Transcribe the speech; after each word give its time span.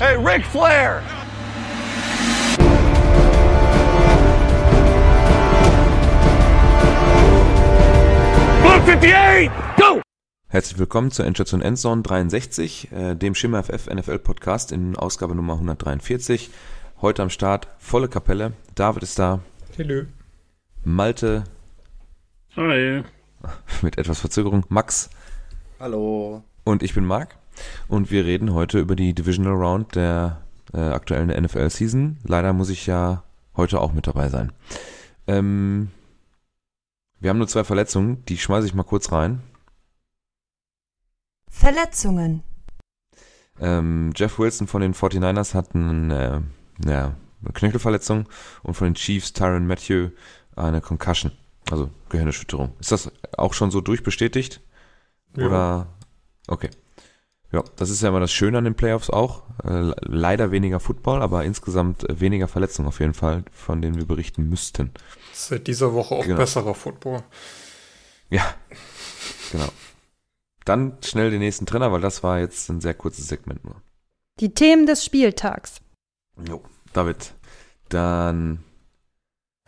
Hey, 0.00 0.14
Ric 0.14 0.44
Flair! 0.46 1.02
Blue 8.60 8.70
58, 8.70 9.50
go! 9.76 10.00
Herzlich 10.46 10.78
willkommen 10.78 11.10
zur 11.10 11.26
Endstation 11.26 11.62
Endzone 11.62 12.02
63, 12.02 12.92
äh, 12.92 13.16
dem 13.16 13.34
Schimmer 13.34 13.64
FF 13.64 13.88
NFL 13.88 14.20
Podcast 14.20 14.70
in 14.70 14.94
Ausgabe 14.94 15.34
Nummer 15.34 15.54
143. 15.54 16.50
Heute 17.02 17.24
am 17.24 17.30
Start 17.30 17.66
volle 17.78 18.06
Kapelle. 18.06 18.52
David 18.76 19.02
ist 19.02 19.18
da. 19.18 19.40
Hallo. 19.76 20.04
Malte. 20.84 21.42
Hi. 22.54 23.02
Mit 23.82 23.98
etwas 23.98 24.20
Verzögerung. 24.20 24.64
Max. 24.68 25.10
Hallo. 25.80 26.44
Und 26.62 26.84
ich 26.84 26.94
bin 26.94 27.04
Marc. 27.04 27.36
Und 27.88 28.10
wir 28.10 28.24
reden 28.24 28.52
heute 28.54 28.78
über 28.78 28.96
die 28.96 29.14
Divisional 29.14 29.54
Round 29.54 29.94
der 29.94 30.42
äh, 30.72 30.80
aktuellen 30.80 31.28
NFL 31.28 31.70
Season. 31.70 32.18
Leider 32.24 32.52
muss 32.52 32.70
ich 32.70 32.86
ja 32.86 33.22
heute 33.56 33.80
auch 33.80 33.92
mit 33.92 34.06
dabei 34.06 34.28
sein. 34.28 34.52
Ähm, 35.26 35.90
wir 37.20 37.30
haben 37.30 37.38
nur 37.38 37.48
zwei 37.48 37.64
Verletzungen, 37.64 38.24
die 38.26 38.38
schmeiße 38.38 38.66
ich 38.66 38.74
mal 38.74 38.84
kurz 38.84 39.12
rein. 39.12 39.42
Verletzungen. 41.50 42.42
Ähm, 43.60 44.12
Jeff 44.14 44.38
Wilson 44.38 44.68
von 44.68 44.82
den 44.82 44.94
49ers 44.94 45.54
hat 45.54 45.74
eine, 45.74 46.44
äh, 46.84 46.88
ja, 46.88 47.14
eine 47.42 47.52
Knöchelverletzung 47.52 48.28
und 48.62 48.74
von 48.74 48.86
den 48.86 48.94
Chiefs 48.94 49.32
Tyron 49.32 49.66
Matthew 49.66 50.10
eine 50.54 50.80
Concussion, 50.80 51.32
also 51.70 51.90
Gehirnerschütterung. 52.08 52.74
Ist 52.80 52.92
das 52.92 53.10
auch 53.36 53.54
schon 53.54 53.70
so 53.70 53.80
durchbestätigt? 53.80 54.60
Ja. 55.36 55.46
Oder? 55.46 55.86
Okay. 56.46 56.70
Ja, 57.50 57.64
das 57.76 57.88
ist 57.88 58.02
ja 58.02 58.10
immer 58.10 58.20
das 58.20 58.30
Schöne 58.32 58.58
an 58.58 58.64
den 58.64 58.74
Playoffs 58.74 59.08
auch. 59.08 59.44
Äh, 59.64 59.92
leider 60.02 60.50
weniger 60.50 60.80
Football, 60.80 61.22
aber 61.22 61.44
insgesamt 61.44 62.08
äh, 62.08 62.20
weniger 62.20 62.46
Verletzungen 62.46 62.88
auf 62.88 63.00
jeden 63.00 63.14
Fall, 63.14 63.44
von 63.52 63.80
denen 63.80 63.96
wir 63.96 64.04
berichten 64.06 64.48
müssten. 64.50 64.90
Seit 65.32 65.66
dieser 65.66 65.94
Woche 65.94 66.14
auch 66.14 66.24
Genau. 66.24 66.36
besserer 66.36 66.74
Football. 66.74 67.22
Ja, 68.28 68.54
genau. 69.50 69.68
Dann 70.66 70.98
schnell 71.02 71.30
den 71.30 71.38
nächsten 71.40 71.64
Trainer, 71.64 71.90
weil 71.92 72.02
das 72.02 72.22
war 72.22 72.38
jetzt 72.40 72.68
ein 72.68 72.82
sehr 72.82 72.92
kurzes 72.92 73.28
Segment 73.28 73.64
nur. 73.64 73.80
Die 74.40 74.52
Themen 74.52 74.84
des 74.84 75.02
Spieltags. 75.04 75.80
Jo, 76.46 76.62
David. 76.92 77.32
Dann 77.88 78.62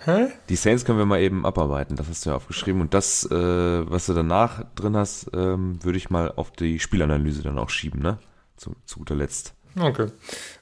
Hä? 0.04 0.28
die 0.48 0.56
Saints 0.56 0.84
können 0.84 0.98
wir 0.98 1.04
mal 1.04 1.20
eben 1.20 1.44
abarbeiten. 1.44 1.96
Das 1.96 2.08
hast 2.08 2.24
du 2.24 2.30
ja 2.30 2.36
aufgeschrieben. 2.36 2.80
Und 2.80 2.94
das, 2.94 3.30
äh, 3.30 3.34
was 3.34 4.06
du 4.06 4.14
danach 4.14 4.64
drin 4.74 4.96
hast, 4.96 5.30
ähm, 5.34 5.78
würde 5.84 5.98
ich 5.98 6.08
mal 6.08 6.32
auf 6.36 6.50
die 6.52 6.78
Spielanalyse 6.78 7.42
dann 7.42 7.58
auch 7.58 7.68
schieben, 7.68 8.00
ne? 8.00 8.18
Zu, 8.56 8.74
zu 8.86 8.98
guter 8.98 9.14
Letzt. 9.14 9.54
Okay. 9.78 10.08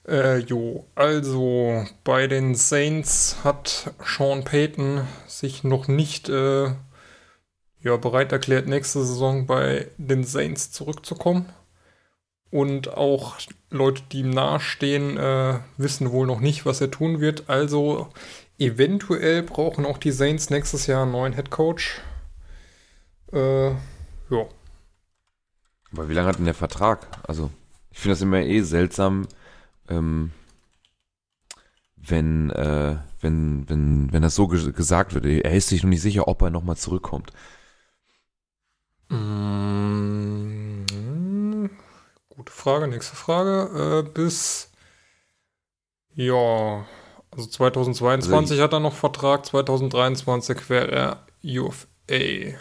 Äh, 0.06 0.38
jo, 0.38 0.86
also 0.94 1.84
bei 2.04 2.26
den 2.26 2.54
Saints 2.54 3.38
hat 3.44 3.92
Sean 4.04 4.44
Payton 4.44 5.06
sich 5.26 5.64
noch 5.64 5.88
nicht 5.88 6.28
äh, 6.28 6.72
ja, 7.80 7.96
bereit 7.96 8.32
erklärt, 8.32 8.66
nächste 8.66 9.04
Saison 9.04 9.46
bei 9.46 9.88
den 9.98 10.24
Saints 10.24 10.72
zurückzukommen. 10.72 11.46
Und 12.50 12.96
auch 12.96 13.36
Leute, 13.70 14.02
die 14.10 14.20
ihm 14.20 14.30
nahestehen, 14.30 15.16
äh, 15.16 15.60
wissen 15.76 16.10
wohl 16.12 16.26
noch 16.26 16.40
nicht, 16.40 16.66
was 16.66 16.80
er 16.80 16.90
tun 16.90 17.20
wird. 17.20 17.48
Also 17.48 18.08
eventuell 18.58 19.42
brauchen 19.42 19.86
auch 19.86 19.98
die 19.98 20.12
Saints 20.12 20.50
nächstes 20.50 20.86
Jahr 20.86 21.02
einen 21.02 21.12
neuen 21.12 21.34
Head 21.34 21.50
Coach. 21.50 22.00
Äh, 23.32 23.70
ja. 23.70 23.76
Aber 25.92 26.08
wie 26.08 26.14
lange 26.14 26.28
hat 26.28 26.38
denn 26.38 26.44
der 26.44 26.54
Vertrag? 26.54 27.06
Also, 27.26 27.50
ich 27.90 27.98
finde 27.98 28.14
das 28.14 28.22
immer 28.22 28.38
eh 28.40 28.60
seltsam, 28.62 29.26
ähm, 29.88 30.32
wenn, 31.96 32.50
äh, 32.50 32.96
wenn, 33.20 33.68
wenn, 33.68 34.12
wenn 34.12 34.22
das 34.22 34.34
so 34.34 34.48
ge 34.48 34.72
gesagt 34.72 35.14
wird. 35.14 35.24
Er 35.24 35.54
ist 35.54 35.68
sich 35.68 35.82
noch 35.82 35.90
nicht 35.90 36.02
sicher, 36.02 36.28
ob 36.28 36.42
er 36.42 36.50
nochmal 36.50 36.76
zurückkommt. 36.76 37.32
Mm, 39.08 39.68
Gute 42.28 42.52
Frage, 42.52 42.86
nächste 42.86 43.16
Frage. 43.16 44.04
Äh, 44.06 44.10
bis, 44.10 44.70
ja, 46.14 46.86
also 47.38 47.50
2022 47.50 48.50
Also 48.50 48.62
hat 48.62 48.72
er 48.72 48.80
noch 48.80 48.94
Vertrag, 48.94 49.46
2023 49.46 50.68
wäre 50.68 50.90
er 50.90 51.26
UFA. 51.44 52.58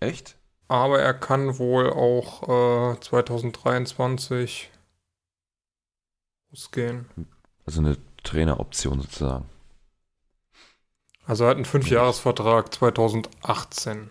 Echt? 0.00 0.36
Aber 0.68 1.00
er 1.00 1.12
kann 1.12 1.58
wohl 1.58 1.90
auch 1.90 2.94
äh, 2.94 3.00
2023 3.00 4.70
ausgehen. 6.50 7.06
Also 7.66 7.80
eine 7.80 7.98
Traineroption 8.22 9.02
sozusagen. 9.02 9.44
Also 11.26 11.44
er 11.44 11.50
hat 11.50 11.56
einen 11.56 11.66
Fünfjahresvertrag 11.66 12.72
2018 12.72 14.10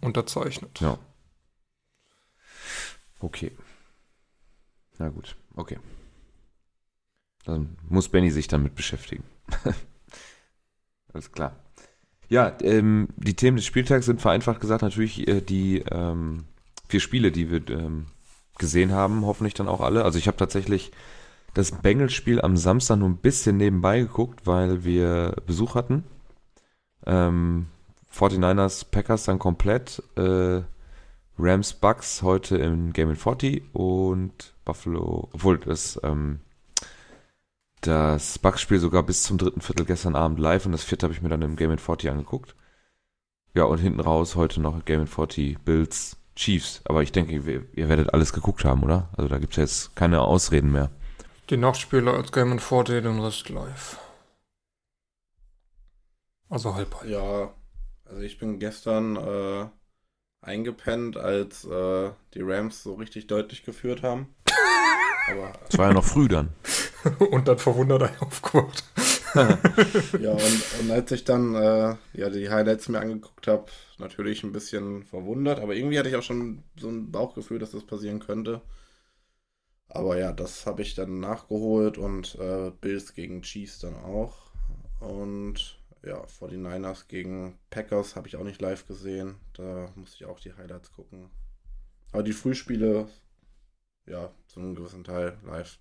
unterzeichnet. 0.00 0.80
Ja. 0.80 0.96
Okay. 3.18 3.50
Na 4.98 5.08
gut, 5.08 5.34
okay. 5.56 5.78
Dann 7.44 7.76
muss 7.88 8.08
Benny 8.08 8.30
sich 8.30 8.48
damit 8.48 8.74
beschäftigen. 8.74 9.24
Alles 11.12 11.32
klar. 11.32 11.56
Ja, 12.28 12.56
ähm, 12.62 13.08
die 13.16 13.34
Themen 13.34 13.56
des 13.56 13.66
Spieltags 13.66 14.06
sind 14.06 14.20
vereinfacht 14.20 14.60
gesagt 14.60 14.82
natürlich 14.82 15.26
äh, 15.26 15.40
die 15.40 15.78
ähm, 15.90 16.44
vier 16.88 17.00
Spiele, 17.00 17.32
die 17.32 17.50
wir 17.50 17.68
ähm, 17.70 18.06
gesehen 18.58 18.92
haben, 18.92 19.26
hoffentlich 19.26 19.54
dann 19.54 19.68
auch 19.68 19.80
alle. 19.80 20.04
Also 20.04 20.18
ich 20.18 20.28
habe 20.28 20.36
tatsächlich 20.36 20.92
das 21.54 21.72
Bengals-Spiel 21.72 22.40
am 22.40 22.56
Samstag 22.56 22.98
nur 22.98 23.08
ein 23.08 23.16
bisschen 23.16 23.56
nebenbei 23.56 24.00
geguckt, 24.00 24.46
weil 24.46 24.84
wir 24.84 25.34
Besuch 25.46 25.74
hatten. 25.74 26.04
Ähm, 27.06 27.66
49ers, 28.14 28.86
Packers 28.90 29.24
dann 29.24 29.38
komplett. 29.38 30.02
Äh, 30.16 30.62
Rams, 31.38 31.72
Bucks 31.72 32.22
heute 32.22 32.58
im 32.58 32.92
Game 32.92 33.10
in 33.10 33.16
40 33.16 33.74
und 33.74 34.54
Buffalo, 34.64 35.30
obwohl 35.32 35.58
das, 35.58 35.98
ähm, 36.04 36.40
das 37.80 38.38
Bucks-Spiel 38.38 38.78
sogar 38.78 39.02
bis 39.02 39.22
zum 39.22 39.38
dritten 39.38 39.60
Viertel 39.60 39.86
gestern 39.86 40.16
Abend 40.16 40.38
live 40.38 40.66
und 40.66 40.72
das 40.72 40.84
vierte 40.84 41.04
habe 41.06 41.14
ich 41.14 41.22
mir 41.22 41.28
dann 41.28 41.42
im 41.42 41.56
Game 41.56 41.70
in 41.70 41.78
40 41.78 42.10
angeguckt. 42.10 42.54
Ja, 43.54 43.64
und 43.64 43.78
hinten 43.78 44.00
raus 44.00 44.36
heute 44.36 44.60
noch 44.60 44.84
Game 44.84 45.00
in 45.00 45.06
40 45.06 45.58
Bills, 45.60 46.16
Chiefs. 46.36 46.82
Aber 46.84 47.02
ich 47.02 47.12
denke, 47.12 47.32
ihr, 47.32 47.66
ihr 47.72 47.88
werdet 47.88 48.14
alles 48.14 48.32
geguckt 48.32 48.64
haben, 48.64 48.82
oder? 48.82 49.08
Also 49.16 49.28
da 49.28 49.38
gibt 49.38 49.54
es 49.54 49.56
jetzt 49.56 49.96
keine 49.96 50.20
Ausreden 50.20 50.70
mehr. 50.70 50.90
Die 51.48 51.56
Nachtspiele 51.56 52.12
als 52.12 52.30
Game 52.30 52.52
and 52.52 52.62
40, 52.62 53.02
den 53.02 53.18
Rest 53.20 53.48
live. 53.48 53.98
Also 56.48 56.74
halb 56.74 56.94
halb. 57.00 57.10
Ja, 57.10 57.52
also 58.04 58.22
ich 58.22 58.38
bin 58.38 58.58
gestern 58.58 59.16
äh, 59.16 59.66
eingepennt, 60.42 61.16
als 61.16 61.64
äh, 61.64 62.10
die 62.34 62.42
Rams 62.42 62.82
so 62.82 62.94
richtig 62.94 63.26
deutlich 63.26 63.64
geführt 63.64 64.02
haben. 64.02 64.34
Aber 65.30 65.52
Es 65.68 65.78
war 65.78 65.88
ja 65.88 65.94
noch 65.94 66.04
früh 66.04 66.28
dann. 66.28 66.50
Und 67.30 67.48
dann 67.48 67.58
verwundert 67.58 68.02
er 68.02 68.22
aufgewacht. 68.22 68.84
ja, 69.34 70.32
und, 70.32 70.80
und 70.80 70.90
als 70.90 71.12
ich 71.12 71.22
dann 71.22 71.54
äh, 71.54 71.94
ja, 72.14 72.30
die 72.30 72.50
Highlights 72.50 72.88
mir 72.88 72.98
angeguckt 72.98 73.46
habe, 73.46 73.66
natürlich 73.98 74.42
ein 74.42 74.50
bisschen 74.50 75.04
verwundert, 75.04 75.60
aber 75.60 75.76
irgendwie 75.76 76.00
hatte 76.00 76.08
ich 76.08 76.16
auch 76.16 76.22
schon 76.24 76.64
so 76.76 76.88
ein 76.88 77.12
Bauchgefühl, 77.12 77.60
dass 77.60 77.70
das 77.70 77.84
passieren 77.84 78.18
könnte. 78.18 78.60
Aber 79.88 80.18
ja, 80.18 80.32
das 80.32 80.66
habe 80.66 80.82
ich 80.82 80.94
dann 80.94 81.20
nachgeholt 81.20 81.98
und 81.98 82.36
äh, 82.36 82.72
Bills 82.80 83.14
gegen 83.14 83.42
Chiefs 83.42 83.80
dann 83.80 83.96
auch. 83.96 84.36
Und 85.00 85.78
ja, 86.04 86.24
49ers 86.24 87.08
gegen 87.08 87.58
Packers 87.70 88.16
habe 88.16 88.28
ich 88.28 88.36
auch 88.36 88.44
nicht 88.44 88.60
live 88.60 88.86
gesehen. 88.86 89.36
Da 89.54 89.92
musste 89.96 90.16
ich 90.16 90.24
auch 90.30 90.40
die 90.40 90.54
Highlights 90.54 90.92
gucken. 90.92 91.30
Aber 92.12 92.22
die 92.22 92.32
Frühspiele, 92.32 93.08
ja, 94.06 94.32
zu 94.46 94.60
einem 94.60 94.74
gewissen 94.74 95.04
Teil 95.04 95.38
live. 95.44 95.78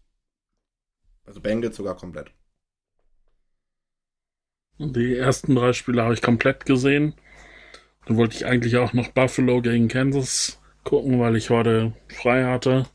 Also 1.29 1.41
Bengals 1.41 1.75
sogar 1.75 1.95
komplett. 1.95 2.31
Die 4.79 5.15
ersten 5.15 5.53
drei 5.53 5.73
Spiele 5.73 6.01
habe 6.01 6.15
ich 6.15 6.23
komplett 6.23 6.65
gesehen. 6.65 7.13
Dann 8.07 8.17
wollte 8.17 8.35
ich 8.35 8.47
eigentlich 8.47 8.77
auch 8.77 8.93
noch 8.93 9.09
Buffalo 9.09 9.61
gegen 9.61 9.89
Kansas 9.89 10.59
gucken, 10.83 11.19
weil 11.19 11.35
ich 11.35 11.51
heute 11.51 11.93
frei 12.07 12.45
hatte. 12.45 12.87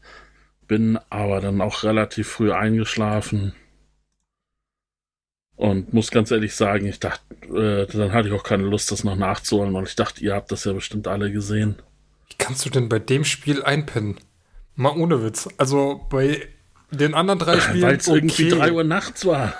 Bin 0.66 0.98
aber 1.10 1.40
dann 1.40 1.60
auch 1.60 1.84
relativ 1.84 2.26
früh 2.26 2.52
eingeschlafen. 2.52 3.54
Und 5.54 5.92
muss 5.92 6.10
ganz 6.10 6.32
ehrlich 6.32 6.56
sagen, 6.56 6.86
ich 6.86 6.98
dachte, 6.98 7.22
äh, 7.44 7.86
dann 7.86 8.12
hatte 8.12 8.30
ich 8.30 8.34
auch 8.34 8.42
keine 8.42 8.64
Lust, 8.64 8.90
das 8.90 9.04
noch 9.04 9.14
nachzuholen, 9.14 9.72
weil 9.74 9.84
ich 9.84 9.94
dachte, 9.94 10.24
ihr 10.24 10.34
habt 10.34 10.50
das 10.50 10.64
ja 10.64 10.72
bestimmt 10.72 11.06
alle 11.06 11.30
gesehen. 11.30 11.76
Wie 12.28 12.34
kannst 12.36 12.66
du 12.66 12.70
denn 12.70 12.88
bei 12.88 12.98
dem 12.98 13.22
Spiel 13.22 13.62
einpennen? 13.62 14.18
Mal 14.74 14.98
ohne 14.98 15.22
Witz. 15.22 15.48
Also 15.56 16.04
bei 16.10 16.48
den 16.90 17.14
anderen 17.14 17.38
drei 17.38 17.60
Spielen. 17.60 17.82
Weil 17.82 17.96
es 17.96 18.06
irgendwie 18.06 18.52
okay. 18.52 18.60
3 18.60 18.72
Uhr 18.72 18.84
nachts 18.84 19.26
war. 19.26 19.54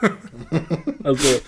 also. 1.02 1.40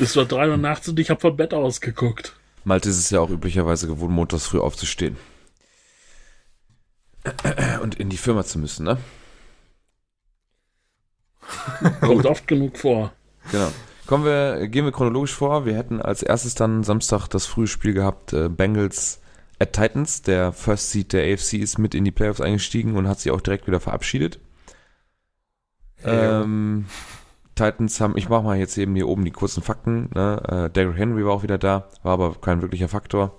Es 0.00 0.16
war 0.16 0.24
3 0.24 0.50
Uhr 0.50 0.56
nachts 0.56 0.88
und 0.88 0.98
ich 0.98 1.10
habe 1.10 1.20
vom 1.20 1.36
Bett 1.36 1.54
ausgeguckt. 1.54 2.34
Malte 2.64 2.88
ist 2.88 2.98
es 2.98 3.10
ja 3.10 3.20
auch 3.20 3.30
üblicherweise 3.30 3.86
gewohnt, 3.86 4.12
montags 4.12 4.46
früh 4.46 4.58
aufzustehen. 4.58 5.16
und 7.82 7.94
in 7.96 8.10
die 8.10 8.16
Firma 8.16 8.44
zu 8.44 8.58
müssen, 8.58 8.84
ne? 8.84 8.98
Kommt 12.00 12.26
oft 12.26 12.46
genug 12.46 12.76
vor. 12.76 13.12
Genau. 13.50 13.70
Kommen 14.06 14.24
wir, 14.24 14.68
gehen 14.68 14.84
wir 14.84 14.92
chronologisch 14.92 15.34
vor. 15.34 15.66
Wir 15.66 15.76
hätten 15.76 16.00
als 16.00 16.22
erstes 16.22 16.54
dann 16.54 16.82
Samstag 16.82 17.28
das 17.28 17.46
frühe 17.46 17.66
Spiel 17.66 17.92
gehabt, 17.92 18.32
äh, 18.32 18.48
Bengals 18.48 19.20
at 19.58 19.72
Titans. 19.72 20.22
Der 20.22 20.52
First 20.52 20.90
Seed 20.90 21.12
der 21.12 21.32
AFC 21.32 21.54
ist 21.54 21.78
mit 21.78 21.94
in 21.94 22.04
die 22.04 22.10
Playoffs 22.10 22.40
eingestiegen 22.40 22.96
und 22.96 23.08
hat 23.08 23.20
sich 23.20 23.32
auch 23.32 23.40
direkt 23.40 23.66
wieder 23.66 23.80
verabschiedet. 23.80 24.40
Ja. 26.04 26.42
Ähm, 26.42 26.86
Titans 27.54 28.00
haben, 28.00 28.16
ich 28.16 28.28
mache 28.28 28.44
mal 28.44 28.56
jetzt 28.56 28.78
eben 28.78 28.94
hier 28.94 29.08
oben 29.08 29.24
die 29.24 29.32
kurzen 29.32 29.62
Fakten. 29.62 30.10
Ne? 30.14 30.68
Äh, 30.68 30.70
Derrick 30.70 30.96
Henry 30.96 31.24
war 31.24 31.32
auch 31.32 31.42
wieder 31.42 31.58
da, 31.58 31.88
war 32.02 32.12
aber 32.12 32.34
kein 32.36 32.62
wirklicher 32.62 32.88
Faktor. 32.88 33.36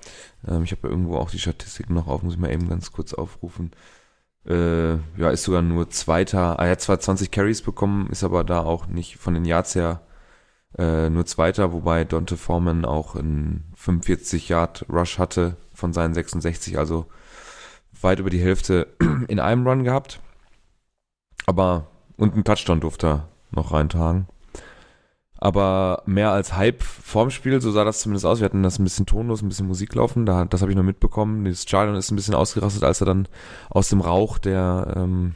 Ähm, 0.48 0.64
ich 0.64 0.72
habe 0.72 0.82
ja 0.84 0.90
irgendwo 0.90 1.16
auch 1.16 1.32
die 1.32 1.40
Statistiken 1.40 1.94
noch 1.94 2.08
auf, 2.08 2.22
muss 2.22 2.34
ich 2.34 2.40
mal 2.40 2.52
eben 2.52 2.68
ganz 2.68 2.92
kurz 2.92 3.14
aufrufen. 3.14 3.72
Äh, 4.46 4.96
ja, 5.18 5.30
ist 5.32 5.44
sogar 5.44 5.62
nur 5.62 5.90
Zweiter. 5.90 6.60
Ah, 6.60 6.66
er 6.66 6.72
hat 6.72 6.82
zwar 6.82 7.00
20 7.00 7.32
Carries 7.32 7.62
bekommen, 7.62 8.10
ist 8.12 8.24
aber 8.24 8.44
da 8.44 8.62
auch 8.62 8.88
nicht 8.88 9.18
von 9.18 9.34
den 9.34 9.46
Yards 9.46 9.76
her 9.76 10.02
äh, 10.78 11.10
nur 11.10 11.26
Zweiter, 11.26 11.72
wobei 11.72 12.04
Dante 12.04 12.38
Foreman 12.38 12.86
auch 12.86 13.16
einen 13.16 13.72
45 13.76 14.50
Yard 14.50 14.86
Rush 14.90 15.18
hatte 15.18 15.56
von 15.80 15.94
seinen 15.94 16.14
66, 16.14 16.78
also 16.78 17.08
weit 18.02 18.20
über 18.20 18.30
die 18.30 18.42
Hälfte 18.42 18.88
in 19.28 19.40
einem 19.40 19.66
Run 19.66 19.84
gehabt. 19.84 20.20
Aber 21.46 21.88
und 22.18 22.34
einen 22.34 22.44
Touchdown 22.44 22.82
durfte 22.82 23.08
er 23.08 23.30
noch 23.52 23.72
reintragen. 23.72 24.28
Aber 25.42 26.04
mehr 26.06 26.32
als 26.32 26.58
Hype 26.58 26.84
vorm 26.84 27.30
Spiel, 27.32 27.62
so 27.62 27.72
sah 27.72 27.86
das 27.86 28.02
zumindest 28.02 28.26
aus. 28.26 28.40
Wir 28.40 28.46
hatten 28.46 28.62
das 28.62 28.78
ein 28.78 28.84
bisschen 28.84 29.06
tonlos, 29.06 29.42
ein 29.42 29.48
bisschen 29.48 29.68
Musik 29.68 29.96
laufen. 29.96 30.26
Da, 30.26 30.44
das 30.44 30.62
habe 30.62 30.72
ich 30.72 30.78
noch 30.78 30.84
mitbekommen. 30.84 31.46
Das 31.46 31.64
Stadion 31.64 31.96
ist 31.96 32.12
ein 32.12 32.18
bisschen 32.18 32.36
ausgerastet, 32.36 32.84
als 32.84 33.02
er 33.02 33.06
dann 33.06 33.30
aus 33.70 33.88
dem 33.88 34.02
Rauch 34.02 34.38
der, 34.38 34.94
ähm, 34.98 35.36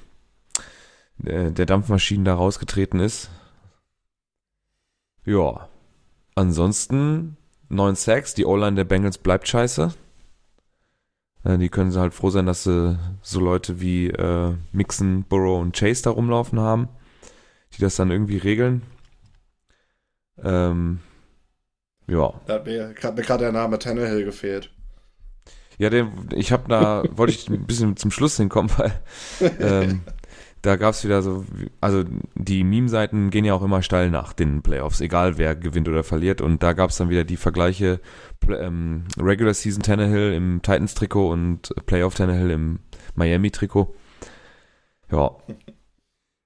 der, 1.17 1.51
der 1.51 1.65
Dampfmaschinen 1.65 2.25
da 2.25 2.35
rausgetreten 2.35 2.99
ist. 2.99 3.29
Ja. 5.23 5.69
Ansonsten 6.35 7.37
neun 7.69 7.95
Sacks. 7.95 8.33
Die 8.33 8.45
O-Line 8.45 8.75
der 8.75 8.83
Bengals 8.83 9.17
bleibt 9.17 9.47
scheiße. 9.47 9.93
Äh, 11.43 11.57
die 11.57 11.69
können 11.69 11.91
sie 11.91 11.99
halt 11.99 12.13
froh 12.13 12.29
sein, 12.29 12.45
dass 12.45 12.63
sie 12.63 12.97
so 13.21 13.39
Leute 13.39 13.81
wie 13.81 14.07
äh, 14.07 14.53
Mixon, 14.71 15.23
Burrow 15.23 15.61
und 15.61 15.75
Chase 15.77 16.03
da 16.03 16.11
rumlaufen 16.11 16.59
haben, 16.59 16.89
die 17.75 17.81
das 17.81 17.95
dann 17.95 18.11
irgendwie 18.11 18.37
regeln. 18.37 18.83
Ähm, 20.41 20.99
ja. 22.07 22.33
Da 22.47 22.55
hat 22.55 22.65
mir 22.65 22.93
gerade 22.93 23.43
der 23.43 23.51
Name 23.51 23.79
Tannehill 23.79 24.25
gefehlt. 24.25 24.71
Ja, 25.77 25.89
den, 25.89 26.29
ich 26.35 26.51
habe 26.51 26.69
da, 26.69 27.03
wollte 27.11 27.33
ich 27.33 27.49
ein 27.49 27.65
bisschen 27.65 27.97
zum 27.97 28.11
Schluss 28.11 28.37
hinkommen, 28.37 28.71
weil 28.77 28.93
ähm, 29.59 30.01
da 30.63 30.77
gab 30.77 30.93
es 30.93 31.03
wieder 31.03 31.21
so, 31.21 31.45
also 31.81 32.05
die 32.35 32.63
Meme-Seiten 32.63 33.31
gehen 33.31 33.43
ja 33.43 33.53
auch 33.53 33.61
immer 33.63 33.81
steil 33.81 34.09
nach 34.09 34.31
den 34.31 34.61
Playoffs, 34.61 35.01
egal 35.01 35.37
wer 35.37 35.57
gewinnt 35.57 35.89
oder 35.89 36.05
verliert. 36.05 36.39
Und 36.39 36.63
da 36.63 36.71
gab 36.71 36.89
es 36.89 36.95
dann 36.95 37.09
wieder 37.09 37.25
die 37.25 37.35
Vergleiche 37.35 37.99
ähm, 38.47 39.03
Regular 39.19 39.53
Season 39.53 39.83
Tannehill 39.83 40.33
im 40.33 40.61
Titans-Trikot 40.61 41.29
und 41.29 41.73
Playoff 41.85 42.15
Tannehill 42.15 42.49
im 42.49 42.79
Miami-Trikot. 43.15 43.93
Ja. 45.11 45.35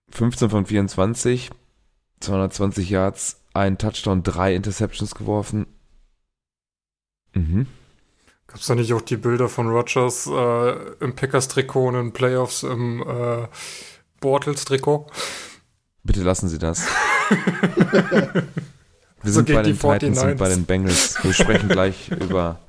15 0.10 0.50
von 0.50 0.66
24, 0.66 1.52
220 2.20 2.90
Yards, 2.90 3.44
ein 3.54 3.78
Touchdown, 3.78 4.24
drei 4.24 4.56
Interceptions 4.56 5.14
geworfen. 5.14 5.68
Mhm. 7.34 7.68
Gab 8.48 8.62
es 8.62 8.66
da 8.66 8.74
nicht 8.74 8.94
auch 8.94 9.02
die 9.02 9.18
Bilder 9.18 9.48
von 9.48 9.68
Rogers 9.68 10.26
äh, 10.26 10.72
im 11.02 11.16
Packers-Trikot 11.16 11.90
und 11.90 11.96
in 11.96 12.14
Playoffs 12.14 12.64
im 12.64 13.04
äh, 13.08 13.48
Bortles-Trikot? 14.20 15.08
Bitte 16.04 16.24
lassen 16.24 16.48
Sie 16.50 16.58
das. 16.60 16.88
Wir 19.24 19.32
So 19.32 19.32
sind 19.42 19.48
bei 19.48 19.64
gegen 19.64 19.78
den 19.78 19.80
Titans 19.80 20.20
und 20.24 20.30
49ers. 20.30 20.36
bei 20.38 20.50
den 20.50 20.66
Bengals. 20.66 21.24
Wir 21.24 21.34
sprechen 21.34 21.70
gleich 21.70 22.10
über, 22.22 22.60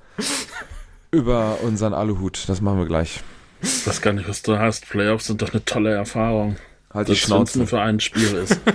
über 1.10 1.58
unseren 1.62 1.92
Aluhut. 1.94 2.48
Das 2.48 2.60
machen 2.60 2.78
wir 2.78 2.86
gleich. 2.86 3.20
Ich 3.60 3.86
weiß 3.86 4.00
gar 4.00 4.12
nicht, 4.12 4.28
was 4.28 4.42
du 4.42 4.58
hast. 4.58 4.88
Playoffs 4.88 5.26
sind 5.26 5.42
doch 5.42 5.52
eine 5.52 5.64
tolle 5.64 5.92
Erfahrung. 5.92 6.56
Halt 6.92 7.08
die 7.08 7.12
Das 7.12 7.18
Schnauze. 7.20 7.58
nur 7.58 7.66
für 7.66 7.80
ein 7.80 8.00
Spiel 8.00 8.34
ist. 8.34 8.58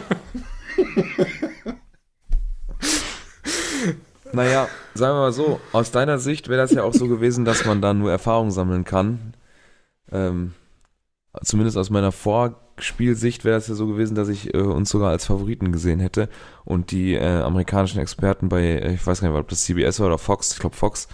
Naja, 4.32 4.68
sagen 4.96 5.16
wir 5.16 5.22
mal 5.22 5.32
so, 5.32 5.60
aus 5.74 5.92
deiner 5.92 6.18
Sicht 6.18 6.48
wäre 6.50 6.62
das 6.62 6.72
ja 6.72 6.82
auch 6.84 6.94
so 6.94 7.08
gewesen, 7.08 7.46
dass 7.46 7.66
man 7.66 7.82
da 7.82 7.94
nur 7.94 8.10
Erfahrung 8.10 8.50
sammeln 8.50 8.84
kann. 8.84 9.36
Ähm, 10.12 10.54
zumindest 11.44 11.78
aus 11.78 11.92
meiner 11.92 12.12
Vorspielsicht 12.76 13.46
wäre 13.46 13.56
das 13.56 13.68
ja 13.68 13.76
so 13.76 13.88
gewesen, 13.88 14.16
dass 14.16 14.30
ich 14.30 14.54
äh, 14.54 14.58
uns 14.58 14.90
sogar 14.90 15.10
als 15.10 15.26
Favoriten 15.26 15.72
gesehen 15.72 16.00
hätte. 16.00 16.30
Und 16.66 16.92
die 16.92 17.14
äh, 17.14 17.42
amerikanischen 17.42 18.00
Experten 18.00 18.50
bei, 18.50 18.64
äh, 18.64 18.94
ich 18.94 19.06
weiß 19.06 19.22
gar 19.22 19.30
nicht, 19.30 19.38
ob 19.38 19.48
das 19.50 19.64
CBS 19.64 20.00
war 20.00 20.08
oder 20.08 20.18
Fox, 20.18 20.54
ich 20.54 20.60
glaube 20.60 20.76
Fox, 20.76 21.08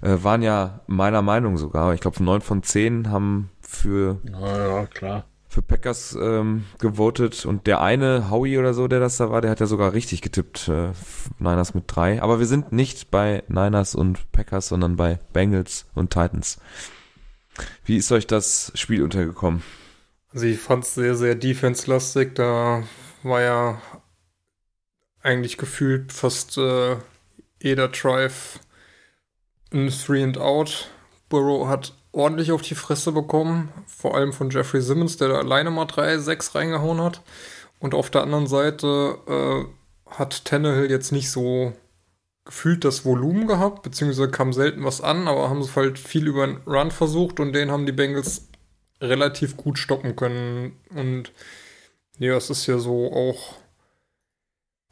äh, 0.00 0.16
waren 0.22 0.42
ja 0.42 0.80
meiner 0.86 1.22
Meinung 1.22 1.58
sogar. 1.58 1.94
Ich 1.94 2.00
glaube, 2.00 2.22
neun 2.22 2.40
von 2.40 2.62
zehn 2.62 3.10
haben 3.10 3.50
für 3.60 4.18
ja, 4.30 4.86
klar. 4.86 5.24
für 5.48 5.62
Packers 5.62 6.16
ähm, 6.20 6.64
gewotet 6.78 7.46
und 7.46 7.66
der 7.66 7.80
eine, 7.80 8.30
Howie 8.30 8.58
oder 8.58 8.74
so, 8.74 8.88
der 8.88 9.00
das 9.00 9.16
da 9.18 9.30
war, 9.30 9.40
der 9.40 9.50
hat 9.50 9.60
ja 9.60 9.66
sogar 9.66 9.92
richtig 9.92 10.22
getippt, 10.22 10.68
äh, 10.68 10.92
Niners 11.38 11.74
mit 11.74 11.84
drei. 11.86 12.22
Aber 12.22 12.38
wir 12.38 12.46
sind 12.46 12.72
nicht 12.72 13.10
bei 13.10 13.42
Niners 13.48 13.94
und 13.94 14.30
Packers, 14.32 14.68
sondern 14.68 14.96
bei 14.96 15.20
Bengals 15.32 15.86
und 15.94 16.10
Titans. 16.10 16.58
Wie 17.84 17.96
ist 17.96 18.10
euch 18.12 18.26
das 18.26 18.72
Spiel 18.74 19.02
untergekommen? 19.02 19.62
Also 20.32 20.46
ich 20.46 20.58
fand 20.58 20.84
es 20.84 20.94
sehr, 20.94 21.14
sehr 21.14 21.34
defense-lastig. 21.34 22.34
Da 22.34 22.82
war 23.22 23.42
ja 23.42 23.82
eigentlich 25.22 25.58
gefühlt 25.58 26.12
fast 26.12 26.56
äh, 26.58 26.96
jeder 27.62 27.88
Drive 27.88 28.60
ein 29.72 29.88
Three 29.88 30.22
and 30.22 30.38
Out. 30.38 30.90
Burrow 31.28 31.68
hat 31.68 31.94
ordentlich 32.12 32.52
auf 32.52 32.62
die 32.62 32.74
Fresse 32.74 33.12
bekommen, 33.12 33.72
vor 33.86 34.14
allem 34.14 34.32
von 34.32 34.50
Jeffrey 34.50 34.82
Simmons, 34.82 35.16
der 35.16 35.28
da 35.28 35.38
alleine 35.38 35.70
mal 35.70 35.86
3-6 35.86 36.54
reingehauen 36.54 37.00
hat. 37.00 37.22
Und 37.78 37.94
auf 37.94 38.10
der 38.10 38.22
anderen 38.22 38.46
Seite 38.46 39.18
äh, 39.26 40.14
hat 40.14 40.44
Tannehill 40.44 40.90
jetzt 40.90 41.12
nicht 41.12 41.30
so 41.30 41.72
gefühlt 42.44 42.84
das 42.84 43.04
Volumen 43.04 43.46
gehabt, 43.46 43.82
beziehungsweise 43.82 44.30
kam 44.30 44.52
selten 44.52 44.84
was 44.84 45.00
an, 45.00 45.28
aber 45.28 45.48
haben 45.48 45.60
es 45.60 45.74
halt 45.76 45.98
viel 45.98 46.26
über 46.26 46.46
den 46.46 46.56
Run 46.66 46.90
versucht 46.90 47.38
und 47.38 47.52
den 47.52 47.70
haben 47.70 47.86
die 47.86 47.92
Bengals 47.92 48.48
relativ 49.02 49.56
gut 49.56 49.78
stoppen 49.78 50.16
können. 50.16 50.78
Und 50.94 51.32
ja, 52.18 52.36
es 52.36 52.48
ist 52.48 52.66
ja 52.66 52.78
so 52.78 53.12
auch 53.12 53.56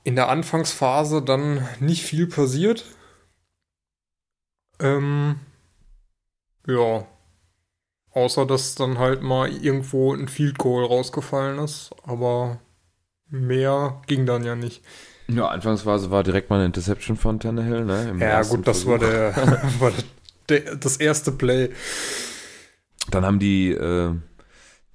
in 0.05 0.17
der 0.17 0.29
Anfangsphase 0.29 1.23
dann 1.23 1.67
nicht 1.79 2.03
viel 2.03 2.27
passiert. 2.27 2.85
Ähm, 4.81 5.37
ja. 6.67 7.07
Außer 8.13 8.45
dass 8.45 8.75
dann 8.75 8.99
halt 8.99 9.23
mal 9.23 9.51
irgendwo 9.51 10.13
ein 10.13 10.27
Field 10.27 10.59
Goal 10.59 10.85
rausgefallen 10.85 11.61
ist, 11.61 11.91
aber 12.03 12.59
mehr 13.29 14.03
ging 14.09 14.27
dann 14.27 14.43
ja 14.43 14.57
nicht. 14.57 14.83
Ja, 15.29 15.47
Anfangsphase 15.47 16.11
war 16.11 16.25
direkt 16.25 16.51
mal 16.51 16.57
eine 16.57 16.67
Interception 16.67 17.17
von 17.17 17.39
Tannehill, 17.39 17.85
ne? 17.85 18.17
Ja, 18.19 18.43
gut, 18.43 18.67
das 18.67 18.83
Versuch. 18.83 18.91
war 18.91 18.99
der, 18.99 19.37
war 19.79 19.93
der, 20.49 20.75
das 20.75 20.97
erste 20.97 21.31
Play. 21.31 21.71
Dann 23.09 23.25
haben 23.25 23.39
die, 23.39 23.71
äh, 23.71 24.15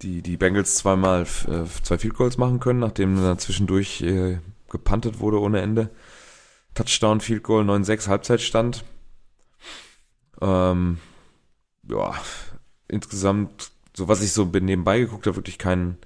die, 0.02 0.22
die 0.22 0.38
Bengals 0.38 0.76
zweimal 0.76 1.24
äh, 1.24 1.66
zwei 1.84 1.98
Field 1.98 2.16
Goals 2.16 2.38
machen 2.38 2.60
können, 2.60 2.80
nachdem 2.80 3.16
dann 3.22 3.40
zwischendurch 3.40 4.02
äh, 4.02 4.40
gepantet 4.70 5.20
wurde 5.20 5.40
ohne 5.40 5.62
Ende. 5.62 5.90
Touchdown, 6.74 7.22
Field 7.22 7.44
Goal, 7.44 7.64
9-6, 7.64 8.08
Halbzeitstand. 8.08 8.84
Ähm, 10.42 11.00
ja, 11.90 12.14
insgesamt, 12.88 13.72
so 13.96 14.08
was 14.08 14.22
ich 14.22 14.34
so 14.34 14.46
nebenbei 14.46 15.00
geguckt 15.00 15.26
habe, 15.28 15.38
wirklich 15.38 15.58
kein, 15.58 15.98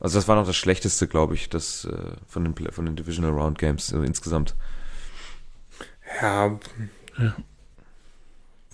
also 0.00 0.18
das 0.18 0.28
war 0.28 0.36
noch 0.36 0.46
das 0.46 0.56
Schlechteste, 0.56 1.06
glaube 1.06 1.34
ich, 1.34 1.50
das 1.50 1.84
äh, 1.84 2.16
von 2.26 2.44
den 2.44 2.72
von 2.72 2.86
den 2.86 2.96
Divisional 2.96 3.32
Round 3.32 3.58
Games 3.58 3.88
so 3.88 4.02
insgesamt. 4.02 4.56
Ja. 6.20 6.58
Ja. 7.18 7.36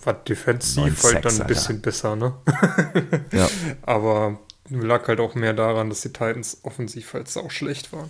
War 0.05 0.13
defensiv 0.13 1.03
halt 1.03 1.25
dann 1.25 1.33
ein 1.33 1.41
Alter. 1.41 1.45
bisschen 1.45 1.81
besser, 1.81 2.15
ne? 2.15 2.33
Ja. 3.31 3.49
Aber 3.83 4.39
lag 4.69 5.07
halt 5.07 5.19
auch 5.19 5.35
mehr 5.35 5.53
daran, 5.53 5.89
dass 5.89 6.01
die 6.01 6.09
Titans 6.13 6.59
offensiv 6.63 7.13
halt 7.13 7.35
auch 7.37 7.51
schlecht 7.51 7.93
waren. 7.93 8.09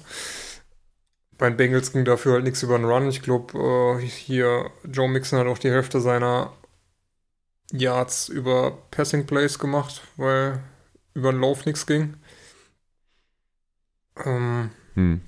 Bei 1.38 1.50
den 1.50 1.58
Bengals 1.58 1.92
ging 1.92 2.06
dafür 2.06 2.34
halt 2.34 2.44
nichts 2.44 2.64
über 2.64 2.78
den 2.78 2.86
Run. 2.86 3.10
Ich 3.10 3.22
glaube, 3.22 4.00
äh, 4.02 4.06
hier 4.06 4.70
Joe 4.86 5.10
Mixon 5.10 5.40
hat 5.40 5.48
auch 5.48 5.58
die 5.58 5.72
Hälfte 5.72 6.00
seiner 6.00 6.54
Yards 7.72 8.30
über 8.30 8.78
Passing 8.92 9.26
Plays 9.26 9.58
gemacht, 9.60 10.02
weil 10.16 10.60
über 11.16 11.32
den 11.32 11.42
Lauf 11.42 11.66
nichts 11.66 11.86
ging. 11.86 12.16
Ähm, 14.24 14.70
Hm. 14.96 15.22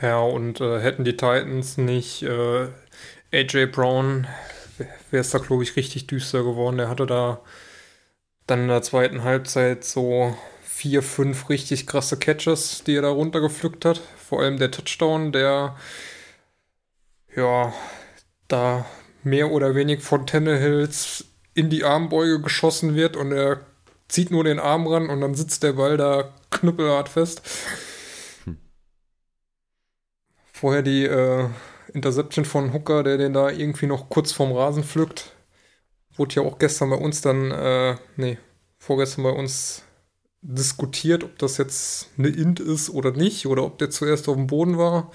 ja, 0.00 0.18
und 0.20 0.60
äh, 0.60 0.80
hätten 0.80 1.04
die 1.04 1.16
Titans 1.16 1.76
nicht 1.76 2.22
äh, 2.22 2.68
AJ 3.32 3.66
Brown, 3.66 4.28
wäre 4.78 5.20
es 5.20 5.30
da, 5.30 5.38
glaube 5.38 5.62
ich, 5.62 5.76
richtig 5.76 6.06
düster 6.06 6.42
geworden. 6.42 6.78
Der 6.78 6.88
hatte 6.88 7.06
da 7.06 7.40
dann 8.46 8.62
in 8.62 8.68
der 8.68 8.82
zweiten 8.82 9.24
Halbzeit 9.24 9.84
so 9.84 10.36
vier, 10.62 11.02
fünf 11.02 11.48
richtig 11.48 11.86
krasse 11.86 12.18
Catches, 12.18 12.84
die 12.84 12.96
er 12.96 13.02
da 13.02 13.10
runtergepflückt 13.10 13.84
hat. 13.84 14.00
Vor 14.16 14.42
allem 14.42 14.58
der 14.58 14.70
Touchdown, 14.70 15.32
der 15.32 15.76
ja 17.34 17.72
da 18.48 18.84
mehr 19.22 19.50
oder 19.50 19.74
weniger 19.74 20.02
von 20.02 20.26
Tannehills 20.26 21.24
in 21.54 21.70
die 21.70 21.84
Armbeuge 21.84 22.40
geschossen 22.40 22.94
wird 22.94 23.16
und 23.16 23.32
er 23.32 23.60
zieht 24.08 24.30
nur 24.30 24.44
den 24.44 24.60
Arm 24.60 24.86
ran 24.86 25.08
und 25.08 25.20
dann 25.20 25.34
sitzt 25.34 25.62
der 25.62 25.74
Ball 25.74 25.96
da 25.96 26.34
knüppelhart 26.50 27.08
fest. 27.08 27.42
Hm. 28.44 28.58
Vorher 30.52 30.82
die 30.82 31.04
äh, 31.04 31.48
Interception 31.94 32.44
von 32.44 32.72
Hooker, 32.74 33.02
der 33.02 33.16
den 33.16 33.32
da 33.32 33.50
irgendwie 33.50 33.86
noch 33.86 34.10
kurz 34.10 34.32
vorm 34.32 34.52
Rasen 34.52 34.84
pflückt. 34.84 35.32
Wurde 36.16 36.34
ja 36.36 36.42
auch 36.42 36.58
gestern 36.58 36.90
bei 36.90 36.96
uns 36.96 37.20
dann, 37.20 37.50
äh, 37.50 37.96
nee, 38.16 38.38
vorgestern 38.78 39.24
bei 39.24 39.30
uns 39.30 39.82
diskutiert, 40.42 41.24
ob 41.24 41.38
das 41.38 41.56
jetzt 41.56 42.10
eine 42.18 42.28
Int 42.28 42.60
ist 42.60 42.90
oder 42.90 43.12
nicht, 43.12 43.46
oder 43.46 43.64
ob 43.64 43.78
der 43.78 43.90
zuerst 43.90 44.28
auf 44.28 44.36
dem 44.36 44.46
Boden 44.48 44.76
war. 44.76 45.10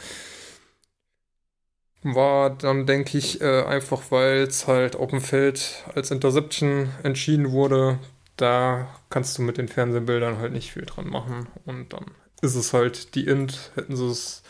War 2.02 2.50
dann, 2.50 2.86
denke 2.86 3.18
ich, 3.18 3.42
äh, 3.42 3.64
einfach, 3.64 4.04
weil 4.10 4.44
es 4.44 4.68
halt 4.68 4.96
auf 4.96 5.10
dem 5.10 5.22
Feld 5.22 5.84
als 5.94 6.12
Interception 6.12 6.90
entschieden 7.04 7.52
wurde. 7.52 8.00
Da 8.38 8.88
kannst 9.10 9.38
du 9.38 9.42
mit 9.42 9.58
den 9.58 9.68
Fernsehbildern 9.68 10.38
halt 10.38 10.54
nicht 10.54 10.72
viel 10.72 10.86
dran 10.86 11.10
machen. 11.10 11.48
Und 11.66 11.92
dann 11.92 12.06
ist 12.42 12.56
es 12.56 12.72
halt 12.72 13.16
die 13.16 13.28
Int. 13.28 13.72
Hätten 13.76 13.98
sie 13.98 14.08
es 14.08 14.44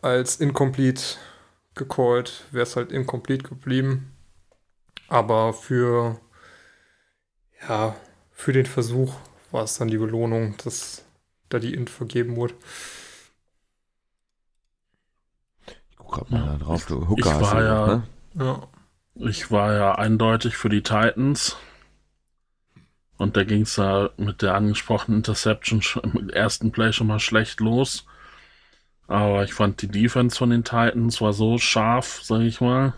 als 0.00 0.36
incomplete 0.36 1.02
gecallt, 1.78 2.44
wäre 2.50 2.64
es 2.64 2.76
halt 2.76 2.92
incomplete 2.92 3.48
geblieben. 3.48 4.12
Aber 5.08 5.54
für, 5.54 6.20
ja, 7.66 7.96
für 8.32 8.52
den 8.52 8.66
Versuch 8.66 9.14
war 9.50 9.64
es 9.64 9.78
dann 9.78 9.88
die 9.88 9.96
Belohnung, 9.96 10.56
dass 10.62 11.04
da 11.48 11.58
die 11.58 11.72
Int 11.72 11.88
vergeben 11.88 12.36
wurde. 12.36 12.54
Ich 15.66 15.96
guck 15.96 16.12
grad 16.12 16.30
mal 16.30 16.44
da 16.44 16.56
drauf. 16.56 16.84
Du 16.86 17.08
Hooker 17.08 17.20
ich 17.20 17.40
war 17.40 17.62
ja, 17.62 17.86
ne? 17.86 18.02
ja, 18.34 18.68
ich 19.14 19.50
war 19.50 19.72
ja 19.72 19.94
eindeutig 19.94 20.56
für 20.56 20.68
die 20.68 20.82
Titans. 20.82 21.56
Und 23.16 23.36
da 23.36 23.44
ging 23.44 23.62
es 23.62 23.74
da 23.74 24.10
mit 24.16 24.42
der 24.42 24.54
angesprochenen 24.54 25.20
Interception 25.20 25.82
im 26.02 26.30
ersten 26.30 26.70
Play 26.70 26.92
schon 26.92 27.08
mal 27.08 27.18
schlecht 27.18 27.60
los. 27.60 28.06
Aber 29.08 29.42
ich 29.42 29.54
fand 29.54 29.80
die 29.82 29.88
Defense 29.88 30.36
von 30.36 30.50
den 30.50 30.64
Titans 30.64 31.20
war 31.20 31.32
so 31.32 31.58
scharf, 31.58 32.20
sag 32.22 32.42
ich 32.42 32.60
mal. 32.60 32.92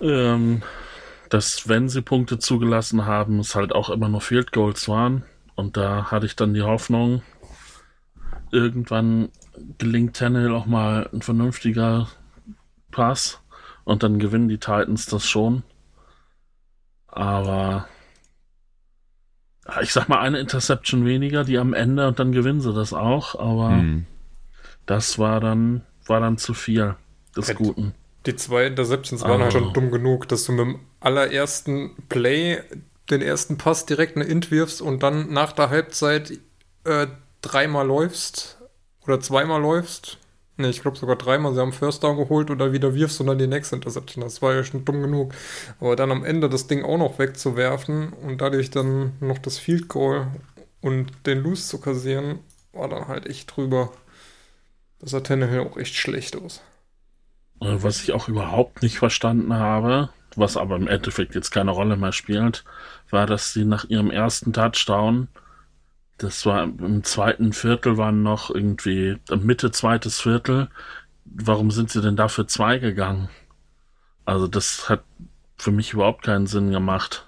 Ähm, 0.00 0.62
dass 1.28 1.68
wenn 1.68 1.88
sie 1.88 2.00
Punkte 2.02 2.38
zugelassen 2.38 3.04
haben, 3.04 3.38
es 3.38 3.54
halt 3.54 3.74
auch 3.74 3.90
immer 3.90 4.08
nur 4.08 4.22
Field 4.22 4.52
Goals 4.52 4.88
waren. 4.88 5.24
Und 5.54 5.76
da 5.76 6.10
hatte 6.10 6.24
ich 6.26 6.36
dann 6.36 6.54
die 6.54 6.62
Hoffnung, 6.62 7.22
irgendwann 8.50 9.28
gelingt 9.78 10.16
Tannehill 10.16 10.54
auch 10.54 10.66
mal 10.66 11.08
ein 11.12 11.20
vernünftiger 11.20 12.08
Pass 12.90 13.42
und 13.84 14.02
dann 14.02 14.18
gewinnen 14.18 14.48
die 14.48 14.58
Titans 14.58 15.06
das 15.06 15.28
schon. 15.28 15.62
Aber 17.06 17.88
ich 19.82 19.92
sag 19.92 20.08
mal, 20.08 20.20
eine 20.20 20.38
Interception 20.38 21.04
weniger, 21.04 21.44
die 21.44 21.58
am 21.58 21.74
Ende 21.74 22.08
und 22.08 22.18
dann 22.18 22.32
gewinnen 22.32 22.60
sie 22.60 22.72
das 22.72 22.92
auch, 22.92 23.34
aber 23.38 23.70
hm. 23.70 24.06
das 24.86 25.18
war 25.18 25.40
dann, 25.40 25.82
war 26.06 26.20
dann 26.20 26.38
zu 26.38 26.54
viel 26.54 26.96
des 27.36 27.48
ja, 27.48 27.54
Guten. 27.54 27.94
Die 28.26 28.36
zwei 28.36 28.66
Interceptions 28.66 29.22
waren 29.22 29.42
halt 29.42 29.52
schon 29.52 29.72
dumm 29.72 29.90
genug, 29.90 30.28
dass 30.28 30.44
du 30.44 30.52
mit 30.52 30.60
dem 30.60 30.80
allerersten 31.00 31.96
Play 32.08 32.62
den 33.10 33.22
ersten 33.22 33.58
Pass 33.58 33.86
direkt 33.86 34.16
eine 34.16 34.26
Int 34.26 34.50
wirfst 34.50 34.82
und 34.82 35.02
dann 35.02 35.32
nach 35.32 35.52
der 35.52 35.70
Halbzeit 35.70 36.38
äh, 36.84 37.06
dreimal 37.40 37.86
läufst 37.86 38.58
oder 39.02 39.20
zweimal 39.20 39.60
läufst 39.60 40.18
Ne, 40.60 40.68
ich 40.68 40.82
glaube 40.82 40.98
sogar 40.98 41.16
dreimal. 41.16 41.54
Sie 41.54 41.60
haben 41.60 41.72
First 41.72 42.04
Down 42.04 42.18
geholt 42.18 42.50
oder 42.50 42.72
wieder 42.72 42.94
wirfst 42.94 43.18
dann 43.20 43.38
die 43.38 43.46
nächste 43.46 43.76
Interception. 43.76 44.22
Das 44.22 44.42
war 44.42 44.54
ja 44.54 44.62
schon 44.62 44.84
dumm 44.84 45.00
genug. 45.00 45.32
Aber 45.80 45.96
dann 45.96 46.10
am 46.10 46.22
Ende 46.24 46.50
das 46.50 46.66
Ding 46.66 46.84
auch 46.84 46.98
noch 46.98 47.18
wegzuwerfen 47.18 48.12
und 48.12 48.42
dadurch 48.42 48.70
dann 48.70 49.12
noch 49.20 49.38
das 49.38 49.58
Field 49.58 49.88
Goal 49.88 50.26
und 50.82 51.10
den 51.26 51.42
Loose 51.42 51.66
zu 51.66 51.80
kassieren, 51.80 52.40
war 52.72 52.88
dann 52.88 53.08
halt 53.08 53.26
echt 53.26 53.56
drüber. 53.56 53.90
Das 54.98 55.12
sah 55.12 55.20
Tannehill 55.20 55.60
auch 55.60 55.78
echt 55.78 55.94
schlecht 55.94 56.36
aus. 56.36 56.60
Äh, 57.62 57.76
was 57.82 58.02
ich 58.02 58.12
auch 58.12 58.28
überhaupt 58.28 58.82
nicht 58.82 58.98
verstanden 58.98 59.54
habe, 59.54 60.10
was 60.36 60.58
aber 60.58 60.76
im 60.76 60.88
Endeffekt 60.88 61.34
jetzt 61.34 61.50
keine 61.52 61.70
Rolle 61.70 61.96
mehr 61.96 62.12
spielt, 62.12 62.64
war, 63.08 63.26
dass 63.26 63.54
sie 63.54 63.64
nach 63.64 63.84
ihrem 63.88 64.10
ersten 64.10 64.52
Touchdown 64.52 65.28
das 66.20 66.44
war 66.44 66.64
im 66.64 67.02
zweiten 67.02 67.54
Viertel 67.54 67.96
waren 67.96 68.22
noch 68.22 68.50
irgendwie 68.50 69.16
Mitte 69.30 69.70
zweites 69.70 70.20
Viertel. 70.20 70.68
Warum 71.24 71.70
sind 71.70 71.90
sie 71.90 72.02
denn 72.02 72.16
da 72.16 72.28
für 72.28 72.46
zwei 72.46 72.78
gegangen? 72.78 73.30
Also 74.26 74.46
das 74.46 74.90
hat 74.90 75.02
für 75.56 75.70
mich 75.70 75.94
überhaupt 75.94 76.22
keinen 76.22 76.46
Sinn 76.46 76.70
gemacht. 76.70 77.26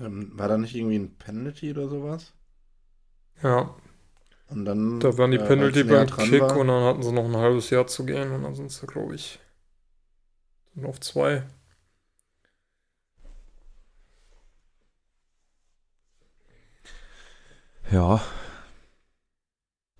Ähm, 0.00 0.32
war 0.34 0.48
da 0.48 0.56
nicht 0.56 0.74
irgendwie 0.74 0.98
ein 0.98 1.14
Penalty 1.16 1.72
oder 1.72 1.88
sowas? 1.88 2.32
Ja. 3.42 3.74
Und 4.48 4.64
dann. 4.64 4.98
Da 5.00 5.18
waren 5.18 5.30
die 5.30 5.36
äh, 5.36 5.46
Penalty 5.46 5.84
beim 5.84 6.06
Kick 6.06 6.40
war. 6.40 6.56
und 6.56 6.68
dann 6.68 6.84
hatten 6.84 7.02
sie 7.02 7.12
noch 7.12 7.26
ein 7.26 7.36
halbes 7.36 7.68
Jahr 7.68 7.86
zu 7.86 8.06
gehen 8.06 8.32
und 8.32 8.42
dann 8.44 8.54
sind 8.54 8.72
sie, 8.72 8.86
glaube 8.86 9.14
ich, 9.14 9.38
auf 10.82 11.00
zwei. 11.00 11.44
Ja. 17.90 18.20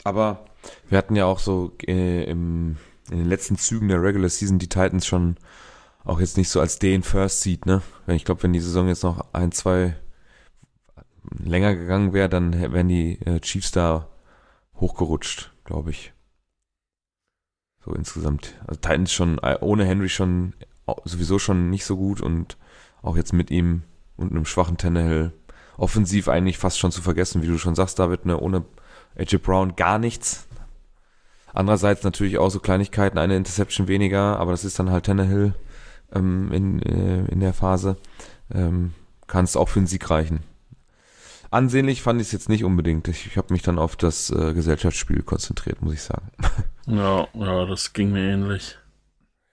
Aber 0.04 0.44
wir 0.88 0.99
hatten 0.99 1.16
ja 1.16 1.26
auch 1.26 1.38
so 1.38 1.76
äh, 1.87 2.25
im, 2.25 2.76
in 3.11 3.18
den 3.18 3.28
letzten 3.28 3.56
Zügen 3.56 3.88
der 3.88 4.02
Regular 4.02 4.28
Season 4.28 4.59
die 4.59 4.68
Titans 4.68 5.06
schon 5.06 5.37
auch 6.04 6.20
jetzt 6.20 6.37
nicht 6.37 6.49
so 6.49 6.61
als 6.61 6.78
den 6.78 7.02
First 7.02 7.42
Seed, 7.42 7.66
ne? 7.66 7.82
Ich 8.06 8.25
glaube, 8.25 8.42
wenn 8.42 8.52
die 8.52 8.61
Saison 8.61 8.88
jetzt 8.88 9.02
noch 9.02 9.32
ein, 9.35 9.52
zwei 9.52 9.97
länger 11.38 11.76
gegangen 11.76 12.12
wäre, 12.12 12.28
dann 12.28 12.59
wären 12.73 12.88
die 12.88 13.20
äh, 13.23 13.40
Chiefs 13.40 13.73
da 13.73 14.09
hochgerutscht, 14.76 15.52
glaube 15.64 15.90
ich. 15.90 16.12
So 17.85 17.92
insgesamt. 17.92 18.54
Also 18.66 18.80
Titans 18.80 19.12
schon 19.12 19.38
äh, 19.38 19.59
ohne 19.61 19.85
Henry 19.85 20.09
schon 20.09 20.54
sowieso 21.04 21.38
schon 21.38 21.70
nicht 21.70 21.85
so 21.85 21.97
gut 21.97 22.20
und 22.20 22.56
auch 23.02 23.16
jetzt 23.16 23.32
mit 23.32 23.50
ihm 23.50 23.82
und 24.16 24.32
einem 24.32 24.44
schwachen 24.44 24.76
Tannehill 24.76 25.32
offensiv 25.80 26.28
eigentlich 26.28 26.58
fast 26.58 26.78
schon 26.78 26.92
zu 26.92 27.02
vergessen, 27.02 27.42
wie 27.42 27.46
du 27.46 27.58
schon 27.58 27.75
sagst, 27.75 27.99
David, 27.99 28.26
ne, 28.26 28.38
ohne 28.38 28.64
AJ 29.16 29.38
Brown 29.38 29.76
gar 29.76 29.99
nichts. 29.99 30.46
Andererseits 31.52 32.04
natürlich 32.04 32.38
auch 32.38 32.50
so 32.50 32.60
Kleinigkeiten, 32.60 33.18
eine 33.18 33.37
Interception 33.37 33.88
weniger, 33.88 34.38
aber 34.38 34.52
das 34.52 34.64
ist 34.64 34.78
dann 34.78 34.90
halt 34.90 35.06
Tannehill 35.06 35.54
ähm, 36.14 36.52
in, 36.52 36.82
äh, 36.82 37.25
in 37.32 37.40
der 37.40 37.54
Phase. 37.54 37.96
Ähm, 38.54 38.92
Kann 39.26 39.44
es 39.44 39.56
auch 39.56 39.68
für 39.68 39.80
einen 39.80 39.87
Sieg 39.87 40.08
reichen. 40.10 40.40
Ansehnlich 41.50 42.02
fand 42.02 42.20
ich 42.20 42.28
es 42.28 42.32
jetzt 42.32 42.49
nicht 42.49 42.62
unbedingt. 42.62 43.08
Ich, 43.08 43.26
ich 43.26 43.37
habe 43.37 43.52
mich 43.52 43.62
dann 43.62 43.78
auf 43.78 43.96
das 43.96 44.30
äh, 44.30 44.52
Gesellschaftsspiel 44.52 45.22
konzentriert, 45.22 45.82
muss 45.82 45.94
ich 45.94 46.02
sagen. 46.02 46.30
Ja, 46.87 47.28
ja, 47.34 47.66
das 47.66 47.92
ging 47.92 48.10
mir 48.10 48.32
ähnlich. 48.32 48.76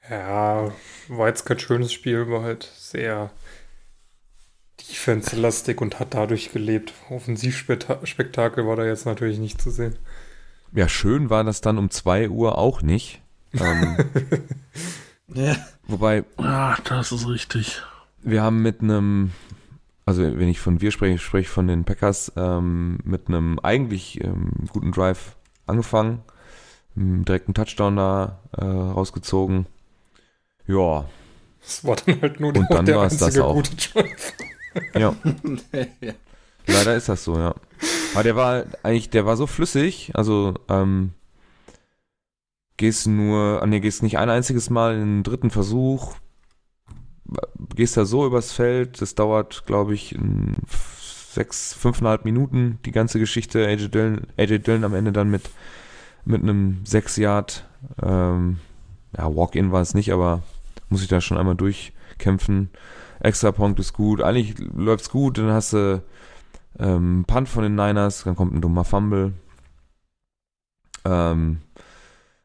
Ja, 0.10 0.72
war 1.08 1.28
jetzt 1.28 1.46
kein 1.46 1.60
schönes 1.60 1.94
Spiel, 1.94 2.28
war 2.32 2.42
halt 2.42 2.64
sehr 2.76 3.30
defense-lastig 4.90 5.82
und 5.82 6.00
hat 6.00 6.14
dadurch 6.14 6.52
gelebt. 6.52 6.94
Offensivspektakel 7.10 8.68
war 8.68 8.76
da 8.76 8.86
jetzt 8.86 9.06
natürlich 9.06 9.40
nicht 9.40 9.62
zu 9.62 9.72
sehen. 9.72 9.96
Ja, 10.74 10.90
schön 10.90 11.30
war 11.30 11.44
das 11.44 11.62
dann 11.62 11.78
um 11.78 11.90
2 11.90 12.30
Uhr 12.30 12.58
auch 12.58 12.82
nicht. 12.82 13.22
Ähm, 13.54 13.98
ja. 15.34 15.56
Wobei. 15.88 16.26
Ach, 16.38 16.80
das 16.82 17.12
ist 17.12 17.28
richtig. 17.28 17.82
Wir 18.22 18.42
haben 18.42 18.62
mit 18.62 18.82
einem, 18.82 19.32
also 20.06 20.24
wenn 20.24 20.50
ich 20.50 20.60
von 20.60 20.82
wir 20.82 20.92
spreche, 20.92 21.18
spreche 21.18 21.44
ich 21.44 21.50
von 21.50 21.68
den 21.68 21.86
Packers, 21.86 22.32
ähm, 22.36 23.00
mit 23.04 23.28
einem 23.28 23.60
eigentlich 23.60 24.22
ähm, 24.24 24.52
guten 24.72 24.92
Drive 24.92 25.36
angefangen. 25.66 26.22
Direkt 26.96 27.48
einen 27.48 27.54
Touchdown 27.54 27.96
da 27.96 28.40
äh, 28.58 28.66
rausgezogen. 28.66 29.68
Ja. 30.66 31.06
Das 31.62 31.86
war 31.86 31.96
dann 31.96 32.22
halt 32.22 32.40
nur 32.40 32.56
und 32.56 32.68
dann 32.70 32.86
der 32.86 33.00
einzige 33.00 33.26
das 33.26 33.40
auch. 33.40 33.54
gute 33.54 33.76
Drive. 33.76 34.34
Ja. 34.94 35.16
ja. 36.02 36.14
Leider 36.68 36.96
ist 36.96 37.10
das 37.10 37.24
so, 37.24 37.38
ja. 37.38 37.56
Aber 38.14 38.24
der 38.24 38.36
war 38.36 38.64
eigentlich, 38.84 39.10
der 39.10 39.26
war 39.26 39.38
so 39.38 39.48
flüssig, 39.48 40.12
also 40.14 40.56
ähm, 40.70 41.12
gehst 42.76 43.08
nur, 43.08 43.66
nee, 43.66 43.80
gehst 43.80 44.04
nicht 44.04 44.18
ein 44.18 44.30
einziges 44.30 44.70
Mal 44.70 44.96
in 44.96 45.00
den 45.00 45.24
dritten 45.24 45.50
Versuch, 45.50 46.16
gehst 47.76 47.98
da 47.98 48.06
so 48.06 48.26
übers 48.26 48.52
Feld, 48.52 49.02
das 49.02 49.16
dauert, 49.16 49.66
glaube 49.66 49.94
ich, 49.94 50.18
sechs, 51.32 51.74
fünfeinhalb 51.74 52.26
Minuten, 52.26 52.80
die 52.86 52.92
ganze 52.92 53.20
Geschichte, 53.20 53.66
AJ 53.66 53.90
Dillon, 53.90 54.28
AJ 54.38 54.60
Dillon 54.60 54.84
am 54.84 54.94
Ende 54.94 55.12
dann 55.12 55.30
mit, 55.30 55.50
mit 56.26 56.42
einem 56.42 56.86
sechs 56.86 57.16
Yard, 57.18 57.66
ähm, 58.02 58.60
ja, 59.16 59.36
Walk-In 59.36 59.72
war 59.72 59.82
es 59.82 59.94
nicht, 59.94 60.12
aber 60.12 60.44
muss 60.90 61.02
ich 61.02 61.08
da 61.08 61.22
schon 61.22 61.38
einmal 61.38 61.56
durchkämpfen. 61.56 62.70
Extra 63.20 63.52
Punkt 63.52 63.80
ist 63.80 63.94
gut, 63.94 64.22
eigentlich 64.22 64.56
läuft's 64.60 65.10
gut, 65.10 65.38
dann 65.38 65.52
hast 65.52 65.74
du 65.74 66.02
ähm, 66.80 67.26
Punt 67.28 67.50
von 67.50 67.64
den 67.64 67.76
Niners, 67.76 68.24
dann 68.24 68.36
kommt 68.36 68.54
ein 68.54 68.62
dummer 68.62 68.84
Fumble. 68.84 69.34
Ähm, 71.06 71.58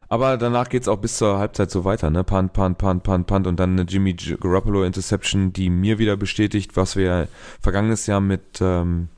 aber 0.09 0.37
danach 0.37 0.69
geht's 0.69 0.89
auch 0.89 0.99
bis 0.99 1.17
zur 1.17 1.39
Halbzeit 1.39 1.71
so 1.71 1.85
weiter, 1.85 2.11
ne? 2.11 2.23
Punt, 2.23 2.53
Punt, 2.53 2.77
Punt, 2.77 3.03
Punt, 3.03 3.27
Punt 3.27 3.47
und 3.47 3.59
dann 3.59 3.73
eine 3.73 3.83
Jimmy 3.83 4.13
Garoppolo 4.15 4.85
Interception, 4.85 5.53
die 5.55 5.71
mir 5.71 5.99
wieder 5.99 6.17
bestätigt, 6.17 6.77
was 6.77 6.97
wir 6.97 7.29
vergangenes 7.61 8.07
Jahr 8.07 8.21
mit 8.21 8.61
ähm, 8.61 9.09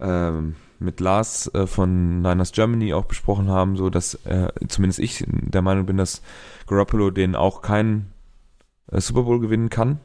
ähm, 0.00 0.56
mit 0.78 1.00
Lars 1.00 1.52
äh, 1.54 1.66
von 1.66 2.20
Niners 2.20 2.52
Germany 2.52 2.92
auch 2.92 3.06
besprochen 3.06 3.48
haben, 3.48 3.76
so 3.76 3.90
dass 3.90 4.14
äh, 4.26 4.48
zumindest 4.68 4.98
ich 4.98 5.24
der 5.26 5.62
Meinung 5.62 5.86
bin, 5.86 5.96
dass 5.96 6.22
Garoppolo 6.66 7.10
den 7.10 7.34
auch 7.34 7.62
keinen 7.62 8.12
äh, 8.90 9.00
Super 9.00 9.22
Bowl 9.22 9.40
gewinnen 9.40 9.70
kann, 9.70 10.00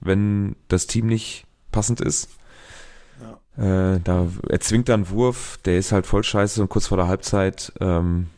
wenn 0.00 0.56
das 0.68 0.86
Team 0.86 1.06
nicht 1.06 1.44
passend 1.72 2.00
ist. 2.00 2.30
Ja. 3.20 3.94
Äh, 3.94 4.00
da 4.02 4.28
er 4.48 4.60
zwingt 4.60 4.88
da 4.88 4.94
einen 4.94 5.10
Wurf, 5.10 5.58
der 5.64 5.78
ist 5.78 5.92
halt 5.92 6.06
voll 6.06 6.24
scheiße 6.24 6.62
und 6.62 6.68
kurz 6.68 6.86
vor 6.86 6.96
der 6.96 7.08
Halbzeit, 7.08 7.72
ähm, 7.80 8.28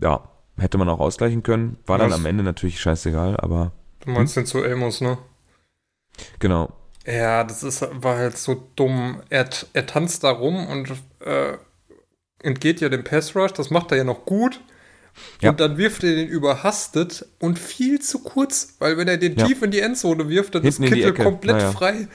ja, 0.00 0.28
hätte 0.56 0.78
man 0.78 0.88
auch 0.88 1.00
ausgleichen 1.00 1.42
können. 1.42 1.78
War 1.86 1.98
dann 1.98 2.12
am 2.12 2.26
Ende 2.26 2.44
natürlich 2.44 2.80
scheißegal, 2.80 3.36
aber. 3.38 3.72
Du 4.00 4.10
meinst 4.10 4.36
den 4.36 4.46
zu 4.46 4.62
Amos, 4.62 5.00
ne? 5.00 5.18
Genau. 6.38 6.72
Ja, 7.06 7.44
das 7.44 7.62
ist, 7.62 7.86
war 7.92 8.16
halt 8.16 8.38
so 8.38 8.68
dumm. 8.76 9.22
Er, 9.28 9.48
er 9.72 9.86
tanzt 9.86 10.24
da 10.24 10.30
rum 10.30 10.66
und 10.66 10.92
äh, 11.20 11.58
entgeht 12.42 12.80
ja 12.80 12.88
dem 12.88 13.04
Pass 13.04 13.34
Rush, 13.36 13.52
das 13.52 13.70
macht 13.70 13.90
er 13.90 13.98
ja 13.98 14.04
noch 14.04 14.24
gut. 14.24 14.60
Ja. 15.40 15.50
Und 15.50 15.60
dann 15.60 15.78
wirft 15.78 16.04
er 16.04 16.14
den 16.14 16.28
überhastet 16.28 17.26
und 17.38 17.58
viel 17.58 18.00
zu 18.00 18.20
kurz, 18.20 18.74
weil 18.78 18.96
wenn 18.96 19.08
er 19.08 19.16
den 19.16 19.36
ja. 19.36 19.46
tief 19.46 19.62
in 19.62 19.70
die 19.70 19.80
Endzone 19.80 20.28
wirft, 20.28 20.54
dann 20.54 20.62
Hinten 20.62 20.84
ist 20.84 20.92
Kittel 20.92 21.12
komplett 21.12 21.60
ja. 21.60 21.70
frei. 21.70 22.08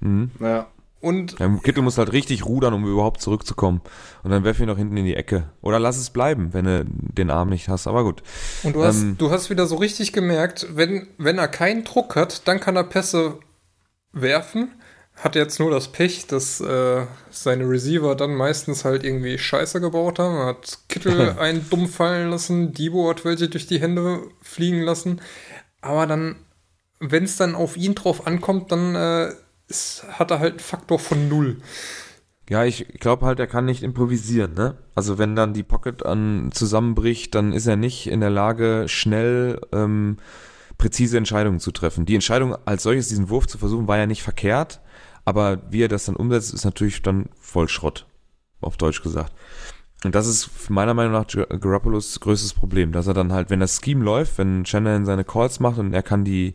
Mhm. 0.00 0.30
Ja. 0.40 0.68
Und 1.04 1.38
ja, 1.38 1.48
Kittel 1.62 1.82
muss 1.82 1.98
halt 1.98 2.12
richtig 2.12 2.46
rudern, 2.46 2.72
um 2.72 2.86
überhaupt 2.86 3.20
zurückzukommen. 3.20 3.82
Und 4.22 4.30
dann 4.30 4.42
werf 4.42 4.58
ihn 4.58 4.66
noch 4.66 4.78
hinten 4.78 4.96
in 4.96 5.04
die 5.04 5.16
Ecke. 5.16 5.50
Oder 5.60 5.78
lass 5.78 5.98
es 5.98 6.08
bleiben, 6.08 6.54
wenn 6.54 6.64
du 6.64 6.86
den 6.86 7.30
Arm 7.30 7.50
nicht 7.50 7.68
hast. 7.68 7.86
Aber 7.86 8.04
gut. 8.04 8.22
Und 8.62 8.74
du 8.74 8.82
hast, 8.82 9.02
ähm, 9.02 9.16
du 9.18 9.30
hast 9.30 9.50
wieder 9.50 9.66
so 9.66 9.76
richtig 9.76 10.14
gemerkt, 10.14 10.66
wenn, 10.74 11.08
wenn 11.18 11.36
er 11.36 11.48
keinen 11.48 11.84
Druck 11.84 12.16
hat, 12.16 12.48
dann 12.48 12.58
kann 12.58 12.76
er 12.76 12.84
Pässe 12.84 13.38
werfen. 14.12 14.70
Hat 15.16 15.36
jetzt 15.36 15.60
nur 15.60 15.70
das 15.70 15.88
Pech, 15.88 16.26
dass 16.26 16.60
äh, 16.60 17.06
seine 17.30 17.68
Receiver 17.68 18.14
dann 18.16 18.34
meistens 18.34 18.84
halt 18.84 19.04
irgendwie 19.04 19.38
Scheiße 19.38 19.80
gebaut 19.80 20.18
haben. 20.18 20.36
Er 20.36 20.46
hat 20.46 20.78
Kittel 20.88 21.36
einen 21.38 21.68
dumm 21.70 21.88
fallen 21.88 22.30
lassen, 22.30 22.72
Debo 22.72 23.08
hat 23.08 23.24
welche 23.24 23.48
durch 23.48 23.66
die 23.66 23.80
Hände 23.80 24.22
fliegen 24.42 24.82
lassen. 24.82 25.20
Aber 25.80 26.06
dann, 26.06 26.36
wenn 26.98 27.24
es 27.24 27.36
dann 27.36 27.54
auf 27.54 27.76
ihn 27.76 27.94
drauf 27.94 28.26
ankommt, 28.26 28.72
dann 28.72 28.94
äh, 28.96 29.32
ist, 29.68 30.04
hat 30.08 30.30
er 30.30 30.40
halt 30.40 30.54
einen 30.54 30.60
Faktor 30.60 30.98
von 30.98 31.28
null. 31.28 31.58
Ja, 32.50 32.64
ich 32.64 32.86
glaube 33.00 33.24
halt, 33.24 33.40
er 33.40 33.46
kann 33.46 33.64
nicht 33.64 33.82
improvisieren, 33.82 34.52
ne? 34.52 34.76
Also 34.94 35.16
wenn 35.16 35.34
dann 35.34 35.54
die 35.54 35.62
Pocket 35.62 36.04
an 36.04 36.50
zusammenbricht, 36.52 37.34
dann 37.34 37.52
ist 37.52 37.66
er 37.66 37.76
nicht 37.76 38.06
in 38.06 38.20
der 38.20 38.30
Lage, 38.30 38.84
schnell 38.86 39.60
ähm, 39.72 40.18
präzise 40.76 41.16
Entscheidungen 41.16 41.60
zu 41.60 41.70
treffen. 41.70 42.04
Die 42.04 42.14
Entscheidung 42.14 42.54
als 42.66 42.82
solches, 42.82 43.08
diesen 43.08 43.30
Wurf 43.30 43.46
zu 43.46 43.56
versuchen, 43.56 43.88
war 43.88 43.96
ja 43.96 44.06
nicht 44.06 44.22
verkehrt, 44.22 44.80
aber 45.24 45.62
wie 45.70 45.82
er 45.82 45.88
das 45.88 46.06
dann 46.06 46.16
umsetzt, 46.16 46.52
ist 46.52 46.64
natürlich 46.64 47.02
dann 47.02 47.26
voll 47.40 47.68
Schrott, 47.68 48.06
auf 48.60 48.76
Deutsch 48.76 49.02
gesagt. 49.02 49.32
Und 50.04 50.14
das 50.14 50.26
ist 50.26 50.68
meiner 50.68 50.92
Meinung 50.92 51.12
nach 51.12 51.26
Garoppolo's 51.26 52.20
größtes 52.20 52.52
Problem, 52.52 52.92
dass 52.92 53.06
er 53.06 53.14
dann 53.14 53.32
halt, 53.32 53.48
wenn 53.48 53.60
das 53.60 53.80
Scheme 53.82 54.04
läuft, 54.04 54.36
wenn 54.36 54.66
Shannon 54.66 55.06
seine 55.06 55.24
Calls 55.24 55.60
macht 55.60 55.78
und 55.78 55.94
er 55.94 56.02
kann 56.02 56.24
die, 56.24 56.54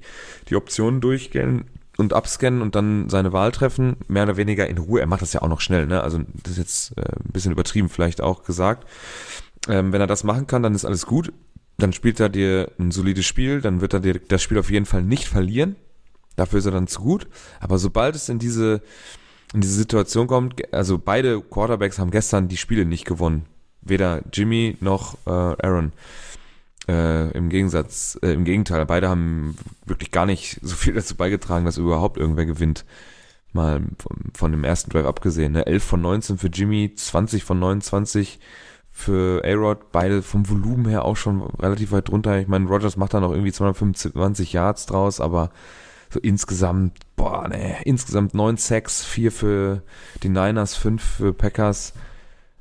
die 0.49 0.55
Optionen 0.55 1.01
durchgehen 1.01 1.65
und 1.97 2.13
abscannen 2.13 2.61
und 2.61 2.75
dann 2.75 3.09
seine 3.09 3.33
Wahl 3.33 3.51
treffen, 3.51 3.97
mehr 4.07 4.23
oder 4.23 4.38
weniger 4.38 4.67
in 4.67 4.77
Ruhe. 4.77 5.01
Er 5.01 5.07
macht 5.07 5.23
das 5.23 5.33
ja 5.33 5.41
auch 5.41 5.47
noch 5.47 5.61
schnell, 5.61 5.88
ne? 5.88 6.01
Also 6.01 6.19
das 6.43 6.53
ist 6.53 6.57
jetzt 6.59 6.97
äh, 6.97 7.01
ein 7.01 7.32
bisschen 7.34 7.51
übertrieben 7.51 7.89
vielleicht 7.89 8.21
auch 8.21 8.43
gesagt. 8.43 8.88
Ähm, 9.67 9.91
wenn 9.91 9.99
er 9.99 10.08
das 10.08 10.23
machen 10.23 10.45
kann, 10.45 10.62
dann 10.62 10.75
ist 10.75 10.86
alles 10.86 11.08
gut 11.08 11.34
dann 11.79 11.93
spielt 11.93 12.19
er 12.19 12.29
dir 12.29 12.71
ein 12.79 12.91
solides 12.91 13.25
Spiel, 13.25 13.62
dann 13.62 13.82
wird 13.82 13.93
er 13.93 13.99
dir 13.99 14.19
das 14.19 14.43
Spiel 14.43 14.60
auf 14.60 14.69
jeden 14.69 14.86
Fall 14.86 15.03
nicht 15.03 15.27
verlieren. 15.27 15.75
Dafür 16.39 16.60
ist 16.60 16.65
er 16.65 16.71
dann 16.71 16.88
zu 16.88 17.02
gut. 17.02 17.28
Aber 17.60 17.78
sobald 17.78 18.15
es 18.15 18.30
in 18.30 18.39
diese, 18.39 18.82
in 19.54 19.60
diese 19.60 19.73
Situation 19.73 20.28
kommt, 20.28 20.73
also 20.73 20.97
beide 20.97 21.41
Quarterbacks 21.41 21.99
haben 21.99 22.12
gestern 22.12 22.47
die 22.47 22.56
Spiele 22.56 22.86
nicht 22.86 23.04
gewonnen. 23.04 23.45
Weder 23.82 24.21
Jimmy 24.32 24.78
noch 24.80 25.17
äh, 25.25 25.30
Aaron. 25.30 25.91
Äh, 26.88 27.32
Im 27.32 27.49
Gegensatz, 27.49 28.17
äh, 28.23 28.32
im 28.32 28.45
Gegenteil, 28.45 28.86
beide 28.86 29.10
haben 29.10 29.58
wirklich 29.86 30.12
gar 30.12 30.25
nicht 30.25 30.60
so 30.63 30.75
viel 30.75 30.93
dazu 30.93 31.15
beigetragen, 31.15 31.65
dass 31.65 31.78
überhaupt 31.78 32.17
irgendwer 32.17 32.45
gewinnt. 32.45 32.86
Mal 33.52 33.82
von, 33.97 34.17
von 34.34 34.52
dem 34.52 34.63
ersten 34.63 34.91
Drive 34.91 35.06
abgesehen. 35.06 35.52
Ne? 35.52 35.65
11 35.65 35.84
von 35.84 36.02
19 36.02 36.38
für 36.38 36.47
Jimmy, 36.47 36.93
20 36.95 37.43
von 37.43 37.60
29 37.60 38.39
für 38.91 39.43
A-Rod, 39.43 39.91
beide 39.91 40.21
vom 40.21 40.49
Volumen 40.49 40.88
her 40.88 41.04
auch 41.04 41.17
schon 41.17 41.41
relativ 41.41 41.91
weit 41.91 42.08
drunter. 42.08 42.39
Ich 42.39 42.47
meine, 42.47 42.67
Rogers 42.67 42.95
macht 42.95 43.13
da 43.13 43.19
noch 43.19 43.32
irgendwie 43.32 43.52
225 43.52 44.54
Yards 44.54 44.86
draus, 44.86 45.19
aber 45.19 45.52
so 46.10 46.19
insgesamt, 46.19 46.98
boah, 47.15 47.48
ne, 47.48 47.78
insgesamt 47.86 48.34
9 48.34 48.58
Sacks, 48.58 49.04
4 49.06 49.32
für 49.32 49.84
die 50.24 50.30
Niners, 50.30 50.76
5 50.76 51.02
für 51.02 51.34
Packers. 51.34 51.93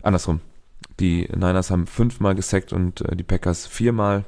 Andersrum. 0.02 0.40
Die 1.00 1.28
Niners 1.34 1.70
haben 1.70 1.86
fünfmal 1.86 2.34
gesackt 2.34 2.72
und 2.72 3.00
äh, 3.02 3.16
die 3.16 3.22
Packers 3.22 3.66
viermal. 3.66 4.24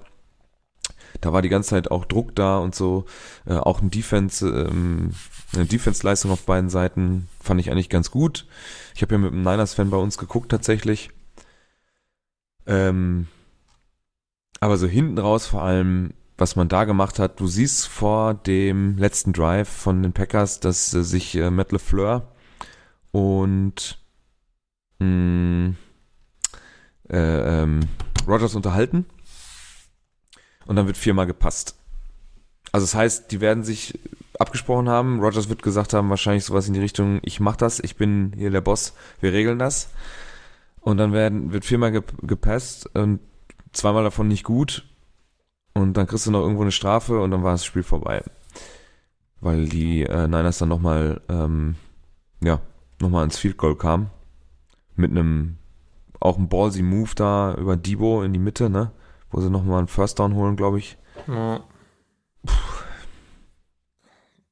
Da 1.21 1.33
war 1.33 1.43
die 1.43 1.49
ganze 1.49 1.71
Zeit 1.71 1.91
auch 1.91 2.05
Druck 2.05 2.35
da 2.37 2.59
und 2.59 2.75
so. 2.75 3.05
Äh, 3.45 3.55
auch 3.55 3.81
ein 3.83 3.91
Defense, 3.91 4.47
ähm, 4.47 5.13
eine 5.53 5.67
Defense-Leistung 5.67 6.31
auf 6.31 6.47
beiden 6.47 6.71
Seiten 6.71 7.29
fand 7.43 7.61
ich 7.61 7.71
eigentlich 7.71 7.89
ganz 7.89 8.11
gut. 8.11 8.47
Ich 8.95 9.03
habe 9.03 9.15
ja 9.15 9.19
mit 9.19 9.33
einem 9.33 9.43
Niners-Fan 9.43 9.91
bei 9.91 9.97
uns 9.97 10.19
geguckt 10.19 10.51
tatsächlich. 10.51 11.11
Ähm, 12.67 13.27
aber 14.61 14.77
so 14.77 14.87
hinten 14.87 15.19
raus 15.19 15.47
vor 15.47 15.63
allem, 15.63 16.13
was 16.41 16.57
man 16.57 16.69
da 16.69 16.85
gemacht 16.85 17.19
hat, 17.19 17.39
du 17.39 17.47
siehst 17.47 17.87
vor 17.87 18.33
dem 18.35 18.97
letzten 18.97 19.33
Drive 19.35 19.69
von 19.69 20.03
den 20.03 20.13
Packers, 20.13 20.59
dass 20.59 20.93
äh, 20.95 21.05
sich 21.05 21.37
äh, 21.37 21.51
Matt 21.51 21.71
LeFleur 21.71 22.33
und 23.13 23.99
mh, 24.99 25.07
hm, 25.07 25.77
äh, 27.11 27.63
ähm, 27.63 27.81
Rogers 28.27 28.55
unterhalten 28.55 29.05
und 30.67 30.77
dann 30.77 30.87
wird 30.87 30.97
viermal 30.97 31.27
gepasst. 31.27 31.77
Also 32.73 32.85
das 32.85 32.95
heißt, 32.95 33.33
die 33.33 33.41
werden 33.41 33.65
sich 33.65 33.99
abgesprochen 34.39 34.89
haben. 34.89 35.21
Rogers 35.21 35.49
wird 35.49 35.63
gesagt 35.63 35.93
haben, 35.93 36.09
wahrscheinlich 36.09 36.45
sowas 36.45 36.69
in 36.69 36.75
die 36.75 36.81
Richtung, 36.81 37.21
ich 37.23 37.41
mach 37.41 37.57
das, 37.57 37.81
ich 37.81 37.97
bin 37.97 38.33
hier 38.37 38.51
der 38.51 38.61
Boss, 38.61 38.95
wir 39.21 39.33
regeln 39.33 39.59
das. 39.59 39.91
Und 40.81 40.97
dann 40.97 41.13
werden, 41.13 41.53
wird 41.53 41.67
viermal 41.67 41.93
ge 41.93 42.03
gepasst 42.23 42.89
und 42.95 43.21
zweimal 43.73 44.05
davon 44.05 44.29
nicht 44.29 44.45
gut. 44.45 44.90
Und 45.75 45.97
dann 45.97 46.07
kriegst 46.07 46.27
du 46.27 46.31
noch 46.31 46.41
irgendwo 46.41 46.63
eine 46.63 46.73
Strafe 46.73 47.21
und 47.21 47.31
dann 47.31 47.43
war 47.43 47.53
das 47.53 47.65
Spiel 47.65 47.83
vorbei. 47.83 48.23
Weil 49.41 49.69
die 49.69 50.03
äh, 50.03 50.27
Niners 50.27 50.59
dann 50.59 50.69
nochmal, 50.69 51.21
ähm, 51.29 51.77
ja, 52.43 52.61
nochmal 53.01 53.25
ins 53.25 53.39
Field 53.39 53.57
Goal 53.57 53.77
kamen. 53.77 54.11
Mit 54.97 55.11
einem, 55.11 55.57
auch 56.19 56.37
ein 56.37 56.49
ballsy 56.49 56.83
Move 56.83 57.11
da 57.15 57.55
über 57.55 57.77
Debo 57.77 58.23
in 58.23 58.33
die 58.33 58.39
Mitte, 58.39 58.69
ne? 58.69 58.91
Wo 59.31 59.41
sie 59.41 59.49
nochmal 59.49 59.79
einen 59.79 59.89
First 59.89 60.19
Down 60.19 60.35
holen, 60.35 60.57
glaube 60.57 60.79
ich. 60.79 60.99
Ja. 61.27 61.61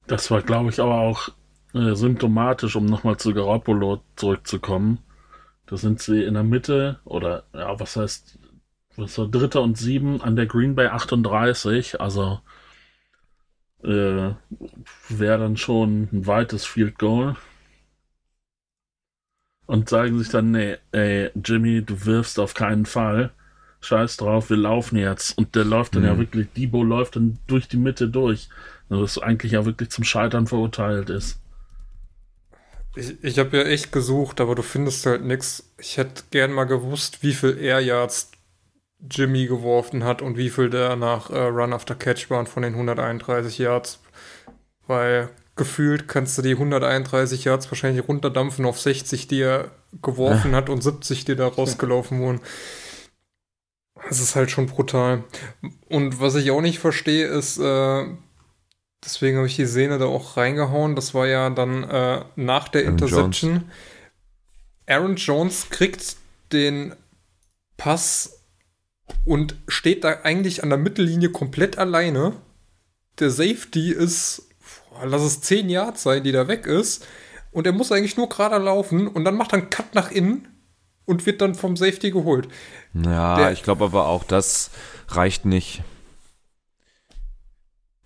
Das 0.07 0.31
war, 0.31 0.41
glaube 0.41 0.71
ich, 0.71 0.81
aber 0.81 1.01
auch 1.01 1.29
äh, 1.75 1.95
symptomatisch, 1.95 2.77
um 2.77 2.87
nochmal 2.87 3.19
zu 3.19 3.35
Garoppolo 3.35 4.01
zurückzukommen. 4.17 5.01
Da 5.67 5.77
sind 5.77 6.01
sie 6.01 6.25
in 6.25 6.35
der 6.35 6.45
Mitte 6.45 7.01
oder 7.05 7.45
ja, 7.53 7.79
was 7.79 7.97
heißt, 7.97 8.38
was 8.99 9.17
war 9.17 9.29
dritter 9.29 9.63
und 9.63 9.79
sieben 9.79 10.21
an 10.21 10.37
der 10.37 10.47
Green 10.47 10.75
Bay 10.75 10.89
38, 10.89 12.01
also 12.01 12.41
äh, 13.83 14.35
wäre 15.09 15.39
dann 15.39 15.57
schon 15.57 16.09
ein 16.13 16.27
weites 16.27 16.67
Field 16.67 16.99
Goal. 16.99 17.37
Und 19.67 19.89
sagen 19.89 20.19
sich 20.19 20.31
dann, 20.31 20.51
nee, 20.51 20.79
ey, 20.93 21.31
Jimmy, 21.45 21.83
du 21.83 22.07
wirfst 22.07 22.41
auf 22.41 22.55
keinen 22.55 22.87
Fall. 22.87 23.31
Scheiß 23.81 24.17
drauf, 24.17 24.51
wir 24.51 24.57
laufen 24.57 24.97
jetzt. 24.97 25.37
Und 25.37 25.55
der 25.55 25.65
läuft 25.65 25.95
dann 25.95 26.03
mhm. 26.03 26.09
ja 26.09 26.19
wirklich, 26.19 26.49
Debo 26.57 26.83
läuft 26.83 27.17
dann 27.17 27.39
durch 27.47 27.69
die 27.69 27.77
Mitte 27.77 28.09
durch. 28.09 28.49
Was 28.89 29.19
eigentlich 29.19 29.53
ja 29.53 29.67
wirklich 29.67 29.91
zum 29.91 30.05
Scheitern 30.05 30.47
verurteilt 30.47 31.11
ist. 31.11 31.39
Ich, 32.97 33.23
ich 33.23 33.39
habe 33.39 33.59
ja 33.59 33.65
echt 33.65 33.93
gesucht, 33.93 34.41
aber 34.41 34.55
du 34.55 34.63
findest 34.63 35.05
halt 35.05 35.23
nichts. 35.23 35.71
Ich 35.79 35.99
hätte 35.99 36.25
gern 36.31 36.53
mal 36.53 36.65
gewusst, 36.65 37.23
wie 37.23 37.35
viel 37.35 37.59
Air 37.59 37.81
Yards 37.81 38.33
Jimmy 39.01 39.47
geworfen 39.47 40.05
hat 40.05 40.23
und 40.23 40.37
wie 40.37 40.51
viel 40.51 40.71
der 40.71 40.97
nach 40.97 41.31
äh, 41.31 41.39
Run 41.39 41.73
after 41.73 41.95
Catch 41.95 42.31
waren 42.31 42.47
von 42.47 42.63
den 42.63 42.75
131 42.75 43.59
Yards. 43.59 44.01
Weil 44.87 45.29
gefühlt 45.57 46.09
kannst 46.09 46.39
du 46.39 46.43
die 46.43 46.53
131 46.53 47.45
Yards 47.45 47.71
wahrscheinlich 47.71 48.07
runterdampfen 48.09 48.65
auf 48.65 48.81
60, 48.81 49.29
die 49.29 49.41
er 49.41 49.71
geworfen 50.03 50.55
hat 50.55 50.69
und 50.69 50.83
70, 50.83 51.25
die 51.25 51.37
da 51.37 51.49
rausgelaufen 51.49 52.21
wurden. 52.21 52.41
Das 54.09 54.21
ist 54.21 54.37
halt 54.37 54.51
schon 54.51 54.67
brutal. 54.67 55.25
Und 55.89 56.21
was 56.21 56.35
ich 56.37 56.51
auch 56.51 56.61
nicht 56.61 56.79
verstehe, 56.79 57.27
ist, 57.27 57.59
äh, 57.59 58.07
Deswegen 59.05 59.37
habe 59.37 59.47
ich 59.47 59.57
die 59.57 59.67
Szene 59.67 59.99
da 59.99 60.07
auch 60.07 60.37
reingehauen. 60.37 60.97
Das 60.97 61.15
war 61.15 61.27
ja 61.27 61.51
dann 61.51 61.85
äh, 61.85 62.25
nach 62.37 62.69
der 62.69 62.83
Aaron 62.83 62.93
Interception. 62.95 63.51
Jones. 63.53 63.65
Aaron 64.87 65.17
Jones 65.17 65.71
kriegt 65.71 66.17
den 66.53 66.95
Pass 67.77 68.38
und 69.25 69.57
steht 69.69 70.05
da 70.05 70.19
eigentlich 70.23 70.63
an 70.63 70.69
der 70.71 70.79
Mittellinie 70.79 71.31
komplett 71.31 71.79
alleine. 71.79 72.33
Der 73.19 73.31
Safety 73.31 73.91
ist, 73.93 74.49
lass 75.05 75.23
es 75.23 75.41
10 75.41 75.69
Yards 75.69 76.03
sein, 76.03 76.23
die 76.25 76.33
da 76.33 76.49
weg 76.49 76.67
ist. 76.67 77.07
Und 77.51 77.67
er 77.67 77.73
muss 77.73 77.91
eigentlich 77.93 78.17
nur 78.17 78.29
gerade 78.29 78.59
laufen 78.59 79.09
und 79.09 79.25
dann 79.25 79.37
macht 79.37 79.53
er 79.53 79.59
einen 79.61 79.71
Cut 79.71 79.95
nach 79.95 80.11
innen 80.11 80.47
und 81.07 81.25
wird 81.27 81.41
dann 81.41 81.55
vom 81.55 81.77
Safety 81.77 82.11
geholt. 82.11 82.49
Ja, 82.95 83.37
Der- 83.37 83.53
ich 83.53 83.63
glaube 83.63 83.85
aber 83.85 84.07
auch, 84.07 84.25
das 84.25 84.71
reicht 85.09 85.45
nicht. 85.47 85.83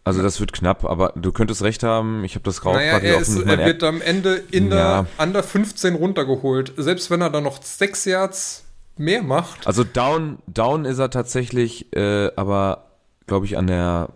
Also 0.04 0.20
das 0.22 0.40
wird 0.40 0.52
knapp, 0.52 0.84
aber 0.84 1.12
du 1.14 1.30
könntest 1.30 1.62
recht 1.62 1.84
haben, 1.84 2.24
ich 2.24 2.34
habe 2.34 2.44
das 2.44 2.60
Grau 2.60 2.72
Naja, 2.72 2.92
gerade 2.98 3.06
er, 3.06 3.20
ist, 3.20 3.36
er 3.36 3.58
er- 3.58 3.66
wird 3.66 3.84
am 3.84 4.00
Ende 4.00 4.34
in 4.50 4.68
der 4.70 4.78
Ja. 4.78 5.06
under 5.18 5.42
15 5.44 5.94
runtergeholt. 5.94 6.72
Selbst 6.76 7.10
wenn 7.10 7.20
er 7.20 7.30
dann 7.30 7.44
noch 7.44 7.62
6 7.62 8.04
Yards 8.04 8.64
mehr 9.02 9.22
macht. 9.22 9.66
Also 9.66 9.84
down, 9.84 10.38
down 10.46 10.84
ist 10.84 10.98
er 10.98 11.10
tatsächlich, 11.10 11.94
äh, 11.94 12.30
aber 12.36 12.92
glaube 13.26 13.46
ich 13.46 13.56
an 13.56 13.66
der 13.66 14.10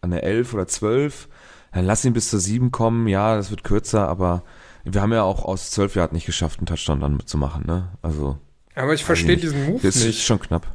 an 0.00 0.10
der 0.10 0.24
11 0.24 0.54
oder 0.54 0.66
12. 0.66 1.28
Dann 1.72 1.86
lass 1.86 2.04
ihn 2.04 2.12
bis 2.12 2.28
zur 2.28 2.40
7 2.40 2.70
kommen. 2.70 3.06
Ja, 3.08 3.36
das 3.36 3.50
wird 3.50 3.64
kürzer, 3.64 4.08
aber 4.08 4.42
wir 4.84 5.00
haben 5.00 5.12
ja 5.12 5.22
auch 5.22 5.44
aus 5.44 5.70
12 5.70 5.94
Jahren 5.94 6.12
nicht 6.12 6.26
geschafft, 6.26 6.58
einen 6.58 6.66
Touchdown 6.66 7.00
dann 7.00 7.16
mitzumachen, 7.16 7.64
ne? 7.66 7.88
Also 8.02 8.36
Aber 8.74 8.94
ich 8.94 9.04
verstehe 9.04 9.36
diesen 9.36 9.64
Move 9.66 9.80
das 9.82 9.96
ist 9.96 10.04
nicht. 10.04 10.24
schon 10.24 10.40
knapp. 10.40 10.66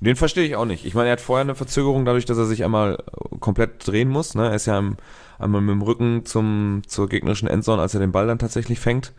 Den 0.00 0.16
verstehe 0.16 0.44
ich 0.44 0.56
auch 0.56 0.64
nicht. 0.64 0.84
Ich 0.84 0.94
meine, 0.94 1.08
er 1.08 1.12
hat 1.12 1.20
vorher 1.20 1.42
eine 1.42 1.54
Verzögerung 1.54 2.04
dadurch, 2.04 2.24
dass 2.24 2.38
er 2.38 2.46
sich 2.46 2.64
einmal 2.64 2.98
äh, 2.98 3.38
komplett 3.38 3.86
drehen 3.86 4.08
muss. 4.08 4.34
Ne? 4.34 4.48
Er 4.48 4.54
ist 4.54 4.66
ja 4.66 4.78
im, 4.78 4.96
einmal 5.38 5.60
mit 5.60 5.72
dem 5.72 5.82
Rücken 5.82 6.24
zum, 6.24 6.82
zur 6.86 7.08
gegnerischen 7.08 7.48
Endzone, 7.48 7.82
als 7.82 7.94
er 7.94 8.00
den 8.00 8.12
Ball 8.12 8.26
dann 8.26 8.38
tatsächlich 8.38 8.80
fängt. 8.80 9.12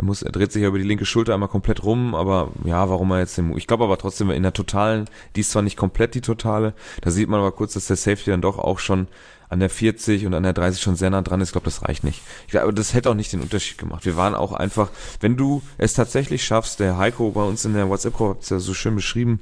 Er 0.00 0.04
muss, 0.04 0.22
er 0.22 0.32
dreht 0.32 0.50
sich 0.50 0.62
ja 0.62 0.68
über 0.68 0.78
die 0.78 0.84
linke 0.84 1.04
Schulter 1.04 1.34
einmal 1.34 1.50
komplett 1.50 1.84
rum, 1.84 2.14
aber 2.14 2.52
ja, 2.64 2.88
warum 2.88 3.10
er 3.10 3.18
jetzt 3.18 3.36
den, 3.36 3.54
ich 3.54 3.66
glaube 3.66 3.84
aber 3.84 3.98
trotzdem 3.98 4.30
in 4.30 4.42
der 4.42 4.54
totalen, 4.54 5.04
die 5.36 5.40
ist 5.40 5.50
zwar 5.50 5.60
nicht 5.60 5.76
komplett 5.76 6.14
die 6.14 6.22
totale, 6.22 6.72
da 7.02 7.10
sieht 7.10 7.28
man 7.28 7.38
aber 7.38 7.52
kurz, 7.52 7.74
dass 7.74 7.86
der 7.86 7.96
Safety 7.96 8.30
dann 8.30 8.40
doch 8.40 8.58
auch 8.58 8.78
schon 8.78 9.08
an 9.50 9.60
der 9.60 9.68
40 9.68 10.24
und 10.24 10.32
an 10.32 10.42
der 10.42 10.54
30 10.54 10.80
schon 10.80 10.96
sehr 10.96 11.10
nah 11.10 11.20
dran 11.20 11.42
ist. 11.42 11.48
Ich 11.48 11.52
glaube, 11.52 11.66
das 11.66 11.82
reicht 11.86 12.02
nicht. 12.02 12.22
Ich 12.46 12.52
glaube, 12.52 12.72
das 12.72 12.94
hätte 12.94 13.10
auch 13.10 13.14
nicht 13.14 13.32
den 13.34 13.42
Unterschied 13.42 13.76
gemacht. 13.76 14.06
Wir 14.06 14.16
waren 14.16 14.34
auch 14.34 14.52
einfach, 14.52 14.88
wenn 15.20 15.36
du 15.36 15.60
es 15.76 15.92
tatsächlich 15.92 16.44
schaffst, 16.44 16.80
der 16.80 16.96
Heiko 16.96 17.32
bei 17.32 17.42
uns 17.42 17.66
in 17.66 17.74
der 17.74 17.90
WhatsApp-Gruppe 17.90 18.36
hat 18.36 18.42
es 18.42 18.48
ja 18.48 18.58
so 18.58 18.72
schön 18.72 18.94
beschrieben, 18.94 19.40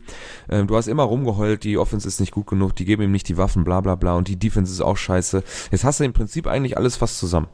ähm, 0.49 0.67
du 0.67 0.75
hast 0.75 0.89
immer 0.89 1.05
rumgeheult, 1.05 1.63
die 1.63 1.79
Offense 1.79 2.09
ist 2.09 2.19
nicht 2.19 2.33
gut 2.33 2.49
genug, 2.49 2.75
die 2.75 2.85
geben 2.85 3.05
ihm 3.05 3.13
nicht 3.13 3.29
die 3.29 3.37
Waffen, 3.37 3.63
bla 3.63 3.81
bla 3.81 3.95
bla 3.95 4.17
und 4.17 4.27
die 4.27 4.39
Defense 4.39 4.73
ist 4.73 4.81
auch 4.81 4.97
scheiße. 4.97 5.45
Jetzt 5.71 5.85
hast 5.85 6.01
du 6.01 6.05
im 6.05 6.15
Prinzip 6.15 6.49
eigentlich 6.49 6.77
alles 6.77 6.97
fast 6.97 7.19
zusammen. 7.19 7.47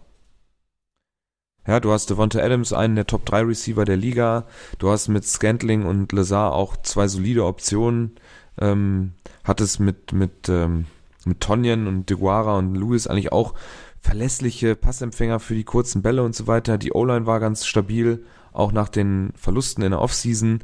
Ja, 1.66 1.80
du 1.80 1.92
hast 1.92 2.10
Devonta 2.10 2.40
Adams, 2.40 2.72
einen 2.72 2.94
der 2.94 3.06
Top 3.06 3.24
3 3.24 3.42
Receiver 3.42 3.84
der 3.84 3.96
Liga. 3.96 4.44
Du 4.78 4.90
hast 4.90 5.08
mit 5.08 5.26
Scantling 5.26 5.86
und 5.86 6.12
Lazar 6.12 6.52
auch 6.52 6.76
zwei 6.76 7.08
solide 7.08 7.44
Optionen. 7.44 8.16
Ähm, 8.60 9.12
hattest 9.44 9.80
mit, 9.80 10.12
mit, 10.12 10.48
ähm, 10.48 10.86
mit 11.24 11.40
Tonyan 11.40 11.86
und 11.86 12.10
DeGuara 12.10 12.58
und 12.58 12.74
Lewis 12.74 13.06
eigentlich 13.06 13.32
auch 13.32 13.54
verlässliche 14.00 14.76
Passempfänger 14.76 15.40
für 15.40 15.54
die 15.54 15.64
kurzen 15.64 16.02
Bälle 16.02 16.22
und 16.22 16.34
so 16.34 16.46
weiter. 16.46 16.76
Die 16.76 16.92
O-Line 16.92 17.26
war 17.26 17.40
ganz 17.40 17.64
stabil, 17.64 18.24
auch 18.52 18.70
nach 18.70 18.90
den 18.90 19.32
Verlusten 19.34 19.82
in 19.82 19.92
der 19.92 20.02
Offseason. 20.02 20.60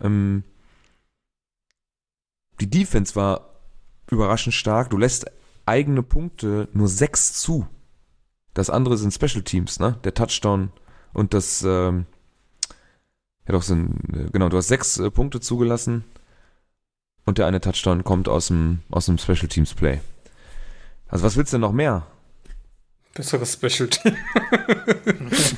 Ähm, 0.00 0.44
die 2.60 2.70
Defense 2.70 3.16
war 3.16 3.50
überraschend 4.08 4.54
stark. 4.54 4.90
Du 4.90 4.96
lässt 4.96 5.26
eigene 5.66 6.04
Punkte 6.04 6.68
nur 6.72 6.86
sechs 6.86 7.32
zu. 7.32 7.66
Das 8.54 8.70
andere 8.70 8.96
sind 8.96 9.12
Special 9.12 9.42
Teams, 9.42 9.80
ne? 9.80 9.98
Der 10.04 10.14
Touchdown 10.14 10.70
und 11.12 11.34
das, 11.34 11.62
ähm, 11.62 12.06
ja 13.46 13.52
doch 13.52 13.62
sind, 13.62 13.98
äh, 14.14 14.30
genau, 14.32 14.48
du 14.48 14.56
hast 14.56 14.68
sechs 14.68 14.98
äh, 14.98 15.10
Punkte 15.10 15.40
zugelassen 15.40 16.04
und 17.26 17.38
der 17.38 17.46
eine 17.46 17.60
Touchdown 17.60 18.04
kommt 18.04 18.28
aus 18.28 18.48
dem, 18.48 18.80
aus 18.90 19.06
dem 19.06 19.18
Special 19.18 19.48
Teams 19.48 19.74
Play. 19.74 20.00
Also 21.08 21.24
was 21.24 21.36
willst 21.36 21.52
du 21.52 21.56
denn 21.56 21.62
noch 21.62 21.72
mehr? 21.72 22.06
Besseres 23.14 23.52
Special 23.52 23.88
Team. 23.88 24.16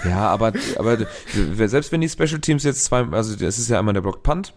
Ja, 0.05 0.29
aber, 0.29 0.53
aber 0.79 0.99
selbst 1.67 1.91
wenn 1.91 2.01
die 2.01 2.09
Special 2.09 2.41
Teams 2.41 2.65
jetzt 2.65 2.85
zwei, 2.85 3.03
also 3.09 3.35
das 3.37 3.59
ist 3.59 3.69
ja 3.69 3.79
einmal 3.79 3.95
der 3.95 4.01
Block 4.01 4.23
Punt, 4.23 4.55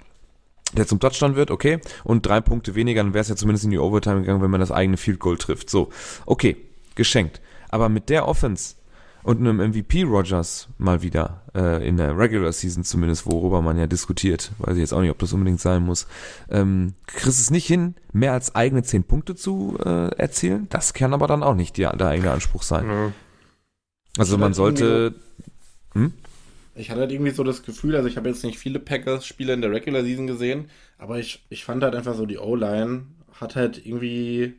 der 0.73 0.85
zum 0.85 0.99
Touchdown 0.99 1.35
wird, 1.35 1.51
okay, 1.51 1.79
und 2.03 2.25
drei 2.25 2.41
Punkte 2.41 2.75
weniger, 2.75 3.03
dann 3.03 3.13
wäre 3.13 3.21
es 3.21 3.29
ja 3.29 3.35
zumindest 3.35 3.65
in 3.65 3.71
die 3.71 3.79
Overtime 3.79 4.21
gegangen, 4.21 4.41
wenn 4.41 4.51
man 4.51 4.59
das 4.59 4.71
eigene 4.71 4.97
Field 4.97 5.19
Goal 5.19 5.37
trifft. 5.37 5.69
So, 5.69 5.89
okay, 6.25 6.57
geschenkt. 6.95 7.41
Aber 7.69 7.89
mit 7.89 8.09
der 8.09 8.27
Offense 8.27 8.75
und 9.23 9.39
einem 9.39 9.57
MVP 9.57 10.03
Rogers 10.03 10.69
mal 10.77 11.01
wieder 11.01 11.43
äh, 11.53 11.85
in 11.87 11.97
der 11.97 12.17
Regular 12.17 12.51
Season 12.51 12.83
zumindest, 12.83 13.25
worüber 13.25 13.61
man 13.61 13.77
ja 13.77 13.87
diskutiert, 13.87 14.51
weiß 14.59 14.75
ich 14.75 14.81
jetzt 14.81 14.93
auch 14.93 15.01
nicht, 15.01 15.11
ob 15.11 15.19
das 15.19 15.33
unbedingt 15.33 15.59
sein 15.59 15.83
muss, 15.83 16.07
ähm, 16.49 16.93
kriegst 17.05 17.39
es 17.39 17.51
nicht 17.51 17.67
hin, 17.67 17.95
mehr 18.13 18.33
als 18.33 18.55
eigene 18.55 18.83
zehn 18.83 19.03
Punkte 19.03 19.35
zu 19.35 19.77
äh, 19.83 20.09
erzielen. 20.15 20.67
Das 20.69 20.93
kann 20.93 21.13
aber 21.13 21.27
dann 21.27 21.43
auch 21.43 21.55
nicht 21.55 21.77
die, 21.77 21.81
der 21.81 22.07
eigene 22.07 22.31
Anspruch 22.31 22.63
sein. 22.63 22.87
Ja. 22.87 23.11
Also 24.17 24.37
man 24.37 24.47
halt 24.47 24.55
sollte 24.55 25.15
Ich 26.75 26.89
hatte 26.89 27.01
halt 27.01 27.11
irgendwie 27.11 27.31
so 27.31 27.43
das 27.43 27.63
Gefühl, 27.63 27.95
also 27.95 28.07
ich 28.07 28.17
habe 28.17 28.29
jetzt 28.29 28.43
nicht 28.43 28.57
viele 28.57 28.79
Packers-Spiele 28.79 29.53
in 29.53 29.61
der 29.61 29.71
Regular 29.71 30.03
Season 30.03 30.27
gesehen, 30.27 30.69
aber 30.97 31.19
ich, 31.19 31.45
ich 31.49 31.65
fand 31.65 31.83
halt 31.83 31.93
einfach 31.93 32.15
so, 32.15 32.25
die 32.25 32.37
O-Line 32.37 33.05
hat 33.39 33.55
halt 33.55 33.85
irgendwie 33.85 34.55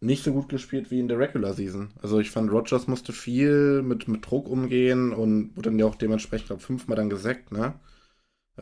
nicht 0.00 0.22
so 0.22 0.32
gut 0.32 0.48
gespielt 0.48 0.90
wie 0.90 1.00
in 1.00 1.08
der 1.08 1.18
Regular 1.18 1.54
Season. 1.54 1.90
Also 2.00 2.20
ich 2.20 2.30
fand, 2.30 2.52
Rogers 2.52 2.86
musste 2.86 3.12
viel 3.12 3.82
mit, 3.82 4.06
mit 4.06 4.28
Druck 4.28 4.48
umgehen 4.48 5.12
und 5.12 5.56
wurde 5.56 5.70
dann 5.70 5.78
ja 5.78 5.86
auch 5.86 5.96
dementsprechend, 5.96 6.46
glaube 6.46 6.62
fünfmal 6.62 6.96
dann 6.96 7.10
gesackt, 7.10 7.50
ne? 7.50 7.74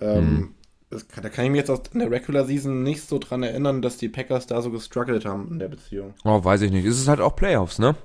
Ähm, 0.01 0.55
das 0.91 1.09
kann, 1.09 1.23
da 1.23 1.29
kann 1.29 1.45
ich 1.45 1.51
mich 1.51 1.59
jetzt 1.59 1.71
aus 1.71 1.83
in 1.93 1.99
der 1.99 2.11
Regular 2.11 2.45
Season 2.45 2.83
nicht 2.83 3.03
so 3.03 3.19
dran 3.19 3.43
erinnern, 3.43 3.83
dass 3.83 3.97
die 3.97 4.09
Packers 4.09 4.47
da 4.47 4.63
so 4.63 4.71
gestruggelt 4.71 5.25
haben 5.25 5.49
in 5.51 5.59
der 5.59 5.69
Beziehung. 5.69 6.15
Oh, 6.25 6.43
weiß 6.43 6.63
ich 6.63 6.71
nicht. 6.71 6.87
Es 6.87 6.99
ist 6.99 7.09
halt 7.09 7.21
auch 7.21 7.35
Playoffs, 7.35 7.79
ne? 7.79 7.97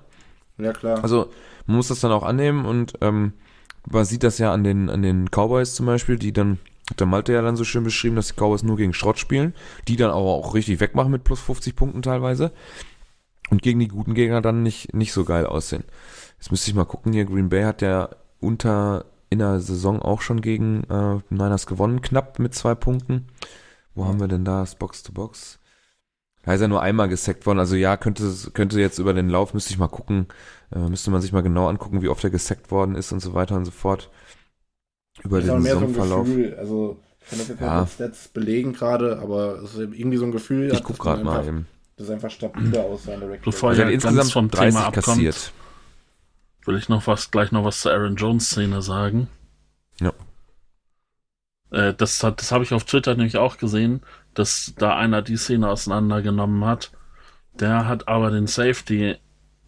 Ja, 0.58 0.74
klar. 0.74 1.04
Also 1.04 1.30
man 1.68 1.78
muss 1.78 1.88
das 1.88 2.00
dann 2.00 2.12
auch 2.12 2.24
annehmen 2.24 2.66
und 2.66 2.94
ähm, 3.02 3.34
man 3.90 4.06
sieht 4.06 4.24
das 4.24 4.40
ja 4.40 4.52
an 4.52 4.64
den, 4.64 4.90
an 4.90 5.02
den 5.02 5.30
Cowboys 5.30 5.76
zum 5.76 5.86
Beispiel, 5.86 6.18
die 6.18 6.34
dann, 6.34 6.58
hat 6.90 7.00
der 7.00 7.08
Malte 7.08 7.34
ja 7.34 7.42
dann 7.42 7.56
so 7.56 7.64
schön 7.64 7.84
beschrieben, 7.84 8.16
dass 8.16 8.28
die 8.28 8.34
Cowboys 8.34 8.64
nur 8.64 8.78
gegen 8.78 8.94
Schrott 8.94 9.20
spielen, 9.20 9.54
die 9.88 9.96
dann 9.96 10.12
aber 10.12 10.20
auch 10.20 10.54
richtig 10.56 10.80
wegmachen 10.80 11.12
mit 11.12 11.24
plus 11.24 11.40
50 11.40 11.76
Punkten 11.76 12.02
teilweise 12.02 12.52
und 13.52 13.62
gegen 13.62 13.80
die 13.80 13.88
guten 13.90 14.16
Gegner 14.16 14.42
dann 14.42 14.64
nicht, 14.64 14.96
nicht 14.96 15.14
so 15.14 15.24
geil 15.26 15.46
aussehen. 15.46 15.84
Jetzt 16.40 16.50
müsste 16.50 16.72
ich 16.72 16.76
mal 16.76 16.86
gucken 16.86 17.14
hier, 17.14 17.26
Green 17.26 17.50
Bay 17.50 17.64
hat 17.64 17.84
ja 17.84 18.10
unter 18.40 19.06
in 19.30 19.40
der 19.40 19.60
Saison 19.60 20.02
auch 20.02 20.22
schon 20.22 20.42
gegen 20.42 20.84
äh, 20.90 21.20
Niners 21.30 21.68
gewonnen, 21.68 22.02
knapp 22.02 22.40
mit 22.40 22.54
zwei 22.56 22.74
Punkten. 22.76 23.28
Wo 23.94 24.06
haben 24.06 24.20
wir 24.20 24.28
denn 24.28 24.44
da 24.44 24.62
das 24.62 24.76
Box-to-Box? 24.76 25.60
Da 26.44 26.54
ist 26.54 26.62
ja 26.62 26.68
nur 26.68 26.82
einmal 26.82 27.08
gesackt 27.08 27.46
worden. 27.46 27.60
Also 27.60 27.76
ja, 27.76 27.98
könnte, 27.98 28.24
könnte 28.54 28.80
jetzt 28.80 28.98
über 28.98 29.14
den 29.14 29.30
Lauf, 29.30 29.54
müsste 29.54 29.72
ich 29.72 29.78
mal 29.78 29.88
gucken, 29.88 30.28
äh, 30.74 30.80
müsste 30.80 31.12
man 31.12 31.22
sich 31.22 31.32
mal 31.34 31.44
genau 31.44 31.68
angucken, 31.70 32.02
wie 32.02 32.08
oft 32.10 32.24
er 32.24 32.30
gesackt 32.30 32.72
worden 32.72 32.96
ist 32.96 33.12
und 33.12 33.20
so 33.20 33.34
weiter 33.34 33.56
und 33.56 33.66
so 33.66 33.72
fort. 33.72 34.10
Über 35.24 35.40
ist 35.40 35.48
den 35.48 35.62
so 35.62 35.68
Saisonverlauf. 35.68 36.26
Gefühl. 36.26 36.56
Also, 36.58 37.00
ich 37.22 37.30
kann 37.30 37.40
das 37.40 37.48
jetzt 37.50 37.62
Ja. 37.62 37.82
mit 37.82 37.90
Stats 37.92 38.28
belegen 38.30 38.74
gerade, 38.74 39.20
aber 39.20 39.62
es 39.62 39.76
ist 39.76 39.80
irgendwie 39.80 40.18
so 40.18 40.26
ein 40.26 40.32
Gefühl. 40.32 40.72
ich 40.74 40.84
guck 40.84 40.98
gerade 41.00 41.24
mal 41.24 41.46
eben. 41.48 41.68
Das 42.02 42.10
ist 42.10 42.16
einfach 42.16 42.32
stabiler 42.32 42.84
aussah 42.86 43.14
in 43.14 43.20
der 43.20 43.30
Regular 43.30 43.46
Bevor 43.46 43.74
er 43.76 43.92
insgesamt 43.92 44.32
vom 44.32 44.50
30 44.50 44.74
Thema 44.74 44.88
abkommt. 44.88 45.06
kassiert. 45.06 45.54
will 46.66 46.76
ich 46.76 46.90
noch 46.90 47.06
was, 47.06 47.30
gleich 47.30 47.52
noch 47.52 47.64
was 47.64 47.82
zur 47.82 47.92
Aaron 47.92 48.16
Jones 48.16 48.48
Szene 48.50 48.82
sagen. 48.82 49.28
Ja. 50.00 50.12
Äh, 51.70 51.94
das 51.94 52.24
hat, 52.24 52.42
das 52.42 52.52
habe 52.52 52.64
ich 52.64 52.74
auf 52.74 52.86
Twitter 52.86 53.14
nämlich 53.14 53.38
auch 53.38 53.58
gesehen, 53.58 54.02
dass 54.34 54.74
da 54.80 54.98
einer 54.98 55.22
die 55.22 55.38
Szene 55.38 55.70
auseinandergenommen 55.70 56.66
hat. 56.66 56.92
Der 57.54 57.88
hat 57.88 58.08
aber 58.08 58.32
den 58.32 58.48
Safety 58.48 59.18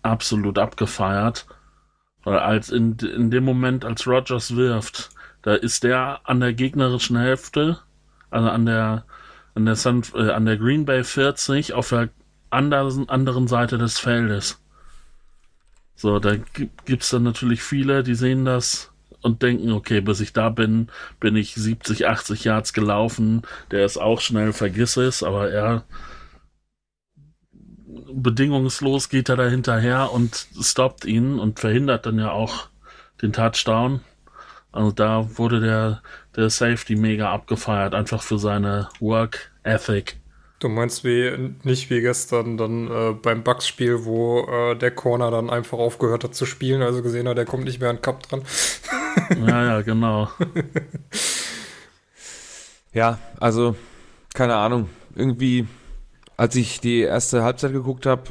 absolut 0.02 0.58
abgefeiert. 0.58 1.46
Weil 2.24 2.40
als 2.40 2.72
in, 2.72 2.98
in 2.98 3.30
dem 3.30 3.44
Moment, 3.44 3.86
als 3.86 4.08
Rogers 4.08 4.56
wirft, 4.56 5.12
da 5.44 5.54
ist 5.54 5.84
der 5.84 6.22
an 6.24 6.40
der 6.40 6.54
gegnerischen 6.54 7.16
Hälfte, 7.16 7.78
also 8.32 8.50
an 8.50 8.66
der, 8.66 9.06
an 9.54 9.66
der, 9.66 9.76
San, 9.76 10.02
äh, 10.16 10.32
an 10.32 10.48
der 10.48 10.58
Green 10.58 10.86
Bay 10.86 11.04
40 11.04 11.74
auf 11.74 11.90
der 11.90 12.10
anderen, 12.54 13.10
anderen 13.10 13.48
Seite 13.48 13.78
des 13.78 14.00
Feldes. 14.00 14.60
So, 15.96 16.20
da 16.20 16.36
gibt 16.36 16.86
gibt's 16.86 17.10
dann 17.10 17.24
natürlich 17.24 17.64
viele, 17.64 18.04
die 18.04 18.16
sehen 18.16 18.46
das 18.46 18.92
und 19.22 19.42
denken, 19.42 19.72
okay, 19.72 20.02
bis 20.02 20.20
ich 20.20 20.34
da 20.34 20.50
bin, 20.50 20.90
bin 21.20 21.36
ich 21.36 21.56
70, 21.56 22.08
80 22.08 22.44
Yards 22.44 22.74
gelaufen, 22.74 23.44
der 23.72 23.86
ist 23.86 23.98
auch 23.98 24.20
schnell, 24.20 24.54
vergiss 24.54 24.98
es, 24.98 25.24
aber 25.24 25.50
er 25.50 25.84
bedingungslos 28.14 29.10
geht 29.10 29.30
er 29.30 29.38
da 29.38 29.48
hinterher 29.48 30.12
und 30.12 30.48
stoppt 30.60 31.06
ihn 31.06 31.40
und 31.40 31.60
verhindert 31.60 32.06
dann 32.06 32.20
ja 32.20 32.32
auch 32.32 32.70
den 33.22 33.34
Touchdown. 33.34 34.02
Also 34.72 34.92
da 34.92 35.38
wurde 35.38 35.60
der, 35.60 36.02
der 36.36 36.50
Safety 36.50 36.96
mega 36.96 37.32
abgefeiert, 37.32 37.94
einfach 37.94 38.22
für 38.22 38.40
seine 38.40 38.90
Work 39.00 39.52
Ethic. 39.64 40.18
Du 40.64 40.70
meinst 40.70 41.04
wie 41.04 41.52
nicht 41.64 41.90
wie 41.90 42.00
gestern 42.00 42.56
dann 42.56 42.90
äh, 42.90 43.14
beim 43.22 43.44
Bugs-Spiel, 43.44 44.06
wo 44.06 44.48
äh, 44.48 44.78
der 44.78 44.92
Corner 44.92 45.30
dann 45.30 45.50
einfach 45.50 45.78
aufgehört 45.78 46.24
hat 46.24 46.36
zu 46.36 46.46
spielen, 46.46 46.82
also 46.82 47.04
gesehen 47.04 47.28
hat, 47.28 47.38
der 47.38 47.44
kommt 47.44 47.66
nicht 47.66 47.82
mehr 47.82 47.90
an 47.90 48.02
Cup 48.02 48.24
dran. 48.24 48.44
ja, 49.46 49.66
ja, 49.66 49.82
genau. 49.82 50.30
ja, 52.94 53.20
also 53.42 53.76
keine 54.34 54.56
Ahnung. 54.56 54.88
Irgendwie, 55.16 55.68
als 56.38 56.56
ich 56.56 56.80
die 56.80 57.02
erste 57.02 57.44
Halbzeit 57.44 57.74
geguckt 57.74 58.06
habe, 58.06 58.24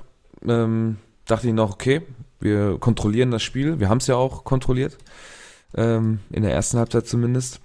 ähm, 0.48 0.96
dachte 1.26 1.48
ich 1.48 1.52
noch, 1.52 1.74
okay, 1.74 2.00
wir 2.40 2.78
kontrollieren 2.78 3.30
das 3.30 3.42
Spiel. 3.42 3.78
Wir 3.78 3.90
haben 3.90 3.98
es 3.98 4.06
ja 4.06 4.16
auch 4.16 4.44
kontrolliert. 4.44 4.96
Ähm, 5.74 6.20
in 6.30 6.44
der 6.44 6.52
ersten 6.52 6.78
Halbzeit 6.78 7.06
zumindest. 7.06 7.60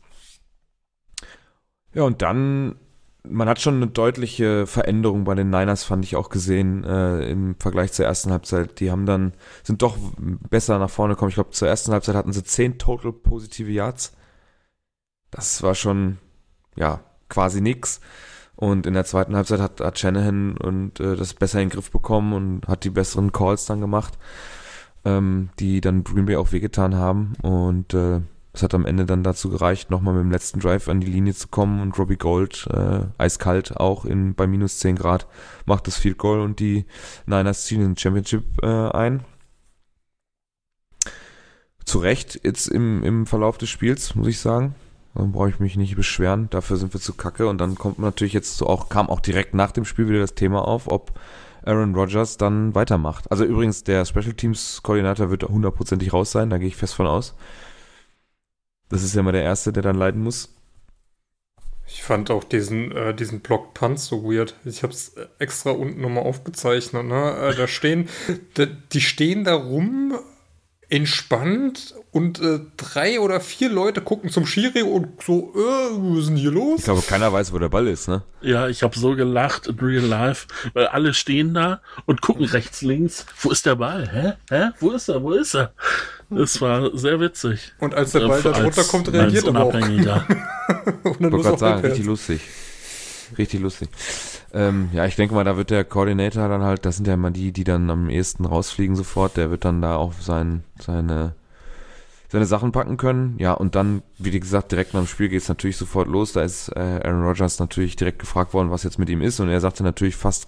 Ja, 1.93 2.03
und 2.03 2.21
dann, 2.21 2.75
man 3.23 3.49
hat 3.49 3.59
schon 3.59 3.75
eine 3.75 3.87
deutliche 3.87 4.67
Veränderung 4.67 5.23
bei 5.23 5.35
den 5.35 5.49
Niners, 5.49 5.83
fand 5.83 6.05
ich 6.05 6.15
auch 6.15 6.29
gesehen, 6.29 6.83
äh, 6.83 7.29
im 7.29 7.55
Vergleich 7.59 7.91
zur 7.91 8.05
ersten 8.05 8.31
Halbzeit. 8.31 8.79
Die 8.79 8.91
haben 8.91 9.05
dann, 9.05 9.33
sind 9.63 9.81
doch 9.81 9.97
besser 10.49 10.79
nach 10.79 10.89
vorne 10.89 11.13
gekommen. 11.13 11.29
Ich 11.29 11.35
glaube, 11.35 11.51
zur 11.51 11.67
ersten 11.67 11.91
Halbzeit 11.91 12.15
hatten 12.15 12.33
sie 12.33 12.43
10 12.43 12.77
total 12.77 13.13
positive 13.13 13.71
Yards. 13.71 14.13
Das 15.31 15.61
war 15.63 15.75
schon, 15.75 16.19
ja, 16.75 17.01
quasi 17.29 17.61
nix. 17.61 17.99
Und 18.55 18.87
in 18.87 18.93
der 18.93 19.05
zweiten 19.05 19.35
Halbzeit 19.35 19.59
hat, 19.59 19.81
hat 19.81 19.99
Shanahan 19.99 20.57
und 20.57 20.99
äh, 20.99 21.15
das 21.15 21.33
besser 21.33 21.59
in 21.61 21.69
den 21.69 21.73
Griff 21.75 21.91
bekommen 21.91 22.33
und 22.33 22.67
hat 22.67 22.83
die 22.83 22.89
besseren 22.89 23.31
Calls 23.31 23.65
dann 23.65 23.81
gemacht, 23.81 24.17
ähm, 25.05 25.49
die 25.59 25.79
dann 25.79 26.03
Green 26.03 26.25
Bay 26.25 26.37
auch 26.37 26.51
wehgetan 26.51 26.95
haben. 26.95 27.33
Und 27.43 27.93
äh, 27.93 28.21
es 28.57 28.63
hat 28.63 28.73
am 28.73 28.85
Ende 28.85 29.05
dann 29.05 29.23
dazu 29.23 29.49
gereicht, 29.49 29.89
nochmal 29.89 30.13
mit 30.13 30.23
dem 30.23 30.31
letzten 30.31 30.59
Drive 30.59 30.89
an 30.89 30.99
die 30.99 31.07
Linie 31.07 31.33
zu 31.33 31.47
kommen 31.47 31.81
und 31.81 31.97
Robbie 31.97 32.17
Gold, 32.17 32.67
äh, 32.71 33.01
eiskalt 33.17 33.77
auch 33.77 34.05
in, 34.05 34.35
bei 34.35 34.47
minus 34.47 34.79
10 34.79 34.95
Grad, 34.95 35.27
macht 35.65 35.87
das 35.87 35.97
Field 35.97 36.17
Goal 36.17 36.41
und 36.41 36.59
die 36.59 36.85
Niners 37.25 37.65
ziehen 37.65 37.81
den 37.81 37.97
Championship 37.97 38.43
äh, 38.63 38.67
ein. 38.67 39.23
Zu 41.85 41.99
Recht 41.99 42.41
jetzt 42.43 42.67
im, 42.67 43.03
im 43.03 43.25
Verlauf 43.25 43.57
des 43.57 43.69
Spiels, 43.69 44.15
muss 44.15 44.27
ich 44.27 44.39
sagen. 44.39 44.75
Dann 45.13 45.31
brauche 45.31 45.49
ich 45.49 45.59
mich 45.59 45.77
nicht 45.77 45.95
beschweren. 45.95 46.49
Dafür 46.49 46.77
sind 46.77 46.93
wir 46.93 46.99
zu 46.99 47.13
kacke. 47.13 47.47
Und 47.47 47.59
dann 47.59 47.75
kommt 47.75 47.97
natürlich 47.97 48.33
jetzt 48.33 48.57
so 48.57 48.67
auch, 48.67 48.89
kam 48.89 49.09
auch 49.09 49.21
direkt 49.21 49.53
nach 49.53 49.71
dem 49.71 49.85
Spiel 49.85 50.09
wieder 50.09 50.19
das 50.19 50.35
Thema 50.35 50.67
auf, 50.67 50.91
ob 50.91 51.17
Aaron 51.63 51.95
Rodgers 51.95 52.37
dann 52.37 52.75
weitermacht. 52.75 53.29
Also 53.31 53.45
übrigens, 53.45 53.83
der 53.83 54.05
Special 54.05 54.33
Teams 54.33 54.81
Koordinator 54.83 55.29
wird 55.29 55.43
hundertprozentig 55.43 56.13
raus 56.13 56.31
sein, 56.31 56.49
da 56.49 56.57
gehe 56.57 56.67
ich 56.67 56.75
fest 56.75 56.93
von 56.93 57.07
aus. 57.07 57.35
Das 58.89 59.03
ist 59.03 59.15
ja 59.15 59.23
mal 59.23 59.31
der 59.31 59.43
Erste, 59.43 59.73
der 59.73 59.83
dann 59.83 59.97
leiden 59.97 60.23
muss. 60.23 60.49
Ich 61.87 62.03
fand 62.03 62.31
auch 62.31 62.43
diesen, 62.43 62.91
äh, 62.91 63.13
diesen 63.13 63.39
Block 63.39 63.73
Punt 63.73 63.99
so 63.99 64.23
weird. 64.23 64.55
Ich 64.65 64.83
habe 64.83 64.93
es 64.93 65.13
extra 65.39 65.71
unten 65.71 66.01
nochmal 66.01 66.23
aufgezeichnet. 66.23 67.05
Ne? 67.05 67.37
Äh, 67.37 67.55
da 67.55 67.67
stehen, 67.67 68.09
die 68.93 69.01
stehen 69.01 69.45
da 69.45 69.55
rum 69.55 70.17
entspannt 70.89 71.95
und 72.11 72.39
äh, 72.39 72.59
drei 72.77 73.19
oder 73.19 73.41
vier 73.41 73.69
Leute 73.69 74.01
gucken 74.01 74.29
zum 74.29 74.45
Schiri 74.45 74.83
und 74.83 75.21
so, 75.21 75.53
äh, 75.53 75.57
was 75.57 76.19
ist 76.19 76.29
denn 76.29 76.37
hier 76.37 76.51
los? 76.51 76.79
Ich 76.79 76.85
glaube, 76.85 77.01
keiner 77.01 77.31
weiß, 77.31 77.51
wo 77.51 77.59
der 77.59 77.67
Ball 77.67 77.87
ist, 77.87 78.07
ne? 78.07 78.23
Ja, 78.41 78.69
ich 78.69 78.83
habe 78.83 78.97
so 78.97 79.15
gelacht 79.15 79.67
in 79.67 79.77
real 79.79 80.05
life, 80.05 80.47
weil 80.73 80.87
alle 80.87 81.13
stehen 81.13 81.53
da 81.53 81.81
und 82.05 82.21
gucken 82.21 82.45
rechts, 82.45 82.81
links. 82.81 83.25
Wo 83.41 83.51
ist 83.51 83.65
der 83.65 83.75
Ball? 83.75 84.09
Hä? 84.09 84.33
Hä? 84.49 84.69
Wo 84.79 84.91
ist 84.91 85.09
er? 85.09 85.21
Wo 85.21 85.31
ist 85.31 85.55
er? 85.55 85.73
Das 86.29 86.59
war 86.59 86.95
sehr 86.97 87.19
witzig. 87.19 87.73
Und 87.79 87.93
als 87.93 88.11
der 88.11 88.27
Ball 88.27 88.41
da 88.41 88.51
drunter 88.51 88.83
kommt, 88.83 89.11
reagiert 89.11 89.47
er 89.47 89.55
auch. 89.55 89.73
ich 89.75 90.05
wollte 90.05 91.29
gerade 91.29 91.57
sagen, 91.57 91.81
richtig 91.81 92.05
lustig. 92.05 92.41
Richtig 93.37 93.61
lustig. 93.61 93.89
Ähm, 94.53 94.89
ja, 94.93 95.05
ich 95.05 95.15
denke 95.15 95.35
mal, 95.35 95.43
da 95.43 95.57
wird 95.57 95.69
der 95.69 95.83
Koordinator 95.83 96.47
dann 96.47 96.63
halt, 96.63 96.85
das 96.85 96.97
sind 96.97 97.07
ja 97.07 97.13
immer 97.13 97.31
die, 97.31 97.51
die 97.51 97.63
dann 97.63 97.89
am 97.89 98.09
ehesten 98.09 98.45
rausfliegen 98.45 98.95
sofort, 98.95 99.37
der 99.37 99.51
wird 99.51 99.65
dann 99.65 99.81
da 99.81 99.95
auch 99.95 100.13
sein, 100.13 100.63
seine, 100.79 101.33
seine 102.29 102.45
Sachen 102.45 102.71
packen 102.71 102.97
können. 102.97 103.35
Ja, 103.39 103.53
und 103.53 103.75
dann, 103.75 104.03
wie 104.17 104.37
gesagt, 104.37 104.71
direkt 104.71 104.93
nach 104.93 105.01
dem 105.01 105.07
Spiel 105.07 105.29
geht 105.29 105.41
es 105.41 105.49
natürlich 105.49 105.77
sofort 105.77 106.07
los. 106.07 106.33
Da 106.33 106.41
ist 106.41 106.69
äh, 106.69 106.79
Aaron 107.03 107.23
Rodgers 107.23 107.59
natürlich 107.59 107.95
direkt 107.95 108.19
gefragt 108.19 108.53
worden, 108.53 108.71
was 108.71 108.83
jetzt 108.83 108.99
mit 108.99 109.09
ihm 109.09 109.21
ist. 109.21 109.39
Und 109.39 109.49
er 109.49 109.59
sagte 109.61 109.83
natürlich 109.83 110.15
fast, 110.15 110.47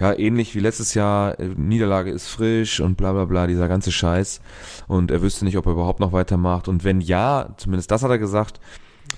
ja, 0.00 0.18
ähnlich 0.18 0.54
wie 0.54 0.60
letztes 0.60 0.94
Jahr, 0.94 1.38
äh, 1.38 1.48
Niederlage 1.56 2.10
ist 2.10 2.28
frisch 2.28 2.80
und 2.80 2.96
bla 2.96 3.12
bla 3.12 3.26
bla, 3.26 3.46
dieser 3.46 3.68
ganze 3.68 3.92
Scheiß. 3.92 4.40
Und 4.88 5.10
er 5.10 5.20
wüsste 5.20 5.44
nicht, 5.44 5.58
ob 5.58 5.66
er 5.66 5.72
überhaupt 5.72 6.00
noch 6.00 6.12
weitermacht. 6.12 6.68
Und 6.68 6.84
wenn 6.84 7.02
ja, 7.02 7.50
zumindest 7.58 7.90
das 7.90 8.02
hat 8.02 8.10
er 8.10 8.18
gesagt, 8.18 8.60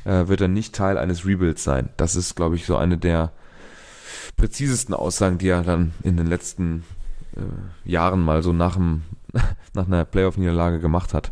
äh, 0.04 0.26
wird 0.26 0.40
er 0.40 0.48
nicht 0.48 0.74
Teil 0.74 0.98
eines 0.98 1.24
Rebuilds 1.24 1.62
sein. 1.62 1.90
Das 1.96 2.16
ist, 2.16 2.34
glaube 2.34 2.56
ich, 2.56 2.66
so 2.66 2.76
eine 2.76 2.98
der 2.98 3.30
präzisesten 4.36 4.94
Aussagen, 4.94 5.38
die 5.38 5.48
er 5.48 5.62
dann 5.62 5.92
in 6.02 6.16
den 6.16 6.26
letzten 6.26 6.84
äh, 7.36 7.88
Jahren 7.88 8.20
mal 8.20 8.42
so 8.42 8.52
nach, 8.52 8.74
dem, 8.74 9.02
nach 9.74 9.86
einer 9.86 10.04
Playoff-Niederlage 10.04 10.80
gemacht 10.80 11.14
hat. 11.14 11.30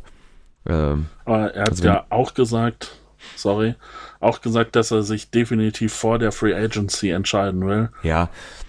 Ähm, 0.64 1.06
Aber 1.24 1.52
er 1.54 1.62
hat 1.62 1.70
also 1.70 1.84
ja 1.84 2.06
auch 2.10 2.34
gesagt, 2.34 2.99
sorry, 3.37 3.74
auch 4.20 4.40
gesagt, 4.40 4.76
dass 4.76 4.90
er 4.90 5.02
sich 5.02 5.30
definitiv 5.30 5.92
vor 5.92 6.18
der 6.18 6.33
Free 6.33 6.54
Agency 6.54 7.11
entscheiden 7.11 7.66
will. 7.66 7.90
Ja. 8.02 8.28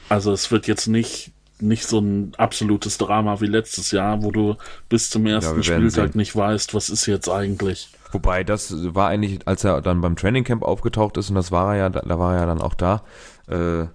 Also 0.10 0.32
es 0.32 0.52
wird 0.52 0.68
jetzt 0.68 0.88
nicht 0.88 1.32
nicht 1.62 1.86
so 1.86 2.00
ein 2.00 2.34
absolutes 2.38 2.98
Drama 2.98 3.40
wie 3.40 3.46
letztes 3.46 3.92
Jahr, 3.92 4.24
wo 4.24 4.32
du 4.32 4.56
bis 4.90 5.12
zum 5.12 5.28
ersten 5.28 5.58
ja, 5.58 5.64
Spieltag 5.64 6.12
sehen. 6.12 6.18
nicht 6.18 6.36
weißt, 6.36 6.74
was 6.74 6.90
ist 6.90 7.06
jetzt 7.06 7.30
eigentlich. 7.30 7.90
Wobei, 8.12 8.44
das 8.44 8.74
war 8.96 9.10
eigentlich, 9.10 9.48
als 9.48 9.64
er 9.64 9.82
dann 9.82 10.02
beim 10.02 10.16
Trainingcamp 10.16 10.64
aufgetaucht 10.64 11.18
ist, 11.18 11.30
und 11.30 11.36
das 11.36 11.52
war 11.52 11.76
er 11.76 11.80
ja, 11.80 11.90
da 11.90 12.20
war 12.20 12.34
er 12.34 12.42
ja 12.42 12.46
dann 12.48 12.62
auch 12.62 12.74
da, 12.74 13.04
äh, 13.48 13.86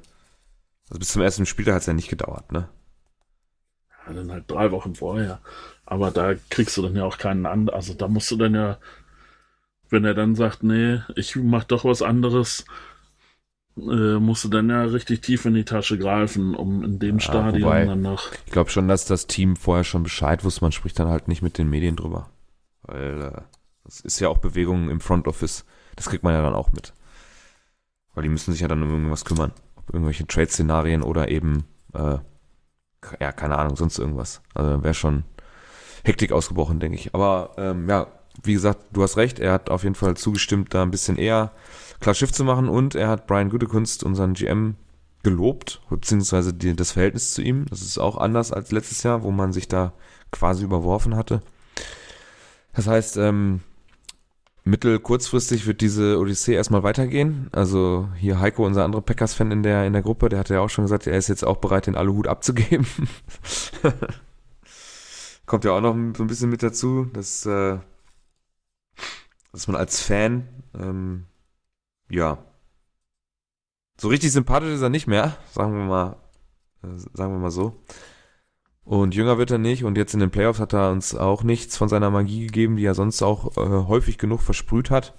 also 0.89 0.99
bis 0.99 1.09
zum 1.09 1.23
ersten 1.23 1.47
Spieltag 1.47 1.75
hat 1.75 1.81
es 1.83 1.87
ja 1.87 1.93
nicht 1.93 2.09
gedauert, 2.09 2.53
ne? 2.53 2.69
Ja, 4.07 4.13
dann 4.13 4.31
halt 4.31 4.45
drei 4.49 4.71
Wochen 4.71 4.95
vorher. 4.95 5.41
Aber 5.85 6.11
da 6.11 6.35
kriegst 6.51 6.77
du 6.77 6.83
dann 6.83 6.97
ja 6.97 7.05
auch 7.05 7.19
keinen 7.19 7.47
an. 7.47 7.69
Also 7.69 7.95
da 7.95 8.09
musst 8.09 8.31
du 8.31 8.37
dann 8.37 8.55
ja, 8.55 8.79
wenn 9.91 10.05
er 10.05 10.15
dann 10.15 10.35
sagt, 10.35 10.63
nee, 10.63 11.01
ich 11.15 11.37
mach 11.37 11.65
doch 11.65 11.85
was 11.85 12.03
anderes, 12.03 12.65
äh, 13.77 14.19
musst 14.19 14.45
du 14.45 14.49
dann 14.49 14.71
ja 14.71 14.83
richtig 14.83 15.21
tief 15.23 15.45
in 15.45 15.55
die 15.55 15.65
Tasche 15.65 15.99
greifen, 15.99 16.55
um 16.55 16.83
in 16.85 16.99
dem 16.99 17.19
ja, 17.19 17.21
Stadion 17.21 17.63
wobei, 17.65 17.85
dann 17.85 18.03
noch. 18.03 18.33
Ich 18.47 18.53
glaube 18.53 18.71
schon, 18.71 18.89
dass 18.89 19.05
das 19.05 19.27
Team 19.27 19.57
vorher 19.57 19.85
schon 19.85 20.03
Bescheid 20.03 20.45
wusste. 20.45 20.63
Man 20.63 20.73
spricht 20.73 20.99
dann 20.99 21.09
halt 21.09 21.29
nicht 21.29 21.43
mit 21.43 21.59
den 21.59 21.69
Medien 21.69 21.97
drüber. 21.97 22.31
Weil 22.83 23.23
äh, 23.23 23.41
das 23.85 24.01
ist 24.01 24.21
ja 24.21 24.29
auch 24.29 24.39
Bewegung 24.39 24.91
im 24.91 25.01
Front 25.01 25.29
Office. 25.29 25.65
Das 25.95 26.09
kriegt 26.09 26.25
man 26.25 26.35
ja 26.35 26.43
dann 26.43 26.55
auch 26.55 26.73
mit. 26.73 26.95
Weil 28.15 28.23
die 28.23 28.29
müssen 28.29 28.53
sich 28.53 28.61
ja 28.61 28.69
dann 28.69 28.83
um 28.83 28.91
irgendwas 28.91 29.25
kümmern 29.25 29.53
irgendwelche 29.93 30.27
Trade-Szenarien 30.27 31.03
oder 31.03 31.29
eben, 31.29 31.65
äh, 31.95 32.19
ja, 33.21 33.33
keine 33.33 33.59
Ahnung, 33.59 33.77
sonst 33.77 33.99
irgendwas. 33.99 34.43
Also 34.55 34.83
wäre 34.83 34.95
schon 34.95 35.25
Hektik 36.05 36.33
ausgebrochen, 36.33 36.81
denke 36.81 36.99
ich. 36.99 37.15
Aber 37.15 37.53
ähm, 37.57 37.89
ja, 37.89 38.07
wie 38.43 38.55
gesagt, 38.55 38.81
du 38.93 39.03
hast 39.03 39.17
recht, 39.17 39.39
er 39.39 39.53
hat 39.53 39.71
auf 39.71 39.83
jeden 39.83 39.95
Fall 39.95 40.17
zugestimmt, 40.17 40.75
da 40.75 40.83
ein 40.83 40.91
bisschen 40.91 41.17
eher 41.17 41.53
klar 42.01 42.15
Schiff 42.15 42.33
zu 42.33 42.45
machen 42.45 42.69
und 42.69 42.95
er 42.95 43.09
hat 43.09 43.27
Brian 43.27 43.51
Gutekunst, 43.51 44.05
unseren 44.05 44.35
GM, 44.35 44.77
gelobt, 45.27 45.81
beziehungsweise 45.91 46.55
die, 46.55 46.77
das 46.77 46.93
Verhältnis 46.93 47.35
zu 47.35 47.43
ihm. 47.43 47.67
Das 47.69 47.83
ist 47.83 47.99
auch 47.99 48.17
anders 48.17 48.53
als 48.53 48.71
letztes 48.71 49.03
Jahr, 49.03 49.25
wo 49.25 49.33
man 49.33 49.53
sich 49.53 49.67
da 49.67 49.93
quasi 50.31 50.63
überworfen 50.63 51.17
hatte. 51.17 51.43
Das 52.75 52.87
heißt, 52.87 53.17
ähm, 53.17 53.61
mittel 54.63 55.01
kurzfristig 55.01 55.67
wird 55.67 55.81
diese 55.81 56.21
Odyssee 56.21 56.55
erstmal 56.55 56.85
weitergehen. 56.85 57.49
Also 57.51 58.09
hier 58.17 58.39
Heiko, 58.39 58.65
unser 58.65 58.85
anderer 58.85 59.03
Packers-Fan 59.03 59.51
in 59.51 59.65
der, 59.65 59.85
in 59.85 59.95
der 59.95 60.03
Gruppe, 60.03 60.29
der 60.29 60.39
hat 60.39 60.49
ja 60.49 60.61
auch 60.61 60.71
schon 60.71 60.85
gesagt, 60.85 61.09
er 61.09 61.19
ist 61.19 61.27
jetzt 61.27 61.45
auch 61.45 61.57
bereit, 61.57 61.89
den 61.89 61.97
Aluhut 61.97 62.29
abzugeben. 62.29 62.87
Kommt 65.47 65.65
ja 65.65 65.73
auch 65.73 65.81
noch 65.81 65.97
so 66.17 66.23
ein 66.23 66.27
bisschen 66.29 66.51
mit 66.51 66.63
dazu, 66.63 67.09
dass, 67.13 67.47
äh, 67.47 67.79
dass 69.57 69.69
man 69.69 69.77
als 69.77 70.03
Fan, 70.03 70.47
ähm, 70.79 71.25
ja, 72.11 72.37
so 73.99 74.09
richtig 74.09 74.31
sympathisch 74.31 74.69
ist 74.69 74.83
er 74.83 74.91
nicht 74.91 75.07
mehr, 75.07 75.35
sagen 75.51 75.73
wir 75.73 75.87
mal, 75.87 76.17
äh, 76.83 76.89
sagen 77.15 77.33
wir 77.33 77.39
mal 77.39 77.51
so. 77.51 77.83
Und 78.85 79.15
jünger 79.15 79.39
wird 79.39 79.51
er 79.51 79.57
nicht 79.57 79.83
und 79.83 79.97
jetzt 79.97 80.13
in 80.13 80.21
den 80.21 80.31
Playoffs 80.31 80.61
hat 80.61 80.75
er 80.75 80.91
uns 80.91 81.15
auch 81.15 81.43
nichts 81.43 81.75
von 81.79 81.89
seiner 81.89 82.11
Magie 82.11 82.47
gegeben, 82.47 82.77
die 82.77 82.85
er 82.85 82.95
sonst 82.95 83.23
auch 83.23 83.57
äh, 83.57 83.87
häufig 83.89 84.19
genug 84.19 84.43
versprüht 84.43 84.91
hat. 84.91 85.15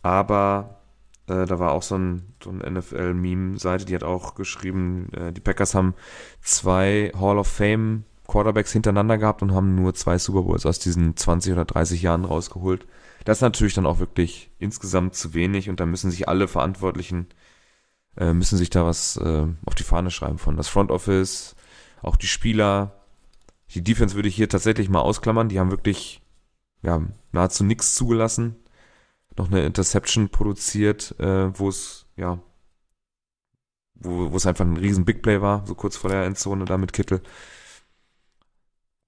Aber 0.00 0.80
äh, 1.26 1.44
da 1.44 1.58
war 1.58 1.72
auch 1.72 1.82
so 1.82 1.98
ein, 1.98 2.34
so 2.42 2.48
ein 2.48 2.60
NFL-Meme-Seite, 2.72 3.84
die 3.84 3.94
hat 3.94 4.02
auch 4.02 4.34
geschrieben, 4.34 5.10
äh, 5.12 5.34
die 5.34 5.42
Packers 5.42 5.74
haben 5.74 5.94
zwei 6.40 7.12
Hall 7.14 7.36
of 7.36 7.48
Fame 7.48 8.04
Quarterbacks 8.26 8.72
hintereinander 8.72 9.18
gehabt 9.18 9.42
und 9.42 9.52
haben 9.52 9.74
nur 9.74 9.92
zwei 9.92 10.16
Super 10.16 10.40
Bowls 10.40 10.64
aus 10.64 10.78
diesen 10.78 11.18
20 11.18 11.52
oder 11.52 11.66
30 11.66 12.00
Jahren 12.00 12.24
rausgeholt. 12.24 12.86
Das 13.26 13.38
ist 13.38 13.42
natürlich 13.42 13.74
dann 13.74 13.86
auch 13.86 13.98
wirklich 13.98 14.50
insgesamt 14.58 15.14
zu 15.14 15.34
wenig 15.34 15.68
und 15.68 15.80
da 15.80 15.84
müssen 15.84 16.10
sich 16.10 16.28
alle 16.28 16.48
Verantwortlichen, 16.48 17.26
äh, 18.16 18.32
müssen 18.32 18.56
sich 18.56 18.70
da 18.70 18.86
was 18.86 19.18
äh, 19.18 19.46
auf 19.66 19.74
die 19.74 19.82
Fahne 19.82 20.10
schreiben 20.10 20.38
von 20.38 20.56
das 20.56 20.68
Front 20.68 20.90
Office, 20.90 21.56
auch 22.02 22.16
die 22.16 22.28
Spieler, 22.28 22.96
die 23.74 23.82
Defense 23.82 24.14
würde 24.14 24.28
ich 24.28 24.36
hier 24.36 24.48
tatsächlich 24.48 24.88
mal 24.88 25.00
ausklammern. 25.00 25.48
Die 25.48 25.58
haben 25.58 25.70
wirklich 25.70 26.22
ja, 26.82 27.02
nahezu 27.32 27.64
nichts 27.64 27.94
zugelassen. 27.94 28.56
Noch 29.36 29.50
eine 29.50 29.66
Interception 29.66 30.28
produziert, 30.30 31.14
äh, 31.18 31.58
wo 31.58 31.68
es 31.68 32.06
ja 32.16 32.40
wo, 33.94 34.30
wo 34.32 34.36
es 34.36 34.46
einfach 34.46 34.64
ein 34.64 34.76
riesen 34.76 35.04
Big 35.04 35.22
Play 35.22 35.40
war, 35.40 35.66
so 35.66 35.74
kurz 35.74 35.96
vor 35.96 36.10
der 36.10 36.24
Endzone 36.24 36.64
da 36.64 36.78
mit 36.78 36.92
Kittel. 36.92 37.22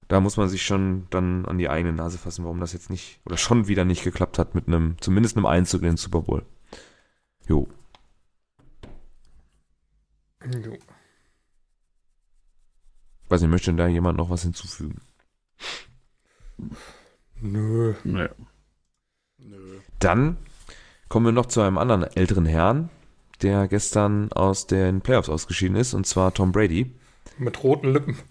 Da 0.08 0.20
muss 0.20 0.38
man 0.38 0.48
sich 0.48 0.62
schon 0.62 1.06
dann 1.10 1.44
an 1.44 1.58
die 1.58 1.68
eigene 1.68 1.92
Nase 1.92 2.16
fassen, 2.16 2.44
warum 2.44 2.60
das 2.60 2.72
jetzt 2.72 2.88
nicht 2.88 3.20
oder 3.26 3.36
schon 3.36 3.68
wieder 3.68 3.84
nicht 3.84 4.04
geklappt 4.04 4.38
hat 4.38 4.54
mit 4.54 4.66
einem, 4.66 4.96
zumindest 5.00 5.36
einem 5.36 5.46
Einzug 5.46 5.82
in 5.82 5.88
den 5.88 5.96
Super 5.98 6.22
Bowl. 6.22 6.44
Jo. 7.46 7.68
Jo. 10.44 10.78
Weiß 13.28 13.42
nicht, 13.42 13.50
möchte 13.50 13.70
denn 13.70 13.76
da 13.76 13.86
jemand 13.86 14.16
noch 14.16 14.30
was 14.30 14.42
hinzufügen? 14.42 15.02
Nö. 17.40 17.94
Nee. 18.04 18.28
Nö. 19.38 19.80
Dann 19.98 20.38
kommen 21.08 21.26
wir 21.26 21.32
noch 21.32 21.46
zu 21.46 21.60
einem 21.60 21.76
anderen 21.76 22.04
älteren 22.04 22.46
Herrn, 22.46 22.88
der 23.42 23.68
gestern 23.68 24.32
aus 24.32 24.66
den 24.66 25.02
Playoffs 25.02 25.28
ausgeschieden 25.28 25.76
ist, 25.76 25.92
und 25.92 26.06
zwar 26.06 26.32
Tom 26.32 26.52
Brady. 26.52 26.97
Mit 27.38 27.62
roten 27.62 27.92
Lippen. 27.92 28.16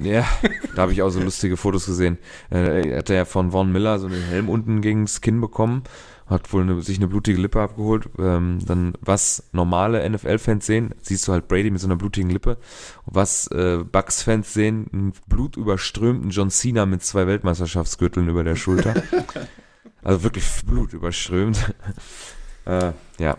Ja, 0.00 0.24
da 0.74 0.82
habe 0.82 0.92
ich 0.92 1.02
auch 1.02 1.10
so 1.10 1.20
lustige 1.20 1.56
Fotos 1.56 1.86
gesehen. 1.86 2.18
Äh, 2.50 2.90
er 2.90 2.98
hatte 2.98 3.14
ja 3.14 3.24
von 3.24 3.50
Von 3.50 3.72
Miller 3.72 3.98
so 3.98 4.06
einen 4.06 4.22
Helm 4.22 4.48
unten 4.48 4.80
gegen 4.80 5.04
das 5.04 5.20
Kinn 5.20 5.40
bekommen, 5.40 5.82
hat 6.26 6.52
wohl 6.52 6.62
eine, 6.62 6.80
sich 6.82 6.98
eine 6.98 7.08
blutige 7.08 7.40
Lippe 7.40 7.60
abgeholt. 7.60 8.08
Ähm, 8.18 8.58
dann, 8.64 8.94
was 9.00 9.44
normale 9.52 10.08
NFL-Fans 10.08 10.64
sehen, 10.64 10.94
siehst 11.02 11.26
du 11.26 11.32
halt 11.32 11.48
Brady 11.48 11.70
mit 11.70 11.80
so 11.80 11.88
einer 11.88 11.96
blutigen 11.96 12.30
Lippe. 12.30 12.58
Was 13.06 13.48
äh, 13.48 13.78
Bucks-Fans 13.84 14.52
sehen, 14.52 14.86
einen 14.92 15.12
blutüberströmten 15.26 16.30
John 16.30 16.50
Cena 16.50 16.86
mit 16.86 17.02
zwei 17.02 17.26
Weltmeisterschaftsgürteln 17.26 18.28
über 18.28 18.44
der 18.44 18.56
Schulter. 18.56 18.94
also 20.02 20.22
wirklich 20.22 20.44
blutüberströmt. 20.64 21.74
äh, 22.66 22.92
ja. 23.18 23.36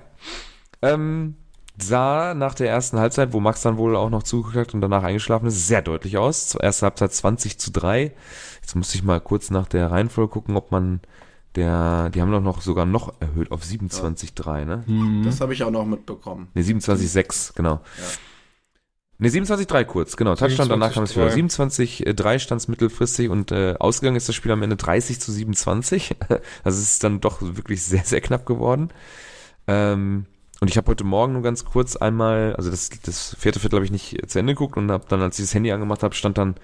Ähm, 0.81 1.35
sah 1.77 2.33
nach 2.33 2.55
der 2.55 2.69
ersten 2.69 2.99
Halbzeit, 2.99 3.33
wo 3.33 3.39
Max 3.39 3.61
dann 3.61 3.77
wohl 3.77 3.95
auch 3.95 4.09
noch 4.09 4.23
zugeguckt 4.23 4.57
hat 4.57 4.73
und 4.73 4.81
danach 4.81 5.03
eingeschlafen 5.03 5.47
ist, 5.47 5.67
sehr 5.67 5.81
deutlich 5.81 6.17
aus. 6.17 6.49
Zur 6.49 6.61
ersten 6.61 6.85
Halbzeit 6.85 7.13
20 7.13 7.59
zu 7.59 7.71
3. 7.71 8.11
Jetzt 8.61 8.75
muss 8.75 8.95
ich 8.95 9.03
mal 9.03 9.21
kurz 9.21 9.51
nach 9.51 9.67
der 9.67 9.91
Reihenfolge 9.91 10.31
gucken, 10.31 10.57
ob 10.57 10.71
man 10.71 11.01
der, 11.55 12.09
die 12.09 12.21
haben 12.21 12.31
doch 12.31 12.41
noch 12.41 12.61
sogar 12.61 12.85
noch 12.85 13.13
erhöht 13.19 13.51
auf 13.51 13.63
27-3, 13.63 14.65
ne? 14.65 14.83
Mhm. 14.85 15.23
Das 15.23 15.41
habe 15.41 15.53
ich 15.53 15.63
auch 15.63 15.71
noch 15.71 15.85
mitbekommen. 15.85 16.49
Ne, 16.53 16.61
27-6, 16.61 17.55
genau. 17.55 17.81
Ja. 17.97 18.03
Ne, 19.19 19.29
27-3 19.29 19.85
kurz, 19.85 20.17
genau. 20.17 20.35
Touchdown, 20.35 20.69
danach 20.69 20.93
kam 20.93 21.03
es 21.03 21.15
wieder. 21.15 21.29
27-3. 21.29 22.13
27-3 22.13 22.39
stand 22.39 22.61
es 22.61 22.67
mittelfristig 22.67 23.29
und 23.29 23.51
äh, 23.51 23.75
ausgegangen 23.79 24.17
ist 24.17 24.29
das 24.29 24.35
Spiel 24.35 24.51
am 24.51 24.61
Ende 24.61 24.75
30 24.75 25.19
zu 25.19 25.31
27. 25.31 26.15
also 26.29 26.79
es 26.79 26.91
ist 26.91 27.03
dann 27.03 27.21
doch 27.21 27.41
wirklich 27.41 27.83
sehr, 27.83 28.03
sehr 28.03 28.21
knapp 28.21 28.45
geworden. 28.45 28.89
Ähm, 29.65 30.27
und 30.59 30.69
ich 30.69 30.77
habe 30.77 30.91
heute 30.91 31.03
Morgen 31.03 31.33
nur 31.33 31.41
ganz 31.41 31.65
kurz 31.65 31.95
einmal, 31.95 32.55
also 32.55 32.69
das, 32.71 32.89
das 33.03 33.35
vierte 33.39 33.59
Viertel 33.59 33.77
habe 33.77 33.85
ich 33.85 33.91
nicht 33.91 34.29
zu 34.29 34.39
Ende 34.39 34.53
geguckt 34.53 34.77
und 34.77 34.91
habe 34.91 35.05
dann, 35.07 35.21
als 35.21 35.37
ich 35.39 35.45
das 35.45 35.53
Handy 35.53 35.71
angemacht 35.71 36.03
habe, 36.03 36.15
stand 36.15 36.37
dann 36.37 36.55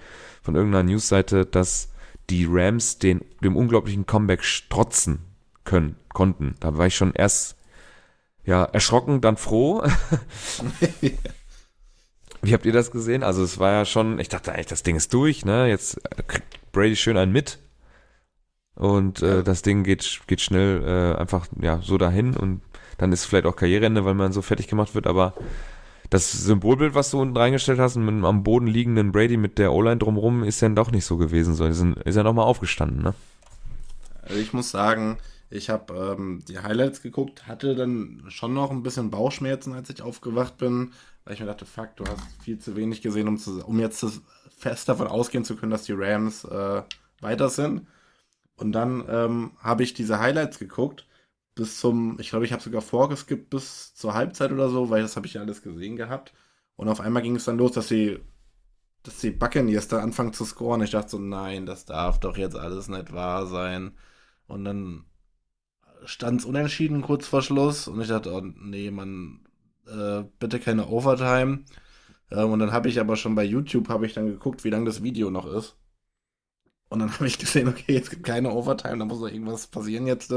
von 0.42 0.54
irgendeiner 0.54 0.82
Newsseite, 0.82 1.46
dass 1.46 1.90
die 2.30 2.46
Rams 2.48 2.98
den, 2.98 3.20
dem 3.42 3.56
unglaublichen 3.56 4.06
Comeback 4.06 4.44
strotzen 4.44 5.20
können, 5.64 5.96
konnten. 6.12 6.54
Da 6.60 6.76
war 6.76 6.86
ich 6.86 6.96
schon 6.96 7.12
erst 7.12 7.56
ja, 8.44 8.64
erschrocken, 8.64 9.20
dann 9.20 9.36
froh. 9.36 9.82
Wie 12.42 12.52
habt 12.52 12.66
ihr 12.66 12.72
das 12.72 12.90
gesehen? 12.90 13.22
Also 13.22 13.42
es 13.42 13.58
war 13.58 13.72
ja 13.72 13.84
schon, 13.84 14.18
ich 14.18 14.28
dachte 14.28 14.52
eigentlich, 14.52 14.66
das 14.66 14.82
Ding 14.82 14.96
ist 14.96 15.14
durch, 15.14 15.44
ne? 15.44 15.68
Jetzt 15.68 16.00
kriegt 16.26 16.72
Brady 16.72 16.96
schön 16.96 17.16
einen 17.16 17.32
mit. 17.32 17.58
Und 18.74 19.22
äh, 19.22 19.36
Ja. 19.36 19.42
das 19.42 19.62
Ding 19.62 19.84
geht, 19.84 20.20
geht 20.26 20.40
schnell 20.40 20.82
äh, 20.84 21.18
einfach 21.18 21.46
ja 21.60 21.80
so 21.80 21.96
dahin 21.96 22.36
und 22.36 22.60
dann 22.98 23.12
ist 23.12 23.24
vielleicht 23.24 23.46
auch 23.46 23.56
Karriereende, 23.56 24.04
weil 24.04 24.14
man 24.14 24.32
so 24.32 24.42
fertig 24.42 24.68
gemacht 24.68 24.94
wird, 24.94 25.06
aber 25.06 25.34
das 26.10 26.30
Symbolbild, 26.32 26.94
was 26.94 27.10
du 27.10 27.20
unten 27.20 27.36
reingestellt 27.36 27.78
hast, 27.78 27.96
mit 27.96 28.08
einem 28.08 28.24
am 28.24 28.42
Boden 28.42 28.66
liegenden 28.66 29.12
Brady 29.12 29.36
mit 29.36 29.58
der 29.58 29.72
O-Line 29.72 29.98
drumrum, 29.98 30.44
ist 30.44 30.62
dann 30.62 30.76
doch 30.76 30.90
nicht 30.90 31.04
so 31.04 31.16
gewesen. 31.16 31.54
So, 31.54 31.66
ist, 31.66 31.82
ja 32.16 32.22
nochmal 32.22 32.44
aufgestanden, 32.44 33.02
ne? 33.02 33.14
Also 34.22 34.36
ich 34.36 34.52
muss 34.52 34.70
sagen, 34.70 35.18
ich 35.50 35.70
habe 35.70 36.16
ähm, 36.16 36.42
die 36.48 36.58
Highlights 36.58 37.02
geguckt, 37.02 37.46
hatte 37.46 37.74
dann 37.74 38.22
schon 38.28 38.54
noch 38.54 38.70
ein 38.70 38.82
bisschen 38.82 39.10
Bauchschmerzen, 39.10 39.72
als 39.74 39.90
ich 39.90 40.02
aufgewacht 40.02 40.56
bin, 40.58 40.92
weil 41.24 41.34
ich 41.34 41.40
mir 41.40 41.46
dachte, 41.46 41.66
fuck, 41.66 41.96
du 41.96 42.04
hast 42.04 42.20
viel 42.42 42.58
zu 42.58 42.76
wenig 42.76 43.02
gesehen, 43.02 43.28
um, 43.28 43.38
zu, 43.38 43.64
um 43.64 43.80
jetzt 43.80 44.04
fest 44.56 44.88
davon 44.88 45.06
ausgehen 45.06 45.44
zu 45.44 45.56
können, 45.56 45.72
dass 45.72 45.84
die 45.84 45.92
Rams 45.92 46.44
äh, 46.44 46.82
weiter 47.20 47.50
sind. 47.50 47.86
Und 48.56 48.72
dann 48.72 49.04
ähm, 49.08 49.50
habe 49.58 49.82
ich 49.82 49.94
diese 49.94 50.20
Highlights 50.20 50.58
geguckt 50.58 51.06
bis 51.54 51.80
zum, 51.80 52.18
ich 52.20 52.30
glaube, 52.30 52.44
ich 52.44 52.52
habe 52.52 52.62
sogar 52.62 52.82
vorgeskippt 52.82 53.50
bis 53.50 53.94
zur 53.94 54.14
Halbzeit 54.14 54.52
oder 54.52 54.68
so, 54.68 54.90
weil 54.90 55.02
das 55.02 55.16
habe 55.16 55.26
ich 55.26 55.34
ja 55.34 55.42
alles 55.42 55.62
gesehen 55.62 55.96
gehabt. 55.96 56.32
Und 56.76 56.88
auf 56.88 57.00
einmal 57.00 57.22
ging 57.22 57.36
es 57.36 57.44
dann 57.44 57.58
los, 57.58 57.72
dass 57.72 57.88
sie, 57.88 58.18
dass 59.02 59.18
die 59.18 59.30
Buccaneers 59.30 59.88
dann 59.88 60.00
anfangen 60.00 60.32
zu 60.32 60.44
scoren. 60.44 60.82
Ich 60.82 60.90
dachte 60.90 61.10
so, 61.10 61.18
nein, 61.18 61.66
das 61.66 61.84
darf 61.84 62.18
doch 62.20 62.36
jetzt 62.36 62.56
alles 62.56 62.88
nicht 62.88 63.12
wahr 63.12 63.46
sein. 63.46 63.92
Und 64.46 64.64
dann 64.64 65.04
stand 66.04 66.40
es 66.40 66.46
unentschieden 66.46 67.02
kurz 67.02 67.26
vor 67.26 67.42
Schluss 67.42 67.88
und 67.88 68.00
ich 68.00 68.08
dachte, 68.08 68.32
oh, 68.32 68.40
nee, 68.42 68.90
man, 68.90 69.40
äh, 69.86 70.24
bitte 70.38 70.60
keine 70.60 70.88
Overtime. 70.88 71.64
Ähm, 72.30 72.50
und 72.50 72.58
dann 72.58 72.72
habe 72.72 72.88
ich 72.88 73.00
aber 73.00 73.16
schon 73.16 73.34
bei 73.34 73.44
YouTube 73.44 73.88
habe 73.88 74.06
ich 74.06 74.14
dann 74.14 74.26
geguckt, 74.26 74.64
wie 74.64 74.70
lang 74.70 74.84
das 74.84 75.02
Video 75.02 75.30
noch 75.30 75.46
ist. 75.46 75.76
Und 76.88 77.00
dann 77.00 77.12
habe 77.14 77.26
ich 77.26 77.38
gesehen, 77.38 77.68
okay, 77.68 77.96
es 77.96 78.10
gibt 78.10 78.24
keine 78.24 78.52
Overtime, 78.52 78.98
da 78.98 79.04
muss 79.04 79.20
doch 79.20 79.28
irgendwas 79.28 79.66
passieren 79.68 80.06
jetzt. 80.06 80.32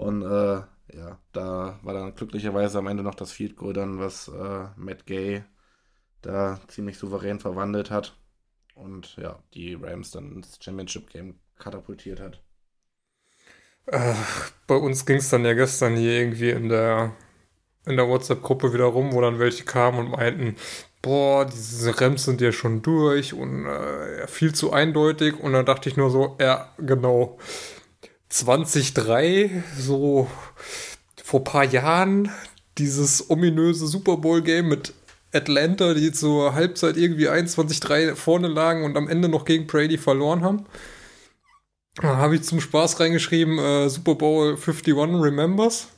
Und 0.00 0.22
äh, 0.22 0.62
ja, 0.96 1.18
da 1.32 1.78
war 1.82 1.92
dann 1.92 2.14
glücklicherweise 2.14 2.78
am 2.78 2.86
Ende 2.86 3.02
noch 3.02 3.14
das 3.14 3.32
Field 3.32 3.54
Goal 3.56 3.74
dann, 3.74 3.98
was 3.98 4.28
äh, 4.28 4.64
Matt 4.76 5.04
Gay 5.04 5.44
da 6.22 6.58
ziemlich 6.68 6.96
souverän 6.96 7.38
verwandelt 7.38 7.90
hat. 7.90 8.16
Und 8.74 9.16
ja, 9.18 9.38
die 9.52 9.74
Rams 9.74 10.10
dann 10.10 10.36
ins 10.36 10.58
Championship 10.58 11.10
Game 11.10 11.38
katapultiert 11.58 12.18
hat. 12.18 12.40
Äh, 13.86 14.14
bei 14.66 14.76
uns 14.76 15.04
ging 15.04 15.16
es 15.18 15.28
dann 15.28 15.44
ja 15.44 15.52
gestern 15.52 15.96
hier 15.96 16.12
irgendwie 16.12 16.48
in 16.48 16.70
der, 16.70 17.12
in 17.84 17.96
der 17.96 18.08
WhatsApp-Gruppe 18.08 18.72
wieder 18.72 18.86
rum, 18.86 19.12
wo 19.12 19.20
dann 19.20 19.38
welche 19.38 19.64
kamen 19.64 19.98
und 19.98 20.10
meinten, 20.12 20.56
boah, 21.02 21.44
diese 21.44 22.00
Rams 22.00 22.24
sind 22.24 22.40
ja 22.40 22.52
schon 22.52 22.80
durch 22.80 23.34
und 23.34 23.66
äh, 23.66 24.26
viel 24.28 24.54
zu 24.54 24.72
eindeutig. 24.72 25.38
Und 25.38 25.52
dann 25.52 25.66
dachte 25.66 25.90
ich 25.90 25.98
nur 25.98 26.10
so, 26.10 26.38
ja, 26.40 26.72
genau. 26.78 27.38
2003, 28.30 29.62
so 29.78 30.28
vor 31.22 31.40
ein 31.40 31.44
paar 31.44 31.64
Jahren, 31.64 32.30
dieses 32.78 33.28
ominöse 33.28 33.86
Super 33.86 34.16
Bowl-Game 34.16 34.68
mit 34.68 34.94
Atlanta, 35.32 35.94
die 35.94 36.12
zur 36.12 36.54
Halbzeit 36.54 36.96
irgendwie 36.96 37.28
21-3 37.28 38.14
vorne 38.14 38.48
lagen 38.48 38.84
und 38.84 38.96
am 38.96 39.08
Ende 39.08 39.28
noch 39.28 39.44
gegen 39.44 39.66
Brady 39.66 39.98
verloren 39.98 40.42
haben. 40.42 40.66
Da 41.96 42.16
habe 42.16 42.36
ich 42.36 42.42
zum 42.42 42.60
Spaß 42.60 43.00
reingeschrieben, 43.00 43.58
äh, 43.58 43.88
Super 43.88 44.14
Bowl 44.14 44.56
51 44.56 44.94
Remembers. 44.96 45.88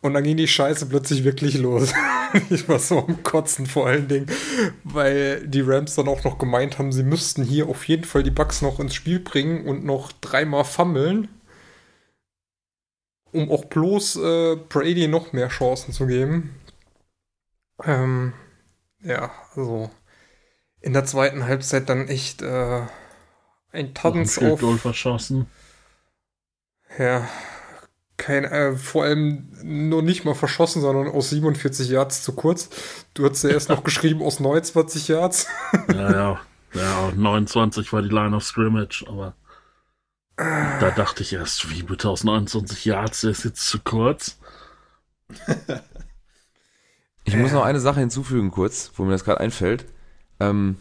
Und 0.00 0.14
dann 0.14 0.24
ging 0.24 0.36
die 0.36 0.48
Scheiße 0.48 0.86
plötzlich 0.86 1.24
wirklich 1.24 1.58
los. 1.58 1.92
ich 2.50 2.68
war 2.68 2.78
so 2.78 2.98
am 2.98 3.22
Kotzen 3.22 3.66
vor 3.66 3.86
allen 3.86 4.08
Dingen, 4.08 4.26
weil 4.84 5.46
die 5.46 5.60
Rams 5.60 5.94
dann 5.94 6.08
auch 6.08 6.24
noch 6.24 6.38
gemeint 6.38 6.78
haben, 6.78 6.92
sie 6.92 7.02
müssten 7.02 7.42
hier 7.42 7.68
auf 7.68 7.84
jeden 7.88 8.04
Fall 8.04 8.22
die 8.22 8.30
Bucks 8.30 8.62
noch 8.62 8.80
ins 8.80 8.94
Spiel 8.94 9.20
bringen 9.20 9.66
und 9.66 9.84
noch 9.84 10.12
dreimal 10.20 10.64
fummeln, 10.64 11.28
um 13.32 13.50
auch 13.50 13.64
bloß 13.64 14.16
äh, 14.16 14.56
Brady 14.68 15.08
noch 15.08 15.32
mehr 15.32 15.48
Chancen 15.48 15.92
zu 15.92 16.06
geben. 16.06 16.54
Ähm, 17.84 18.32
ja, 19.02 19.30
also 19.54 19.90
in 20.80 20.92
der 20.92 21.04
zweiten 21.04 21.44
Halbzeit 21.44 21.88
dann 21.88 22.08
echt 22.08 22.42
äh, 22.42 22.82
ein 23.72 23.94
Tanz 23.94 24.38
auf 24.38 24.60
verschossen. 24.80 25.46
ja, 26.98 27.28
kein, 28.20 28.44
äh, 28.44 28.76
vor 28.76 29.04
allem 29.04 29.48
nur 29.62 30.02
nicht 30.02 30.24
mal 30.24 30.34
verschossen, 30.34 30.82
sondern 30.82 31.08
aus 31.08 31.30
47 31.30 31.88
Yards 31.88 32.22
zu 32.22 32.32
kurz. 32.34 32.68
Du 33.14 33.28
hast 33.28 33.42
ja 33.42 33.50
erst 33.50 33.70
noch 33.70 33.82
geschrieben 33.84 34.22
aus 34.22 34.38
29 34.38 35.08
Yards. 35.08 35.46
Ja, 35.88 36.12
ja. 36.12 36.40
Ja, 36.72 37.10
29 37.16 37.92
war 37.92 38.00
die 38.00 38.10
Line 38.10 38.36
of 38.36 38.44
Scrimmage, 38.44 39.04
aber 39.08 39.34
da 40.36 40.90
dachte 40.92 41.22
ich 41.22 41.32
erst, 41.32 41.68
wie 41.70 41.82
bitte 41.82 42.08
aus 42.08 42.22
29 42.22 42.84
Yards, 42.84 43.22
der 43.22 43.30
ist 43.30 43.44
jetzt 43.44 43.66
zu 43.66 43.80
kurz. 43.80 44.38
Ich 47.24 47.36
muss 47.36 47.52
noch 47.52 47.64
eine 47.64 47.80
Sache 47.80 48.00
hinzufügen 48.00 48.50
kurz, 48.50 48.92
wo 48.94 49.04
mir 49.04 49.10
das 49.10 49.24
gerade 49.24 49.40
einfällt. 49.40 49.84
Ähm, 50.38 50.76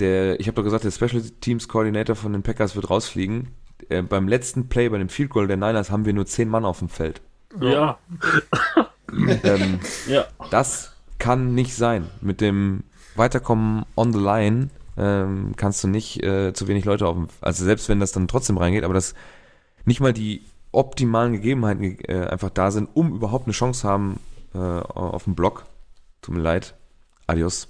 der, 0.00 0.40
ich 0.40 0.46
habe 0.46 0.56
doch 0.56 0.64
gesagt, 0.64 0.84
der 0.84 0.90
Special 0.90 1.22
Teams 1.40 1.68
Coordinator 1.68 2.16
von 2.16 2.32
den 2.32 2.42
Packers 2.42 2.74
wird 2.74 2.90
rausfliegen. 2.90 3.54
Äh, 3.90 4.02
beim 4.02 4.28
letzten 4.28 4.68
Play, 4.68 4.88
bei 4.88 4.98
dem 4.98 5.08
Field 5.08 5.30
Goal 5.30 5.46
der 5.46 5.56
Niners, 5.56 5.90
haben 5.90 6.04
wir 6.04 6.12
nur 6.12 6.26
zehn 6.26 6.48
Mann 6.48 6.64
auf 6.64 6.78
dem 6.78 6.88
Feld. 6.88 7.20
Ja, 7.60 7.98
ähm, 9.42 9.80
ja. 10.06 10.24
das 10.50 10.92
kann 11.18 11.54
nicht 11.54 11.74
sein. 11.74 12.08
Mit 12.20 12.40
dem 12.40 12.84
Weiterkommen 13.16 13.84
on 13.96 14.12
the 14.12 14.20
line 14.20 14.70
ähm, 14.96 15.54
kannst 15.56 15.82
du 15.82 15.88
nicht 15.88 16.22
äh, 16.22 16.52
zu 16.52 16.68
wenig 16.68 16.84
Leute 16.84 17.06
auf 17.06 17.16
dem, 17.16 17.28
also 17.40 17.64
selbst 17.64 17.88
wenn 17.88 17.98
das 17.98 18.12
dann 18.12 18.28
trotzdem 18.28 18.56
reingeht, 18.56 18.84
aber 18.84 18.94
das 18.94 19.14
nicht 19.84 20.00
mal 20.00 20.12
die 20.12 20.44
optimalen 20.72 21.32
Gegebenheiten 21.32 21.98
äh, 22.04 22.26
einfach 22.26 22.50
da 22.50 22.70
sind, 22.70 22.88
um 22.94 23.12
überhaupt 23.12 23.46
eine 23.46 23.52
Chance 23.52 23.86
haben, 23.88 24.20
äh, 24.54 24.58
auf 24.58 25.24
dem 25.24 25.34
Blog. 25.34 25.64
Tut 26.22 26.36
mir 26.36 26.42
leid. 26.42 26.74
Adios. 27.26 27.68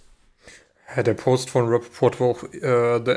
Ja, 0.94 1.02
der 1.02 1.14
Post 1.14 1.50
von 1.50 1.68
Rappaport 1.68 2.20
war 2.20 2.26
auch 2.28 2.42
äh, 2.52 3.00
der 3.00 3.16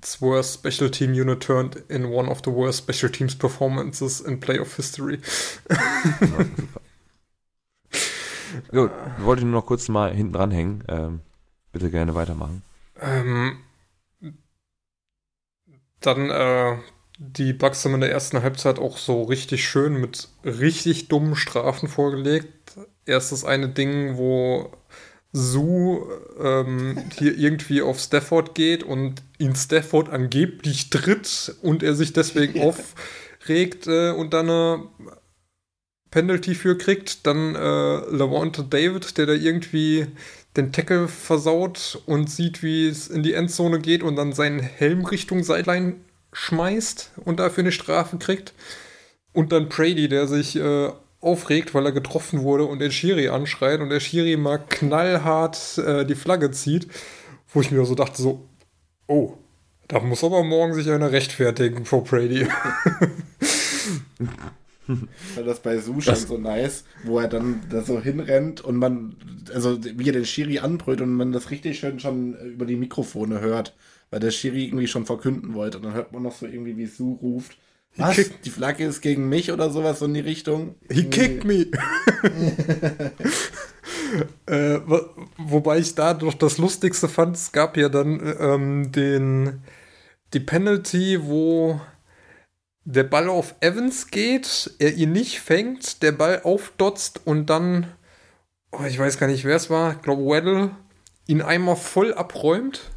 NFL's 0.00 0.20
worst 0.20 0.54
Special 0.54 0.90
Team 0.90 1.12
Unit 1.14 1.40
turned 1.40 1.82
in 1.88 2.06
one 2.06 2.28
of 2.28 2.40
the 2.44 2.50
worst 2.50 2.78
Special 2.78 3.10
Teams 3.10 3.34
Performances 3.34 4.20
in 4.20 4.40
Playoff 4.40 4.76
History. 4.76 5.18
Jo, 8.72 8.90
wollte 9.18 9.40
ich 9.40 9.44
nur 9.44 9.60
noch 9.60 9.66
kurz 9.66 9.88
mal 9.88 10.12
hinten 10.12 10.32
dranhängen. 10.32 10.82
Ähm, 10.88 11.20
bitte 11.72 11.90
gerne 11.90 12.14
weitermachen. 12.14 12.62
Ähm, 13.00 13.58
dann 16.00 16.30
äh, 16.30 16.78
die 17.18 17.52
Bucks 17.52 17.84
haben 17.84 17.94
in 17.94 18.00
der 18.00 18.10
ersten 18.10 18.42
Halbzeit 18.42 18.78
auch 18.78 18.96
so 18.96 19.22
richtig 19.22 19.68
schön 19.68 20.00
mit 20.00 20.28
richtig 20.44 21.08
dummen 21.08 21.36
Strafen 21.36 21.88
vorgelegt. 21.88 22.76
Erst 23.06 23.30
das 23.32 23.44
eine 23.44 23.68
Ding, 23.68 24.16
wo 24.16 24.72
Sue 25.32 26.06
ähm, 26.40 27.04
hier 27.16 27.36
irgendwie 27.36 27.82
auf 27.82 28.00
Stafford 28.00 28.54
geht 28.54 28.82
und 28.82 29.22
ihn 29.38 29.54
Stafford 29.54 30.08
angeblich 30.08 30.90
tritt 30.90 31.54
und 31.62 31.82
er 31.82 31.94
sich 31.94 32.12
deswegen 32.12 32.60
aufregt 33.40 33.86
äh, 33.86 34.10
und 34.10 34.34
dann 34.34 34.50
eine 34.50 34.88
Penalty 36.10 36.54
für 36.54 36.76
kriegt. 36.76 37.26
Dann 37.26 37.54
äh, 37.54 37.58
Lavonte 38.10 38.64
David, 38.64 39.18
der 39.18 39.26
da 39.26 39.32
irgendwie 39.32 40.08
den 40.56 40.72
Tackle 40.72 41.06
versaut 41.06 42.02
und 42.06 42.28
sieht, 42.28 42.62
wie 42.62 42.88
es 42.88 43.06
in 43.08 43.22
die 43.22 43.34
Endzone 43.34 43.78
geht 43.78 44.02
und 44.02 44.16
dann 44.16 44.32
seinen 44.32 44.58
Helm 44.58 45.04
Richtung 45.04 45.44
Sideline 45.44 45.96
schmeißt 46.32 47.12
und 47.24 47.38
dafür 47.38 47.62
eine 47.62 47.72
Strafe 47.72 48.18
kriegt. 48.18 48.52
Und 49.32 49.52
dann 49.52 49.68
Brady, 49.68 50.08
der 50.08 50.26
sich 50.26 50.56
äh, 50.56 50.90
aufregt, 51.20 51.74
weil 51.74 51.86
er 51.86 51.92
getroffen 51.92 52.42
wurde 52.42 52.64
und 52.64 52.78
den 52.78 52.92
Schiri 52.92 53.28
anschreit 53.28 53.80
und 53.80 53.90
der 53.90 54.00
Schiri 54.00 54.36
mal 54.36 54.58
knallhart 54.58 55.78
äh, 55.78 56.04
die 56.06 56.14
Flagge 56.14 56.50
zieht, 56.50 56.88
wo 57.52 57.60
ich 57.60 57.70
mir 57.70 57.84
so 57.84 57.94
dachte, 57.94 58.22
so, 58.22 58.48
oh, 59.06 59.34
da 59.88 60.00
muss 60.00 60.24
aber 60.24 60.42
morgen 60.44 60.74
sich 60.74 60.88
einer 60.90 61.12
rechtfertigen 61.12 61.84
vor 61.84 62.04
Brady. 62.04 62.46
Fand 65.34 65.46
das 65.46 65.60
bei 65.60 65.78
Su 65.78 66.00
schon 66.00 66.16
so 66.16 66.38
nice, 66.38 66.84
wo 67.04 67.18
er 67.18 67.28
dann 67.28 67.62
da 67.70 67.82
so 67.82 68.00
hinrennt 68.00 68.60
und 68.60 68.76
man, 68.76 69.16
also 69.52 69.78
wie 69.82 70.08
er 70.08 70.12
den 70.12 70.26
Schiri 70.26 70.58
anbrüllt 70.60 71.00
und 71.00 71.12
man 71.12 71.32
das 71.32 71.50
richtig 71.50 71.78
schön 71.78 72.00
schon 72.00 72.34
über 72.34 72.66
die 72.66 72.76
Mikrofone 72.76 73.40
hört, 73.40 73.74
weil 74.10 74.20
der 74.20 74.30
Schiri 74.30 74.64
irgendwie 74.66 74.86
schon 74.88 75.06
verkünden 75.06 75.54
wollte. 75.54 75.78
Und 75.78 75.84
dann 75.84 75.94
hört 75.94 76.12
man 76.12 76.22
noch 76.22 76.34
so 76.34 76.46
irgendwie, 76.46 76.76
wie 76.76 76.86
Su 76.86 77.18
ruft. 77.20 77.56
Was? 77.96 78.16
Die 78.44 78.50
Flagge 78.50 78.84
ist 78.86 79.00
gegen 79.00 79.28
mich 79.28 79.52
oder 79.52 79.70
sowas 79.70 79.98
so 79.98 80.06
in 80.06 80.14
die 80.14 80.20
Richtung? 80.20 80.74
He 80.90 81.04
kicked 81.04 81.44
me. 81.44 81.66
äh, 84.46 84.80
wo- 84.86 85.08
wobei 85.36 85.78
ich 85.78 85.94
da 85.94 86.14
doch 86.14 86.34
das 86.34 86.58
Lustigste 86.58 87.08
fand, 87.08 87.36
es 87.36 87.52
gab 87.52 87.76
ja 87.76 87.88
dann 87.88 88.20
ähm, 88.38 88.92
den 88.92 89.62
die 90.32 90.40
Penalty, 90.40 91.18
wo 91.24 91.80
der 92.84 93.04
Ball 93.04 93.28
auf 93.28 93.54
Evans 93.60 94.08
geht, 94.08 94.70
er 94.78 94.94
ihn 94.94 95.12
nicht 95.12 95.40
fängt, 95.40 96.02
der 96.02 96.12
Ball 96.12 96.40
aufdotzt 96.44 97.20
und 97.24 97.46
dann, 97.50 97.86
oh, 98.72 98.84
ich 98.88 98.98
weiß 98.98 99.18
gar 99.18 99.26
nicht, 99.26 99.44
wer 99.44 99.56
es 99.56 99.70
war, 99.70 99.92
ich 99.94 100.02
glaube 100.02 100.22
Weddle, 100.24 100.70
ihn 101.26 101.42
einmal 101.42 101.76
voll 101.76 102.14
abräumt 102.14 102.90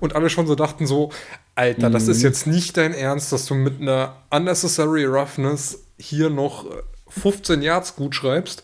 und 0.00 0.14
alle 0.14 0.30
schon 0.30 0.46
so 0.46 0.54
dachten 0.54 0.86
so, 0.86 1.10
Alter, 1.56 1.88
das 1.88 2.06
ist 2.06 2.22
jetzt 2.22 2.46
nicht 2.46 2.76
dein 2.76 2.92
Ernst, 2.92 3.32
dass 3.32 3.46
du 3.46 3.54
mit 3.54 3.80
einer 3.80 4.22
unnecessary 4.30 5.06
roughness 5.06 5.86
hier 5.98 6.28
noch 6.28 6.66
äh, 6.66 6.82
15 7.08 7.62
Yards 7.62 7.96
gut 7.96 8.14
schreibst 8.14 8.62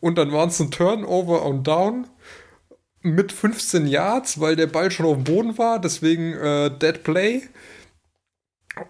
und 0.00 0.18
dann 0.18 0.32
waren 0.32 0.48
es 0.48 0.58
ein 0.58 0.72
Turnover 0.72 1.44
und 1.44 1.64
Down 1.66 2.08
mit 3.02 3.30
15 3.30 3.86
Yards, 3.86 4.40
weil 4.40 4.56
der 4.56 4.66
Ball 4.66 4.90
schon 4.90 5.06
auf 5.06 5.14
dem 5.14 5.24
Boden 5.24 5.58
war, 5.58 5.80
deswegen 5.80 6.32
äh, 6.34 6.76
Dead 6.76 7.04
Play 7.04 7.42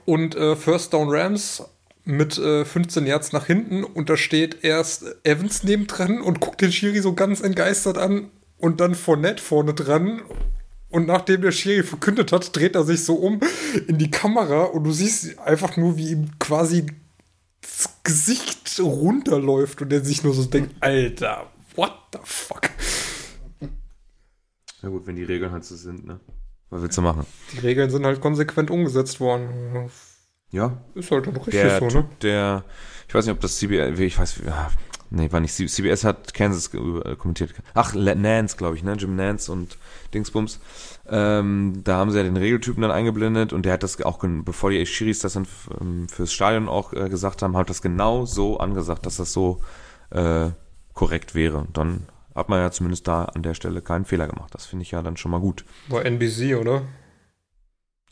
und 0.07 0.35
äh, 0.35 0.57
First 0.57 0.95
Down 0.95 1.11
Rams 1.11 1.63
mit 2.05 2.39
äh, 2.39 2.65
15 2.65 3.07
Yards 3.07 3.33
nach 3.33 3.45
hinten 3.45 3.85
und 3.85 4.09
da 4.09 4.17
steht 4.17 4.65
erst 4.65 5.05
Evans 5.25 5.65
nebendran 5.65 6.23
und 6.23 6.41
guckt 6.41 6.63
den 6.63 6.73
Schiri 6.73 7.01
so 7.01 7.13
ganz 7.13 7.43
entgeistert 7.43 7.99
an 7.99 8.31
und 8.57 8.81
dann 8.81 8.95
Fournette 8.95 9.43
vorne 9.43 9.75
dran 9.75 10.23
und 10.91 11.07
nachdem 11.07 11.43
der 11.43 11.53
Schiri 11.53 11.83
verkündet 11.83 12.33
hat, 12.33 12.55
dreht 12.57 12.75
er 12.75 12.85
sich 12.85 13.05
so 13.05 13.15
um 13.15 13.41
in 13.87 13.99
die 13.99 14.11
Kamera 14.11 14.65
und 14.65 14.85
du 14.85 14.93
siehst 14.93 15.39
einfach 15.39 15.77
nur, 15.77 15.97
wie 15.97 16.11
ihm 16.13 16.39
quasi 16.39 16.87
das 17.61 17.91
Gesicht 18.03 18.79
runterläuft 18.81 19.83
und 19.83 19.93
er 19.93 20.05
sich 20.05 20.23
nur 20.25 20.33
so 20.35 20.45
denkt, 20.45 20.75
Alter, 20.81 21.51
what 21.75 21.93
the 22.13 22.19
fuck? 22.25 22.71
Na 24.83 24.89
gut, 24.89 25.07
wenn 25.07 25.17
die 25.17 25.25
Regeln 25.25 25.51
halt 25.53 25.65
so 25.65 25.77
sind, 25.77 26.07
ne? 26.07 26.21
Was 26.71 26.83
willst 26.83 26.97
du 26.99 27.03
machen? 27.03 27.27
Die 27.53 27.59
Regeln 27.59 27.91
sind 27.91 28.05
halt 28.05 28.21
konsequent 28.21 28.71
umgesetzt 28.71 29.21
worden. 29.21 29.91
Ja, 30.51 30.81
Ist 30.95 31.11
halt 31.11 31.27
dann 31.27 31.37
richtig 31.37 31.55
der 31.55 31.79
so, 31.79 31.85
ne? 31.87 31.91
Typ, 31.91 32.21
der, 32.21 32.65
ich 33.07 33.15
weiß 33.15 33.27
nicht, 33.27 33.35
ob 33.35 33.41
das 33.41 33.57
CBS, 33.57 33.99
ich 33.99 34.19
weiß, 34.19 34.41
nee, 35.11 35.31
war 35.33 35.41
nicht, 35.41 35.55
CBS 35.55 36.05
hat 36.05 36.35
Kansas 36.35 36.73
äh, 36.75 37.17
kommentiert. 37.17 37.55
Ach, 37.75 37.95
Nance, 37.95 38.57
glaube 38.57 38.77
ich, 38.77 38.83
ne, 38.83 38.95
Jim 38.95 39.17
Nance 39.17 39.51
und 39.51 39.79
Dingsbums. 40.15 40.61
Ähm, 41.09 41.81
da 41.85 41.97
haben 41.97 42.11
sie 42.11 42.19
ja 42.19 42.23
den 42.25 42.37
Regeltypen 42.37 42.83
dann 42.83 42.91
eingeblendet 42.91 43.53
und 43.53 43.65
der 43.65 43.73
hat 43.75 43.83
das 43.83 44.01
auch, 44.03 44.19
bevor 44.23 44.71
die 44.71 44.85
Schiris 44.87 45.21
das 45.21 45.33
dann 45.35 45.47
ähm, 45.81 46.09
fürs 46.09 46.33
Stadion 46.33 46.69
auch 46.69 46.93
äh, 46.93 47.09
gesagt 47.09 47.43
haben, 47.43 47.57
hat 47.57 47.71
das 47.71 47.81
genau 47.83 48.27
so 48.27 48.59
angesagt, 48.59 49.07
dass 49.07 49.17
das 49.17 49.33
so 49.33 49.61
äh, 50.11 50.51
korrekt 50.95 51.35
wäre. 51.35 51.67
Dann 51.73 52.07
hat 52.35 52.49
man 52.49 52.61
ja 52.61 52.71
zumindest 52.71 53.09
da 53.09 53.25
an 53.25 53.43
der 53.43 53.55
Stelle 53.55 53.81
keinen 53.83 54.05
Fehler 54.05 54.29
gemacht. 54.29 54.55
Das 54.55 54.67
finde 54.67 54.83
ich 54.85 54.91
ja 54.91 55.03
dann 55.03 55.17
schon 55.17 55.31
mal 55.31 55.41
gut. 55.41 55.65
War 55.89 56.05
NBC, 56.05 56.57
oder? 56.61 56.83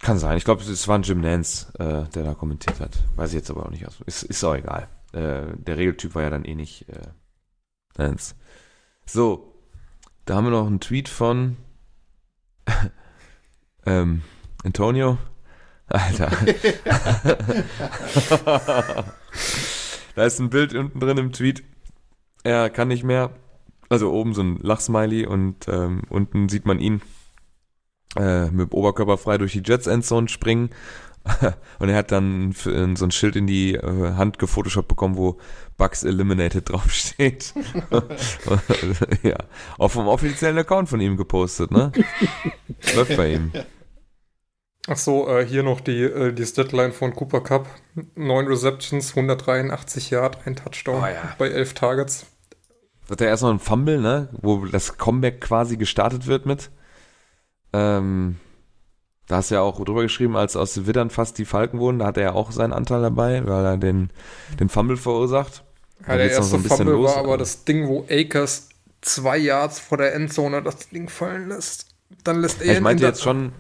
Kann 0.00 0.18
sein. 0.18 0.36
Ich 0.36 0.44
glaube, 0.44 0.62
es 0.62 0.88
war 0.88 0.98
ein 0.98 1.02
Jim 1.02 1.20
Nance, 1.20 1.72
äh, 1.78 2.04
der 2.14 2.24
da 2.24 2.34
kommentiert 2.34 2.80
hat. 2.80 2.90
Weiß 3.16 3.30
ich 3.30 3.36
jetzt 3.36 3.50
aber 3.50 3.66
auch 3.66 3.70
nicht. 3.70 3.86
aus- 3.86 4.00
Ist, 4.04 4.24
ist 4.24 4.44
auch 4.44 4.54
egal. 4.54 4.88
Äh, 5.16 5.56
der 5.56 5.78
Regeltyp 5.78 6.14
war 6.14 6.24
ja 6.24 6.30
dann 6.30 6.44
eh 6.44 6.54
nicht 6.54 6.90
äh, 6.90 7.08
Nance. 7.96 8.34
So, 9.06 9.54
da 10.26 10.34
haben 10.34 10.44
wir 10.44 10.50
noch 10.50 10.66
einen 10.66 10.80
Tweet 10.80 11.08
von 11.08 11.56
ähm, 13.86 14.20
Antonio. 14.62 15.16
Alter. 15.86 16.30
da 20.16 20.24
ist 20.24 20.38
ein 20.38 20.50
Bild 20.50 20.74
unten 20.74 21.00
drin 21.00 21.16
im 21.16 21.32
Tweet. 21.32 21.64
Er 22.42 22.68
kann 22.68 22.88
nicht 22.88 23.04
mehr. 23.04 23.30
Also 23.88 24.12
oben 24.12 24.34
so 24.34 24.42
ein 24.42 24.58
Lachsmiley 24.58 25.26
und 25.26 25.66
ähm, 25.68 26.02
unten 26.10 26.50
sieht 26.50 26.66
man 26.66 26.78
ihn 26.78 27.00
äh, 28.16 28.50
mit 28.50 28.70
dem 28.70 28.76
Oberkörper 28.76 29.16
frei 29.16 29.38
durch 29.38 29.52
die 29.52 29.62
Jets 29.64 29.86
Endzone 29.86 30.28
springen. 30.28 30.68
Und 31.78 31.88
er 31.88 31.96
hat 31.96 32.12
dann 32.12 32.52
äh, 32.52 32.96
so 32.96 33.04
ein 33.04 33.10
Schild 33.10 33.36
in 33.36 33.46
die 33.46 33.74
äh, 33.74 34.14
Hand 34.14 34.38
gefotoshoppt 34.38 34.88
bekommen, 34.88 35.16
wo 35.16 35.38
Bugs 35.76 36.04
Eliminated 36.04 36.68
draufsteht. 36.70 37.54
ja, 39.22 39.36
auch 39.78 39.90
vom 39.90 40.08
offiziellen 40.08 40.58
Account 40.58 40.88
von 40.88 41.00
ihm 41.00 41.16
gepostet, 41.16 41.70
ne? 41.70 41.92
Läuft 42.94 43.16
bei 43.16 43.34
ihm. 43.34 43.52
Ach 44.88 44.96
so, 44.96 45.28
äh, 45.28 45.44
hier 45.44 45.64
noch 45.64 45.80
die, 45.80 46.02
äh, 46.02 46.32
die 46.32 46.46
Statline 46.46 46.92
von 46.92 47.14
Cooper 47.14 47.40
Cup. 47.40 47.68
9 48.14 48.46
Receptions, 48.46 49.10
183 49.10 50.10
Yard, 50.10 50.46
ein 50.46 50.54
Touchdown 50.54 51.02
Oh 51.02 51.06
ja. 51.06 51.34
bei 51.38 51.48
11 51.48 51.74
Targets. 51.74 52.26
Hat 53.10 53.20
er 53.20 53.28
erst 53.28 53.42
noch 53.42 53.50
ein 53.50 53.58
Fumble, 53.58 54.00
ne? 54.00 54.28
Wo 54.32 54.64
das 54.66 54.96
Comeback 54.96 55.40
quasi 55.40 55.76
gestartet 55.76 56.26
wird 56.26 56.46
mit. 56.46 56.70
Ähm, 57.72 58.36
da 59.28 59.36
hast 59.36 59.50
du 59.50 59.56
ja 59.56 59.60
auch 59.60 59.82
drüber 59.84 60.02
geschrieben, 60.02 60.36
als 60.36 60.56
aus 60.56 60.86
Widdern 60.86 61.10
fast 61.10 61.38
die 61.38 61.44
Falken 61.44 61.78
wurden, 61.80 61.98
da 61.98 62.06
hat 62.06 62.16
er 62.16 62.22
ja 62.22 62.32
auch 62.32 62.52
seinen 62.52 62.72
Anteil 62.72 63.02
dabei, 63.02 63.42
weil 63.46 63.64
er 63.64 63.76
den, 63.76 64.10
den 64.60 64.68
Fumble 64.68 64.96
verursacht. 64.96 65.64
Ja, 66.06 66.16
der 66.16 66.30
erste 66.30 66.56
ein 66.56 66.62
bisschen 66.62 66.76
Fumble 66.78 66.94
los, 66.94 67.10
war 67.10 67.18
aber 67.18 67.28
aber- 67.28 67.38
das 67.38 67.64
Ding, 67.64 67.88
wo 67.88 68.06
Akers 68.10 68.68
zwei 69.00 69.38
Yards 69.38 69.78
vor 69.78 69.98
der 69.98 70.14
Endzone 70.14 70.62
das 70.62 70.88
Ding 70.90 71.08
fallen 71.08 71.48
lässt. 71.48 71.86
Dann 72.22 72.40
lässt 72.40 72.60
er 72.60 72.66
Ja, 72.68 72.72
ich 72.74 72.80
meinte 72.80 73.04
in 73.04 73.08
jetzt 73.10 73.22
schon, 73.22 73.52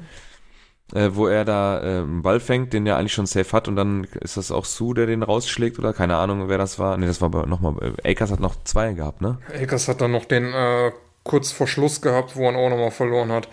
äh, 0.94 1.10
wo 1.14 1.26
er 1.26 1.44
da 1.44 1.80
äh, 1.80 1.98
einen 2.02 2.22
Ball 2.22 2.38
fängt, 2.38 2.72
den 2.72 2.84
der 2.84 2.96
eigentlich 2.96 3.12
schon 3.12 3.26
safe 3.26 3.50
hat 3.52 3.66
und 3.66 3.74
dann 3.76 4.04
ist 4.20 4.36
das 4.36 4.52
auch 4.52 4.64
Sue, 4.64 4.94
der 4.94 5.06
den 5.06 5.22
rausschlägt 5.24 5.78
oder 5.80 5.92
keine 5.92 6.16
Ahnung, 6.16 6.48
wer 6.48 6.58
das 6.58 6.78
war. 6.78 6.96
Nee, 6.96 7.06
das 7.06 7.20
war 7.20 7.46
nochmal, 7.46 7.94
Akers 8.04 8.30
hat 8.30 8.38
noch 8.40 8.54
zwei 8.64 8.92
gehabt, 8.92 9.20
ne? 9.20 9.38
Akers 9.52 9.88
hat 9.88 10.00
dann 10.00 10.12
noch 10.12 10.26
den 10.26 10.44
äh, 10.52 10.92
kurz 11.26 11.52
vor 11.52 11.66
Schluss 11.66 12.00
gehabt, 12.00 12.36
wo 12.36 12.44
er 12.44 12.52
ihn 12.52 12.56
auch 12.56 12.70
nochmal 12.70 12.90
verloren 12.90 13.30
hat. 13.30 13.48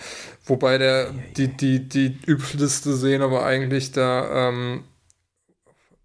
Wobei 0.45 0.77
der, 0.77 1.11
die, 1.35 1.47
die, 1.49 1.87
die 1.87 2.17
üblichste 2.25 2.95
Szene 2.95 3.31
war 3.31 3.45
eigentlich 3.45 3.91
der 3.91 4.29
ähm, 4.31 4.83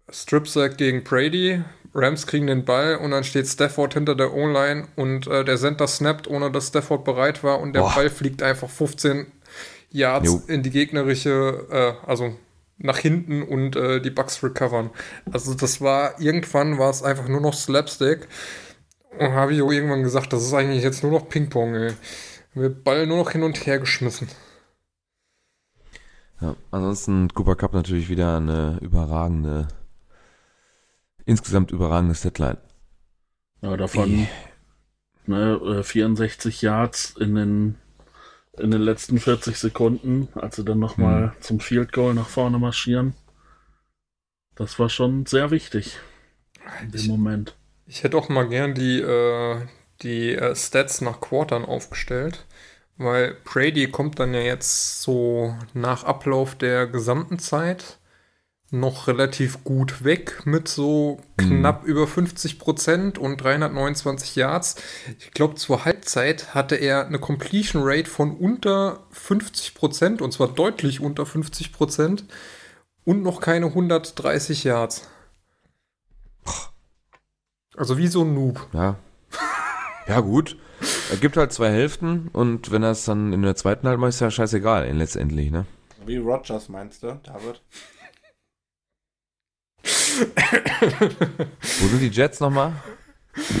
Strip-Sack 0.09 0.77
gegen 0.77 1.03
Brady. 1.03 1.63
Rams 1.93 2.27
kriegen 2.27 2.47
den 2.47 2.65
Ball 2.65 2.95
und 2.97 3.11
dann 3.11 3.23
steht 3.23 3.47
Stafford 3.47 3.93
hinter 3.95 4.15
der 4.15 4.33
O-Line 4.33 4.87
und 4.95 5.27
äh, 5.27 5.43
der 5.43 5.57
Center 5.57 5.87
snappt, 5.87 6.27
ohne 6.27 6.51
dass 6.51 6.67
Stafford 6.67 7.03
bereit 7.03 7.43
war 7.43 7.59
und 7.59 7.73
der 7.73 7.81
Boah. 7.81 7.95
Ball 7.95 8.09
fliegt 8.09 8.43
einfach 8.43 8.69
15 8.69 9.27
Yards 9.91 10.27
Jo. 10.27 10.41
in 10.47 10.61
die 10.61 10.69
gegnerische, 10.69 11.65
äh, 11.71 12.07
also 12.07 12.35
nach 12.77 12.97
hinten 12.97 13.41
und 13.41 13.75
äh, 13.75 13.99
die 14.01 14.11
Bucks 14.11 14.41
recovern. 14.43 14.91
Also 15.31 15.53
das 15.53 15.81
war, 15.81 16.19
irgendwann 16.19 16.77
war 16.77 16.89
es 16.89 17.03
einfach 17.03 17.27
nur 17.27 17.41
noch 17.41 17.53
Slapstick. 17.53 18.27
Und 19.17 19.31
habe 19.33 19.53
ich 19.53 19.61
auch 19.61 19.71
irgendwann 19.71 20.03
gesagt, 20.03 20.31
das 20.33 20.43
ist 20.43 20.53
eigentlich 20.53 20.83
jetzt 20.83 21.03
nur 21.03 21.11
noch 21.11 21.27
Ping-Pong, 21.29 21.75
ey. 21.75 21.93
Wir 22.53 22.69
Ball 22.69 23.05
nur 23.07 23.17
noch 23.17 23.31
hin 23.31 23.43
und 23.43 23.65
her 23.65 23.79
geschmissen. 23.79 24.27
Ja, 26.41 26.55
ansonsten 26.71 27.27
Cooper 27.33 27.55
Cup 27.55 27.73
natürlich 27.73 28.07
wieder 28.09 28.37
eine 28.37 28.77
überragende, 28.81 29.67
insgesamt 31.25 31.71
überragende 31.71 32.15
Setline. 32.15 32.57
Ja, 33.61 33.75
davon 33.75 34.27
ne, 35.25 35.83
64 35.83 36.61
Yards 36.61 37.15
in 37.19 37.35
den, 37.35 37.75
in 38.57 38.71
den 38.71 38.81
letzten 38.81 39.19
40 39.19 39.57
Sekunden, 39.57 40.29
als 40.33 40.55
sie 40.55 40.63
dann 40.63 40.79
nochmal 40.79 41.27
Mhm. 41.27 41.41
zum 41.41 41.59
Field 41.59 41.91
Goal 41.91 42.13
nach 42.13 42.29
vorne 42.29 42.57
marschieren. 42.57 43.15
Das 44.55 44.79
war 44.79 44.89
schon 44.89 45.25
sehr 45.25 45.51
wichtig 45.51 45.97
in 46.81 46.91
dem 46.91 47.07
Moment. 47.07 47.57
Ich 47.89 48.03
hätte 48.03 48.17
auch 48.17 48.29
mal 48.29 48.47
gern 48.47 48.75
die, 48.75 49.01
äh, 49.01 49.55
die 50.03 50.35
äh, 50.35 50.55
Stats 50.55 51.01
nach 51.01 51.19
Quartern 51.19 51.65
aufgestellt, 51.65 52.45
weil 52.97 53.35
Brady 53.43 53.89
kommt 53.89 54.19
dann 54.19 54.31
ja 54.35 54.41
jetzt 54.41 55.01
so 55.01 55.55
nach 55.73 56.03
Ablauf 56.03 56.53
der 56.53 56.85
gesamten 56.85 57.39
Zeit 57.39 57.97
noch 58.69 59.07
relativ 59.07 59.63
gut 59.63 60.03
weg 60.03 60.43
mit 60.45 60.67
so 60.67 61.19
knapp 61.37 61.83
über 61.83 62.05
50 62.05 62.59
Prozent 62.59 63.17
und 63.17 63.37
329 63.37 64.35
Yards. 64.35 64.75
Ich 65.17 65.31
glaube, 65.31 65.55
zur 65.55 65.83
Halbzeit 65.83 66.53
hatte 66.53 66.75
er 66.75 67.07
eine 67.07 67.17
Completion 67.17 67.81
Rate 67.83 68.07
von 68.07 68.37
unter 68.37 69.07
50 69.09 69.73
Prozent 69.73 70.21
und 70.21 70.31
zwar 70.31 70.49
deutlich 70.49 71.01
unter 71.01 71.25
50 71.25 71.73
Prozent 71.73 72.25
und 73.03 73.23
noch 73.23 73.41
keine 73.41 73.65
130 73.65 74.63
Yards. 74.63 75.09
Also 77.79 77.97
wie 77.97 78.07
so 78.07 78.23
ein 78.25 78.33
Noob. 78.33 78.67
Ja. 78.73 78.97
Ja, 80.05 80.19
gut. 80.19 80.57
Er 81.11 81.17
gibt 81.17 81.37
halt 81.37 81.53
zwei 81.53 81.69
Hälften 81.71 82.27
und 82.33 82.71
wenn 82.71 82.83
er 82.83 82.91
es 82.91 83.05
dann 83.05 83.31
in 83.31 83.41
der 83.41 83.55
zweiten 83.55 83.87
halt 83.87 83.99
macht, 83.99 84.09
ist 84.09 84.19
ja 84.19 84.29
scheißegal, 84.29 84.83
ey, 84.85 84.91
letztendlich, 84.91 85.49
ne? 85.49 85.65
Wie 86.05 86.17
Rogers 86.17 86.67
meinst 86.67 87.03
du, 87.03 87.17
David? 87.23 87.61
Wo 91.79 91.87
sind 91.87 92.01
die 92.01 92.09
Jets 92.09 92.41
nochmal? 92.41 92.73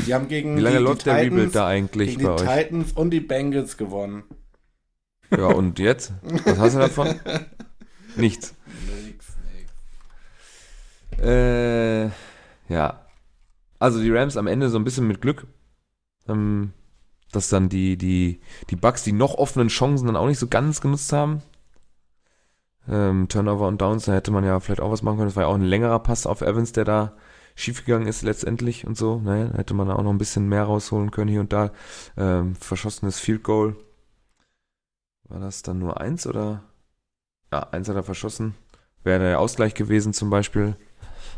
Die 0.05 0.13
haben 0.13 0.27
gegen 0.27 0.57
Wie 0.57 0.61
lange 0.61 0.79
die, 0.79 0.83
läuft 0.83 1.01
die 1.01 1.05
der 1.05 1.15
Titans, 1.15 1.31
Rebuild 1.31 1.55
da 1.55 1.67
eigentlich 1.67 2.09
gegen 2.17 2.23
bei 2.23 2.35
die 2.35 2.43
euch? 2.43 2.63
Titans 2.63 2.91
und 2.91 3.11
die 3.11 3.21
Bengals 3.21 3.77
gewonnen. 3.77 4.23
Ja, 5.31 5.45
und 5.45 5.79
jetzt? 5.79 6.11
Was 6.43 6.57
hast 6.57 6.75
du 6.75 6.79
davon? 6.79 7.19
Nichts. 8.17 8.53
Nix, 9.05 9.27
nix. 11.11 11.23
Äh, 11.23 12.07
ja. 12.67 13.05
Also 13.79 14.01
die 14.01 14.11
Rams 14.11 14.37
am 14.37 14.47
Ende 14.47 14.69
so 14.69 14.77
ein 14.77 14.83
bisschen 14.83 15.07
mit 15.07 15.21
Glück. 15.21 15.47
Ähm, 16.27 16.73
dass 17.31 17.49
dann 17.49 17.69
die, 17.69 17.97
die, 17.97 18.41
die 18.69 18.75
Bucks 18.75 19.03
die 19.03 19.11
noch 19.11 19.35
offenen 19.35 19.67
Chancen 19.67 20.07
dann 20.07 20.15
auch 20.15 20.27
nicht 20.27 20.39
so 20.39 20.47
ganz 20.47 20.81
genutzt 20.81 21.13
haben. 21.13 21.41
Ähm, 22.87 23.27
Turnover 23.27 23.67
und 23.67 23.81
Downs, 23.81 24.05
da 24.05 24.13
hätte 24.13 24.31
man 24.31 24.43
ja 24.43 24.59
vielleicht 24.59 24.81
auch 24.81 24.91
was 24.91 25.03
machen 25.03 25.17
können. 25.17 25.29
Das 25.29 25.35
war 25.35 25.43
ja 25.43 25.49
auch 25.49 25.55
ein 25.55 25.61
längerer 25.61 25.99
Pass 25.99 26.25
auf 26.25 26.41
Evans, 26.41 26.71
der 26.71 26.85
da 26.85 27.13
schiefgegangen 27.55 28.07
ist 28.07 28.23
letztendlich 28.23 28.87
und 28.87 28.97
so. 28.97 29.19
Naja, 29.19 29.47
da 29.47 29.57
hätte 29.57 29.73
man 29.73 29.87
da 29.87 29.95
auch 29.95 30.03
noch 30.03 30.11
ein 30.11 30.17
bisschen 30.17 30.47
mehr 30.47 30.63
rausholen 30.63 31.11
können 31.11 31.29
hier 31.29 31.41
und 31.41 31.53
da. 31.53 31.71
Ähm, 32.17 32.55
verschossenes 32.55 33.19
Field 33.19 33.43
Goal. 33.43 33.75
War 35.25 35.39
das 35.39 35.61
dann 35.61 35.77
nur 35.77 36.01
eins 36.01 36.25
oder? 36.25 36.63
Ja, 37.51 37.59
eins 37.71 37.89
hat 37.89 37.95
er 37.95 38.03
verschossen. 38.03 38.55
Wäre 39.03 39.19
der 39.19 39.39
Ausgleich 39.39 39.75
gewesen 39.75 40.13
zum 40.13 40.29
Beispiel. 40.29 40.75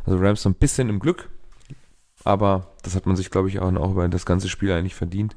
Also 0.06 0.18
Rams 0.20 0.44
so 0.44 0.50
ein 0.50 0.56
bisschen 0.56 0.90
im 0.90 1.00
Glück. 1.00 1.30
Aber 2.24 2.68
das 2.84 2.96
hat 2.96 3.06
man 3.06 3.16
sich, 3.16 3.30
glaube 3.30 3.50
ich, 3.50 3.60
auch 3.60 3.72
noch 3.72 3.92
über 3.92 4.08
das 4.08 4.26
ganze 4.26 4.50
Spiel 4.50 4.72
eigentlich 4.72 4.96
verdient. 4.96 5.36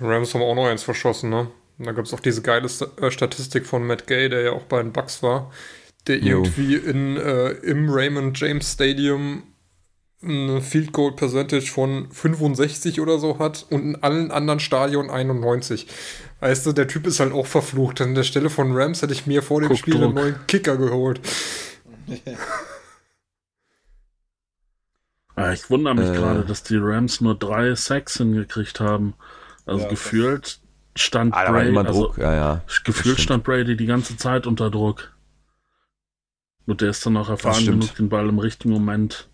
Rams 0.00 0.34
haben 0.34 0.42
auch 0.42 0.54
noch 0.54 0.66
eins 0.66 0.82
verschossen, 0.82 1.30
ne? 1.30 1.48
Und 1.78 1.86
da 1.86 1.92
gab 1.92 2.04
es 2.06 2.14
auch 2.14 2.20
diese 2.20 2.42
geile 2.42 2.68
äh, 3.00 3.10
Statistik 3.10 3.66
von 3.66 3.86
Matt 3.86 4.06
Gay, 4.06 4.28
der 4.28 4.40
ja 4.42 4.52
auch 4.52 4.64
bei 4.64 4.82
den 4.82 4.92
Bucks 4.92 5.22
war, 5.22 5.50
der 6.06 6.18
Jo. 6.18 6.42
irgendwie 6.42 6.74
in, 6.76 7.16
äh, 7.16 7.50
im 7.50 7.88
Raymond 7.90 8.38
James 8.38 8.72
Stadium 8.72 9.42
eine 10.22 10.62
Field 10.62 10.92
Goal 10.92 11.12
Percentage 11.14 11.66
von 11.70 12.10
65 12.10 13.00
oder 13.00 13.18
so 13.18 13.38
hat 13.38 13.66
und 13.70 13.82
in 13.82 14.02
allen 14.02 14.30
anderen 14.30 14.60
Stadien 14.60 15.10
91. 15.10 15.86
Weißt 16.40 16.64
du, 16.66 16.72
der 16.72 16.88
Typ 16.88 17.06
ist 17.06 17.20
halt 17.20 17.32
auch 17.32 17.46
verflucht. 17.46 18.00
An 18.00 18.14
der 18.14 18.22
Stelle 18.22 18.48
von 18.50 18.72
Rams 18.74 19.02
hätte 19.02 19.12
ich 19.12 19.26
mir 19.26 19.42
vor 19.42 19.60
dem 19.60 19.68
Guck, 19.68 19.78
Spiel 19.78 19.94
einen 19.94 20.04
Druck. 20.04 20.14
neuen 20.14 20.46
Kicker 20.46 20.76
geholt. 20.78 21.20
Ja, 25.36 25.52
ich 25.52 25.68
wundere 25.70 25.94
mich 25.94 26.08
Äh. 26.08 26.12
gerade, 26.14 26.44
dass 26.44 26.62
die 26.62 26.76
Rams 26.78 27.20
nur 27.20 27.34
drei 27.38 27.74
Sacks 27.74 28.16
hingekriegt 28.16 28.80
haben. 28.80 29.14
Also 29.66 29.84
Ja, 29.84 29.90
gefühlt 29.90 30.60
stand 30.96 31.34
Ah, 31.34 31.50
Brady, 31.50 31.68
immer 31.70 31.84
also 31.86 32.06
Druck, 32.06 32.18
ja, 32.18 32.34
ja. 32.34 32.62
gefühlt 32.84 33.20
stand 33.20 33.44
Brady 33.44 33.76
die 33.76 33.86
ganze 33.86 34.16
Zeit 34.16 34.46
unter 34.46 34.70
Druck. 34.70 35.12
Und 36.66 36.80
der 36.80 36.90
ist 36.90 37.04
dann 37.06 37.16
auch 37.16 37.28
erfahren 37.28 37.64
genug, 37.64 37.94
den 37.96 38.08
Ball 38.08 38.28
im 38.28 38.38
richtigen 38.38 38.72
Moment 38.72 39.28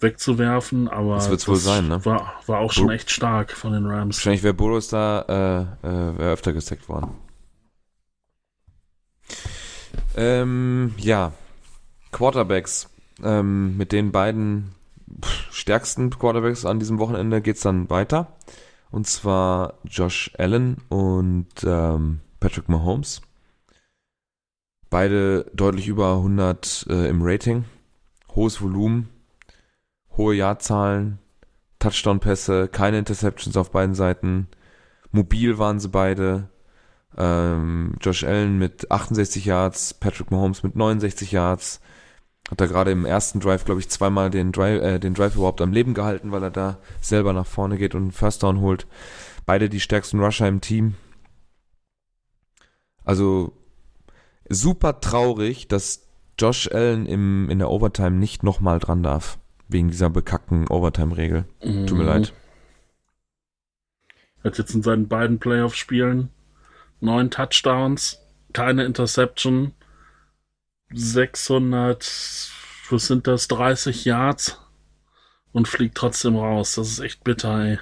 wegzuwerfen, 0.00 0.88
aber 0.88 1.16
Das 1.16 1.28
wird's 1.28 1.46
wohl 1.46 1.56
sein, 1.56 1.88
ne? 1.88 2.02
war, 2.06 2.40
war 2.46 2.58
auch 2.60 2.72
schon 2.72 2.86
Bur- 2.86 2.94
echt 2.94 3.10
stark 3.10 3.52
von 3.52 3.72
den 3.74 3.86
Rams. 3.86 4.16
Wahrscheinlich 4.16 4.42
wäre 4.42 4.54
Boros 4.54 4.88
da 4.88 5.76
äh, 5.82 5.86
äh, 5.86 6.18
wär 6.18 6.32
öfter 6.32 6.54
gesackt 6.54 6.88
worden. 6.88 7.10
Ähm, 10.16 10.94
ja, 10.98 11.32
Quarterbacks. 12.12 12.88
Ähm, 13.22 13.76
mit 13.76 13.92
den 13.92 14.12
beiden 14.12 14.74
stärksten 15.50 16.10
Quarterbacks 16.10 16.64
an 16.64 16.78
diesem 16.78 16.98
Wochenende 16.98 17.40
geht's 17.40 17.62
dann 17.62 17.90
weiter. 17.90 18.36
Und 18.90 19.06
zwar 19.06 19.74
Josh 19.84 20.32
Allen 20.38 20.78
und 20.88 21.48
ähm, 21.64 22.20
Patrick 22.40 22.68
Mahomes. 22.68 23.22
Beide 24.88 25.44
deutlich 25.54 25.86
über 25.86 26.14
100 26.14 26.86
äh, 26.90 27.08
im 27.08 27.22
Rating. 27.22 27.64
Hohes 28.34 28.60
Volumen, 28.60 29.08
hohe 30.16 30.34
Jahrzahlen, 30.34 31.18
Touchdown-Pässe, 31.78 32.68
keine 32.68 32.98
Interceptions 32.98 33.56
auf 33.56 33.70
beiden 33.70 33.94
Seiten. 33.94 34.48
Mobil 35.10 35.58
waren 35.58 35.80
sie 35.80 35.88
beide. 35.88 36.48
Ähm, 37.16 37.94
Josh 38.00 38.24
Allen 38.24 38.58
mit 38.58 38.90
68 38.90 39.44
Yards, 39.44 39.94
Patrick 39.94 40.30
Mahomes 40.30 40.62
mit 40.62 40.76
69 40.76 41.32
Yards. 41.32 41.80
Hat 42.50 42.60
er 42.60 42.68
gerade 42.68 42.90
im 42.90 43.04
ersten 43.04 43.38
Drive, 43.40 43.64
glaube 43.64 43.80
ich, 43.80 43.88
zweimal 43.88 44.28
den 44.30 44.50
Drive, 44.52 44.82
äh, 44.82 44.98
den 44.98 45.14
Drive 45.14 45.36
überhaupt 45.36 45.60
am 45.60 45.72
Leben 45.72 45.94
gehalten, 45.94 46.32
weil 46.32 46.42
er 46.42 46.50
da 46.50 46.78
selber 47.00 47.32
nach 47.32 47.46
vorne 47.46 47.78
geht 47.78 47.94
und 47.94 48.02
einen 48.02 48.12
First 48.12 48.42
Down 48.42 48.60
holt. 48.60 48.86
Beide 49.46 49.68
die 49.68 49.80
stärksten 49.80 50.20
Rusher 50.20 50.48
im 50.48 50.60
Team. 50.60 50.94
Also 53.04 53.52
super 54.48 55.00
traurig, 55.00 55.68
dass 55.68 56.06
Josh 56.38 56.68
Allen 56.72 57.06
im, 57.06 57.48
in 57.50 57.58
der 57.58 57.70
Overtime 57.70 58.12
nicht 58.12 58.42
nochmal 58.42 58.78
dran 58.78 59.02
darf. 59.02 59.38
Wegen 59.68 59.88
dieser 59.88 60.10
bekackten 60.10 60.66
Overtime-Regel. 60.66 61.44
Tut 61.60 61.92
mir 61.92 62.02
Mhm. 62.02 62.06
leid. 62.06 62.32
Hat 64.42 64.58
jetzt 64.58 64.74
in 64.74 64.82
seinen 64.82 65.06
beiden 65.06 65.38
Playoff-Spielen 65.38 66.30
neun 67.00 67.30
Touchdowns, 67.30 68.18
keine 68.52 68.84
Interception, 68.84 69.72
600, 70.92 72.50
was 72.90 73.06
sind 73.06 73.26
das, 73.26 73.48
30 73.48 74.04
Yards 74.04 74.60
und 75.52 75.68
fliegt 75.68 75.96
trotzdem 75.96 76.36
raus. 76.36 76.74
Das 76.74 76.88
ist 76.88 77.00
echt 77.00 77.24
bitter, 77.24 77.58
ey. 77.64 77.78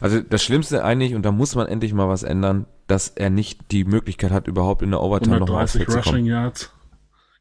Also 0.00 0.20
das 0.20 0.42
Schlimmste 0.42 0.84
eigentlich, 0.84 1.14
und 1.14 1.22
da 1.22 1.32
muss 1.32 1.54
man 1.54 1.66
endlich 1.66 1.94
mal 1.94 2.08
was 2.08 2.22
ändern, 2.22 2.66
dass 2.86 3.08
er 3.08 3.30
nicht 3.30 3.70
die 3.70 3.84
Möglichkeit 3.84 4.30
hat, 4.30 4.46
überhaupt 4.46 4.82
in 4.82 4.90
der 4.90 5.00
Overtime 5.00 5.38
nochmal 5.40 5.64
aufs 5.64 5.74
130 5.76 5.76
Feld 5.76 5.90
zu 5.90 5.96
Rushing 6.10 6.12
kommen. 6.12 6.26
Yards 6.26 6.72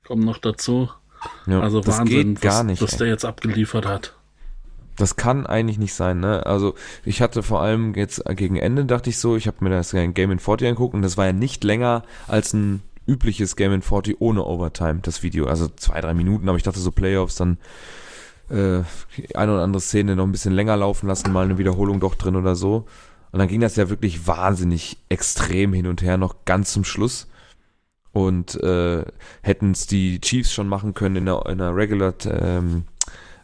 kommen 0.06 0.24
noch 0.24 0.38
dazu. 0.38 0.90
Ja, 1.46 1.60
Also 1.60 1.82
das 1.82 2.00
Wahnsinn, 2.00 2.36
geht 2.36 2.42
gar 2.42 2.60
was, 2.60 2.66
nicht. 2.66 2.82
was 2.82 2.98
der 2.98 3.08
jetzt 3.08 3.26
abgeliefert 3.26 3.86
hat. 3.86 4.16
Das 4.98 5.16
kann 5.16 5.46
eigentlich 5.46 5.78
nicht 5.78 5.94
sein, 5.94 6.20
ne? 6.20 6.46
Also 6.46 6.76
ich 7.06 7.22
hatte 7.22 7.44
vor 7.44 7.62
allem 7.62 7.96
jetzt 7.96 8.24
gegen 8.36 8.56
Ende, 8.56 8.86
dachte 8.86 9.10
ich 9.10 9.18
so, 9.18 9.36
ich 9.36 9.48
habe 9.48 9.58
mir 9.62 9.70
das 9.70 9.92
Game 9.92 10.32
in 10.32 10.40
40 10.40 10.68
angeguckt 10.68 10.94
und 10.94 11.02
das 11.02 11.18
war 11.18 11.26
ja 11.26 11.34
nicht 11.34 11.64
länger 11.64 12.04
als 12.28 12.54
ein 12.54 12.82
übliches 13.12 13.56
Game 13.56 13.74
in 13.74 13.82
40 13.82 14.20
ohne 14.20 14.46
Overtime, 14.46 15.00
das 15.02 15.24
Video. 15.24 15.46
Also 15.46 15.68
zwei, 15.68 16.02
drei 16.02 16.14
Minuten, 16.14 16.48
aber 16.48 16.58
ich 16.58 16.64
dachte 16.64 16.80
so 16.80 16.92
Playoffs, 16.92 17.36
dann 17.36 17.58
äh, 18.50 18.84
eine 19.34 19.54
oder 19.54 19.64
andere 19.64 19.82
Szene 19.82 20.16
noch 20.16 20.26
ein 20.26 20.32
bisschen 20.32 20.54
länger 20.54 20.78
laufen 20.78 21.08
lassen, 21.08 21.32
mal 21.32 21.46
eine 21.46 21.58
Wiederholung 21.58 22.00
doch 22.00 22.16
drin 22.16 22.36
oder 22.36 22.56
so. 22.56 22.86
Und 23.32 23.40
dann 23.40 23.48
ging 23.48 23.62
das 23.62 23.76
ja 23.78 23.90
wirklich 23.90 24.28
wahnsinnig 24.28 24.98
extrem 25.10 25.74
hin 25.74 25.88
und 25.88 26.02
her, 26.02 26.18
noch 26.18 26.46
ganz 26.46 26.74
zum 26.74 26.84
Schluss. 26.84 27.28
Und 28.12 28.62
äh, 28.62 29.06
hätten 29.42 29.72
es 29.72 29.88
die 29.88 30.20
Chiefs 30.20 30.52
schon 30.52 30.68
machen 30.68 30.94
können 30.94 31.16
in 31.16 31.26
der, 31.26 31.46
in 31.46 31.60
der 31.60 31.74
Regular, 31.74 32.14
ähm, 32.26 32.84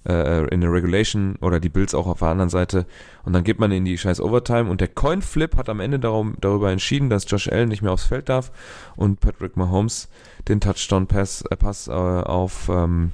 äh, 0.07 0.45
in 0.47 0.61
der 0.61 0.71
Regulation 0.71 1.35
oder 1.41 1.59
die 1.59 1.69
Bills 1.69 1.93
auch 1.93 2.07
auf 2.07 2.19
der 2.19 2.29
anderen 2.29 2.49
Seite. 2.49 2.85
Und 3.23 3.33
dann 3.33 3.43
geht 3.43 3.59
man 3.59 3.71
in 3.71 3.85
die 3.85 3.97
scheiß 3.97 4.21
Overtime 4.21 4.69
und 4.69 4.81
der 4.81 4.87
Coin 4.87 5.21
Flip 5.21 5.55
hat 5.57 5.69
am 5.69 5.79
Ende 5.79 5.99
darum, 5.99 6.35
darüber 6.39 6.71
entschieden, 6.71 7.09
dass 7.09 7.29
Josh 7.29 7.49
Allen 7.49 7.69
nicht 7.69 7.81
mehr 7.81 7.91
aufs 7.91 8.05
Feld 8.05 8.29
darf 8.29 8.51
und 8.95 9.19
Patrick 9.19 9.57
Mahomes 9.57 10.09
den 10.47 10.61
Touchdown 10.61 11.07
Pass, 11.07 11.43
äh, 11.49 11.55
Pass 11.55 11.87
äh, 11.87 11.91
auf 11.91 12.69
ähm, 12.69 13.11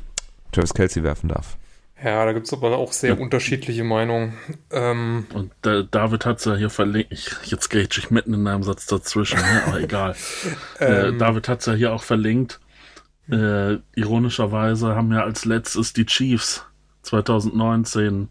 Travis 0.52 0.74
Kelsey 0.74 1.04
werfen 1.04 1.30
darf. 1.30 1.58
Ja, 2.04 2.26
da 2.26 2.34
gibt 2.34 2.48
es 2.48 2.54
aber 2.54 2.78
auch 2.78 2.92
sehr 2.92 3.16
Ja. 3.16 3.22
unterschiedliche 3.22 3.84
Meinungen. 3.86 4.34
Ähm, 4.72 5.26
Und 5.34 5.52
äh, 5.66 5.86
David 5.90 6.26
hat 6.26 6.46
ja 6.46 6.56
hier 6.56 6.70
verlinkt. 6.70 7.14
Ich, 7.14 7.32
jetzt 7.46 7.70
gehe 7.70 7.88
ich 7.90 8.12
mitten 8.12 8.34
in 8.34 8.46
einem 8.46 8.64
Satz 8.64 8.86
dazwischen, 8.88 9.40
ne? 9.40 9.64
aber 9.68 9.80
egal. 9.80 10.16
äh, 10.80 11.08
ähm, 11.08 11.18
David 11.18 11.48
hat 11.48 11.66
ja 11.66 11.74
hier 11.74 11.94
auch 11.94 12.04
verlinkt. 12.04 12.60
Äh, 13.32 13.78
ironischerweise 13.96 14.96
haben 14.96 15.14
ja 15.14 15.24
als 15.24 15.46
letztes 15.46 15.94
die 15.94 16.06
Chiefs 16.06 16.66
2019 17.04 18.30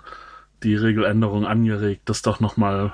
die 0.63 0.75
Regeländerung 0.77 1.47
angeregt, 1.47 2.03
dass 2.09 2.23
doch 2.23 2.41
nochmal 2.41 2.93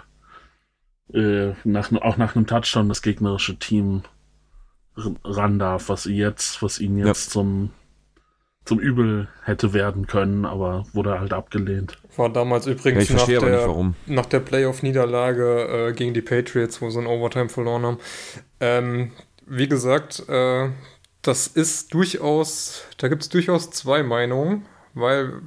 äh, 1.13 1.53
nach, 1.65 1.91
auch 1.93 2.17
nach 2.17 2.37
einem 2.37 2.47
Touchdown 2.47 2.89
das 2.89 3.03
gegnerische 3.03 3.59
Team 3.59 4.03
ran 5.25 5.59
darf, 5.59 5.89
was 5.89 6.05
sie 6.05 6.17
jetzt, 6.17 6.63
was 6.63 6.81
ihnen 6.81 6.99
Ja. 6.99 7.07
jetzt 7.07 7.31
zum, 7.31 7.71
zum 8.65 8.81
Übel 8.81 9.29
hätte 9.45 9.73
werden 9.73 10.07
können, 10.07 10.45
aber 10.45 10.85
wurde 10.93 11.21
halt 11.21 11.33
abgelehnt. 11.33 11.99
war 12.17 12.29
damals 12.31 12.67
Ja, 12.67 12.73
übrigens 12.73 13.05
ich 13.05 13.11
verstehe 13.11 13.37
nach, 13.41 13.47
der, 13.47 13.69
warum. 13.69 13.95
nach 14.07 14.27
der 14.27 14.41
Playoff-Niederlage 14.41 15.89
äh, 15.89 15.93
gegen 15.93 16.15
die 16.15 16.21
Patriots, 16.23 16.83
wo 16.83 16.91
sie 16.91 16.99
in 16.99 17.07
Overtime 17.07 17.49
verloren 17.49 17.85
haben. 17.87 17.99
Ähm, 18.61 19.13
wie 19.47 19.69
gesagt, 19.69 20.29
äh, 20.29 20.69
das 21.23 21.47
ist 21.47 21.95
durchaus, 21.95 22.83
da 22.99 23.09
gibt 23.09 23.23
es 23.23 23.29
durchaus 23.29 23.71
zwei 23.71 24.03
Meinungen, 24.03 24.67
weil 24.95 25.41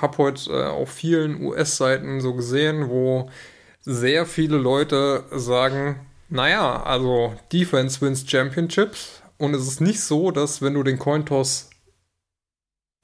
habe 0.00 0.18
heute 0.18 0.50
äh, 0.50 0.64
auf 0.66 0.90
vielen 0.90 1.42
US-Seiten 1.42 2.20
so 2.20 2.34
gesehen, 2.34 2.88
wo 2.88 3.30
sehr 3.80 4.26
viele 4.26 4.56
Leute 4.56 5.24
sagen, 5.30 6.00
naja, 6.28 6.82
also 6.82 7.34
Defense 7.52 8.00
wins 8.00 8.28
Championships 8.28 9.22
und 9.38 9.54
es 9.54 9.66
ist 9.68 9.80
nicht 9.80 10.00
so, 10.00 10.30
dass 10.30 10.62
wenn 10.62 10.74
du 10.74 10.82
den 10.82 10.98
Cointoss 10.98 11.70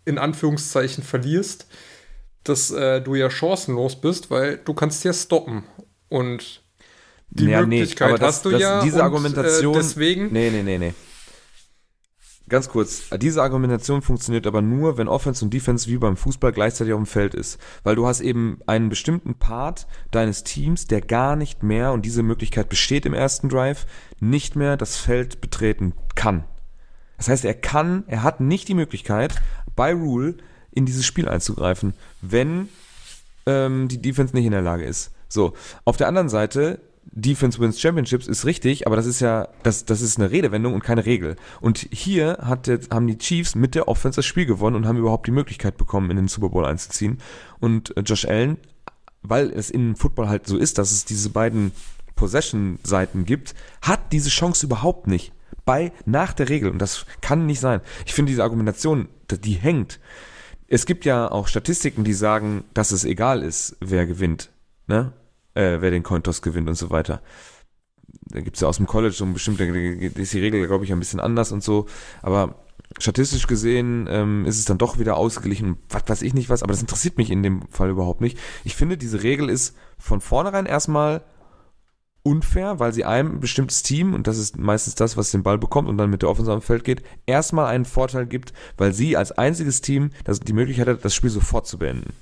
in 0.05 0.19
Anführungszeichen 0.19 1.05
verlierst, 1.05 1.67
dass 2.45 2.71
äh, 2.71 3.03
du 3.03 3.15
ja 3.15 3.29
chancenlos 3.31 4.01
bist, 4.01 4.31
weil 4.31 4.57
du 4.59 4.73
kannst 4.73 5.05
ja 5.05 5.13
stoppen. 5.13 5.65
Und 6.09 6.63
die 7.29 7.45
Ja, 7.45 7.61
nee, 7.67 7.81
Möglichkeit 7.81 8.09
aber 8.09 8.19
das- 8.19 8.37
hast 8.37 8.45
du 8.47 8.51
das- 8.51 8.61
ja. 8.63 8.83
diese 8.83 8.97
und, 8.97 9.03
Argumentation- 9.03 9.75
Äh, 9.75 9.79
deswegen. 9.79 10.33
Nee, 10.33 10.51
nee, 10.51 10.63
nee, 10.63 10.79
nee. 10.79 10.95
Ganz 12.51 12.69
kurz, 12.69 13.05
diese 13.17 13.43
Argumentation 13.43 14.03
funktioniert 14.03 14.45
aber 14.45 14.61
nur, 14.61 14.99
wenn 14.99 15.07
Offense 15.07 15.45
und 15.45 15.55
Defense 15.55 15.89
wie 15.89 15.99
beim 15.99 16.17
Fußball 16.17 16.51
gleichzeitig 16.51 16.93
auf 16.93 16.99
dem 16.99 17.07
Feld 17.07 17.33
ist. 17.33 17.61
Weil 17.85 17.95
du 17.95 18.09
hast 18.09 18.21
eben 18.21 18.59
einen 18.67 18.89
bestimmten 18.89 19.37
Part 19.37 19.87
deines 20.11 20.43
Teams, 20.43 20.89
der 20.89 21.01
gar 21.01 21.37
nicht 21.37 21.63
mehr, 21.63 21.93
und 21.93 22.05
diese 22.05 22.25
Möglichkeit 22.25 22.69
besteht 22.69 23.07
im 23.07 23.15
ersten 23.15 23.49
Drive, 23.49 23.87
nicht 24.19 24.57
mehr 24.57 24.77
das 24.77 24.97
Feld 24.97 25.41
betreten 25.41 25.95
kann. 26.17 26.43
Das 27.19 27.29
heißt, 27.29 27.45
er 27.45 27.55
kann, 27.55 28.03
er 28.09 28.25
hat 28.25 28.41
nicht 28.41 28.67
die 28.67 28.75
Möglichkeit, 28.75 29.41
bei 29.77 29.93
Rule 29.95 30.35
in 30.73 30.87
dieses 30.87 31.07
Spiel 31.07 31.29
einzugreifen, 31.29 31.95
wenn 32.21 32.69
ähm, 33.47 33.87
die 33.87 34.03
Defense 34.03 34.35
nicht 34.35 34.47
in 34.47 34.53
der 34.53 34.61
Lage 34.61 34.85
ist. 34.85 35.13
So, 35.29 35.53
auf 35.85 35.97
der 35.97 36.09
anderen 36.09 36.29
Seite, 36.29 36.81
Defense 37.13 37.59
wins 37.59 37.81
Championships 37.81 38.29
ist 38.29 38.45
richtig, 38.45 38.87
aber 38.87 38.95
das 38.95 39.07
ist 39.07 39.21
ja, 39.21 39.49
das, 39.63 39.85
das 39.85 40.01
ist 40.01 40.19
eine 40.19 40.31
Redewendung 40.31 40.75
und 40.75 40.85
keine 40.85 41.07
Regel. 41.07 41.37
Und 41.61 41.89
hier 41.91 42.39
hat 42.41 42.69
jetzt, 42.69 42.93
haben 42.93 43.07
die 43.09 43.19
Chiefs 43.19 43.55
mit 43.55 43.75
der 43.75 43.89
Offense 43.89 44.17
das 44.17 44.27
Spiel 44.27 44.47
gewonnen 44.47 44.77
und 44.77 44.87
haben 44.87 44.99
überhaupt 44.99 45.27
die 45.27 45.33
Möglichkeit 45.33 45.77
bekommen, 45.77 46.11
in 46.11 46.17
den 46.17 46.29
Super 46.29 46.51
Bowl 46.51 46.65
einzuziehen. 46.65 47.19
Und 47.59 47.97
äh, 47.97 48.03
Josh 48.03 48.27
Allen, 48.27 48.59
weil 49.23 49.51
es 49.51 49.71
in 49.71 49.97
Football 49.97 50.29
halt 50.29 50.47
so 50.47 50.57
ist, 50.57 50.79
dass 50.79 50.93
es 50.93 51.05
diese 51.05 51.31
beiden 51.31 51.73
Possession-Seiten 52.15 53.25
gibt, 53.25 53.55
hat 53.83 54.13
diese 54.13 54.31
Chance 54.31 54.67
überhaupt 54.67 55.07
nicht. 55.07 55.33
Bei, 55.65 55.93
nach 56.07 56.33
der 56.33 56.49
Regel. 56.49 56.71
Und 56.71 56.79
das 56.79 57.07
kann 57.21 57.47
nicht 57.47 57.61
sein. 57.61 57.81
Ich 58.07 58.15
finde 58.15 58.31
diese 58.31 58.43
Argumentation, 58.43 59.09
die 59.31 59.41
die 59.41 59.55
hängt. 59.55 60.01
Es 60.69 60.87
gibt 60.87 61.05
ja 61.05 61.31
auch 61.31 61.49
Statistiken, 61.49 62.05
die 62.05 62.13
sagen, 62.13 62.65
dass 62.73 62.93
es 62.93 63.05
egal 63.05 63.43
ist, 63.43 63.77
wer 63.81 64.07
gewinnt. 64.07 64.51
Ne? 64.87 65.13
Äh, 65.55 65.81
wer 65.81 65.91
den 65.91 66.03
Cointoss 66.03 66.43
gewinnt 66.43 66.69
und 66.69 66.77
so 66.77 66.91
weiter. 66.91 67.23
Da 68.27 68.41
gibt's 68.41 68.61
ja 68.61 68.69
aus 68.69 68.77
dem 68.77 68.87
College 68.87 69.15
so 69.15 69.25
ein 69.25 69.33
bestimmte, 69.33 69.65
ist 69.65 70.33
die 70.33 70.41
Regel, 70.41 70.67
glaube 70.67 70.85
ich, 70.85 70.93
ein 70.93 70.99
bisschen 70.99 71.21
anders 71.21 71.51
und 71.53 71.63
so. 71.63 71.87
Aber 72.23 72.63
statistisch 72.99 73.47
gesehen 73.47 74.09
ähm, 74.11 74.45
ist 74.47 74.59
es 74.59 74.65
dann 74.65 74.79
doch 74.79 74.99
wieder 74.99 75.17
ausgeglichen, 75.17 75.77
was 75.89 76.03
weiß 76.07 76.23
ich 76.23 76.35
nicht 76.35 76.49
was, 76.49 76.63
aber 76.63 76.73
das 76.73 76.81
interessiert 76.81 77.19
mich 77.19 77.31
in 77.31 77.43
dem 77.43 77.63
Fall 77.71 77.91
überhaupt 77.91 78.21
nicht. 78.21 78.39
Ich 78.65 78.77
finde, 78.77 78.97
diese 78.97 79.23
Regel 79.23 79.49
ist 79.49 79.77
von 79.99 80.21
vornherein 80.21 80.67
erstmal 80.67 81.23
unfair, 82.23 82.79
weil 82.79 82.93
sie 82.93 83.05
einem 83.05 83.41
bestimmtes 83.41 83.83
Team, 83.83 84.15
und 84.15 84.27
das 84.27 84.39
ist 84.39 84.59
meistens 84.59 84.95
das, 84.95 85.17
was 85.17 85.31
den 85.31 85.43
Ball 85.43 85.59
bekommt 85.59 85.89
und 85.89 85.97
dann 85.97 86.11
mit 86.11 86.23
der 86.23 86.29
Offensive 86.29 86.55
am 86.55 86.63
Feld 86.63 86.85
geht, 86.85 87.03
erstmal 87.27 87.67
einen 87.67 87.85
Vorteil 87.85 88.27
gibt, 88.27 88.53
weil 88.77 88.93
sie 88.93 89.17
als 89.17 89.33
einziges 89.33 89.81
Team 89.81 90.11
das 90.25 90.41
die 90.41 90.53
Möglichkeit 90.53 90.89
hat, 90.89 91.05
das 91.05 91.15
Spiel 91.15 91.31
sofort 91.31 91.67
zu 91.67 91.79
beenden. 91.79 92.13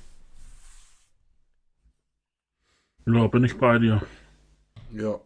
Ja, 3.13 3.27
bin 3.27 3.43
ich 3.43 3.57
bei 3.57 3.79
dir. 3.79 4.01
Ja. 4.91 5.19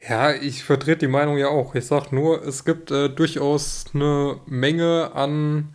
Ja, 0.00 0.32
ich 0.32 0.64
vertrete 0.64 1.06
die 1.06 1.12
Meinung 1.12 1.38
ja 1.38 1.48
auch. 1.48 1.74
Ich 1.76 1.86
sag 1.86 2.10
nur, 2.10 2.44
es 2.44 2.64
gibt 2.64 2.90
äh, 2.90 3.08
durchaus 3.08 3.84
eine 3.94 4.40
Menge 4.46 5.12
an 5.14 5.74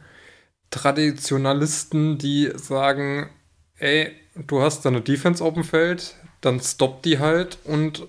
Traditionalisten, 0.70 2.18
die 2.18 2.51
sagen, 2.55 3.30
ey, 3.78 4.11
du 4.36 4.61
hast 4.61 4.84
da 4.84 4.89
eine 4.89 5.01
Defense 5.01 5.41
auf 5.43 5.53
dem 5.53 5.63
Feld, 5.63 6.15
dann 6.41 6.59
stopp 6.59 7.03
die 7.03 7.20
halt 7.20 7.59
und 7.63 8.05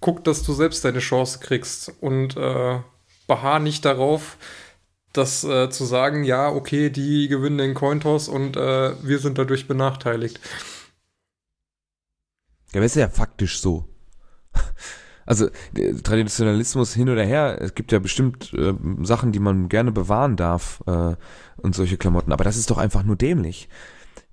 guck, 0.00 0.24
dass 0.24 0.42
du 0.42 0.52
selbst 0.52 0.84
deine 0.84 0.98
Chance 0.98 1.38
kriegst 1.40 1.92
und 2.00 2.36
äh, 2.36 2.80
beharr 3.28 3.60
nicht 3.60 3.84
darauf, 3.84 4.38
das 5.12 5.44
äh, 5.44 5.70
zu 5.70 5.84
sagen, 5.84 6.24
ja, 6.24 6.48
okay, 6.48 6.90
die 6.90 7.28
gewinnen 7.28 7.58
den 7.58 7.74
Cointoss 7.74 8.28
und 8.28 8.56
äh, 8.56 8.92
wir 9.04 9.20
sind 9.20 9.38
dadurch 9.38 9.68
benachteiligt. 9.68 10.40
Ja, 12.72 12.78
aber 12.78 12.86
ist 12.86 12.96
ja 12.96 13.08
faktisch 13.08 13.60
so. 13.60 13.84
Also 15.26 15.48
Traditionalismus 16.02 16.92
hin 16.92 17.08
oder 17.08 17.22
her, 17.22 17.58
es 17.60 17.76
gibt 17.76 17.92
ja 17.92 18.00
bestimmt 18.00 18.52
äh, 18.54 18.74
Sachen, 19.02 19.30
die 19.30 19.38
man 19.38 19.68
gerne 19.68 19.92
bewahren 19.92 20.34
darf 20.34 20.82
äh, 20.88 21.14
und 21.58 21.74
solche 21.74 21.98
Klamotten, 21.98 22.32
aber 22.32 22.42
das 22.42 22.56
ist 22.56 22.68
doch 22.68 22.78
einfach 22.78 23.04
nur 23.04 23.14
dämlich. 23.14 23.68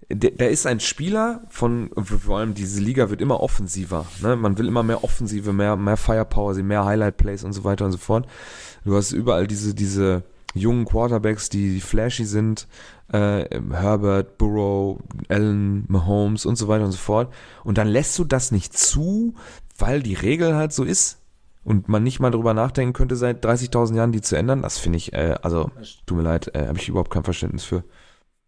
Der, 0.09 0.31
der 0.31 0.49
ist 0.49 0.65
ein 0.65 0.79
Spieler 0.79 1.43
von, 1.49 1.91
vor 2.03 2.39
allem 2.39 2.55
diese 2.55 2.81
Liga 2.81 3.11
wird 3.11 3.21
immer 3.21 3.41
offensiver. 3.41 4.07
Ne? 4.23 4.37
Man 4.37 4.57
will 4.57 4.67
immer 4.67 4.81
mehr 4.81 5.03
Offensive, 5.03 5.53
mehr, 5.53 5.75
mehr 5.75 5.97
Firepower, 5.97 6.55
mehr 6.55 6.85
Highlight 6.85 7.17
Plays 7.17 7.43
und 7.43 7.53
so 7.53 7.63
weiter 7.63 7.85
und 7.85 7.91
so 7.91 7.99
fort. 7.99 8.25
Du 8.83 8.95
hast 8.95 9.11
überall 9.11 9.45
diese, 9.45 9.75
diese 9.75 10.23
jungen 10.57 10.85
Quarterbacks, 10.85 11.49
die, 11.49 11.79
flashy 11.79 12.25
sind, 12.25 12.67
äh, 13.11 13.45
Herbert, 13.71 14.37
Burrow, 14.37 14.99
Allen, 15.29 15.85
Mahomes 15.87 16.45
und 16.45 16.57
so 16.57 16.67
weiter 16.67 16.85
und 16.85 16.91
so 16.91 16.97
fort. 16.97 17.33
Und 17.63 17.77
dann 17.77 17.87
lässt 17.87 18.17
du 18.19 18.25
das 18.25 18.51
nicht 18.51 18.77
zu, 18.77 19.35
weil 19.77 20.01
die 20.01 20.15
Regel 20.15 20.55
halt 20.55 20.73
so 20.73 20.83
ist 20.83 21.19
und 21.63 21.89
man 21.89 22.03
nicht 22.03 22.19
mal 22.19 22.31
drüber 22.31 22.53
nachdenken 22.53 22.93
könnte, 22.93 23.15
seit 23.15 23.45
30.000 23.45 23.95
Jahren 23.95 24.11
die 24.11 24.21
zu 24.21 24.35
ändern. 24.35 24.61
Das 24.61 24.77
finde 24.77 24.97
ich, 24.97 25.13
äh, 25.13 25.35
also, 25.41 25.69
tut 26.05 26.17
mir 26.17 26.23
leid, 26.23 26.53
äh, 26.55 26.67
habe 26.67 26.77
ich 26.77 26.89
überhaupt 26.89 27.11
kein 27.11 27.23
Verständnis 27.23 27.63
für. 27.63 27.83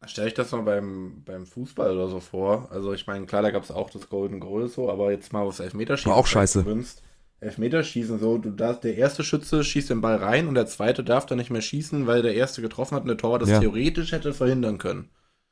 Stell 0.05 0.27
ich 0.27 0.33
das 0.33 0.51
mal 0.53 0.61
beim, 0.61 1.23
beim 1.25 1.45
Fußball 1.45 1.91
oder 1.91 2.07
so 2.07 2.21
vor. 2.21 2.69
Also 2.71 2.93
ich 2.93 3.05
meine, 3.05 3.25
klar, 3.25 3.41
da 3.41 3.51
gab 3.51 3.63
es 3.63 3.71
auch 3.71 3.89
das 3.89 4.07
Golden 4.09 4.39
Goal 4.39 4.69
so, 4.69 4.89
aber 4.89 5.11
jetzt 5.11 5.33
mal 5.33 5.41
aufs 5.41 5.59
Elfmeterschießen. 5.59 6.09
War 6.09 6.17
auch 6.17 6.27
scheiße. 6.27 6.63
gewünscht. 6.63 6.99
Elfmeterschießen 7.41 8.19
so, 8.19 8.37
du 8.37 8.49
darfst, 8.51 8.83
der 8.83 8.97
erste 8.97 9.23
Schütze 9.23 9.63
schießt 9.63 9.89
den 9.89 10.01
Ball 10.01 10.17
rein 10.17 10.47
und 10.47 10.55
der 10.55 10.67
zweite 10.67 11.03
darf 11.03 11.25
dann 11.25 11.37
nicht 11.37 11.49
mehr 11.51 11.61
schießen, 11.61 12.05
weil 12.05 12.21
der 12.21 12.35
erste 12.35 12.61
getroffen 12.61 12.95
hat 12.95 13.03
und 13.03 13.07
der 13.07 13.17
Torwart 13.17 13.41
das 13.41 13.49
Ja. 13.49 13.59
theoretisch 13.59 14.11
hätte 14.11 14.33
verhindern 14.33 14.77
können. 14.77 15.09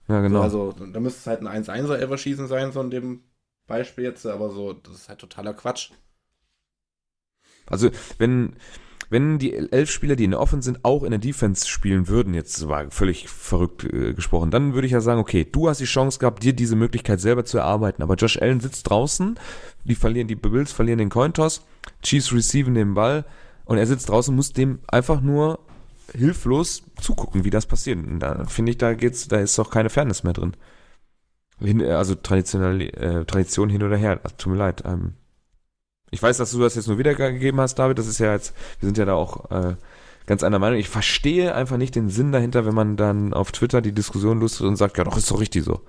Ja, 0.07 0.21
genau. 0.21 0.39
So, 0.39 0.43
also 0.43 0.71
da 0.73 0.99
müsste 0.99 1.19
es 1.19 1.27
halt 1.27 1.41
ein 1.41 1.47
1-1er 1.47 1.99
Everschießen 1.99 2.47
sein, 2.47 2.71
so 2.71 2.81
in 2.81 2.89
dem 2.89 3.23
Beispiel 3.67 4.03
jetzt, 4.05 4.25
aber 4.25 4.49
so, 4.49 4.73
das 4.73 4.95
ist 4.95 5.09
halt 5.09 5.19
totaler 5.19 5.53
Quatsch. 5.53 5.91
Also, 7.65 7.89
wenn, 8.17 8.55
wenn 9.09 9.39
die 9.39 9.53
elf 9.53 9.89
Spieler, 9.89 10.15
die 10.15 10.25
in 10.25 10.31
der 10.31 10.39
Offense 10.39 10.65
sind, 10.65 10.83
auch 10.83 11.03
in 11.03 11.11
der 11.11 11.19
Defense 11.19 11.67
spielen 11.67 12.07
würden, 12.07 12.33
jetzt 12.33 12.67
war 12.67 12.89
völlig 12.91 13.29
verrückt 13.29 13.83
äh, 13.85 14.13
gesprochen, 14.13 14.51
dann 14.51 14.73
würde 14.73 14.87
ich 14.87 14.93
ja 14.93 15.01
sagen, 15.01 15.19
okay, 15.19 15.47
du 15.49 15.69
hast 15.69 15.79
die 15.79 15.85
Chance 15.85 16.19
gehabt, 16.19 16.43
dir 16.43 16.53
diese 16.53 16.75
Möglichkeit 16.75 17.19
selber 17.19 17.45
zu 17.45 17.57
erarbeiten. 17.57 18.03
Aber 18.03 18.15
Josh 18.15 18.41
Allen 18.41 18.59
sitzt 18.59 18.89
draußen, 18.89 19.39
die 19.85 19.95
verlieren, 19.95 20.27
die 20.27 20.35
Bills 20.35 20.71
verlieren 20.71 20.99
den 20.99 21.09
Cointoss, 21.09 21.65
Chiefs 22.01 22.33
receiven 22.33 22.73
den 22.73 22.93
Ball 22.93 23.25
und 23.65 23.77
er 23.77 23.87
sitzt 23.87 24.09
draußen, 24.09 24.35
muss 24.35 24.53
dem 24.53 24.79
einfach 24.87 25.21
nur 25.21 25.59
hilflos 26.13 26.83
zugucken, 27.01 27.43
wie 27.43 27.49
das 27.49 27.65
passiert. 27.65 27.99
Und 27.99 28.19
da 28.19 28.45
finde 28.45 28.71
ich, 28.71 28.77
da 28.77 28.93
geht's, 28.93 29.27
da 29.27 29.37
ist 29.37 29.57
doch 29.57 29.69
keine 29.69 29.89
Fairness 29.89 30.23
mehr 30.23 30.33
drin. 30.33 30.53
Äh, 31.61 31.91
also 31.91 32.15
traditionell, 32.15 32.81
äh, 32.81 33.25
Tradition 33.25 33.69
hin 33.69 33.83
oder 33.83 33.97
her. 33.97 34.21
Tut 34.37 34.53
mir 34.53 34.59
leid. 34.59 34.83
Ähm, 34.85 35.13
ich 36.11 36.21
weiß, 36.21 36.37
dass 36.37 36.51
du 36.51 36.59
das 36.59 36.75
jetzt 36.75 36.87
nur 36.87 36.97
wiedergegeben 36.97 37.59
hast, 37.59 37.75
David. 37.75 37.97
Das 37.97 38.07
ist 38.07 38.19
ja 38.19 38.31
jetzt, 38.33 38.53
wir 38.79 38.87
sind 38.87 38.97
ja 38.97 39.05
da 39.05 39.13
auch 39.13 39.51
äh, 39.51 39.75
ganz 40.25 40.43
einer 40.43 40.59
Meinung. 40.59 40.79
Ich 40.79 40.89
verstehe 40.89 41.53
einfach 41.53 41.77
nicht 41.77 41.95
den 41.95 42.09
Sinn 42.09 42.31
dahinter, 42.31 42.65
wenn 42.65 42.75
man 42.75 42.97
dann 42.97 43.33
auf 43.33 43.51
Twitter 43.51 43.81
die 43.81 43.93
Diskussion 43.93 44.39
lustet 44.39 44.67
und 44.67 44.75
sagt, 44.75 44.97
ja 44.97 45.03
doch, 45.03 45.17
ist 45.17 45.29
doch 45.31 45.39
richtig 45.39 45.63
so. 45.63 45.81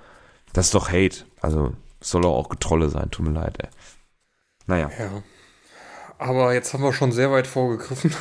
Das 0.53 0.67
ist 0.67 0.75
doch 0.75 0.89
Hate. 0.91 1.25
Also 1.41 1.73
soll 2.01 2.25
auch 2.25 2.49
Getrolle 2.49 2.89
sein. 2.89 3.11
Tut 3.11 3.27
mir 3.27 3.33
leid, 3.33 3.57
ey. 3.61 3.69
Naja, 4.67 4.91
Ja. 4.99 5.23
Aber 6.19 6.53
jetzt 6.53 6.75
haben 6.75 6.83
wir 6.83 6.93
schon 6.93 7.13
sehr 7.13 7.31
weit 7.31 7.47
vorgegriffen. 7.47 8.13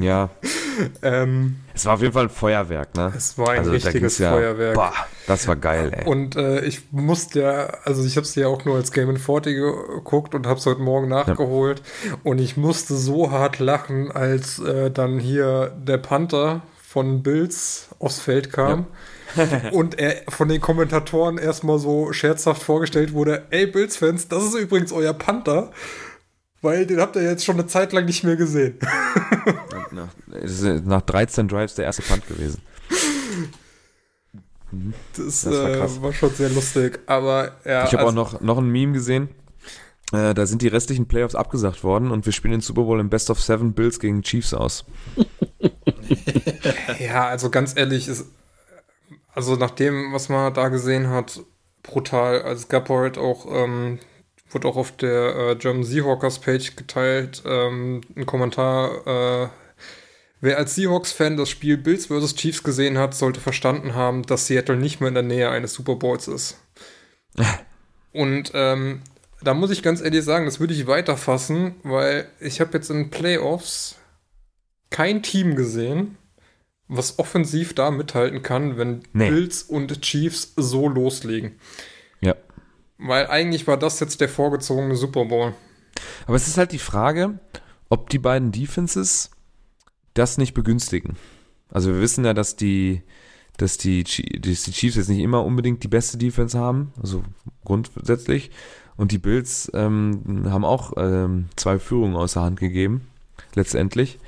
ja. 0.00 0.28
ähm, 1.02 1.56
Es 1.74 1.86
war 1.86 1.94
auf 1.94 2.02
jeden 2.02 2.12
Fall 2.12 2.24
ein 2.24 2.30
Feuerwerk, 2.30 2.94
ne? 2.94 3.12
es 3.16 3.38
war 3.38 3.50
ein 3.50 3.60
Also 3.60 3.70
richtiges 3.70 4.18
ja, 4.18 4.32
Feuerwerk. 4.32 4.74
Boah, 4.74 4.92
das 5.26 5.48
war 5.48 5.56
geil, 5.56 5.92
ey. 5.94 6.04
Und 6.04 6.36
äh, 6.36 6.60
ich 6.60 6.92
musste 6.92 7.40
ja, 7.40 7.66
also 7.84 8.04
ich 8.04 8.16
habe 8.16 8.26
es 8.26 8.34
ja 8.34 8.48
auch 8.48 8.66
nur 8.66 8.76
als 8.76 8.92
Game 8.92 9.16
40 9.16 9.56
geguckt 9.56 10.34
und 10.34 10.46
habe 10.46 10.58
es 10.58 10.66
heute 10.66 10.82
Morgen 10.82 11.08
nachgeholt. 11.08 11.82
Und 12.22 12.38
ich 12.38 12.58
musste 12.58 12.94
so 12.96 13.30
hart 13.30 13.60
lachen, 13.60 14.12
als 14.12 14.58
äh, 14.58 14.90
dann 14.90 15.18
hier 15.18 15.72
der 15.78 15.98
Panther 15.98 16.62
von 16.86 17.22
Bills 17.22 17.88
aufs 17.98 18.20
Feld 18.20 18.52
kam. 18.52 18.86
und 19.72 19.98
er 19.98 20.22
von 20.28 20.48
den 20.48 20.60
Kommentatoren 20.60 21.38
erstmal 21.38 21.78
so 21.78 22.12
scherzhaft 22.12 22.62
vorgestellt 22.62 23.14
wurde, 23.14 23.46
ey 23.50 23.66
Bills-Fans, 23.66 24.28
das 24.28 24.44
ist 24.44 24.54
übrigens 24.54 24.92
euer 24.92 25.14
Panther. 25.14 25.72
Weil 26.64 26.86
den 26.86 26.98
habt 27.00 27.14
ihr 27.16 27.22
jetzt 27.22 27.44
schon 27.44 27.56
eine 27.56 27.66
Zeit 27.66 27.92
lang 27.92 28.06
nicht 28.06 28.24
mehr 28.24 28.36
gesehen. 28.36 28.78
nach, 29.92 30.08
nach 30.84 31.02
13 31.02 31.46
Drives 31.46 31.74
der 31.74 31.84
erste 31.84 32.02
Punt 32.02 32.26
gewesen. 32.26 32.60
Das, 35.16 35.42
Das 35.42 35.46
war 35.46 35.70
äh, 35.70 36.02
war 36.02 36.12
schon 36.12 36.30
sehr 36.34 36.48
lustig. 36.48 36.98
Aber 37.06 37.52
ja, 37.64 37.84
Ich 37.84 37.92
habe 37.92 37.98
also- 38.04 38.08
auch 38.08 38.32
noch, 38.32 38.40
noch 38.40 38.58
ein 38.58 38.66
Meme 38.68 38.92
gesehen. 38.94 39.28
Äh, 40.12 40.34
da 40.34 40.46
sind 40.46 40.62
die 40.62 40.68
restlichen 40.68 41.06
Playoffs 41.06 41.34
abgesagt 41.34 41.82
worden 41.84 42.10
und 42.10 42.26
wir 42.26 42.32
spielen 42.32 42.52
den 42.52 42.60
Super 42.60 42.82
Bowl 42.82 43.00
im 43.00 43.08
Best 43.08 43.30
of 43.30 43.40
Seven 43.42 43.72
Bills 43.72 44.00
gegen 44.00 44.22
Chiefs 44.22 44.54
aus. 44.54 44.84
Ja, 46.98 47.26
also 47.28 47.50
ganz 47.50 47.74
ehrlich, 47.76 48.08
ist, 48.08 48.26
also 49.34 49.56
nach 49.56 49.70
dem, 49.70 50.12
was 50.12 50.28
man 50.28 50.52
da 50.54 50.68
gesehen 50.68 51.08
hat, 51.08 51.40
brutal. 51.82 52.42
Also 52.42 52.62
es 52.62 52.68
gab 52.68 52.88
heute 52.88 53.20
auch, 53.20 53.46
ähm, 53.50 53.98
wurde 54.54 54.68
auch 54.68 54.76
auf 54.76 54.96
der 54.96 55.36
äh, 55.36 55.56
German 55.56 55.84
Seahawkers 55.84 56.38
Page 56.38 56.76
geteilt, 56.76 57.42
ähm, 57.44 58.00
ein 58.16 58.26
Kommentar, 58.26 59.06
äh, 59.06 59.48
wer 60.40 60.58
als 60.58 60.74
Seahawks-Fan 60.74 61.36
das 61.36 61.50
Spiel 61.50 61.76
Bills 61.76 62.06
vs. 62.06 62.34
Chiefs 62.36 62.62
gesehen 62.62 62.98
hat, 62.98 63.14
sollte 63.14 63.40
verstanden 63.40 63.94
haben, 63.94 64.22
dass 64.22 64.46
Seattle 64.46 64.76
nicht 64.76 65.00
mehr 65.00 65.08
in 65.08 65.14
der 65.14 65.22
Nähe 65.22 65.50
eines 65.50 65.74
Super 65.74 65.96
Bowls 65.96 66.28
ist. 66.28 66.58
Und 68.12 68.52
ähm, 68.54 69.02
da 69.42 69.54
muss 69.54 69.70
ich 69.70 69.82
ganz 69.82 70.00
ehrlich 70.00 70.24
sagen, 70.24 70.44
das 70.46 70.60
würde 70.60 70.72
ich 70.72 70.86
weiterfassen, 70.86 71.74
weil 71.82 72.28
ich 72.40 72.60
habe 72.60 72.72
jetzt 72.74 72.90
in 72.90 73.10
Playoffs 73.10 73.96
kein 74.90 75.22
Team 75.22 75.56
gesehen, 75.56 76.16
was 76.86 77.18
offensiv 77.18 77.74
da 77.74 77.90
mithalten 77.90 78.42
kann, 78.42 78.76
wenn 78.76 79.02
Nee. 79.12 79.30
Bills 79.30 79.62
und 79.64 80.00
Chiefs 80.02 80.52
so 80.56 80.88
loslegen. 80.88 81.58
Weil 82.98 83.26
eigentlich 83.26 83.66
war 83.66 83.76
das 83.76 84.00
jetzt 84.00 84.20
der 84.20 84.28
vorgezogene 84.28 84.96
Super 84.96 85.24
Bowl. 85.24 85.54
Aber 86.26 86.36
es 86.36 86.48
ist 86.48 86.58
halt 86.58 86.72
die 86.72 86.78
Frage, 86.78 87.38
ob 87.88 88.10
die 88.10 88.18
beiden 88.18 88.52
Defenses 88.52 89.30
das 90.14 90.38
nicht 90.38 90.54
begünstigen. 90.54 91.16
Also 91.70 91.92
wir 91.92 92.00
wissen 92.00 92.24
ja, 92.24 92.34
dass 92.34 92.56
die, 92.56 93.02
dass 93.56 93.78
die, 93.78 94.04
dass 94.04 94.62
die 94.62 94.72
Chiefs 94.72 94.96
jetzt 94.96 95.08
nicht 95.08 95.20
immer 95.20 95.44
unbedingt 95.44 95.82
die 95.82 95.88
beste 95.88 96.18
Defense 96.18 96.58
haben, 96.58 96.92
also 97.00 97.24
grundsätzlich. 97.64 98.50
Und 98.96 99.10
die 99.10 99.18
Bills 99.18 99.70
ähm, 99.74 100.46
haben 100.48 100.64
auch 100.64 100.92
ähm, 100.96 101.46
zwei 101.56 101.80
Führungen 101.80 102.14
außer 102.14 102.42
Hand 102.42 102.60
gegeben, 102.60 103.08
letztendlich, 103.54 104.20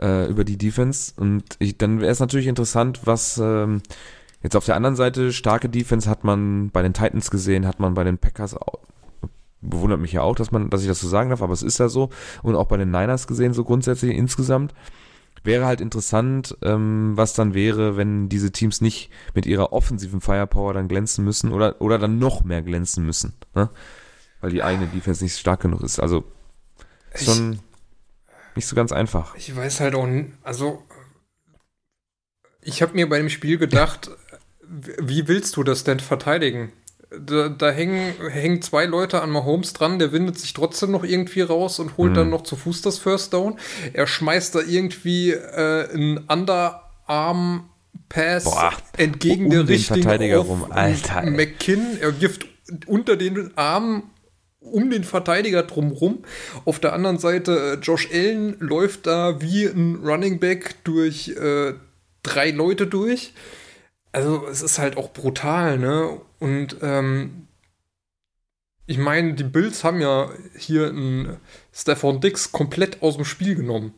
äh, 0.00 0.28
über 0.28 0.42
die 0.42 0.58
Defense. 0.58 1.12
Und 1.16 1.44
ich, 1.60 1.78
dann 1.78 2.00
wäre 2.00 2.10
es 2.10 2.18
natürlich 2.18 2.48
interessant, 2.48 3.00
was 3.04 3.38
ähm, 3.38 3.82
jetzt 4.42 4.56
auf 4.56 4.64
der 4.64 4.76
anderen 4.76 4.96
Seite 4.96 5.32
starke 5.32 5.68
Defense 5.68 6.08
hat 6.08 6.24
man 6.24 6.70
bei 6.70 6.82
den 6.82 6.94
Titans 6.94 7.30
gesehen, 7.30 7.66
hat 7.66 7.80
man 7.80 7.94
bei 7.94 8.04
den 8.04 8.18
Packers 8.18 8.56
auch, 8.56 8.80
bewundert 9.60 10.00
mich 10.00 10.12
ja 10.12 10.22
auch, 10.22 10.34
dass 10.34 10.50
man, 10.50 10.70
dass 10.70 10.82
ich 10.82 10.88
das 10.88 11.00
so 11.00 11.08
sagen 11.08 11.30
darf, 11.30 11.42
aber 11.42 11.52
es 11.52 11.62
ist 11.62 11.78
ja 11.78 11.88
so. 11.88 12.10
Und 12.42 12.56
auch 12.56 12.66
bei 12.66 12.76
den 12.76 12.90
Niners 12.90 13.26
gesehen, 13.26 13.52
so 13.52 13.64
grundsätzlich 13.64 14.16
insgesamt. 14.16 14.74
Wäre 15.42 15.64
halt 15.64 15.80
interessant, 15.80 16.58
ähm, 16.60 17.12
was 17.14 17.32
dann 17.32 17.54
wäre, 17.54 17.96
wenn 17.96 18.28
diese 18.28 18.52
Teams 18.52 18.82
nicht 18.82 19.10
mit 19.34 19.46
ihrer 19.46 19.72
offensiven 19.72 20.20
Firepower 20.20 20.74
dann 20.74 20.86
glänzen 20.86 21.24
müssen 21.24 21.50
oder, 21.52 21.80
oder 21.80 21.98
dann 21.98 22.18
noch 22.18 22.44
mehr 22.44 22.60
glänzen 22.60 23.06
müssen. 23.06 23.32
Ne? 23.54 23.70
Weil 24.42 24.50
die 24.50 24.62
eigene 24.62 24.86
Defense 24.88 25.24
nicht 25.24 25.38
stark 25.38 25.60
genug 25.60 25.80
ist. 25.80 25.98
Also 25.98 26.24
ist 27.14 27.24
schon 27.24 27.60
nicht 28.54 28.66
so 28.66 28.76
ganz 28.76 28.92
einfach. 28.92 29.34
Ich 29.34 29.54
weiß 29.56 29.80
halt 29.80 29.94
auch, 29.94 30.06
also 30.42 30.84
ich 32.60 32.82
habe 32.82 32.94
mir 32.94 33.08
bei 33.08 33.18
dem 33.18 33.30
Spiel 33.30 33.56
gedacht, 33.56 34.10
wie 34.72 35.26
willst 35.28 35.56
du 35.56 35.62
das 35.64 35.82
denn 35.84 36.00
verteidigen? 36.00 36.72
Da, 37.18 37.48
da 37.48 37.70
hängen, 37.72 38.12
hängen 38.30 38.62
zwei 38.62 38.84
Leute 38.86 39.20
an 39.20 39.30
Mahomes 39.30 39.72
dran, 39.72 39.98
der 39.98 40.12
windet 40.12 40.38
sich 40.38 40.52
trotzdem 40.52 40.92
noch 40.92 41.02
irgendwie 41.02 41.40
raus 41.40 41.80
und 41.80 41.96
holt 41.96 42.12
Mhm. 42.12 42.14
dann 42.14 42.30
noch 42.30 42.42
zu 42.42 42.54
Fuß 42.54 42.82
das 42.82 42.98
First 42.98 43.32
Down. 43.32 43.58
Er 43.92 44.06
schmeißt 44.06 44.54
da 44.54 44.60
irgendwie 44.60 45.32
äh, 45.32 45.88
einen 45.92 46.18
Underarm-Pass 46.18 48.44
Boah, 48.44 48.72
entgegen 48.96 49.46
um 49.46 49.50
der 49.50 49.60
den 49.64 49.68
Richtung 49.68 50.02
Verteidiger 50.02 50.38
rum. 50.38 50.66
Alter, 50.70 51.24
ey. 51.24 51.30
McKinn. 51.30 51.98
Er 52.00 52.20
wirft 52.20 52.46
unter 52.86 53.16
den 53.16 53.56
Arm 53.56 54.04
um 54.60 54.90
den 54.90 55.04
Verteidiger 55.04 55.62
drumrum. 55.62 56.22
Auf 56.64 56.78
der 56.78 56.92
anderen 56.92 57.18
Seite, 57.18 57.78
äh, 57.80 57.84
Josh 57.84 58.08
Allen 58.12 58.56
läuft 58.60 59.06
da 59.06 59.40
wie 59.40 59.64
ein 59.64 59.96
Running 60.04 60.38
Back 60.38 60.76
durch 60.84 61.28
äh, 61.30 61.72
drei 62.22 62.50
Leute 62.50 62.86
durch. 62.86 63.32
Also 64.12 64.46
es 64.48 64.62
ist 64.62 64.78
halt 64.78 64.96
auch 64.96 65.12
brutal, 65.12 65.78
ne? 65.78 66.20
Und 66.40 66.76
ähm, 66.82 67.46
ich 68.86 68.98
meine, 68.98 69.34
die 69.34 69.44
Bills 69.44 69.84
haben 69.84 70.00
ja 70.00 70.30
hier 70.56 70.88
einen 70.88 71.36
Stefan 71.72 72.20
Dix 72.20 72.50
komplett 72.50 73.02
aus 73.02 73.16
dem 73.16 73.24
Spiel 73.24 73.54
genommen. 73.54 73.94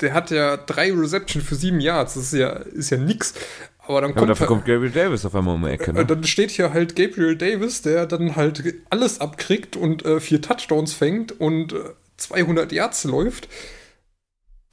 Der 0.00 0.14
hat 0.14 0.30
ja 0.30 0.56
drei 0.56 0.92
Reception 0.92 1.42
für 1.42 1.56
sieben 1.56 1.78
Yards. 1.80 2.14
Das 2.14 2.24
ist 2.32 2.32
ja, 2.38 2.48
ist 2.52 2.88
ja 2.88 2.96
nix. 2.96 3.34
Aber 3.80 4.00
dann 4.00 4.14
kommt, 4.14 4.30
dafür 4.30 4.40
halt- 4.40 4.48
kommt 4.48 4.64
Gabriel 4.64 4.90
Davis 4.92 5.26
auf 5.26 5.34
einmal 5.34 5.56
um 5.56 5.62
die 5.62 5.70
Ecke. 5.70 5.90
äh, 5.90 5.94
Ne? 5.94 6.06
Dann 6.06 6.24
steht 6.24 6.50
hier 6.52 6.72
halt 6.72 6.96
Gabriel 6.96 7.36
Davis, 7.36 7.82
der 7.82 8.06
dann 8.06 8.34
halt 8.36 8.62
alles 8.88 9.20
abkriegt 9.20 9.76
und 9.76 10.06
äh, 10.06 10.20
vier 10.20 10.40
Touchdowns 10.40 10.94
fängt 10.94 11.38
und 11.38 11.74
äh, 11.74 11.80
200 12.16 12.72
Yards 12.72 13.04
läuft. 13.04 13.48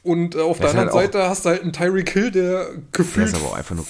Und 0.04 0.36
äh, 0.36 0.40
auf 0.40 0.58
Der 0.58 0.68
der 0.68 0.74
ist 0.74 0.80
anderen 0.80 1.00
halt 1.00 1.14
Seite 1.14 1.30
hast 1.30 1.46
du 1.46 1.50
halt 1.50 1.62
einen 1.64 1.74
Tyreek 1.74 2.10
Hill, 2.12 2.32
der 2.32 2.66
Der 2.66 2.82
gefühlt 2.92 3.34
nur 3.76 3.86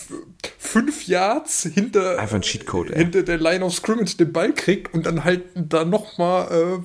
fünf 0.58 1.08
Yards 1.08 1.64
hinter, 1.74 2.18
einfach 2.18 2.36
ein 2.38 2.42
Cheatcode, 2.42 2.92
ey. 2.92 2.98
hinter 2.98 3.24
der 3.24 3.38
Line 3.38 3.64
of 3.64 3.74
Scrimmage 3.74 4.18
den 4.18 4.32
Ball 4.32 4.54
kriegt 4.54 4.94
und 4.94 5.06
dann 5.06 5.24
halt 5.24 5.44
da 5.54 5.86
nochmal 5.86 6.52
äh, 6.52 6.80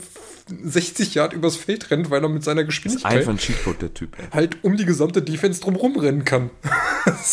60 0.64 1.14
Yard 1.14 1.32
übers 1.32 1.56
Feld 1.56 1.90
rennt, 1.90 2.10
weil 2.10 2.22
er 2.22 2.28
mit 2.28 2.44
seiner 2.44 2.64
Geschwindigkeit 2.64 3.12
Einfach 3.12 3.32
ein 3.32 3.38
Cheatcode, 3.38 3.82
der 3.82 3.94
Typ, 3.94 4.18
ey. 4.18 4.26
halt 4.32 4.58
um 4.62 4.76
die 4.76 4.84
gesamte 4.84 5.22
Defense 5.22 5.60
drumrum 5.60 5.98
rennen 5.98 6.24
kann. 6.24 6.50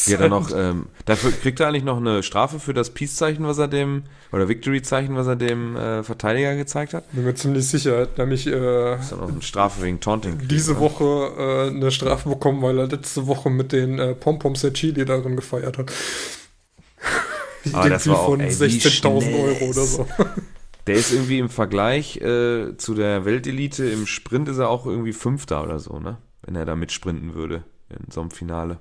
Ja, 0.08 0.18
dann 0.18 0.32
noch, 0.32 0.52
ähm, 0.56 0.88
dafür 1.06 1.32
kriegt 1.32 1.60
er 1.60 1.68
eigentlich 1.68 1.84
noch 1.84 1.98
eine 1.98 2.24
Strafe 2.24 2.60
für 2.60 2.74
das 2.74 2.90
Peace-Zeichen, 2.90 3.46
was 3.46 3.60
er 3.60 3.68
dem, 3.68 4.04
oder 4.32 4.50
Victory-Zeichen, 4.50 5.16
was 5.16 5.28
er 5.28 5.36
dem 5.36 5.76
äh, 5.76 6.04
Verteidiger 6.04 6.56
gezeigt 6.56 6.94
hat. 6.94 7.12
bin 7.12 7.24
mir 7.24 7.36
ziemlich 7.36 7.68
sicher, 7.68 7.96
er 7.96 8.02
hat 8.04 8.18
nämlich 8.18 8.48
äh, 8.48 9.00
Ist 9.00 9.12
dann 9.12 9.20
noch 9.20 9.30
eine 9.30 9.42
Strafe 9.42 9.84
wegen 9.84 10.00
Taunting. 10.00 10.40
diese 10.48 10.74
ne? 10.74 10.80
Woche 10.80 11.34
äh, 11.38 11.70
eine 11.70 11.92
Strafe 11.92 12.30
bekommen, 12.30 12.62
weil 12.62 12.80
er 12.80 12.88
letzte 12.88 13.28
Woche 13.28 13.50
mit 13.50 13.72
den 13.72 14.00
äh, 14.00 14.16
Pompoms 14.16 14.62
der 14.62 14.74
Chili 14.74 15.06
darin 15.06 15.36
gefeiert 15.36 15.78
hat. 15.78 15.92
Irgendwie 17.66 18.10
war 18.10 18.20
auch, 18.20 18.26
von 18.28 18.40
ey, 18.40 18.50
wie 18.50 18.64
16.000 18.64 18.90
schnell 18.90 19.14
Euro 19.14 19.66
oder 19.66 19.84
so. 19.84 20.08
Der 20.90 20.98
ist 20.98 21.14
irgendwie 21.14 21.38
im 21.38 21.50
Vergleich 21.50 22.18
äh, 22.18 22.76
zu 22.78 22.96
der 22.96 23.24
Weltelite 23.24 23.86
im 23.86 24.08
Sprint 24.08 24.50
ist 24.50 24.58
er 24.58 24.70
auch 24.70 24.88
irgendwie 24.88 25.14
Fünfter 25.14 25.62
oder 25.62 25.78
so, 25.78 26.00
ne? 26.00 26.18
Wenn 26.42 26.56
er 26.56 26.66
da 26.66 26.76
mitsprinten 26.76 27.36
würde 27.36 27.64
in 27.90 28.10
so 28.10 28.22
einem 28.22 28.32
Finale. 28.32 28.80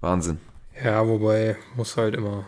Wahnsinn. 0.00 0.38
Ja, 0.84 1.08
wobei 1.08 1.56
muss 1.74 1.96
halt 1.96 2.14
immer. 2.14 2.46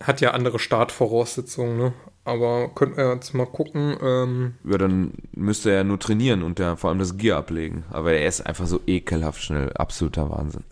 Hat 0.00 0.22
ja 0.22 0.30
andere 0.30 0.58
Startvoraussetzungen, 0.58 1.76
ne? 1.76 1.92
Aber 2.24 2.70
könnten 2.74 2.96
wir 2.96 3.12
jetzt 3.12 3.34
mal 3.34 3.44
gucken. 3.44 3.98
Ähm, 4.00 4.54
Ja, 4.64 4.78
dann 4.78 5.12
müsste 5.32 5.72
er 5.72 5.84
nur 5.84 5.98
trainieren 5.98 6.42
und 6.42 6.58
der, 6.58 6.78
vor 6.78 6.88
allem 6.88 7.00
das 7.00 7.18
Gear 7.18 7.36
ablegen. 7.36 7.84
Aber 7.90 8.14
er 8.14 8.26
ist 8.26 8.40
einfach 8.46 8.66
so 8.66 8.80
ekelhaft 8.86 9.42
schnell. 9.42 9.74
Absoluter 9.74 10.30
Wahnsinn. 10.30 10.64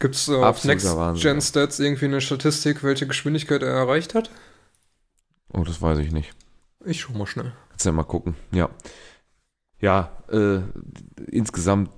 Gibt 0.00 0.16
es 0.16 0.28
äh, 0.28 0.34
auf 0.34 0.62
Next 0.64 0.84
Wahnsinn, 0.84 1.22
Gen 1.22 1.36
ja. 1.36 1.40
Stats 1.40 1.80
irgendwie 1.80 2.04
eine 2.04 2.20
Statistik, 2.20 2.82
welche 2.84 3.06
Geschwindigkeit 3.06 3.62
er 3.62 3.72
erreicht 3.72 4.14
hat? 4.14 4.30
Oh, 5.52 5.62
das 5.62 5.80
weiß 5.80 5.98
ich 5.98 6.12
nicht. 6.12 6.34
Ich 6.84 7.00
schau 7.00 7.12
mal 7.14 7.26
schnell. 7.26 7.52
Kannst 7.70 7.86
ja 7.86 7.92
mal 7.92 8.02
gucken. 8.04 8.34
Ja. 8.52 8.70
Ja, 9.78 10.10
äh, 10.30 10.60
insgesamt, 11.30 11.90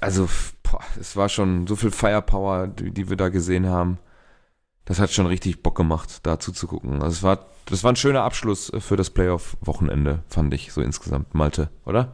also, 0.00 0.28
boah, 0.62 0.80
es 0.98 1.16
war 1.16 1.28
schon 1.28 1.66
so 1.66 1.76
viel 1.76 1.90
Firepower, 1.90 2.66
die, 2.66 2.90
die 2.90 3.08
wir 3.08 3.16
da 3.16 3.28
gesehen 3.28 3.66
haben. 3.68 3.98
Das 4.86 4.98
hat 4.98 5.10
schon 5.12 5.26
richtig 5.26 5.62
Bock 5.62 5.76
gemacht, 5.76 6.26
da 6.26 6.38
zuzugucken. 6.38 7.02
Also 7.02 7.06
es 7.16 7.22
war, 7.22 7.46
das 7.66 7.84
war 7.84 7.92
ein 7.92 7.96
schöner 7.96 8.22
Abschluss 8.22 8.70
für 8.80 8.96
das 8.96 9.08
Playoff-Wochenende, 9.10 10.22
fand 10.28 10.52
ich 10.52 10.72
so 10.72 10.82
insgesamt, 10.82 11.34
Malte, 11.34 11.70
oder? 11.86 12.12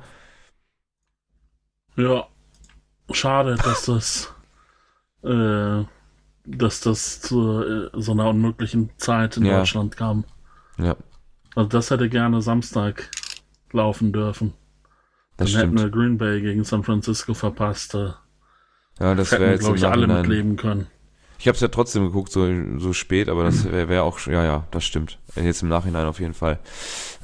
Ja, 1.97 2.29
schade, 3.11 3.57
dass 3.57 3.87
das, 3.87 4.33
äh, 5.25 5.85
dass 6.45 6.81
das 6.81 7.21
zu 7.21 7.63
äh, 7.63 7.91
so 7.95 8.13
einer 8.13 8.29
unmöglichen 8.29 8.91
Zeit 8.99 9.37
in 9.37 9.47
Ja. 9.47 9.59
Deutschland 9.59 9.97
kam. 9.97 10.25
Ja. 10.83 10.97
Also 11.55 11.68
das 11.68 11.91
hätte 11.91 12.09
gerne 12.09 12.43
Samstag 12.43 13.11
laufen 13.72 14.12
dürfen. 14.12 14.55
Dann 15.37 15.47
Das 15.47 15.57
hätten 15.57 15.78
stimmt. 15.78 15.81
wir 15.81 15.91
Green 15.91 16.18
Bay 16.18 16.41
gegen 16.41 16.64
San 16.64 16.83
Francisco 16.85 17.35
verpasst. 17.35 17.95
Ja, 17.95 19.14
das 19.14 19.33
wäre 19.33 19.43
hätten, 19.43 19.53
jetzt 19.53 19.61
glaube 19.61 19.76
ich, 19.78 19.87
alle 19.87 20.07
mitleben 20.07 20.57
können. 20.57 20.87
Ich 21.39 21.49
habe 21.49 21.55
es 21.55 21.62
ja 21.62 21.68
trotzdem 21.68 22.05
geguckt, 22.05 22.31
so, 22.31 22.47
so 22.78 22.93
spät, 22.93 23.31
aber 23.31 23.45
das 23.45 23.64
wäre 23.64 23.89
wär 23.89 24.05
auch, 24.05 24.18
ja, 24.26 24.45
ja, 24.45 24.66
das 24.70 24.85
stimmt. 24.85 25.18
Jetzt 25.37 25.62
im 25.62 25.70
Nachhinein 25.70 26.07
auf 26.07 26.20
jeden 26.20 26.35
Fall. 26.35 26.59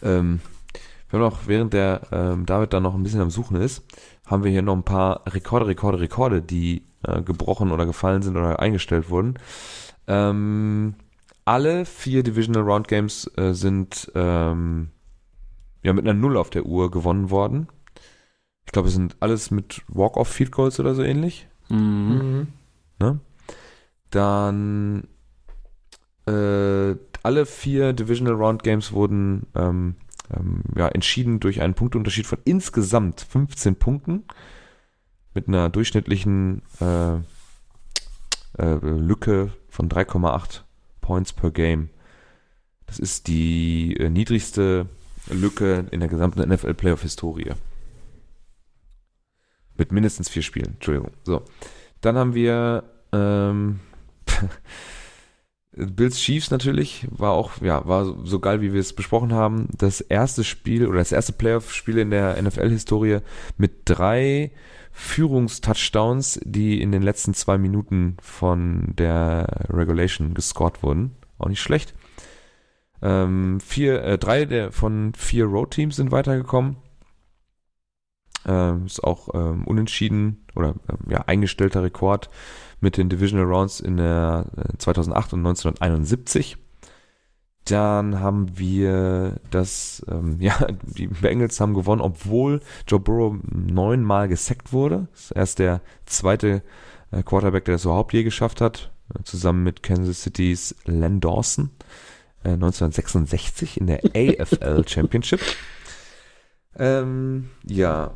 Ähm, 0.02 0.40
wir 1.10 1.18
haben 1.18 1.26
noch, 1.26 1.46
während 1.46 1.74
der 1.74 2.00
ähm, 2.10 2.46
David 2.46 2.72
da 2.72 2.80
noch 2.80 2.94
ein 2.94 3.02
bisschen 3.02 3.20
am 3.20 3.30
Suchen 3.30 3.56
ist, 3.60 3.84
haben 4.24 4.42
wir 4.42 4.50
hier 4.50 4.62
noch 4.62 4.74
ein 4.74 4.84
paar 4.84 5.20
Rekorde, 5.26 5.66
Rekorde, 5.66 6.00
Rekorde, 6.00 6.40
die 6.42 6.82
äh, 7.06 7.20
gebrochen 7.20 7.70
oder 7.70 7.84
gefallen 7.84 8.22
sind 8.22 8.36
oder 8.36 8.58
eingestellt 8.58 9.10
wurden. 9.10 9.38
Ähm, 10.08 10.94
alle 11.46 11.86
vier 11.86 12.22
Divisional 12.22 12.64
Round 12.64 12.88
Games 12.88 13.30
äh, 13.36 13.54
sind 13.54 14.10
ähm, 14.14 14.90
ja 15.82 15.92
mit 15.92 16.04
einer 16.04 16.18
Null 16.18 16.36
auf 16.36 16.50
der 16.50 16.66
Uhr 16.66 16.90
gewonnen 16.90 17.30
worden. 17.30 17.68
Ich 18.66 18.72
glaube, 18.72 18.88
es 18.88 18.94
sind 18.94 19.16
alles 19.20 19.50
mit 19.50 19.82
Walk-off 19.88 20.28
Field 20.28 20.50
Goals 20.50 20.80
oder 20.80 20.94
so 20.94 21.02
ähnlich. 21.02 21.48
Mhm. 21.68 22.48
Mhm. 23.00 23.20
Dann 24.10 25.08
äh, 26.26 26.96
alle 27.22 27.46
vier 27.46 27.92
Divisional 27.92 28.34
Round 28.34 28.64
Games 28.64 28.92
wurden 28.92 29.46
ähm, 29.54 29.94
ähm, 30.36 30.62
ja, 30.74 30.88
entschieden 30.88 31.38
durch 31.38 31.60
einen 31.60 31.74
Punktunterschied 31.74 32.26
von 32.26 32.38
insgesamt 32.44 33.20
15 33.20 33.76
Punkten 33.76 34.24
mit 35.32 35.46
einer 35.46 35.68
durchschnittlichen 35.68 36.62
äh, 36.80 37.14
äh, 38.58 38.78
Lücke 38.82 39.52
von 39.68 39.88
3,8 39.88 40.65
Points 41.06 41.32
per 41.32 41.52
Game. 41.52 41.88
Das 42.86 42.98
ist 42.98 43.28
die 43.28 43.96
äh, 43.96 44.10
niedrigste 44.10 44.86
Lücke 45.30 45.86
in 45.92 46.00
der 46.00 46.08
gesamten 46.08 46.40
NFL 46.40 46.74
Playoff 46.74 47.02
Historie. 47.02 47.52
Mit 49.76 49.92
mindestens 49.92 50.28
vier 50.28 50.42
Spielen, 50.42 50.74
Entschuldigung. 50.74 51.12
So. 51.22 51.42
Dann 52.00 52.16
haben 52.16 52.34
wir 52.34 52.82
ähm, 53.12 53.78
Bills 55.76 56.18
Chiefs 56.18 56.50
natürlich, 56.50 57.06
war 57.10 57.32
auch, 57.32 57.60
ja, 57.60 57.86
war 57.86 58.04
so, 58.04 58.24
so 58.24 58.40
geil, 58.40 58.60
wie 58.60 58.72
wir 58.72 58.80
es 58.80 58.92
besprochen 58.92 59.32
haben. 59.32 59.68
Das 59.78 60.00
erste 60.00 60.42
Spiel 60.42 60.88
oder 60.88 60.98
das 60.98 61.12
erste 61.12 61.34
Playoff-Spiel 61.34 61.98
in 61.98 62.10
der 62.10 62.42
NFL-Historie 62.42 63.20
mit 63.58 63.82
drei 63.84 64.50
Führungstouchdowns, 64.98 66.40
die 66.42 66.80
in 66.80 66.90
den 66.90 67.02
letzten 67.02 67.34
zwei 67.34 67.58
Minuten 67.58 68.16
von 68.22 68.94
der 68.96 69.66
Regulation 69.68 70.32
gescored 70.32 70.82
wurden. 70.82 71.16
Auch 71.38 71.48
nicht 71.48 71.60
schlecht. 71.60 71.94
Ähm, 73.02 73.60
vier, 73.60 74.02
äh, 74.02 74.16
drei 74.16 74.46
der, 74.46 74.72
von 74.72 75.12
vier 75.14 75.44
Road-Teams 75.44 75.96
sind 75.96 76.12
weitergekommen. 76.12 76.78
Ähm, 78.46 78.86
ist 78.86 79.04
auch 79.04 79.28
ähm, 79.34 79.66
unentschieden 79.66 80.46
oder 80.54 80.76
ähm, 80.88 81.10
ja, 81.10 81.24
eingestellter 81.26 81.82
Rekord 81.82 82.30
mit 82.80 82.96
den 82.96 83.10
Divisional 83.10 83.46
Rounds 83.46 83.80
in 83.80 83.98
der 83.98 84.46
äh, 84.56 84.78
2008 84.78 85.34
und 85.34 85.40
1971. 85.40 86.56
Dann 87.66 88.20
haben 88.20 88.58
wir 88.58 89.40
das, 89.50 90.04
ähm, 90.08 90.36
ja, 90.40 90.66
die 90.82 91.08
Bengals 91.08 91.60
haben 91.60 91.74
gewonnen, 91.74 92.00
obwohl 92.00 92.60
Joe 92.88 93.00
Burrow 93.00 93.36
neunmal 93.52 94.28
gesackt 94.28 94.72
wurde. 94.72 95.08
Das 95.12 95.24
ist 95.24 95.30
erst 95.32 95.58
der 95.58 95.80
zweite 96.06 96.62
äh, 97.10 97.22
Quarterback, 97.22 97.64
der 97.64 97.74
das 97.74 97.84
überhaupt 97.84 98.12
je 98.12 98.22
geschafft 98.22 98.60
hat, 98.60 98.92
äh, 99.14 99.22
zusammen 99.24 99.62
mit 99.62 99.82
Kansas 99.82 100.22
City's 100.22 100.74
Len 100.84 101.20
Dawson 101.20 101.70
äh, 102.44 102.50
1966 102.50 103.80
in 103.80 103.88
der 103.88 104.00
AFL 104.14 104.86
Championship. 104.86 105.40
Ähm, 106.78 107.50
ja, 107.64 108.12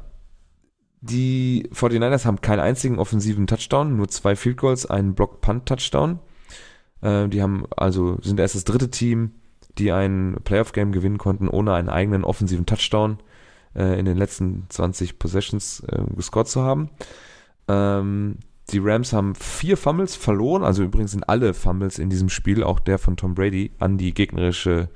die 1.01 1.68
49ers 1.72 2.24
haben 2.26 2.40
keinen 2.40 2.61
einzigen 2.61 2.98
offensiven 2.98 3.46
Touchdown, 3.46 3.96
nur 3.96 4.09
zwei 4.09 4.36
Field 4.36 4.59
Goals, 4.59 4.86
einen 4.86 5.14
Block-Punt-Touchdown. 5.14 6.20
Äh, 7.01 7.28
die 7.28 7.42
haben 7.42 7.64
also 7.76 8.18
sind 8.22 8.38
erst 8.38 8.55
das 8.55 8.64
dritte 8.64 8.90
Team, 8.90 9.32
die 9.79 9.93
ein 9.93 10.37
Playoff-Game 10.45 10.93
gewinnen 10.93 11.18
konnten, 11.18 11.49
ohne 11.49 11.75
einen 11.75 11.89
eigenen 11.89 12.25
offensiven 12.25 12.66
Touchdown 12.66 13.18
äh, 13.75 13.99
in 13.99 14.05
den 14.05 14.16
letzten 14.16 14.66
20 14.68 15.18
Possessions 15.18 15.81
äh, 15.89 16.03
gescored 16.16 16.49
zu 16.49 16.62
haben. 16.62 16.91
Ähm, 17.68 18.39
die 18.71 18.79
Rams 18.79 19.12
haben 19.12 19.35
vier 19.35 19.77
Fumbles 19.77 20.14
verloren, 20.14 20.62
also 20.62 20.83
übrigens 20.83 21.12
sind 21.12 21.29
alle 21.29 21.55
Fumbles 21.55 21.99
in 21.99 22.11
diesem 22.11 22.29
Spiel, 22.29 22.62
auch 22.62 22.79
der 22.79 22.99
von 22.99 23.16
Tom 23.16 23.35
Brady, 23.35 23.73
an 23.79 23.99
die 23.99 24.14
gegnerische, 24.14 24.89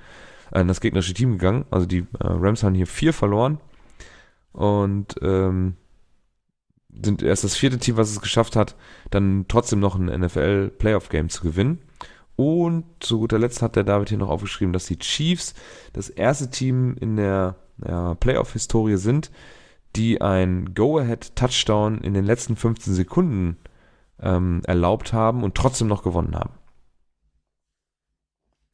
an 0.53 0.69
das 0.69 0.81
gegnerische 0.81 1.15
Team 1.15 1.33
gegangen. 1.33 1.65
Also 1.71 1.87
die 1.87 2.01
äh, 2.01 2.05
Rams 2.21 2.63
haben 2.63 2.75
hier 2.75 2.87
vier 2.87 3.13
verloren 3.13 3.59
und 4.53 5.17
ähm, 5.23 5.75
sind 7.03 7.23
erst 7.23 7.43
das 7.43 7.57
vierte 7.57 7.79
Team, 7.79 7.97
was 7.97 8.11
es 8.11 8.21
geschafft 8.21 8.55
hat, 8.55 8.77
dann 9.11 9.47
trotzdem 9.49 9.81
noch 9.81 9.97
ein 9.97 10.07
NFL 10.07 10.71
Playoff 10.79 11.09
Game 11.09 11.29
zu 11.29 11.43
gewinnen. 11.43 11.81
Und 12.37 12.85
zu 13.01 13.21
guter 13.21 13.39
Letzt 13.39 13.63
hat 13.63 13.77
der 13.77 13.85
David 13.85 14.09
hier 14.09 14.19
noch 14.19 14.29
aufgeschrieben, 14.29 14.73
dass 14.73 14.87
die 14.87 14.99
Chiefs 14.99 15.55
das 15.93 16.09
erste 16.09 16.51
Team 16.51 16.97
in 17.01 17.17
der 17.17 17.57
ja, 17.87 18.15
Playoff-Historie 18.15 18.97
sind, 18.97 19.31
die 19.97 20.21
ein 20.21 20.75
Go-Ahead-Touchdown 20.75 21.99
in 21.99 22.15
den 22.15 22.25
letzten 22.25 22.57
15 22.57 22.95
Sekunden 22.95 23.57
ähm, 24.21 24.63
erlaubt 24.67 25.13
haben 25.13 25.45
und 25.45 25.55
trotzdem 25.55 25.87
noch 25.87 26.03
gewonnen 26.03 26.35
haben. 26.35 26.55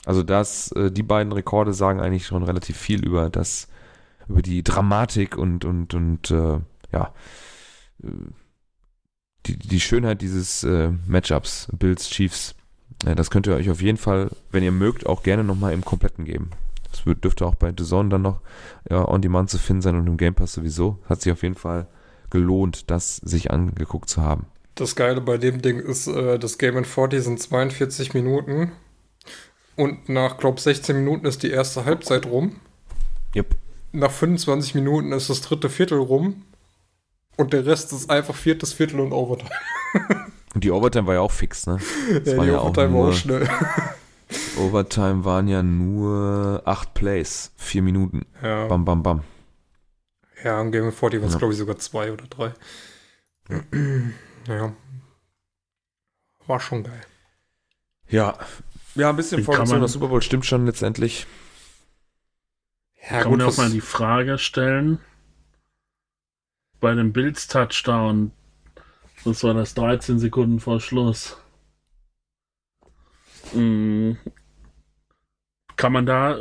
Also 0.07 0.23
das, 0.23 0.73
äh, 0.73 0.91
die 0.91 1.03
beiden 1.03 1.33
Rekorde 1.33 1.75
sagen 1.75 2.01
eigentlich 2.01 2.27
schon 2.27 2.43
relativ 2.43 2.77
viel 2.79 3.05
über 3.05 3.29
das, 3.29 3.69
über 4.29 4.41
die 4.41 4.63
Dramatik 4.63 5.37
und 5.37 5.65
und 5.65 5.93
und 5.93 6.31
äh, 6.31 6.61
ja 6.93 7.15
äh, 8.03 8.09
die, 9.47 9.59
die 9.59 9.81
Schönheit 9.81 10.23
dieses 10.23 10.65
äh, 10.65 10.91
Matchups 11.07 11.69
Bills 11.73 12.09
Chiefs. 12.09 12.55
Das 13.05 13.31
könnt 13.31 13.47
ihr 13.47 13.55
euch 13.55 13.71
auf 13.71 13.81
jeden 13.81 13.99
Fall, 13.99 14.31
wenn 14.51 14.63
ihr 14.63 14.73
mögt, 14.73 15.07
auch 15.07 15.23
gerne 15.23 15.43
nochmal 15.43 15.73
im 15.73 15.85
Kompletten 15.85 16.25
geben. 16.25 16.51
Das 16.91 17.03
dürfte 17.05 17.47
auch 17.47 17.55
bei 17.55 17.73
The 17.77 17.85
Zone 17.85 18.09
dann 18.09 18.23
noch 18.23 18.41
ja, 18.91 19.07
on 19.09 19.23
demand 19.23 19.49
zu 19.49 19.59
finden 19.59 19.83
sein 19.83 19.97
und 19.97 20.07
im 20.07 20.17
Game 20.17 20.35
Pass 20.35 20.53
sowieso. 20.53 20.99
Hat 21.09 21.23
sich 21.23 21.33
auf 21.33 21.43
jeden 21.43 21.55
Fall 21.55 21.87
gelohnt, 22.31 22.91
das 22.91 23.17
sich 23.17 23.51
angeguckt 23.51 24.09
zu 24.09 24.23
haben. 24.23 24.47
Das 24.75 24.97
Geile 24.97 25.21
bei 25.21 25.39
dem 25.39 25.63
Ding 25.63 25.79
ist, 25.79 26.07
äh, 26.07 26.39
das 26.39 26.59
Game 26.59 26.77
in 26.77 26.85
40 26.85 27.23
sind 27.23 27.41
42 27.41 28.15
Minuten. 28.15 28.73
Und 29.77 30.09
nach, 30.09 30.37
glaub 30.37 30.61
16 30.61 30.97
Minuten 30.97 31.27
ist 31.27 31.43
die 31.43 31.51
erste 31.51 31.85
Halbzeit 31.85 32.27
rum. 32.27 32.57
Yep. 33.35 33.57
Nach 33.93 34.11
25 34.11 34.75
Minuten 34.75 35.13
ist 35.13 35.31
das 35.31 35.41
dritte 35.41 35.69
Viertel 35.69 35.99
rum. 35.99 36.43
Und 37.37 37.53
der 37.53 37.65
Rest 37.65 37.93
ist 37.93 38.11
einfach 38.11 38.35
viertes 38.35 38.73
Viertel 38.73 39.01
und 39.01 39.13
Overtime. 39.13 39.51
Und 40.61 40.65
die 40.65 40.73
Overtime 40.73 41.07
war 41.07 41.15
ja 41.15 41.21
auch 41.21 41.31
fix, 41.33 41.67
ne? 41.67 41.79
Das 42.23 42.33
Ja, 42.35 42.37
war 42.37 42.45
die 42.45 42.51
ja 42.53 42.59
auch 42.59 42.65
Overtime 42.67 42.93
war 42.93 43.01
nur, 43.01 43.09
auch 43.09 43.13
schnell. 43.15 43.49
Overtime 44.59 45.25
waren 45.25 45.49
ja 45.49 45.63
nur 45.63 46.61
acht 46.67 46.93
Plays, 46.93 47.51
vier 47.57 47.81
Minuten. 47.81 48.27
Ja, 48.43 48.67
Bam, 48.67 48.85
bam, 48.85 49.03
bam. 49.03 49.25
ja 50.45 50.61
im 50.61 50.71
Game 50.71 50.85
in 50.85 50.93
40 50.93 51.21
waren 51.23 51.29
es, 51.29 51.33
Ja. 51.33 51.39
glaube 51.39 51.55
ich, 51.55 51.59
sogar 51.59 51.79
zwei 51.79 52.13
oder 52.13 52.27
drei. 52.27 52.53
Ja. 54.49 54.75
War 56.47 56.61
schon 56.61 56.83
geil. 56.85 57.01
Ja. 58.09 58.37
Ja, 58.97 59.09
ein 59.11 59.17
bisschen 59.17 59.43
man- 59.47 59.81
das 59.81 59.93
Super 59.93 60.09
Bowl 60.09 60.21
stimmt 60.23 60.45
schon 60.45 60.67
letztendlich. 60.67 61.27
Ja, 63.11 63.23
Kann 63.23 63.31
man 63.33 63.43
auch 63.43 63.57
mal 63.57 63.71
die 63.71 63.81
Frage 63.81 64.37
stellen, 64.39 64.99
bei 66.81 66.95
dem 66.95 67.13
Bills 67.15 67.49
Touchdown, 67.49 68.33
das 69.25 69.45
war 69.45 69.55
das 69.55 69.75
13 69.75 70.19
Sekunden 70.19 70.61
vor 70.61 70.81
Schluss. 70.81 71.37
Mm, 73.55 74.13
Kann 75.77 75.93
man 75.93 76.07
da 76.07 76.39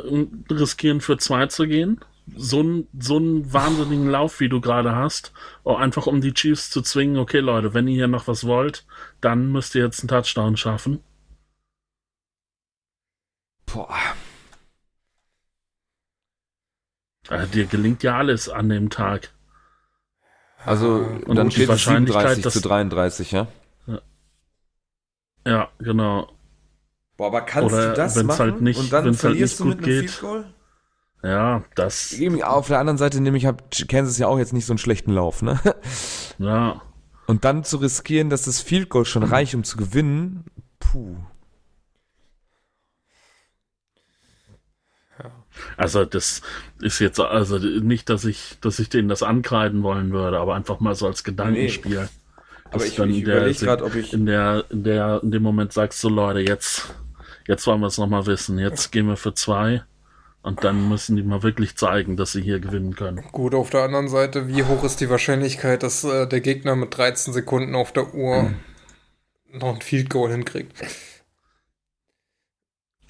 riskieren, 0.50 1.00
für 1.00 1.16
zwei 1.18 1.46
zu 1.46 1.66
gehen? 1.66 2.00
So 2.36 2.60
einen 2.60 2.88
so 2.98 3.16
einen 3.16 3.52
wahnsinnigen 3.52 4.08
Lauf, 4.08 4.38
wie 4.40 4.48
du 4.48 4.60
gerade 4.60 4.94
hast, 4.94 5.32
auch 5.64 5.78
einfach 5.78 6.06
um 6.06 6.20
die 6.20 6.32
Chiefs 6.34 6.70
zu 6.70 6.82
zwingen, 6.82 7.16
okay 7.18 7.40
Leute, 7.40 7.74
wenn 7.74 7.88
ihr 7.88 7.94
hier 7.96 8.08
noch 8.08 8.28
was 8.28 8.44
wollt, 8.46 8.86
dann 9.20 9.50
müsst 9.50 9.74
ihr 9.74 9.82
jetzt 9.84 10.00
einen 10.00 10.08
Touchdown 10.08 10.56
schaffen. 10.56 11.02
Boah. 13.66 14.14
Äh, 17.30 17.46
dir 17.46 17.66
gelingt 17.66 18.02
ja 18.02 18.18
alles 18.18 18.48
an 18.48 18.68
dem 18.68 18.90
Tag. 18.90 19.32
Also, 20.66 21.06
Und 21.26 21.36
dann 21.36 21.50
steht 21.50 21.64
es 21.64 21.68
Wahrscheinlichkeit, 21.70 22.36
37 22.36 22.42
dass- 22.44 22.52
zu 22.54 22.60
33, 22.60 23.32
ja? 23.32 23.46
Ja, 25.46 25.68
genau. 25.78 26.28
Boah, 27.16 27.28
aber 27.28 27.40
kannst 27.42 27.72
Oder 27.74 27.90
du 27.90 27.94
das 27.96 28.16
wenn's 28.16 28.26
machen 28.26 28.38
halt 28.38 28.60
nicht- 28.60 28.78
und 28.78 28.92
dann 28.92 29.04
wenn's 29.06 29.22
halt 29.24 29.32
verlierst 29.32 29.52
nicht 29.52 29.60
du 29.60 29.64
gut 29.64 29.76
mit 29.76 29.84
einem 29.86 30.00
geht. 30.00 30.10
Field 30.10 30.20
Goal? 30.20 30.44
Ja, 31.22 31.64
das. 31.74 32.16
Auf 32.42 32.68
der 32.68 32.78
anderen 32.78 32.98
Seite 32.98 33.20
nämlich 33.20 33.46
hat 33.46 33.84
Kansas 33.88 34.16
ja 34.18 34.26
auch 34.26 34.38
jetzt 34.38 34.52
nicht 34.52 34.64
so 34.66 34.72
einen 34.72 34.78
schlechten 34.78 35.12
Lauf, 35.12 35.42
ne? 35.42 35.58
Ja. 36.38 36.80
Und 37.26 37.44
dann 37.44 37.64
zu 37.64 37.76
riskieren, 37.76 38.30
dass 38.30 38.42
das 38.42 38.60
Field 38.60 38.88
Goal 38.88 39.04
schon 39.04 39.22
reicht, 39.22 39.54
um 39.54 39.62
zu 39.64 39.76
gewinnen, 39.76 40.44
puh. 40.78 41.16
Also 45.76 46.04
das 46.04 46.42
ist 46.80 46.98
jetzt 46.98 47.18
also 47.20 47.58
nicht, 47.58 48.08
dass 48.08 48.24
ich, 48.24 48.58
dass 48.60 48.78
ich 48.78 48.88
denen 48.88 49.08
das 49.08 49.22
ankreiden 49.22 49.82
wollen 49.82 50.12
würde, 50.12 50.38
aber 50.38 50.54
einfach 50.54 50.80
mal 50.80 50.94
so 50.94 51.06
als 51.06 51.24
Gedankenspiel. 51.24 52.08
Aber 52.64 52.78
Dass 52.78 52.84
ich, 52.86 52.96
dann 52.96 53.10
ich 53.10 53.24
der- 53.24 53.36
überlege 53.38 53.58
gerade, 53.64 53.84
ob 53.84 53.94
ich. 53.94 54.12
in 54.12 54.26
der, 54.26 54.64
in 54.70 54.84
der, 54.84 55.20
in 55.22 55.30
dem 55.30 55.42
Moment 55.42 55.72
sagst 55.72 56.02
du, 56.04 56.08
Leute, 56.08 56.40
jetzt, 56.40 56.94
jetzt 57.48 57.66
wollen 57.66 57.80
wir 57.80 57.88
es 57.88 57.98
nochmal 57.98 58.26
wissen. 58.26 58.58
Jetzt 58.58 58.92
gehen 58.92 59.06
wir 59.06 59.16
für 59.16 59.34
zwei. 59.34 59.82
Und 60.42 60.64
dann 60.64 60.88
müssen 60.88 61.16
die 61.16 61.22
mal 61.22 61.42
wirklich 61.42 61.76
zeigen, 61.76 62.16
dass 62.16 62.32
sie 62.32 62.40
hier 62.40 62.60
gewinnen 62.60 62.94
können. 62.96 63.22
Gut, 63.32 63.54
auf 63.54 63.68
der 63.68 63.82
anderen 63.82 64.08
Seite, 64.08 64.48
wie 64.48 64.62
hoch 64.64 64.84
ist 64.84 65.00
die 65.00 65.10
Wahrscheinlichkeit, 65.10 65.82
dass 65.82 66.02
äh, 66.04 66.26
der 66.26 66.40
Gegner 66.40 66.76
mit 66.76 66.96
13 66.96 67.34
Sekunden 67.34 67.74
auf 67.74 67.92
der 67.92 68.14
Uhr 68.14 68.54
noch 69.52 69.74
ein 69.74 69.80
Field 69.82 70.08
Goal 70.08 70.30
hinkriegt? 70.30 70.72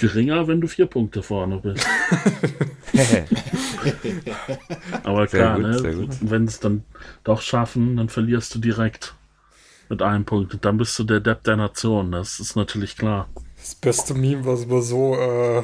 Geringer, 0.00 0.48
wenn 0.48 0.60
du 0.60 0.66
vier 0.66 0.86
Punkte 0.86 1.22
vorne 1.22 1.58
bist. 1.58 1.84
Aber 5.04 5.26
Sehr 5.28 5.40
klar, 5.40 5.56
gut, 5.60 5.82
ne? 5.82 6.08
wenn 6.22 6.44
es 6.44 6.58
dann 6.60 6.84
doch 7.24 7.40
schaffen, 7.42 7.96
dann 7.96 8.08
verlierst 8.08 8.54
du 8.54 8.58
direkt 8.58 9.14
mit 9.88 10.02
einem 10.02 10.24
Punkt. 10.24 10.54
Und 10.54 10.64
dann 10.64 10.76
bist 10.78 10.96
du 10.98 11.04
der 11.04 11.20
Depp 11.20 11.44
der 11.44 11.56
Nation. 11.56 12.10
Das 12.12 12.40
ist 12.40 12.56
natürlich 12.56 12.96
klar. 12.96 13.28
Das 13.58 13.74
beste 13.74 14.14
Meme 14.14 14.44
war 14.44 14.58
aber 14.58 14.82
so, 14.82 15.14
äh, 15.16 15.62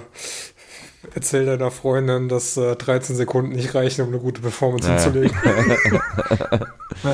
erzähl 1.15 1.47
deiner 1.47 1.71
Freundin, 1.71 2.29
dass 2.29 2.57
äh, 2.57 2.75
13 2.77 3.17
Sekunden 3.17 3.53
nicht 3.53 3.75
reichen, 3.75 4.03
um 4.03 4.09
eine 4.09 4.19
gute 4.19 4.41
Performance 4.43 4.89
Ja. 4.89 4.95
hinzulegen. 5.01 5.37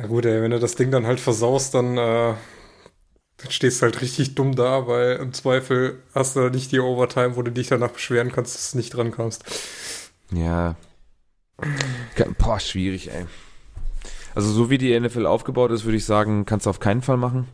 ja 0.00 0.06
gut, 0.06 0.24
ey, 0.26 0.42
wenn 0.42 0.50
du 0.50 0.58
das 0.58 0.74
Ding 0.74 0.90
dann 0.90 1.06
halt 1.06 1.20
versaust, 1.20 1.74
dann, 1.74 1.96
äh, 1.96 2.34
dann 3.38 3.50
stehst 3.50 3.80
du 3.80 3.84
halt 3.84 4.00
richtig 4.00 4.34
dumm 4.34 4.54
da, 4.54 4.86
weil 4.86 5.16
im 5.16 5.32
Zweifel 5.32 6.02
hast 6.14 6.36
du 6.36 6.48
nicht 6.50 6.72
die 6.72 6.80
Overtime, 6.80 7.36
wo 7.36 7.42
du 7.42 7.52
dich 7.52 7.68
danach 7.68 7.90
beschweren 7.90 8.32
kannst, 8.32 8.54
dass 8.54 8.72
du 8.72 8.78
nicht 8.78 8.90
dran 8.90 9.12
kamst. 9.12 9.44
Ja. 10.32 10.76
Boah, 12.38 12.60
schwierig, 12.60 13.10
ey. 13.10 13.26
Also 14.34 14.52
so 14.52 14.68
wie 14.68 14.78
die 14.78 14.98
NFL 14.98 15.24
aufgebaut 15.24 15.70
ist, 15.70 15.84
würde 15.84 15.96
ich 15.96 16.04
sagen, 16.04 16.44
kannst 16.44 16.66
du 16.66 16.70
auf 16.70 16.80
keinen 16.80 17.02
Fall 17.02 17.16
machen. 17.16 17.48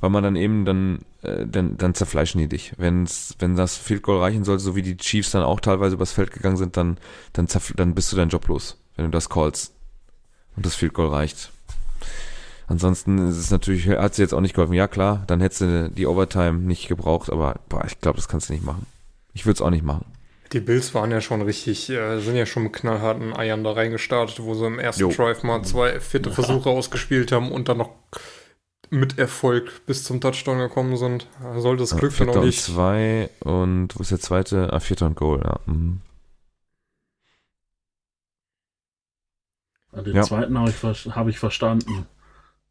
Weil 0.00 0.10
man 0.10 0.22
dann 0.22 0.36
eben 0.36 0.64
dann, 0.64 0.98
äh, 1.22 1.46
dann, 1.46 1.76
dann 1.76 1.94
zerfleischen 1.94 2.38
die 2.38 2.48
dich. 2.48 2.74
Wenn's, 2.76 3.34
wenn 3.38 3.56
das 3.56 3.76
Field 3.76 4.02
Goal 4.02 4.20
reichen 4.20 4.44
sollte, 4.44 4.62
so 4.62 4.76
wie 4.76 4.82
die 4.82 4.96
Chiefs 4.96 5.30
dann 5.30 5.42
auch 5.42 5.60
teilweise 5.60 5.94
übers 5.94 6.12
Feld 6.12 6.30
gegangen 6.30 6.56
sind, 6.56 6.76
dann, 6.76 6.98
dann, 7.32 7.48
dann 7.76 7.94
bist 7.94 8.12
du 8.12 8.16
deinen 8.16 8.28
Job 8.28 8.46
los, 8.48 8.76
wenn 8.96 9.06
du 9.06 9.10
das 9.10 9.30
callst. 9.30 9.72
Und 10.56 10.66
das 10.66 10.74
Field 10.74 10.94
Goal 10.94 11.08
reicht. 11.08 11.50
Ansonsten 12.66 13.28
ist 13.28 13.36
es 13.36 13.50
natürlich, 13.50 13.88
hat 13.88 14.14
sie 14.14 14.22
jetzt 14.22 14.32
auch 14.32 14.40
nicht 14.40 14.54
geholfen. 14.54 14.72
Ja, 14.74 14.88
klar, 14.88 15.24
dann 15.26 15.40
hättest 15.40 15.60
du 15.60 15.90
die 15.90 16.06
Overtime 16.06 16.58
nicht 16.60 16.88
gebraucht, 16.88 17.30
aber 17.30 17.60
boah, 17.68 17.84
ich 17.84 18.00
glaube, 18.00 18.16
das 18.16 18.28
kannst 18.28 18.48
du 18.48 18.54
nicht 18.54 18.64
machen. 18.64 18.86
Ich 19.34 19.44
würde 19.44 19.56
es 19.56 19.62
auch 19.62 19.70
nicht 19.70 19.84
machen. 19.84 20.06
Die 20.52 20.60
Bills 20.60 20.94
waren 20.94 21.10
ja 21.10 21.20
schon 21.20 21.42
richtig, 21.42 21.90
äh, 21.90 22.20
sind 22.20 22.36
ja 22.36 22.46
schon 22.46 22.62
mit 22.62 22.72
knallharten 22.72 23.34
Eiern 23.36 23.64
da 23.64 23.72
reingestartet, 23.72 24.40
wo 24.40 24.54
sie 24.54 24.66
im 24.66 24.78
ersten 24.78 25.02
Jo. 25.02 25.10
Drive 25.10 25.42
mal 25.42 25.62
zwei 25.62 25.98
vierte 26.00 26.30
Versuche 26.30 26.70
ausgespielt 26.70 27.32
haben 27.32 27.50
und 27.50 27.68
dann 27.68 27.78
noch 27.78 27.90
mit 28.90 29.18
Erfolg 29.18 29.84
bis 29.86 30.04
zum 30.04 30.20
Touchdown 30.20 30.58
gekommen 30.58 30.96
sind. 30.96 31.26
Sollte 31.56 31.82
das 31.82 31.96
Glück 31.96 32.16
dann 32.16 32.30
auch 32.30 32.36
und 32.36 32.46
nicht. 32.46 32.62
zwei 32.62 33.28
und 33.40 33.88
wo 33.96 34.02
ist 34.02 34.12
der 34.12 34.20
zweite? 34.20 34.72
Ah, 34.72 34.78
vierter 34.80 35.06
und 35.06 35.16
Goal, 35.16 35.40
ja. 35.42 35.58
Mhm. 35.66 36.00
Den 39.92 40.16
Ja. 40.16 40.22
zweiten 40.22 40.58
habe 40.58 40.70
ich, 40.70 41.06
hab 41.14 41.28
ich 41.28 41.38
verstanden. 41.38 42.06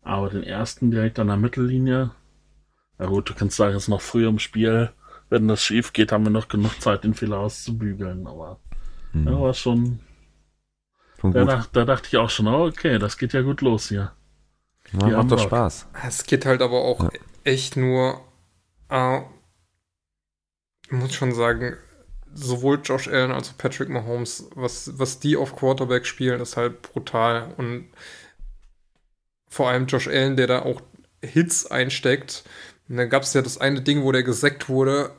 Aber 0.04 0.30
den 0.30 0.44
ersten 0.44 0.92
direkt 0.92 1.20
an 1.20 1.28
der 1.28 1.38
Mittellinie. 1.38 2.12
Na 2.98 3.06
gut, 3.08 3.30
du 3.30 3.34
kannst 3.34 3.58
sagen, 3.58 3.76
es 3.76 3.84
ist 3.84 3.90
noch 3.90 4.02
früh 4.02 4.28
im 4.28 4.40
Spiel. 4.40 4.92
Wenn 5.30 5.48
das 5.48 5.64
schief 5.64 5.94
geht, 5.94 6.12
haben 6.12 6.26
wir 6.26 6.30
noch 6.32 6.48
genug 6.48 6.80
Zeit, 6.82 7.04
den 7.04 7.14
Fehler 7.14 7.40
auszubügeln. 7.40 8.28
Aber 8.28 8.60
Mhm. 9.14 9.28
ja, 9.28 9.40
war 9.40 9.54
schon. 9.54 10.00
Da, 11.22 11.30
gut. 11.30 11.36
dach, 11.48 11.68
da 11.68 11.86
dachte 11.86 12.08
ich 12.10 12.18
auch 12.18 12.30
schon, 12.30 12.48
oh, 12.48 12.66
okay, 12.66 12.98
das 13.00 13.18
geht 13.18 13.32
ja 13.34 13.42
gut 13.42 13.62
los 13.62 13.88
hier. 13.90 14.12
Ja, 14.92 15.08
macht 15.10 15.32
doch. 15.32 15.40
Spaß. 15.40 15.88
Es 16.06 16.24
geht 16.26 16.46
halt 16.46 16.62
aber 16.62 16.82
auch 16.82 17.04
Ja. 17.04 17.10
echt 17.44 17.78
nur, 17.78 18.20
äh, 18.90 19.22
ich 20.86 20.92
muss 20.92 21.14
schon 21.14 21.34
sagen, 21.34 21.78
sowohl 22.34 22.80
Josh 22.84 23.08
Allen 23.08 23.32
als 23.32 23.52
auch 23.52 23.58
Patrick 23.58 23.90
Mahomes, 23.90 24.50
was, 24.56 24.98
was 25.00 25.20
die 25.20 25.38
auf 25.38 25.56
Quarterback 25.56 26.06
spielen, 26.06 26.42
ist 26.42 26.58
halt 26.58 26.82
brutal. 26.82 27.54
Und 27.58 27.88
vor 29.54 29.70
allem 29.70 29.86
Josh 29.86 30.08
Allen, 30.08 30.36
der 30.36 30.48
da 30.48 30.64
auch 30.64 30.82
Hits 31.22 31.68
einsteckt. 31.68 32.44
Und 32.90 32.98
dann 32.98 33.10
gab 33.10 33.24
es 33.24 33.34
ja 33.34 33.42
das 33.42 33.60
eine 33.60 33.82
Ding, 33.82 34.04
wo 34.04 34.12
der 34.12 34.24
gesackt 34.24 34.68
wurde, 34.68 35.12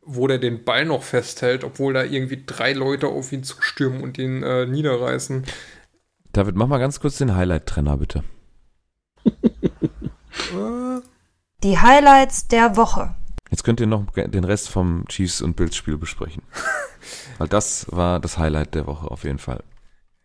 wo 0.00 0.26
der 0.26 0.38
den 0.38 0.64
Ball 0.64 0.86
noch 0.86 1.02
festhält, 1.02 1.62
obwohl 1.62 1.92
da 1.92 2.02
irgendwie 2.02 2.42
drei 2.44 2.72
Leute 2.72 3.08
auf 3.08 3.30
ihn 3.30 3.44
zustürmen 3.44 4.02
und 4.02 4.18
ihn 4.18 4.42
äh, 4.42 4.66
niederreißen. 4.66 5.44
David, 6.32 6.56
mach 6.56 6.66
mal 6.66 6.78
ganz 6.78 6.98
kurz 6.98 7.18
den 7.18 7.36
Highlight-Trenner, 7.36 7.98
bitte. 7.98 8.24
Die 11.62 11.78
Highlights 11.78 12.48
der 12.48 12.76
Woche. 12.76 13.14
Jetzt 13.50 13.64
könnt 13.64 13.80
ihr 13.80 13.86
noch 13.86 14.06
den 14.12 14.44
Rest 14.44 14.70
vom 14.70 15.06
Chiefs- 15.08 15.42
und 15.42 15.56
Bills-Spiel 15.56 15.98
besprechen. 15.98 16.42
Weil 17.38 17.48
das 17.48 17.86
war 17.90 18.18
das 18.18 18.38
Highlight 18.38 18.74
der 18.74 18.86
Woche 18.86 19.10
auf 19.10 19.24
jeden 19.24 19.38
Fall. 19.38 19.62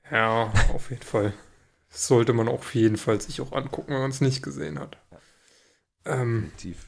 Ja, 0.09 0.51
auf 0.73 0.89
jeden 0.89 1.03
Fall. 1.03 1.33
Sollte 1.89 2.33
man 2.33 2.47
auf 2.47 2.75
jeden 2.75 2.97
Fall 2.97 3.19
sich 3.21 3.41
auch 3.41 3.51
angucken, 3.53 3.93
wenn 3.93 4.01
man 4.01 4.11
es 4.11 4.21
nicht 4.21 4.43
gesehen 4.43 4.79
hat. 4.79 4.97
Ähm, 6.05 6.51
Tief. 6.57 6.87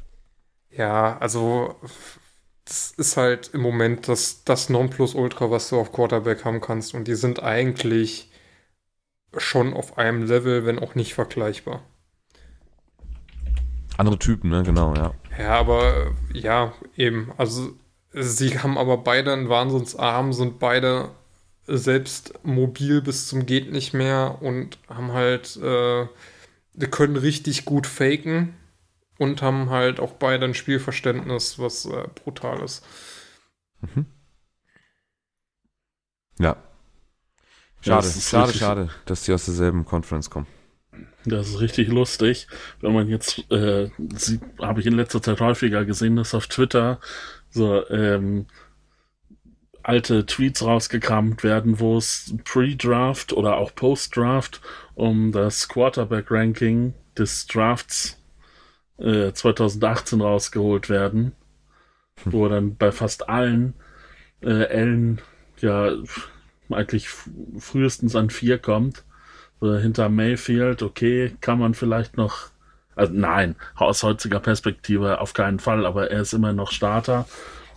ja, 0.69 1.17
also 1.17 1.75
das 2.65 2.91
ist 2.91 3.17
halt 3.17 3.49
im 3.53 3.61
Moment 3.61 4.07
das, 4.07 4.43
das 4.43 4.69
Nonplusultra, 4.69 5.49
was 5.49 5.69
du 5.69 5.79
auf 5.79 5.91
Quarterback 5.91 6.45
haben 6.45 6.61
kannst. 6.61 6.93
Und 6.93 7.07
die 7.07 7.15
sind 7.15 7.41
eigentlich 7.41 8.31
schon 9.37 9.73
auf 9.73 9.97
einem 9.97 10.23
Level, 10.23 10.65
wenn 10.65 10.79
auch 10.79 10.95
nicht 10.95 11.13
vergleichbar. 11.13 11.83
Andere 13.97 14.19
Typen, 14.19 14.49
ne? 14.49 14.63
Genau, 14.63 14.93
ja. 14.95 15.13
Ja, 15.37 15.59
aber 15.59 16.11
ja, 16.31 16.73
eben. 16.95 17.31
Also 17.37 17.73
sie 18.13 18.59
haben 18.59 18.77
aber 18.77 18.97
beide 18.97 19.33
einen 19.33 19.49
Wahnsinnsarm, 19.49 20.31
sind 20.31 20.59
beide 20.59 21.09
selbst 21.69 22.33
mobil 22.43 23.01
bis 23.01 23.27
zum 23.27 23.45
geht 23.45 23.71
nicht 23.71 23.93
mehr 23.93 24.39
und 24.41 24.77
haben 24.87 25.13
halt, 25.13 25.57
äh, 25.57 26.07
können 26.89 27.15
richtig 27.15 27.65
gut 27.65 27.87
faken 27.87 28.55
und 29.17 29.41
haben 29.41 29.69
halt 29.69 29.99
auch 29.99 30.13
beide 30.13 30.45
ein 30.45 30.53
Spielverständnis, 30.53 31.59
was 31.59 31.85
äh, 31.85 32.07
brutal 32.23 32.61
ist. 32.63 32.85
Mhm. 33.81 34.05
Ja. 36.39 36.55
Schade, 37.81 38.07
ist 38.07 38.29
schade, 38.29 38.53
schade, 38.53 38.89
dass 39.05 39.23
die 39.23 39.33
aus 39.33 39.45
derselben 39.45 39.85
Conference 39.85 40.29
kommen. 40.29 40.47
Das 41.25 41.49
ist 41.49 41.59
richtig 41.59 41.89
lustig. 41.89 42.47
Wenn 42.81 42.93
man 42.93 43.07
jetzt 43.07 43.49
äh, 43.51 43.89
habe 44.59 44.79
ich 44.79 44.87
in 44.87 44.93
letzter 44.93 45.21
Zeit 45.21 45.39
häufiger 45.39 45.85
gesehen, 45.85 46.15
dass 46.15 46.33
auf 46.33 46.47
Twitter 46.47 46.99
so 47.49 47.87
ähm, 47.89 48.47
alte 49.89 50.27
Tweets 50.27 50.63
rausgekramt 50.63 51.43
werden, 51.43 51.79
wo 51.79 51.97
es 51.97 52.35
Pre-Draft 52.45 53.33
oder 53.33 53.57
auch 53.57 53.73
Post-Draft 53.73 54.61
um 54.93 55.31
das 55.31 55.67
Quarterback-Ranking 55.67 56.93
des 57.17 57.47
Drafts 57.47 58.21
äh, 58.99 59.31
2018 59.33 60.21
rausgeholt 60.21 60.89
werden, 60.89 61.31
wo 62.23 62.47
dann 62.47 62.75
bei 62.75 62.91
fast 62.91 63.29
allen 63.29 63.73
äh, 64.43 64.65
Ellen 64.65 65.21
ja 65.57 65.91
eigentlich 66.69 67.09
frühestens 67.09 68.15
an 68.15 68.29
vier 68.29 68.59
kommt. 68.59 69.03
So, 69.59 69.75
hinter 69.75 70.07
Mayfield, 70.09 70.83
okay, 70.83 71.35
kann 71.41 71.57
man 71.57 71.73
vielleicht 71.73 72.15
noch, 72.15 72.51
also 72.95 73.11
nein, 73.11 73.55
aus 73.73 74.03
heutiger 74.03 74.39
Perspektive 74.39 75.19
auf 75.19 75.33
keinen 75.33 75.57
Fall, 75.57 75.87
aber 75.87 76.11
er 76.11 76.21
ist 76.21 76.33
immer 76.33 76.53
noch 76.53 76.71
Starter 76.71 77.25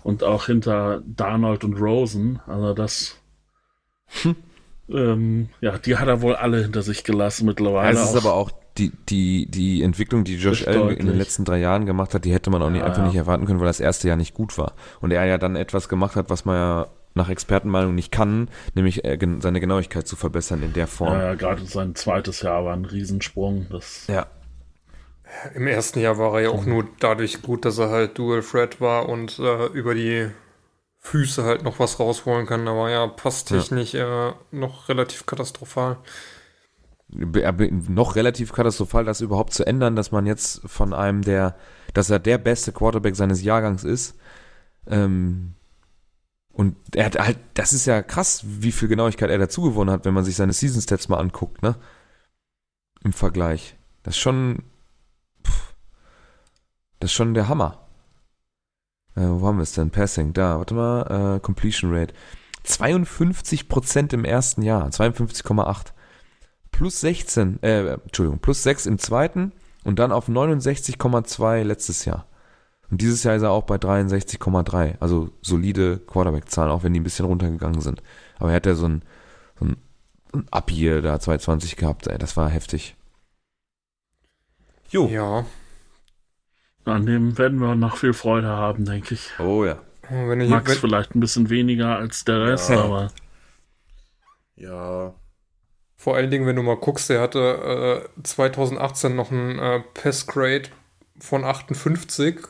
und 0.03 0.25
auch 0.25 0.47
hinter 0.47 1.03
Darnold 1.07 1.65
und 1.65 1.75
Rosen, 1.75 2.41
also 2.47 2.75
das, 2.75 3.17
ähm, 4.89 5.49
ja, 5.61 5.79
die 5.79 5.97
hat 5.97 6.09
er 6.09 6.23
wohl 6.23 6.35
alle 6.37 6.63
hinter 6.63 6.83
sich 6.83 7.05
gelassen 7.05 7.47
mittlerweile. 7.47 7.99
es 7.99 8.11
ist 8.11 8.17
aber 8.17 8.35
auch 8.35 8.51
die, 8.79 8.93
die, 9.09 9.47
die 9.51 9.83
Entwicklung, 9.83 10.25
die 10.25 10.37
Josh 10.37 10.67
Allen 10.67 10.97
in 10.97 11.07
den 11.07 11.19
letzten 11.19 11.45
drei 11.45 11.59
Jahren 11.59 11.87
gemacht 11.87 12.15
hat, 12.15 12.25
die 12.25 12.33
hätte 12.33 12.51
man 12.51 12.63
auch 12.63 12.71
nicht, 12.71 12.81
Ja, 12.81 12.87
einfach 12.87 13.03
ja. 13.03 13.09
nicht 13.09 13.17
erwarten 13.17 13.47
können, 13.47 13.61
weil 13.61 13.67
das 13.67 13.81
erste 13.81 14.09
Jahr 14.09 14.17
nicht 14.17 14.35
gut 14.35 14.57
war. 14.57 14.73
Und 15.01 15.11
er 15.11 15.25
ja 15.27 15.39
dann 15.39 15.57
etwas 15.57 15.89
gemacht 15.89 16.17
hat, 16.17 16.31
was 16.31 16.45
man 16.45 16.57
ja 16.57 16.87
nach 17.15 17.29
Expertenmeinung 17.29 17.95
nicht 17.95 18.11
kann, 18.11 18.49
nämlich 18.75 19.05
äh, 19.05 19.19
seine 19.41 19.61
Genauigkeit 19.61 20.07
zu 20.07 20.17
verbessern 20.17 20.63
in 20.63 20.73
der 20.73 20.87
Form. 20.87 21.13
ja, 21.13 21.23
ja, 21.23 21.35
gerade 21.35 21.65
sein 21.67 21.95
zweites 21.95 22.41
Jahr 22.41 22.65
war 22.65 22.73
ein 22.73 22.87
Riesensprung. 22.87 23.67
Das, 23.71 24.07
Ja, 24.07 24.27
Im 25.55 25.67
ersten 25.67 26.01
Jahr 26.01 26.19
war 26.19 26.35
er 26.35 26.41
ja 26.41 26.51
auch 26.51 26.65
nur 26.65 26.87
dadurch 27.01 27.43
gut, 27.43 27.65
dass 27.65 27.79
er 27.79 27.91
halt 27.91 28.19
Dual 28.19 28.43
Threat 28.43 28.81
war 28.81 29.09
und 29.09 29.39
äh, 29.39 29.67
über 29.67 29.95
die 29.95 30.29
Füße 30.99 31.43
halt 31.43 31.63
noch 31.63 31.79
was 31.79 31.99
rausholen 31.99 32.47
kann. 32.47 32.65
Da 32.65 32.77
war 32.77 32.91
ja 32.91 33.07
passtechnisch 33.07 33.95
äh, 33.95 34.33
noch 34.53 34.89
relativ 34.89 35.27
katastrophal. 35.27 35.99
noch 37.09 38.17
relativ 38.17 38.53
katastrophal, 38.53 39.05
das 39.05 39.21
überhaupt 39.21 39.53
zu 39.53 39.67
ändern, 39.67 39.97
dass 39.97 40.13
man 40.13 40.27
jetzt 40.27 40.63
von 40.65 40.95
einem, 40.95 41.23
der, 41.23 41.57
dass 41.93 42.09
er 42.09 42.21
der 42.21 42.39
beste 42.39 42.73
Quarterback 42.73 43.17
seines 43.17 43.43
Jahrgangs 43.43 43.85
ist. 43.85 44.17
Ähm, 44.87 45.55
und 46.53 46.77
er 46.95 47.07
hat 47.07 47.19
halt, 47.19 47.39
das 47.55 47.73
ist 47.73 47.87
ja 47.87 48.03
krass, 48.03 48.43
wie 48.45 48.73
viel 48.73 48.89
Genauigkeit 48.89 49.31
er 49.31 49.39
dazu 49.39 49.63
gewonnen 49.63 49.91
hat, 49.91 50.05
wenn 50.05 50.15
man 50.15 50.25
sich 50.25 50.37
seine 50.37 50.53
Season 50.53 50.83
Stats 50.83 51.09
mal 51.09 51.19
anguckt, 51.19 51.63
ne? 51.63 51.77
Im 53.03 53.13
Vergleich. 53.13 53.77
Das 54.03 54.15
ist 54.15 54.21
schon, 54.21 54.63
das 57.03 57.11
ist 57.11 57.17
schon 57.17 57.35
der 57.35 57.49
Hammer. 57.49 57.79
Äh, 59.17 59.23
wo 59.23 59.49
haben 59.49 59.59
wir 59.59 59.65
es 59.65 59.73
denn? 59.73 59.91
Passing, 59.91 60.33
da, 60.33 60.59
warte 60.59 60.75
mal, 60.75 61.37
äh, 61.37 61.41
Completion 61.41 61.93
Rate. 61.93 62.15
52% 62.65 64.15
im 64.15 64.25
ersten 64.25 64.63
Jahr, 64.63 64.89
52,8. 64.89 65.93
Plus 66.71 67.01
16, 67.01 67.61
äh, 67.65 67.95
Entschuldigung, 67.95 68.39
plus 68.39 68.63
6 68.63 68.87
im 68.87 68.99
zweiten 69.01 69.51
und 69.83 69.99
dann 69.99 70.13
auf 70.13 70.29
69,2 70.29 71.65
letztes 71.65 72.05
Jahr. 72.05 72.29
Und 72.89 73.01
dieses 73.01 73.25
Jahr 73.25 73.35
ist 73.35 73.43
er 73.43 73.51
auch 73.51 73.65
bei 73.65 73.77
63,3. 73.79 74.95
Also 75.01 75.31
solide 75.43 75.99
Quarterback-Zahlen, 75.99 76.71
auch 76.71 76.85
wenn 76.85 76.93
die 76.93 77.01
ein 77.01 77.05
bisschen 77.05 77.27
runtergegangen 77.27 77.81
sind. 77.81 78.01
Aber 78.39 78.51
er 78.51 78.57
hat 78.57 78.67
ja 78.67 78.77
so 78.77 78.87
ein, 78.87 79.03
so 79.59 79.65
ein, 79.65 79.77
ein 80.35 80.47
Up-Year 80.53 81.03
da 81.03 81.19
220 81.19 81.75
gehabt, 81.75 82.07
ey, 82.07 82.17
das 82.17 82.37
war 82.37 82.49
heftig. 82.49 82.95
Jo. 84.89 85.09
Ja. 85.09 85.45
An 86.85 87.07
dem 87.07 87.39
werden 87.39 87.59
wir 87.61 87.75
noch 87.75 87.97
viel 87.97 88.13
Freude 88.13 88.49
haben, 88.49 88.85
denke 88.85 89.15
ich. 89.15 89.31
Oh 89.39 89.65
ja. 89.65 89.79
Wenn 90.09 90.41
ich, 90.41 90.51
Max 90.51 90.71
wenn, 90.71 90.79
vielleicht 90.79 91.15
ein 91.15 91.21
bisschen 91.21 91.49
weniger 91.49 91.97
als 91.97 92.25
der 92.25 92.45
Rest, 92.45 92.71
Ja. 92.71 92.83
aber 92.83 93.13
Ja, 94.57 95.15
vor 95.97 96.17
allen 96.17 96.31
Dingen, 96.33 96.47
wenn 96.47 96.57
du 96.57 96.63
mal 96.65 96.77
guckst, 96.77 97.09
der 97.11 97.21
hatte 97.21 98.09
äh, 98.19 98.23
2018 98.25 99.15
noch 99.15 99.31
ein 99.31 99.59
äh, 99.61 99.81
Passgrade 99.95 100.69
von 101.21 101.45
58 101.45 102.41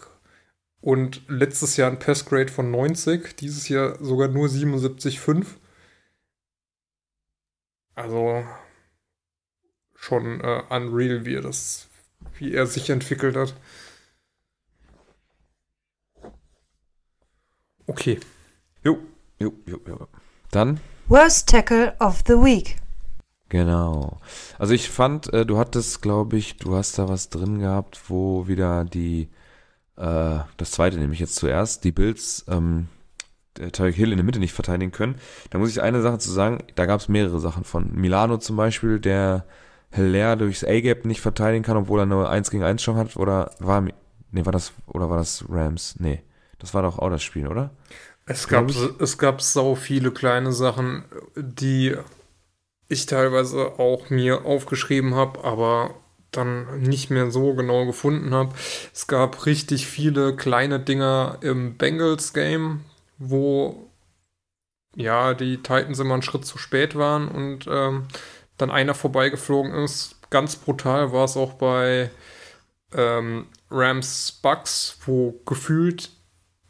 und 0.80 1.20
letztes 1.28 1.76
Jahr 1.76 1.90
ein 1.90 1.98
Passgrade 1.98 2.50
von 2.50 2.70
90, 2.70 3.36
dieses 3.36 3.68
Jahr 3.68 4.02
sogar 4.02 4.28
nur 4.28 4.48
77,5. 4.48 5.44
Also 7.94 8.42
schon 9.94 10.40
äh, 10.40 10.62
unreal, 10.70 11.26
wie 11.26 11.34
er 11.34 11.42
das, 11.42 11.88
wie 12.38 12.54
er 12.54 12.66
sich 12.66 12.88
entwickelt 12.88 13.36
hat. 13.36 13.54
Okay. 17.86 18.20
Jo, 18.84 18.98
jo, 19.38 19.52
jo, 19.66 19.80
jo. 19.86 20.08
Dann 20.50 20.80
Worst 21.08 21.48
Tackle 21.48 21.94
of 22.00 22.22
the 22.26 22.34
Week. 22.34 22.76
Genau. 23.48 24.18
Also 24.58 24.72
ich 24.72 24.88
fand, 24.88 25.32
äh, 25.32 25.44
du 25.44 25.58
hattest, 25.58 26.00
glaube 26.00 26.38
ich, 26.38 26.56
du 26.56 26.74
hast 26.74 26.98
da 26.98 27.08
was 27.08 27.28
drin 27.28 27.58
gehabt, 27.58 28.00
wo 28.08 28.46
wieder 28.48 28.84
die, 28.84 29.28
äh, 29.96 30.38
das 30.56 30.70
zweite 30.70 30.96
nehme 30.96 31.12
ich 31.12 31.20
jetzt 31.20 31.34
zuerst, 31.34 31.84
die 31.84 31.92
Bills, 31.92 32.46
ähm, 32.48 32.88
der 33.58 33.70
Tyreek 33.70 33.94
Hill 33.94 34.12
in 34.12 34.16
der 34.16 34.24
Mitte 34.24 34.38
nicht 34.38 34.54
verteidigen 34.54 34.92
können. 34.92 35.16
Da 35.50 35.58
muss 35.58 35.70
ich 35.70 35.82
eine 35.82 36.00
Sache 36.00 36.18
zu 36.18 36.30
sagen, 36.30 36.64
da 36.76 36.86
gab 36.86 37.00
es 37.00 37.08
mehrere 37.08 37.40
Sachen 37.40 37.64
von. 37.64 37.92
Milano 37.92 38.38
zum 38.38 38.56
Beispiel, 38.56 38.98
der 39.00 39.44
Hilaire 39.90 40.38
durchs 40.38 40.64
A-Gap 40.64 41.04
nicht 41.04 41.20
verteidigen 41.20 41.62
kann, 41.62 41.76
obwohl 41.76 42.00
er 42.00 42.06
nur 42.06 42.30
1 42.30 42.50
gegen 42.50 42.62
1 42.62 42.82
schon 42.82 42.96
hat, 42.96 43.16
oder 43.16 43.50
war, 43.58 43.82
nee, 43.82 44.46
war 44.46 44.52
das, 44.52 44.72
oder 44.86 45.10
war 45.10 45.18
das 45.18 45.44
Rams? 45.48 45.96
Nee. 45.98 46.22
Das 46.62 46.72
war 46.74 46.82
doch 46.82 46.98
auch 46.98 47.10
das 47.10 47.22
Spiel, 47.22 47.48
oder? 47.48 47.70
Es 48.24 48.46
gab, 48.46 48.70
es 49.00 49.18
gab 49.18 49.42
sau 49.42 49.74
viele 49.74 50.12
kleine 50.12 50.52
Sachen, 50.52 51.04
die 51.34 51.96
ich 52.88 53.06
teilweise 53.06 53.78
auch 53.78 54.10
mir 54.10 54.44
aufgeschrieben 54.44 55.16
habe, 55.16 55.44
aber 55.44 55.96
dann 56.30 56.80
nicht 56.80 57.10
mehr 57.10 57.30
so 57.32 57.54
genau 57.54 57.84
gefunden 57.84 58.32
habe. 58.32 58.54
Es 58.94 59.08
gab 59.08 59.44
richtig 59.44 59.86
viele 59.88 60.36
kleine 60.36 60.78
Dinger 60.78 61.38
im 61.40 61.76
Bengals-Game, 61.76 62.84
wo 63.18 63.90
ja 64.94 65.34
die 65.34 65.56
Titans 65.56 65.98
immer 65.98 66.14
einen 66.14 66.22
Schritt 66.22 66.46
zu 66.46 66.58
spät 66.58 66.94
waren 66.94 67.28
und 67.28 67.66
ähm, 67.68 68.06
dann 68.56 68.70
einer 68.70 68.94
vorbeigeflogen 68.94 69.74
ist. 69.74 70.16
Ganz 70.30 70.54
brutal 70.56 71.12
war 71.12 71.24
es 71.24 71.36
auch 71.36 71.54
bei 71.54 72.10
ähm, 72.94 73.46
Rams 73.70 74.38
Bucks, 74.42 74.98
wo 75.06 75.40
gefühlt 75.44 76.10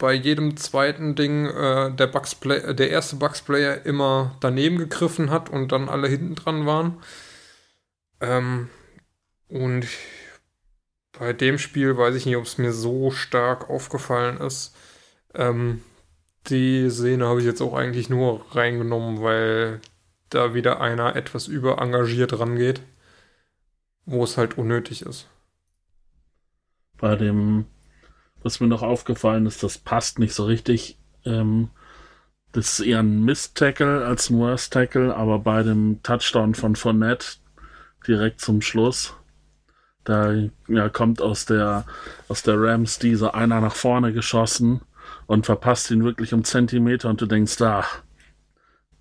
bei 0.02 0.14
jedem 0.14 0.56
zweiten 0.56 1.14
Ding 1.14 1.46
äh, 1.46 1.92
der, 1.94 2.08
Bucks 2.08 2.34
Play 2.34 2.74
der 2.74 2.90
erste 2.90 3.14
Bucks-Player 3.14 3.86
immer 3.86 4.36
daneben 4.40 4.76
gegriffen 4.76 5.30
hat 5.30 5.48
und 5.48 5.70
dann 5.70 5.88
alle 5.88 6.08
hinten 6.08 6.34
dran 6.34 6.66
waren. 6.66 6.98
Ähm, 8.20 8.68
und 9.46 9.86
bei 11.16 11.32
dem 11.32 11.56
Spiel 11.56 11.96
weiß 11.96 12.16
ich 12.16 12.26
nicht, 12.26 12.36
ob 12.36 12.46
es 12.46 12.58
mir 12.58 12.72
so 12.72 13.12
stark 13.12 13.70
aufgefallen 13.70 14.38
ist. 14.38 14.74
Ähm, 15.34 15.82
die 16.48 16.90
Szene 16.90 17.28
habe 17.28 17.38
ich 17.38 17.46
jetzt 17.46 17.62
auch 17.62 17.74
eigentlich 17.74 18.10
nur 18.10 18.44
reingenommen, 18.56 19.22
weil 19.22 19.80
da 20.30 20.52
wieder 20.52 20.80
einer 20.80 21.14
etwas 21.14 21.46
überengagiert 21.46 22.36
rangeht, 22.40 22.80
wo 24.04 24.24
es 24.24 24.36
halt 24.36 24.58
unnötig 24.58 25.02
ist. 25.02 25.28
bei 26.98 27.14
dem, 27.14 27.66
was 28.42 28.60
mir 28.60 28.66
noch 28.68 28.82
aufgefallen 28.82 29.46
ist, 29.46 29.62
das 29.62 29.78
passt 29.78 30.18
nicht 30.18 30.34
so 30.34 30.44
richtig. 30.44 30.98
Ähm, 31.24 31.70
das 32.52 32.78
ist 32.78 32.86
eher 32.86 33.00
ein 33.00 33.24
Mist-Tackle 33.24 34.04
als 34.04 34.28
ein 34.28 34.38
Worst-Tackle, 34.38 35.14
aber 35.16 35.38
bei 35.38 35.62
dem 35.62 36.02
Touchdown 36.02 36.54
von 36.54 36.76
Fournette 36.76 37.26
direkt 38.06 38.40
zum 38.40 38.60
Schluss, 38.60 39.14
da 40.04 40.34
ja, 40.68 40.88
kommt 40.88 41.22
aus 41.22 41.46
der, 41.46 41.84
aus 42.28 42.42
der 42.42 42.60
Rams 42.60 42.98
dieser 42.98 43.34
einer 43.34 43.60
nach 43.60 43.74
vorne 43.74 44.12
geschossen 44.12 44.80
und 45.26 45.46
verpasst 45.46 45.90
ihn 45.90 46.04
wirklich 46.04 46.34
um 46.34 46.44
Zentimeter 46.44 47.08
und 47.08 47.20
du 47.20 47.26
denkst, 47.26 47.60
ah, 47.62 47.84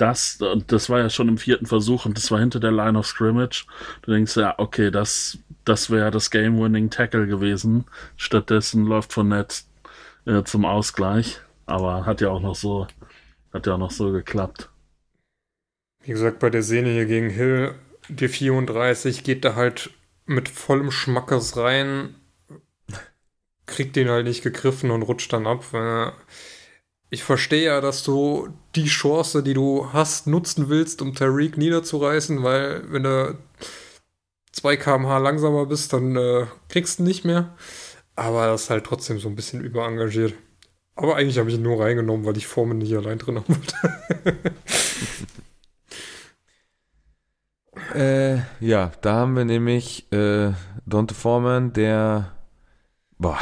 das, 0.01 0.37
und 0.41 0.71
das 0.71 0.89
war 0.89 0.99
ja 0.99 1.09
schon 1.09 1.29
im 1.29 1.37
vierten 1.37 1.67
Versuch 1.67 2.05
und 2.05 2.17
das 2.17 2.31
war 2.31 2.39
hinter 2.39 2.59
der 2.59 2.71
Line 2.71 2.97
of 2.97 3.05
Scrimmage. 3.05 3.67
Du 4.01 4.11
denkst 4.11 4.35
ja, 4.35 4.55
okay, 4.57 4.89
das, 4.89 5.37
das 5.63 5.91
wäre 5.91 6.09
das 6.09 6.31
Game-Winning 6.31 6.89
Tackle 6.89 7.27
gewesen. 7.27 7.85
Stattdessen 8.17 8.85
läuft 8.85 9.13
von 9.13 9.27
Netz 9.27 9.69
äh, 10.25 10.43
zum 10.43 10.65
Ausgleich. 10.65 11.39
Aber 11.67 12.05
hat 12.07 12.19
ja 12.19 12.29
auch 12.29 12.41
noch 12.41 12.55
so, 12.55 12.87
hat 13.53 13.67
ja 13.67 13.75
auch 13.75 13.77
noch 13.77 13.91
so 13.91 14.11
geklappt. 14.11 14.69
Wie 16.03 16.11
gesagt, 16.11 16.39
bei 16.39 16.49
der 16.49 16.63
Szene 16.63 16.89
hier 16.89 17.05
gegen 17.05 17.29
Hill, 17.29 17.75
die 18.09 18.27
34, 18.27 19.23
geht 19.23 19.45
da 19.45 19.55
halt 19.55 19.91
mit 20.25 20.49
vollem 20.49 20.89
Schmackes 20.89 21.57
rein, 21.57 22.15
kriegt 23.67 23.95
den 23.95 24.09
halt 24.09 24.25
nicht 24.25 24.41
gegriffen 24.41 24.89
und 24.89 25.03
rutscht 25.03 25.31
dann 25.31 25.45
ab. 25.45 25.63
Weil 25.71 26.13
Ich 27.13 27.23
verstehe 27.23 27.65
ja, 27.65 27.81
dass 27.81 28.03
du 28.03 28.47
die 28.73 28.85
Chance, 28.85 29.43
die 29.43 29.53
du 29.53 29.91
hast, 29.91 30.27
nutzen 30.27 30.69
willst, 30.69 31.01
um 31.01 31.13
Tariq 31.13 31.57
niederzureißen, 31.57 32.41
weil 32.41 32.89
wenn 32.89 33.03
du 33.03 33.37
2 34.53 34.77
km/h 34.77 35.17
langsamer 35.17 35.65
bist, 35.65 35.91
dann 35.91 36.15
äh, 36.15 36.45
kriegst 36.69 36.99
du 36.99 37.03
nicht 37.03 37.25
mehr. 37.25 37.53
Aber 38.15 38.47
das 38.47 38.63
ist 38.63 38.69
halt 38.69 38.85
trotzdem 38.85 39.19
so 39.19 39.27
ein 39.27 39.35
bisschen 39.35 39.61
überengagiert. 39.61 40.35
Aber 40.95 41.17
eigentlich 41.17 41.37
habe 41.37 41.49
ich 41.49 41.55
ihn 41.55 41.63
nur 41.63 41.83
reingenommen, 41.83 42.25
weil 42.25 42.37
ich 42.37 42.47
Formen 42.47 42.77
nicht 42.77 42.95
allein 42.95 43.19
drin 43.19 43.35
haben 43.35 43.57
wollte. 43.57 44.43
Äh, 47.93 48.39
ja, 48.61 48.91
da 49.01 49.15
haben 49.15 49.35
wir 49.35 49.43
nämlich 49.43 50.09
äh, 50.13 50.53
Dante 50.85 51.13
Foreman, 51.13 51.73
der. 51.73 52.31
Boah, 53.17 53.39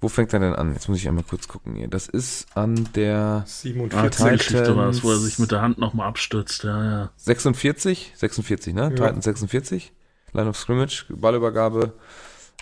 wo 0.00 0.08
fängt 0.08 0.32
er 0.32 0.40
denn 0.40 0.54
an? 0.54 0.72
Jetzt 0.72 0.88
muss 0.88 0.98
ich 0.98 1.08
einmal 1.08 1.24
kurz 1.24 1.48
gucken 1.48 1.74
hier. 1.74 1.88
Das 1.88 2.06
ist 2.06 2.54
an 2.54 2.88
der 2.94 3.44
47. 3.46 4.20
Ah, 4.20 4.30
Geschichte 4.30 4.76
war 4.76 4.88
es, 4.88 5.02
wo 5.02 5.10
er 5.10 5.18
sich 5.18 5.38
mit 5.38 5.50
der 5.50 5.62
Hand 5.62 5.78
nochmal 5.78 6.08
abstürzt. 6.08 6.64
Ja, 6.64 6.84
ja. 6.84 7.10
46, 7.16 8.12
46, 8.14 8.74
ne? 8.74 8.82
Ja. 8.82 8.90
Titans 8.90 9.24
46. 9.24 9.92
Line 10.32 10.48
of 10.48 10.56
Scrimmage, 10.56 11.06
Ballübergabe. 11.08 11.94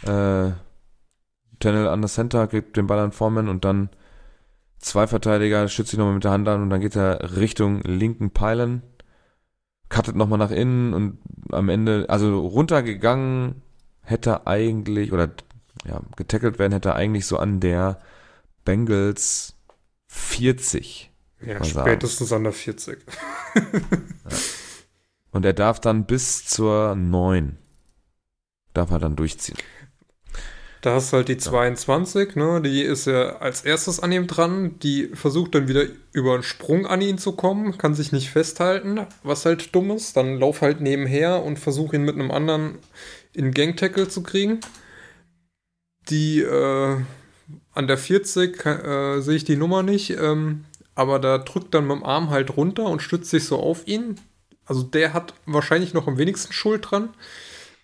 Äh, 0.02 0.52
Tennell 1.60 1.88
an 1.88 2.02
das 2.02 2.14
Center, 2.14 2.46
gibt 2.46 2.76
den 2.76 2.86
Ball 2.86 2.98
an 2.98 3.12
Foreman 3.12 3.48
und 3.48 3.64
dann 3.64 3.88
zwei 4.78 5.06
Verteidiger, 5.06 5.66
schützt 5.68 5.90
sich 5.90 5.98
nochmal 5.98 6.14
mit 6.14 6.24
der 6.24 6.30
Hand 6.30 6.48
an 6.48 6.62
und 6.62 6.70
dann 6.70 6.80
geht 6.80 6.96
er 6.96 7.36
Richtung 7.36 7.80
linken 7.82 8.30
Pylon, 8.30 8.82
cuttet 9.88 10.16
nochmal 10.16 10.38
nach 10.38 10.50
innen 10.50 10.92
und 10.92 11.18
am 11.50 11.68
Ende, 11.68 12.06
also 12.08 12.38
runtergegangen 12.46 13.62
hätte 14.02 14.30
er 14.30 14.46
eigentlich, 14.46 15.12
oder 15.12 15.30
ja, 15.86 16.00
getackelt 16.16 16.58
werden 16.58 16.72
hätte 16.72 16.90
er 16.90 16.94
eigentlich 16.96 17.26
so 17.26 17.38
an 17.38 17.60
der 17.60 18.00
Bengals 18.64 19.54
40. 20.08 21.10
Ja, 21.40 21.58
Mal 21.58 21.64
sagen. 21.64 21.88
spätestens 21.88 22.32
an 22.32 22.44
der 22.44 22.52
40. 22.52 22.98
Und 25.30 25.44
er 25.44 25.52
darf 25.52 25.80
dann 25.80 26.06
bis 26.06 26.46
zur 26.46 26.94
9 26.94 27.58
darf 28.74 28.90
er 28.90 28.98
dann 28.98 29.16
durchziehen. 29.16 29.56
Da 30.82 30.96
hast 30.96 31.12
du 31.12 31.16
halt 31.16 31.28
die 31.28 31.38
22, 31.38 32.36
ne? 32.36 32.60
Die 32.60 32.82
ist 32.82 33.06
ja 33.06 33.36
als 33.36 33.62
erstes 33.64 34.00
an 34.00 34.12
ihm 34.12 34.26
dran. 34.26 34.78
Die 34.80 35.08
versucht 35.14 35.54
dann 35.54 35.66
wieder 35.66 35.84
über 36.12 36.34
einen 36.34 36.42
Sprung 36.42 36.86
an 36.86 37.00
ihn 37.00 37.16
zu 37.16 37.32
kommen, 37.32 37.78
kann 37.78 37.94
sich 37.94 38.12
nicht 38.12 38.28
festhalten, 38.28 39.06
was 39.22 39.46
halt 39.46 39.74
dumm 39.74 39.92
ist. 39.92 40.14
Dann 40.14 40.38
lauf 40.38 40.60
halt 40.60 40.82
nebenher 40.82 41.42
und 41.42 41.58
versuch 41.58 41.94
ihn 41.94 42.02
mit 42.02 42.16
einem 42.16 42.30
anderen 42.30 42.78
in 43.32 43.52
Gang-Tackle 43.52 44.08
zu 44.08 44.22
kriegen. 44.22 44.60
Die 46.10 46.40
äh, 46.40 46.96
an 47.72 47.86
der 47.86 47.98
40 47.98 48.64
äh, 48.66 49.20
sehe 49.20 49.36
ich 49.36 49.44
die 49.44 49.56
Nummer 49.56 49.82
nicht, 49.82 50.10
ähm, 50.10 50.64
aber 50.94 51.18
da 51.18 51.38
drückt 51.38 51.74
dann 51.74 51.86
mit 51.86 51.96
dem 51.96 52.04
Arm 52.04 52.30
halt 52.30 52.56
runter 52.56 52.84
und 52.84 53.02
stützt 53.02 53.30
sich 53.30 53.44
so 53.44 53.58
auf 53.58 53.86
ihn. 53.86 54.20
Also 54.66 54.82
der 54.82 55.12
hat 55.12 55.34
wahrscheinlich 55.46 55.94
noch 55.94 56.06
am 56.06 56.18
wenigsten 56.18 56.52
Schuld 56.52 56.90
dran. 56.90 57.10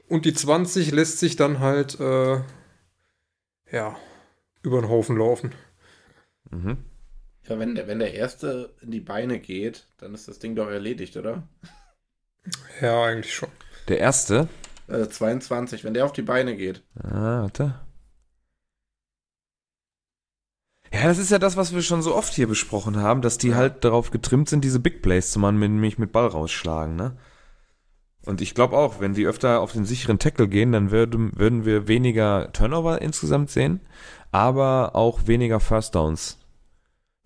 Und 0.08 0.24
die 0.24 0.34
20 0.34 0.90
lässt 0.90 1.18
sich 1.18 1.36
dann 1.36 1.60
halt 1.60 2.00
äh, 2.00 2.40
ja, 3.70 3.96
über 4.62 4.80
den 4.80 4.90
Haufen 4.90 5.16
laufen. 5.16 5.52
Mhm. 6.50 6.78
Ja, 7.48 7.58
wenn 7.58 7.74
der, 7.74 7.86
wenn 7.86 7.98
der 7.98 8.14
Erste 8.14 8.74
in 8.80 8.90
die 8.90 9.00
Beine 9.00 9.38
geht, 9.38 9.86
dann 9.98 10.14
ist 10.14 10.28
das 10.28 10.38
Ding 10.38 10.54
doch 10.54 10.68
erledigt, 10.68 11.16
oder? 11.16 11.48
Ja, 12.80 13.04
eigentlich 13.04 13.34
schon. 13.34 13.50
Der 13.88 13.98
erste. 13.98 14.48
Äh, 14.88 15.08
22, 15.08 15.84
wenn 15.84 15.94
der 15.94 16.04
auf 16.04 16.12
die 16.12 16.22
Beine 16.22 16.56
geht. 16.56 16.82
Ah, 16.96 17.42
warte. 17.42 17.80
Ja, 20.92 21.04
das 21.04 21.18
ist 21.18 21.30
ja 21.30 21.38
das, 21.38 21.56
was 21.56 21.72
wir 21.72 21.82
schon 21.82 22.02
so 22.02 22.14
oft 22.16 22.34
hier 22.34 22.48
besprochen 22.48 22.96
haben, 22.96 23.22
dass 23.22 23.38
die 23.38 23.54
halt 23.54 23.84
darauf 23.84 24.10
getrimmt 24.10 24.48
sind, 24.48 24.64
diese 24.64 24.80
Big 24.80 25.02
Plays 25.02 25.30
zu 25.30 25.38
machen, 25.38 25.58
nämlich 25.58 25.98
mit 25.98 26.12
Ball 26.12 26.26
rausschlagen, 26.26 26.96
ne? 26.96 27.16
Und 28.26 28.42
ich 28.42 28.54
glaube 28.54 28.76
auch, 28.76 29.00
wenn 29.00 29.14
die 29.14 29.26
öfter 29.26 29.60
auf 29.60 29.72
den 29.72 29.86
sicheren 29.86 30.18
Tackle 30.18 30.46
gehen, 30.46 30.72
dann 30.72 30.90
würden, 30.90 31.32
würden 31.36 31.64
wir 31.64 31.88
weniger 31.88 32.52
Turnover 32.52 33.00
insgesamt 33.00 33.50
sehen, 33.50 33.80
aber 34.30 34.94
auch 34.94 35.26
weniger 35.26 35.58
First 35.58 35.94
Downs 35.94 36.38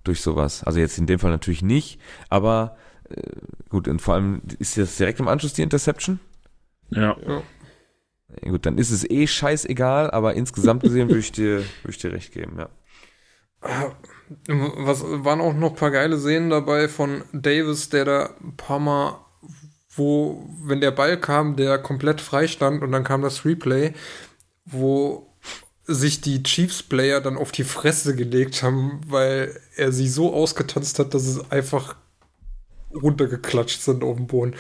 durch 0.04 0.20
sowas. 0.20 0.62
Also 0.62 0.78
jetzt 0.78 0.98
in 0.98 1.06
dem 1.06 1.18
Fall 1.18 1.32
natürlich 1.32 1.62
nicht, 1.62 2.00
aber 2.28 2.76
äh, 3.08 3.22
gut, 3.70 3.88
und 3.88 4.00
vor 4.00 4.14
allem 4.14 4.42
ist 4.58 4.78
das 4.78 4.96
direkt 4.96 5.18
im 5.18 5.26
Anschluss 5.26 5.54
die 5.54 5.62
Interception? 5.62 6.20
Ja. 6.90 7.16
Ja. 7.26 7.42
Ja, 8.42 8.50
gut, 8.50 8.66
dann 8.66 8.78
ist 8.78 8.90
es 8.90 9.08
eh 9.08 9.26
scheißegal, 9.26 10.10
aber 10.10 10.34
insgesamt 10.34 10.82
gesehen 10.82 11.08
würde 11.10 11.20
ich 11.20 11.32
dir, 11.32 11.58
würde 11.58 11.90
ich 11.90 11.98
dir 11.98 12.12
recht 12.12 12.32
geben, 12.32 12.56
ja. 12.58 12.68
Was 14.46 15.02
waren 15.02 15.40
auch 15.40 15.54
noch 15.54 15.70
ein 15.70 15.76
paar 15.76 15.90
geile 15.90 16.18
Szenen 16.18 16.50
dabei 16.50 16.88
von 16.88 17.22
Davis, 17.32 17.88
der 17.88 18.04
da 18.04 18.30
ein 18.42 18.56
paar 18.56 18.78
Mal, 18.78 19.18
wo, 19.96 20.48
wenn 20.62 20.80
der 20.80 20.90
Ball 20.90 21.18
kam, 21.20 21.56
der 21.56 21.78
komplett 21.78 22.20
frei 22.20 22.46
stand 22.46 22.82
und 22.82 22.92
dann 22.92 23.04
kam 23.04 23.22
das 23.22 23.44
Replay, 23.44 23.92
wo 24.64 25.30
sich 25.86 26.20
die 26.20 26.42
Chiefs-Player 26.42 27.20
dann 27.20 27.36
auf 27.36 27.52
die 27.52 27.64
Fresse 27.64 28.16
gelegt 28.16 28.62
haben, 28.62 29.00
weil 29.06 29.60
er 29.76 29.92
sie 29.92 30.08
so 30.08 30.32
ausgetanzt 30.32 30.98
hat, 30.98 31.12
dass 31.12 31.26
es 31.26 31.50
einfach 31.50 31.96
runtergeklatscht 32.94 33.82
sind 33.82 34.02
auf 34.02 34.16
dem 34.16 34.26
Boden. 34.26 34.54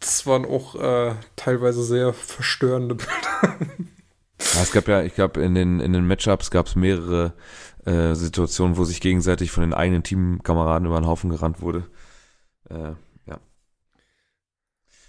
Das 0.00 0.26
waren 0.26 0.44
auch 0.44 0.74
äh, 0.74 1.14
teilweise 1.36 1.82
sehr 1.84 2.12
verstörende 2.12 2.96
Bilder. 2.96 3.56
Ja, 4.54 4.62
es 4.62 4.72
gab 4.72 4.88
ja, 4.88 5.02
ich 5.02 5.14
glaube, 5.14 5.40
in 5.40 5.54
den, 5.54 5.80
in 5.80 5.92
den 5.92 6.06
Matchups 6.06 6.50
gab 6.50 6.66
es 6.66 6.74
mehrere 6.74 7.32
äh, 7.84 8.14
Situationen, 8.14 8.76
wo 8.76 8.84
sich 8.84 9.00
gegenseitig 9.00 9.50
von 9.50 9.62
den 9.62 9.74
eigenen 9.74 10.02
Teamkameraden 10.02 10.86
über 10.86 11.00
den 11.00 11.06
Haufen 11.06 11.30
gerannt 11.30 11.60
wurde. 11.60 11.84
Äh, 12.68 12.92
ja. 13.26 13.40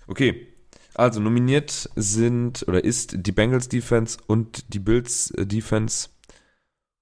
Okay. 0.07 0.47
Also 0.95 1.19
nominiert 1.19 1.89
sind 1.95 2.67
oder 2.67 2.83
ist 2.83 3.15
die 3.25 3.31
Bengals 3.31 3.67
Defense 3.67 4.17
und 4.27 4.73
die 4.73 4.79
Bills 4.79 5.31
äh, 5.31 5.45
Defense. 5.45 6.09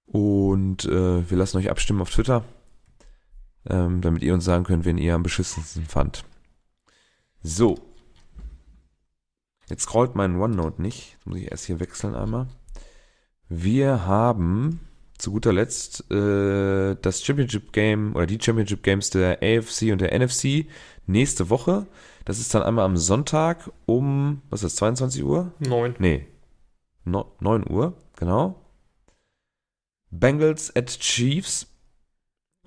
Und 0.05 0.85
äh, 0.85 1.29
wir 1.29 1.37
lassen 1.37 1.57
euch 1.57 1.69
abstimmen 1.69 2.01
auf 2.01 2.09
Twitter, 2.09 2.43
ähm, 3.69 4.01
damit 4.01 4.23
ihr 4.23 4.33
uns 4.33 4.43
sagen 4.43 4.65
könnt, 4.65 4.83
wen 4.85 4.97
ihr 4.97 5.15
am 5.15 5.23
beschissensten 5.23 5.85
fand. 5.85 6.25
So. 7.43 7.75
Jetzt 9.69 9.83
scrollt 9.83 10.15
mein 10.15 10.35
OneNote 10.35 10.81
nicht. 10.81 11.13
Jetzt 11.13 11.27
muss 11.27 11.37
ich 11.37 11.49
erst 11.49 11.65
hier 11.65 11.79
wechseln 11.79 12.13
einmal. 12.13 12.47
Wir 13.47 14.05
haben 14.05 14.81
zu 15.21 15.31
guter 15.31 15.53
Letzt 15.53 16.09
äh, 16.11 16.95
das 17.01 17.23
Championship 17.23 17.71
Game 17.71 18.15
oder 18.15 18.25
die 18.25 18.39
Championship 18.41 18.83
Games 18.83 19.09
der 19.11 19.39
AFC 19.41 19.91
und 19.91 20.01
der 20.01 20.17
NFC 20.17 20.65
nächste 21.05 21.49
Woche. 21.49 21.87
Das 22.25 22.39
ist 22.39 22.53
dann 22.53 22.63
einmal 22.63 22.85
am 22.85 22.97
Sonntag 22.97 23.71
um, 23.85 24.41
was 24.49 24.63
ist 24.63 24.73
das, 24.73 24.75
22 24.77 25.23
Uhr? 25.23 25.53
Neun. 25.59 25.95
Nee. 25.99 26.27
No, 27.03 27.35
9 27.39 27.69
Uhr, 27.69 27.97
genau. 28.17 28.59
Bengals 30.09 30.75
at 30.75 30.87
Chiefs. 30.99 31.67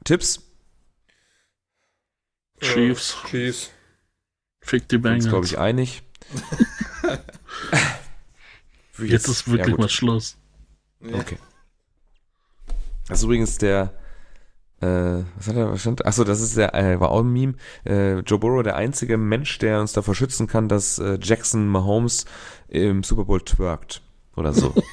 Tipps? 0.05 0.43
Chiefs. 2.61 3.17
Äh, 3.25 3.29
Chiefs. 3.29 3.71
Fick 4.61 4.89
die 4.89 4.97
Uns, 4.97 5.29
glaube 5.29 5.47
Bengals. 5.47 5.53
ich, 5.53 5.59
einig. 5.59 6.03
Ich 8.99 9.11
Jetzt 9.11 9.27
ist 9.27 9.49
wirklich 9.49 9.75
ja, 9.75 9.81
mal 9.81 9.89
Schluss. 9.89 10.37
Okay. 11.01 11.37
Das 13.09 13.19
ist 13.19 13.25
übrigens 13.25 13.59
der, 13.59 13.93
äh, 14.81 14.87
was 15.37 15.49
hat 15.49 15.57
er, 15.57 15.71
was 15.73 15.81
stand? 15.81 16.05
Achso, 16.07 16.25
das 16.25 16.41
ist 16.41 16.57
der, 16.57 16.75
äh, 16.75 16.99
war 17.01 17.11
auch 17.11 17.21
ein 17.21 17.33
Meme. 17.33 17.55
Äh, 17.85 18.21
Joe 18.21 18.39
Burrow, 18.39 18.63
der 18.63 18.77
einzige 18.77 19.17
Mensch, 19.19 19.59
der 19.59 19.81
uns 19.81 19.93
davor 19.93 20.15
schützen 20.15 20.47
kann, 20.47 20.69
dass 20.69 20.99
äh, 20.99 21.19
Jackson 21.21 21.69
Mahomes 21.69 22.25
im 22.69 23.03
Super 23.03 23.25
Bowl 23.25 23.41
twerkt. 23.41 24.01
Oder 24.37 24.53
so. 24.53 24.75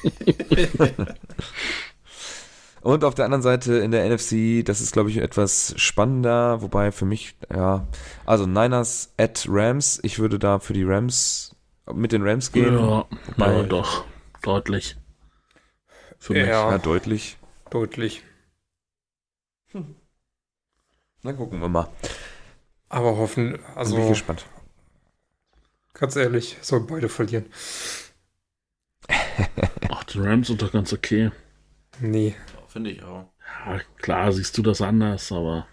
Und 2.82 3.04
auf 3.04 3.14
der 3.14 3.24
anderen 3.26 3.42
Seite 3.42 3.74
in 3.74 3.92
der 3.92 4.08
NFC, 4.08 4.64
das 4.64 4.80
ist, 4.80 4.92
glaube 4.92 5.08
ich, 5.10 5.18
etwas 5.18 5.72
spannender, 5.76 6.62
wobei 6.62 6.90
für 6.90 7.04
mich, 7.04 7.36
ja, 7.52 7.86
also 8.26 8.46
Niners 8.46 9.12
at 9.18 9.46
Rams, 9.48 10.00
ich 10.02 10.18
würde 10.18 10.38
da 10.40 10.58
für 10.58 10.72
die 10.72 10.82
Rams, 10.82 11.54
mit 11.92 12.10
den 12.10 12.26
Rams 12.26 12.50
gehen. 12.50 12.74
Ja, 12.76 13.04
Wobei- 13.36 13.52
ja, 13.52 13.62
doch. 13.62 14.04
Deutlich. 14.42 14.96
Für 16.18 16.32
mich. 16.32 16.42
Ja. 16.46 16.72
Ja, 16.72 16.78
deutlich. 16.78 17.36
Deutlich. 17.72 18.22
Dann 21.22 21.36
gucken 21.36 21.60
wir 21.60 21.68
mal. 21.68 21.88
Aber 22.90 23.16
hoffen, 23.16 23.58
Also, 23.74 23.94
bin 23.94 24.04
ich 24.04 24.10
gespannt. 24.10 24.44
ganz 25.94 26.16
ehrlich, 26.16 26.58
sollen 26.60 26.86
beide 26.86 27.08
verlieren. 27.08 27.46
Ach, 29.88 30.04
die 30.04 30.18
Rams 30.18 30.48
sind 30.48 30.60
doch 30.60 30.72
ganz 30.72 30.92
okay. 30.92 31.30
Nee. 32.00 32.34
Finde 32.68 32.90
ich 32.90 33.02
auch. 33.02 33.26
Ja, 33.66 33.80
klar 33.98 34.32
siehst 34.32 34.56
du 34.58 34.62
das 34.62 34.80
anders, 34.82 35.30
aber 35.32 35.66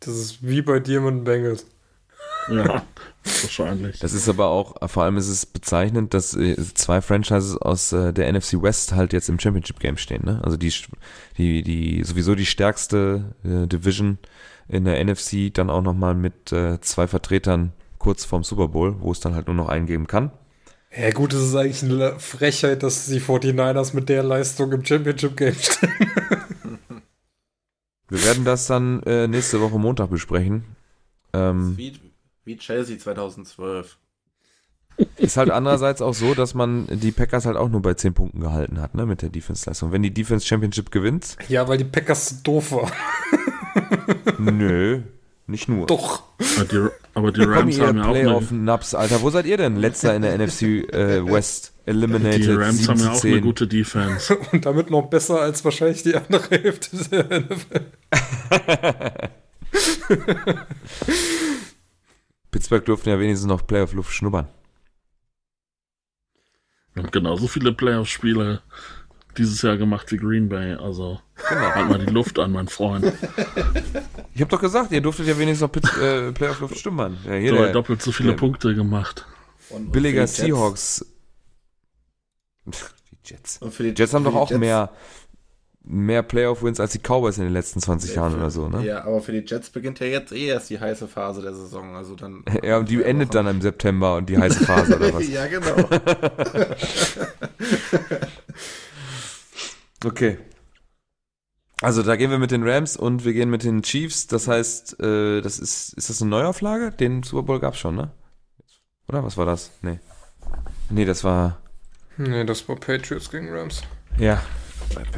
Das 0.00 0.16
ist 0.16 0.42
wie 0.46 0.62
bei 0.62 0.80
dir 0.80 1.00
mit 1.00 1.14
den 1.14 1.24
Bengals. 1.24 1.66
Ja, 2.48 2.82
wahrscheinlich. 3.24 3.98
Das 3.98 4.12
ist 4.12 4.28
aber 4.28 4.48
auch, 4.48 4.76
vor 4.88 5.04
allem 5.04 5.16
ist 5.16 5.28
es 5.28 5.46
bezeichnend, 5.46 6.14
dass 6.14 6.34
äh, 6.34 6.56
zwei 6.74 7.00
Franchises 7.00 7.56
aus 7.56 7.92
äh, 7.92 8.12
der 8.12 8.32
NFC 8.32 8.62
West 8.62 8.92
halt 8.92 9.12
jetzt 9.12 9.28
im 9.28 9.38
Championship 9.38 9.80
Game 9.80 9.96
stehen. 9.96 10.24
Ne? 10.24 10.40
Also 10.44 10.56
die, 10.56 10.72
die, 11.38 11.62
die 11.62 12.04
sowieso 12.04 12.34
die 12.34 12.46
stärkste 12.46 13.34
äh, 13.44 13.66
Division 13.66 14.18
in 14.68 14.84
der 14.84 15.04
NFC, 15.04 15.52
dann 15.52 15.70
auch 15.70 15.82
nochmal 15.82 16.14
mit 16.14 16.48
zwei 16.48 17.06
Vertretern 17.06 17.72
kurz 17.98 18.24
vorm 18.24 18.42
Super 18.42 18.68
Bowl, 18.68 19.00
wo 19.00 19.12
es 19.12 19.20
dann 19.20 19.34
halt 19.34 19.48
nur 19.48 19.56
noch 19.56 19.68
einen 19.68 19.86
geben 19.86 20.06
kann. 20.06 20.30
Ja 20.96 21.10
gut, 21.10 21.32
es 21.32 21.42
ist 21.42 21.56
eigentlich 21.56 21.82
eine 21.82 22.18
Frechheit, 22.18 22.82
dass 22.82 23.06
die 23.06 23.20
49ers 23.20 23.94
mit 23.94 24.08
der 24.08 24.22
Leistung 24.22 24.72
im 24.72 24.84
Championship 24.84 25.36
Game 25.36 25.54
stehen. 25.54 25.90
Wir 28.08 28.24
werden 28.24 28.44
das 28.44 28.66
dann 28.66 29.02
äh, 29.04 29.26
nächste 29.26 29.60
Woche 29.62 29.78
Montag 29.78 30.10
besprechen. 30.10 30.64
Ähm, 31.32 31.78
Wie, 32.44 32.56
Chelsea 32.56 32.98
2012. 32.98 33.98
ist 35.16 35.36
halt 35.36 35.50
andererseits 35.50 36.02
auch 36.02 36.14
so, 36.14 36.34
dass 36.34 36.54
man 36.54 36.86
die 36.90 37.12
Packers 37.12 37.46
halt 37.46 37.56
auch 37.56 37.68
nur 37.68 37.82
bei 37.82 37.94
10 37.94 38.14
Punkten 38.14 38.40
gehalten 38.40 38.80
hat, 38.80 38.94
ne, 38.94 39.06
mit 39.06 39.22
der 39.22 39.28
Defense-Leistung. 39.30 39.92
Wenn 39.92 40.02
die 40.02 40.12
Defense 40.12 40.46
Championship 40.46 40.90
gewinnt, 40.90 41.36
Ja, 41.48 41.68
weil 41.68 41.78
die 41.78 41.84
Packers 41.84 42.28
so 42.28 42.36
doof 42.42 42.72
waren. 42.72 42.92
nö, 44.38 45.02
nicht 45.46 45.68
nur. 45.68 45.86
Doch. 45.86 46.22
Aber 46.56 46.64
die, 46.64 46.88
aber 47.14 47.32
die 47.32 47.42
Rams 47.42 47.80
haben 47.80 47.96
ja 47.96 48.04
auch 48.04 48.08
eine, 48.08 48.20
Playoff-Naps, 48.20 48.94
Alter. 48.94 49.22
Wo 49.22 49.30
seid 49.30 49.46
ihr 49.46 49.56
denn? 49.56 49.76
Letzter 49.76 50.14
in 50.14 50.22
der 50.22 50.36
NFC 50.38 50.62
äh, 50.92 51.24
West. 51.24 51.72
Eliminated. 51.84 52.44
die 52.44 52.52
Rams 52.52 52.78
7 52.78 52.88
haben 52.88 53.00
ja 53.00 53.10
auch 53.12 53.20
10. 53.20 53.32
eine 53.32 53.40
gute 53.40 53.66
Defense. 53.66 54.36
Und 54.52 54.64
damit 54.66 54.90
noch 54.90 55.06
besser 55.06 55.40
als 55.40 55.64
wahrscheinlich 55.64 56.02
die 56.02 56.14
andere 56.14 56.48
Hälfte 56.50 56.96
der 57.10 57.40
NFL. 57.40 57.80
Pittsburgh 62.52 62.84
durften 62.84 63.08
ja 63.08 63.18
wenigstens 63.18 63.48
noch 63.48 63.66
Playoff-Luft 63.66 64.12
schnuppern. 64.12 64.46
Wir 66.94 67.02
haben 67.02 67.10
genauso 67.10 67.48
viele 67.48 67.72
Playoff-Spiele 67.72 68.62
dieses 69.38 69.62
Jahr 69.62 69.78
gemacht 69.78 70.12
wie 70.12 70.18
Green 70.18 70.48
Bay. 70.48 70.74
Also 70.74 71.20
Genau. 71.48 71.74
halt 71.74 71.88
mal 71.88 71.98
die 71.98 72.12
Luft 72.12 72.38
an, 72.38 72.52
mein 72.52 72.68
Freund. 72.68 73.10
Ich 74.34 74.40
hab 74.42 74.50
doch 74.50 74.60
gesagt, 74.60 74.92
ihr 74.92 75.00
durftet 75.00 75.26
ja 75.26 75.36
wenigstens 75.38 75.62
noch 75.62 75.72
Pitts 75.72 75.96
äh, 75.96 76.30
Playoff-Luft 76.32 76.78
schnuppern. 76.78 77.18
Ja, 77.24 77.34
hier 77.34 77.50
So, 77.50 77.56
der 77.56 77.72
doppelt 77.72 78.02
so 78.02 78.12
viele 78.12 78.30
der- 78.30 78.36
Punkte 78.36 78.74
gemacht. 78.74 79.26
Und, 79.70 79.86
und 79.86 79.92
billiger 79.92 80.28
für 80.28 80.42
die 80.42 80.48
Jets- 80.52 80.56
Seahawks. 80.58 81.06
Jets. 83.24 83.58
Und 83.58 83.72
für 83.72 83.84
die 83.84 83.94
Jets 83.98 84.12
haben 84.14 84.24
für 84.24 84.30
doch 84.30 84.36
die 84.36 84.42
auch 84.42 84.50
Jets- 84.50 84.60
mehr, 84.60 84.90
mehr 85.84 86.22
Playoff-Wins 86.22 86.78
als 86.80 86.92
die 86.92 86.98
Cowboys 87.00 87.38
in 87.38 87.44
den 87.44 87.52
letzten 87.52 87.80
20 87.80 88.14
Jahren 88.14 88.34
oder 88.34 88.50
so, 88.50 88.68
ne? 88.68 88.84
Ja, 88.86 89.04
aber 89.04 89.20
für 89.20 89.32
die 89.32 89.44
Jets 89.44 89.70
beginnt 89.70 89.98
ja 90.00 90.06
jetzt 90.06 90.32
eh 90.32 90.46
erst 90.46 90.70
die 90.70 90.78
heiße 90.78 91.08
Phase 91.08 91.42
der 91.42 91.54
Saison. 91.54 91.96
Also 91.96 92.14
dann. 92.14 92.44
Ja, 92.62 92.78
und 92.78 92.88
die 92.88 93.02
endet 93.02 93.34
dann 93.34 93.46
im 93.46 93.60
September 93.60 94.16
und 94.16 94.28
die 94.28 94.38
heiße 94.38 94.64
Phase 94.64 94.96
oder 94.96 95.12
was? 95.14 95.28
ja, 95.28 95.46
genau. 95.46 95.74
Okay. 100.04 100.38
Also 101.80 102.02
da 102.02 102.16
gehen 102.16 102.30
wir 102.30 102.38
mit 102.38 102.50
den 102.50 102.68
Rams 102.68 102.96
und 102.96 103.24
wir 103.24 103.32
gehen 103.32 103.50
mit 103.50 103.64
den 103.64 103.82
Chiefs. 103.82 104.26
Das 104.26 104.46
heißt, 104.48 105.00
äh, 105.00 105.40
das 105.40 105.58
ist, 105.58 105.94
ist 105.94 106.10
das 106.10 106.20
eine 106.20 106.30
Neuauflage? 106.30 106.90
Den 106.92 107.22
Super 107.22 107.42
Bowl 107.42 107.60
gab's 107.60 107.78
schon, 107.78 107.96
ne? 107.96 108.10
Oder 109.08 109.24
was 109.24 109.36
war 109.36 109.46
das? 109.46 109.70
Nee. 109.82 109.98
Nee, 110.90 111.04
das 111.04 111.24
war, 111.24 111.58
Nee, 112.16 112.44
das 112.44 112.68
war 112.68 112.76
Patriots 112.76 113.30
gegen 113.30 113.48
Rams. 113.50 113.82
ja, 114.18 114.42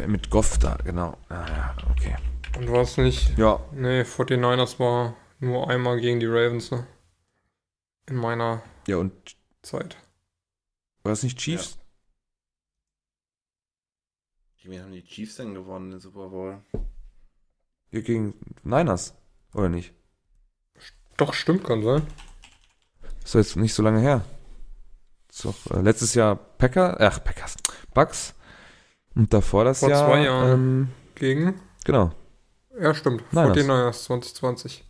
mit 0.06 0.30
Goff 0.30 0.58
da, 0.58 0.76
genau. 0.84 1.16
Ah, 1.28 1.46
ja, 1.48 1.76
okay. 1.90 2.16
Und 2.56 2.70
war 2.70 2.82
es 2.82 2.96
nicht. 2.96 3.36
Ja, 3.36 3.60
Nee, 3.72 4.02
49ers 4.02 4.78
war 4.78 5.16
nur 5.40 5.68
einmal 5.68 6.00
gegen 6.00 6.20
die 6.20 6.26
Ravens, 6.26 6.70
ne? 6.70 6.86
In 8.06 8.16
meiner 8.16 8.62
ja, 8.86 8.96
und 8.98 9.12
Zeit. 9.62 9.96
war 11.02 11.12
das 11.12 11.22
nicht 11.22 11.38
Chiefs? 11.38 11.78
Wie 14.62 14.80
haben 14.80 14.92
die 14.92 15.04
Chiefs 15.04 15.36
denn 15.36 15.54
gewonnen 15.54 15.90
den 15.90 16.00
Super 16.00 16.28
Bowl? 16.28 16.58
Ja. 17.92 18.00
Gegen 18.00 18.34
Niners, 18.62 19.14
oder 19.52 19.68
nicht? 19.68 19.92
Doch, 21.16 21.34
stimmt, 21.34 21.64
kann 21.64 21.82
sein. 21.82 22.06
Ist 23.24 23.34
doch 23.34 23.40
jetzt 23.40 23.56
nicht 23.56 23.74
so 23.74 23.82
lange 23.82 24.00
her. 24.00 24.24
Ist 25.28 25.44
doch, 25.44 25.54
äh, 25.70 25.80
letztes 25.80 26.14
Jahr 26.14 26.36
Packer, 26.36 26.96
ach, 27.00 27.22
Packers, 27.22 27.56
Bucks. 27.92 28.34
Und 29.14 29.32
davor 29.32 29.64
das 29.64 29.80
Vor 29.80 29.90
Jahr, 29.90 30.06
zwei 30.06 30.24
Jahren. 30.24 30.52
Ähm, 30.52 30.88
Gegen? 31.14 31.54
genau. 31.84 32.12
Ja, 32.80 32.94
stimmt. 32.94 33.22
Niners. 33.32 33.56
49ers 33.56 34.04
2020. 34.04 34.84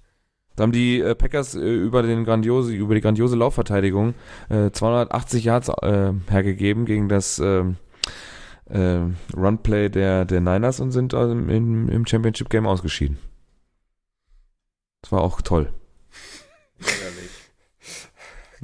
Da 0.57 0.63
haben 0.63 0.73
die 0.73 1.01
äh, 1.01 1.15
Packers 1.15 1.55
äh, 1.55 1.59
über, 1.59 2.03
den 2.03 2.25
grandiose, 2.25 2.73
über 2.73 2.95
die 2.95 3.01
grandiose 3.01 3.37
Laufverteidigung 3.37 4.15
äh, 4.49 4.71
280 4.71 5.45
Yards 5.45 5.69
äh, 5.69 6.13
hergegeben 6.29 6.87
gegen 6.87 7.09
das 7.09 7.39
ähm, 7.41 7.77
äh, 8.67 9.01
Runplay 9.37 9.89
der, 9.91 10.25
der 10.25 10.41
Niners 10.41 10.81
und 10.81 10.93
sind 10.93 11.13
äh, 11.13 11.23
im, 11.33 11.89
im 11.89 12.07
Championship 12.07 12.51
Game 12.51 12.67
ausgeschieden. 12.67 13.19
Das 15.03 15.13
war 15.13 15.23
auch 15.23 15.43
toll. 15.43 15.73
Ärgerlich. 16.79 17.31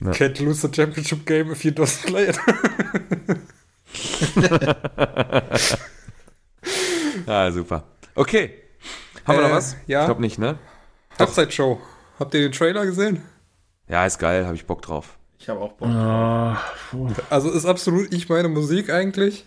Ja. 0.01 0.11
Can't 0.12 0.43
lose 0.43 0.66
the 0.66 0.73
championship 0.73 1.27
game 1.27 1.51
if 1.51 1.65
you 1.65 1.73
don't 1.73 2.07
play 2.07 2.31
it. 2.31 2.39
ah, 7.27 7.51
super. 7.51 7.85
Okay. 8.15 8.55
Haben 9.27 9.39
wir 9.39 9.43
noch 9.43 9.51
Äh, 9.51 9.57
was? 9.57 9.77
ja. 9.87 10.01
Ich 10.01 10.07
glaube 10.07 10.21
nicht, 10.21 10.39
ne? 10.39 10.59
Halbzeitshow. 11.19 11.81
Habt 12.19 12.35
ihr 12.35 12.41
den 12.41 12.53
Trailer 12.53 12.87
gesehen? 12.87 13.23
Ja, 13.89 14.07
ist 14.07 14.19
geil, 14.19 14.47
habe 14.47 14.55
ich 14.55 14.67
Bock 14.67 14.83
drauf. 14.83 15.19
Ich 15.39 15.49
habe 15.49 15.61
auch 15.61 15.73
Bock. 15.73 15.89
Ja, 15.89 16.62
puh. 16.91 17.09
Also 17.31 17.51
ist 17.51 17.65
absolut 17.67 18.12
nicht 18.12 18.29
meine 18.29 18.49
Musik 18.49 18.91
eigentlich, 18.91 19.45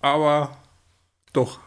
aber 0.00 0.56
doch. 1.32 1.60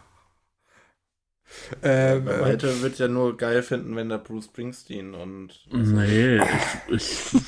Ähm, 1.82 2.28
äh, 2.28 2.41
Malte 2.41 2.82
wird 2.82 3.00
ja 3.00 3.08
nur 3.08 3.38
geil 3.38 3.64
finden, 3.64 3.96
wenn 3.96 4.10
da 4.10 4.18
Bruce 4.18 4.46
Springsteen 4.46 5.16
und. 5.16 5.66
nee, 5.72 6.38
ich, 6.38 6.44
ich 6.90 7.04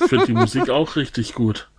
finde 0.08 0.26
die 0.26 0.32
Musik 0.32 0.70
auch 0.70 0.96
richtig 0.96 1.34
gut. 1.34 1.70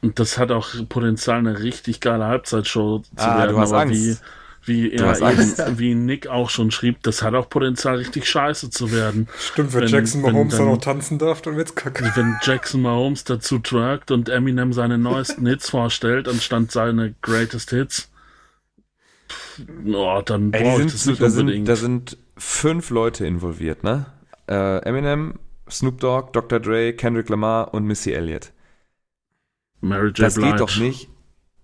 Und 0.00 0.18
das 0.18 0.38
hat 0.38 0.50
auch 0.52 0.68
Potenzial, 0.88 1.38
eine 1.38 1.58
richtig 1.58 2.00
geile 2.00 2.26
Halbzeitshow 2.26 3.00
zu 3.00 3.06
Ah, 3.16 3.38
werden. 3.38 3.50
du 3.54 3.58
hast 3.60 3.72
aber 3.72 3.80
Angst. 3.82 4.22
wie, 4.64 4.90
wie, 4.92 4.96
Du 4.96 5.06
hast 5.06 5.22
Angst. 5.22 5.58
eben, 5.58 5.78
wie 5.78 5.94
Nick 5.94 6.26
auch 6.28 6.50
schon 6.50 6.70
schrieb, 6.70 7.02
das 7.02 7.22
hat 7.22 7.34
auch 7.34 7.48
Potenzial, 7.48 7.96
richtig 7.96 8.28
scheiße 8.28 8.70
zu 8.70 8.92
werden. 8.92 9.26
stimmt, 9.38 9.72
wenn, 9.72 9.82
wenn- 9.82 9.88
Jackson 9.88 10.22
wenn 10.22 10.32
Mahomes 10.32 10.54
dann 10.56 10.66
dann- 10.66 10.74
noch 10.74 10.80
tanzen 10.80 11.18
darf, 11.18 11.42
dann 11.42 11.56
wird's 11.56 11.74
kacke. 11.74 12.10
Wenn 12.14 12.36
Jackson 12.42 12.82
Mahomes 12.82 13.24
dazu 13.24 13.58
trackt 13.58 14.10
und 14.10 14.28
Eminem 14.28 14.72
seine 14.72 14.98
neuesten 14.98 15.46
Hits 15.46 15.70
vorstellt, 15.70 16.28
anstatt 16.28 16.70
seine 16.70 17.14
Greatest 17.22 17.70
Hits, 17.70 18.08
pff, 19.28 19.60
oh, 19.94 20.22
dann 20.24 20.52
Ey, 20.52 20.62
brauche 20.62 20.82
ich 20.82 20.92
das 20.92 21.06
nicht 21.06 21.20
da, 21.20 21.30
sind, 21.30 21.66
da 21.68 21.74
sind 21.76 22.16
fünf 22.36 22.90
Leute 22.90 23.26
involviert, 23.26 23.82
ne? 23.84 24.06
Äh, 24.48 24.78
Eminem, 24.84 25.40
Snoop 25.68 25.98
Dogg, 26.00 26.30
Dr. 26.32 26.60
Dre, 26.60 26.92
Kendrick 26.92 27.28
Lamar 27.28 27.74
und 27.74 27.84
Missy 27.84 28.12
Elliott. 28.12 28.52
Mary 29.80 30.08
J. 30.08 30.18
Das 30.20 30.34
Blige. 30.34 30.50
geht 30.50 30.60
doch 30.60 30.76
nicht. 30.78 31.08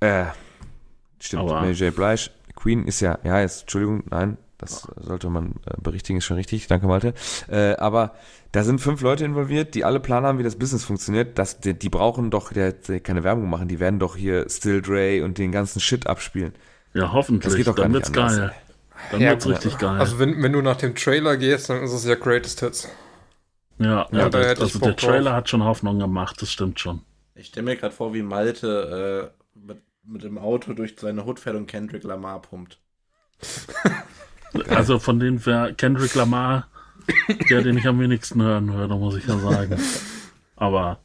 Äh, 0.01 0.25
stimmt, 1.19 1.43
Aber- 1.43 1.61
Mary 1.61 1.73
J. 1.73 1.95
Blige. 1.95 2.31
Queen 2.57 2.87
ist 2.87 3.01
ja, 3.01 3.19
ja, 3.25 3.41
jetzt, 3.41 3.63
Entschuldigung, 3.63 4.05
nein, 4.11 4.37
das 4.59 4.87
sollte 4.97 5.29
man 5.29 5.57
äh, 5.67 5.75
berichtigen, 5.83 6.19
ist 6.19 6.25
schon 6.25 6.37
richtig, 6.37 6.69
danke 6.69 6.87
Malte. 6.87 7.13
Äh, 7.49 7.75
aber 7.77 8.15
da 8.53 8.63
sind 8.63 8.81
fünf 8.81 9.01
Leute 9.03 9.25
involviert, 9.25 9.75
die 9.75 9.85
alle 9.85 9.99
Plan 9.99 10.25
haben, 10.25 10.39
wie 10.39 10.45
das 10.45 10.57
Business 10.57 10.85
funktioniert. 10.85 11.37
Das, 11.39 11.59
die, 11.59 11.75
die 11.75 11.89
brauchen 11.91 12.31
doch 12.31 12.53
der, 12.53 12.73
der, 12.73 13.01
keine 13.01 13.25
Werbung 13.25 13.51
machen, 13.51 13.67
die 13.67 13.81
werden 13.81 13.99
doch 13.99 14.15
hier 14.17 14.49
Still 14.49 14.81
Dre 14.81 15.25
und 15.25 15.37
den 15.39 15.51
ganzen 15.51 15.81
Shit 15.81 16.07
abspielen. 16.07 16.55
Ja, 16.95 17.03
Das 17.03 17.13
hoffentlich. 17.13 17.57
geht 17.57 17.67
doch 17.67 17.75
dann 17.75 17.93
wird's 17.93 18.09
anders. 18.11 18.37
geil. 18.37 18.53
Dann 19.11 19.21
Ja, 19.21 19.31
wird's 19.31 19.49
richtig 19.49 19.77
geil. 19.79 19.99
Also 19.99 20.21
wenn, 20.21 20.41
wenn 20.41 20.53
du 20.53 20.63
nach 20.63 20.77
dem 20.77 20.95
Trailer 20.95 21.37
gehst, 21.37 21.69
dann 21.69 21.83
ist 21.83 21.93
es 21.93 22.05
ja 22.05 22.15
Greatest 22.15 22.61
Hits. 22.61 22.89
ja, 23.79 24.07
ja, 24.13 24.19
ja, 24.19 24.29
da 24.29 24.39
das, 24.55 24.61
also 24.61 24.79
der 24.79 24.95
Trailer 24.95 25.31
drauf. 25.31 25.33
hat 25.39 25.49
schon 25.49 25.65
Hoffnung 25.65 25.99
gemacht, 25.99 26.41
das 26.41 26.53
stimmt 26.53 26.79
schon. 26.79 27.03
Ich 27.35 27.47
stelle 27.49 27.65
mir 27.65 27.77
gerade 27.77 27.95
vor, 27.95 28.15
wie 28.15 28.23
Malte 28.23 29.33
äh, 29.35 29.59
mit, 29.59 29.83
mit 30.05 30.23
dem 30.23 30.39
Auto 30.39 30.73
durch 30.73 30.95
seine 30.99 31.25
Hood 31.25 31.41
fährt 31.41 31.57
und 31.57 31.67
Kendrick 31.67 32.05
Lamar 32.05 32.43
pumpt. 32.43 32.79
Also 34.69 34.99
von 35.01 35.19
dem 35.19 35.45
wäre 35.45 35.75
Kendrick 35.75 36.15
Lamar 36.15 36.69
der, 37.51 37.63
den 37.63 37.79
ich 37.79 37.87
am 37.87 38.01
wenigsten 38.01 38.43
hören 38.43 38.73
würde, 38.73 38.95
muss 38.97 39.17
ich 39.17 39.27
ja 39.27 39.39
sagen. 39.39 39.81
Aber 40.57 41.01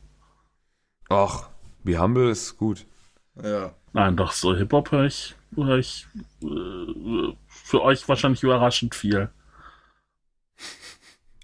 Och, 1.09 1.49
Be 1.83 1.97
Humble 1.97 2.29
ist 2.29 2.57
gut. 2.57 2.85
Ja. 3.41 3.73
nein, 3.93 4.17
doch, 4.17 4.31
so 4.31 4.55
Hip-Hop 4.55 4.91
höre 4.91 5.05
ich, 5.05 5.35
höre 5.55 5.77
ich 5.77 6.07
äh, 6.43 7.33
für 7.47 7.81
euch 7.81 8.07
wahrscheinlich 8.07 8.43
überraschend 8.43 8.95
viel. 8.95 9.29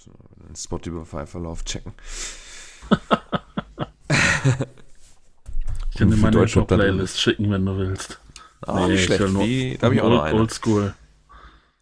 Den 0.06 0.56
Spotify-Verlauf 0.56 1.64
checken. 1.64 1.94
Ich 5.92 6.00
kann 6.00 6.12
dir 6.12 6.18
meine 6.18 6.32
Deutschrap 6.32 6.68
da 6.68 6.76
drin 6.76 6.86
Hip-Hop-Playlist 6.88 7.22
schicken, 7.22 7.52
wenn 7.52 7.66
du 7.66 7.78
willst. 7.78 8.20
Ah, 8.68 8.86
nicht 8.88 8.96
ich 9.00 9.04
schlecht. 9.06 9.22
will 9.22 9.30
nur- 9.30 9.44
Wie, 9.44 9.78
da 9.78 9.86
habe 9.86 9.96
ich 9.96 10.02
auch 10.02 10.10
noch 10.10 10.24
Old, 10.24 10.30
eine. 10.30 10.40
Oldschool. 10.40 10.94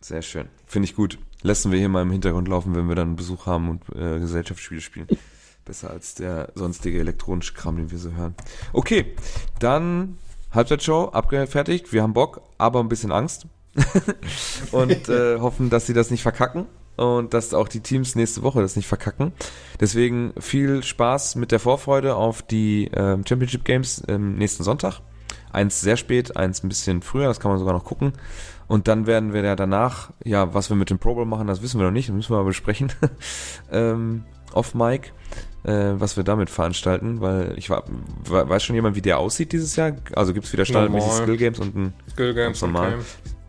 Sehr 0.01 0.21
schön. 0.21 0.47
Finde 0.67 0.87
ich 0.87 0.95
gut. 0.95 1.17
Lassen 1.41 1.71
wir 1.71 1.79
hier 1.79 1.89
mal 1.89 2.03
im 2.03 2.11
Hintergrund 2.11 2.47
laufen, 2.47 2.75
wenn 2.75 2.87
wir 2.87 2.93
dann 2.95 3.15
Besuch 3.15 3.47
haben 3.47 3.69
und 3.69 3.81
äh, 3.95 4.19
Gesellschaftsspiele 4.19 4.81
spielen. 4.81 5.07
Besser 5.65 5.89
als 5.89 6.13
der 6.13 6.51
sonstige 6.53 6.99
elektronische 6.99 7.53
Kram, 7.55 7.77
den 7.77 7.89
wir 7.89 7.97
so 7.97 8.11
hören. 8.11 8.35
Okay, 8.71 9.15
dann 9.59 10.17
Halbzeitshow 10.51 11.05
abgefertigt. 11.09 11.91
Wir 11.91 12.03
haben 12.03 12.13
Bock, 12.13 12.41
aber 12.59 12.81
ein 12.81 12.89
bisschen 12.89 13.11
Angst. 13.11 13.47
und 14.71 15.09
äh, 15.09 15.39
hoffen, 15.39 15.71
dass 15.71 15.87
sie 15.87 15.93
das 15.93 16.11
nicht 16.11 16.21
verkacken 16.21 16.67
und 16.95 17.33
dass 17.33 17.53
auch 17.53 17.67
die 17.67 17.79
Teams 17.79 18.15
nächste 18.15 18.43
Woche 18.43 18.61
das 18.61 18.75
nicht 18.75 18.87
verkacken. 18.87 19.31
Deswegen 19.79 20.33
viel 20.39 20.83
Spaß 20.83 21.35
mit 21.35 21.51
der 21.51 21.59
Vorfreude 21.59 22.15
auf 22.15 22.41
die 22.41 22.89
ähm, 22.93 23.23
Championship 23.27 23.65
Games 23.65 24.03
ähm, 24.07 24.35
nächsten 24.35 24.63
Sonntag. 24.63 24.99
Eins 25.51 25.81
sehr 25.81 25.97
spät, 25.97 26.35
eins 26.35 26.63
ein 26.63 26.69
bisschen 26.69 27.01
früher, 27.01 27.27
das 27.27 27.39
kann 27.39 27.49
man 27.51 27.59
sogar 27.59 27.73
noch 27.73 27.83
gucken. 27.83 28.13
Und 28.67 28.87
dann 28.87 29.05
werden 29.05 29.33
wir 29.33 29.43
ja 29.43 29.55
danach, 29.55 30.11
ja, 30.23 30.53
was 30.53 30.69
wir 30.69 30.75
mit 30.75 30.89
dem 30.89 30.97
Pro 30.99 31.13
Bowl 31.15 31.25
machen, 31.25 31.47
das 31.47 31.61
wissen 31.61 31.79
wir 31.79 31.85
noch 31.85 31.91
nicht, 31.93 32.09
das 32.09 32.15
müssen 32.15 32.31
wir 32.31 32.37
mal 32.37 32.45
besprechen. 32.45 32.91
ähm, 33.71 34.23
off 34.53 34.73
Mic, 34.73 35.11
äh, 35.63 35.93
was 35.95 36.17
wir 36.17 36.23
damit 36.23 36.49
veranstalten, 36.49 37.21
weil 37.21 37.53
ich 37.57 37.69
war, 37.69 37.83
we- 38.23 38.47
weiß 38.49 38.63
schon 38.63 38.75
jemand, 38.75 38.95
wie 38.95 39.01
der 39.01 39.19
aussieht 39.19 39.51
dieses 39.51 39.75
Jahr? 39.75 39.93
Also 40.15 40.33
gibt 40.33 40.45
es 40.47 40.53
wieder 40.53 40.65
standardmäßig. 40.65 41.11
Skill 41.11 41.37
Games 41.37 41.59
und 41.59 41.75
ein 41.75 41.93
Skill 42.11 42.33
Games 42.33 42.61
normal. 42.61 42.99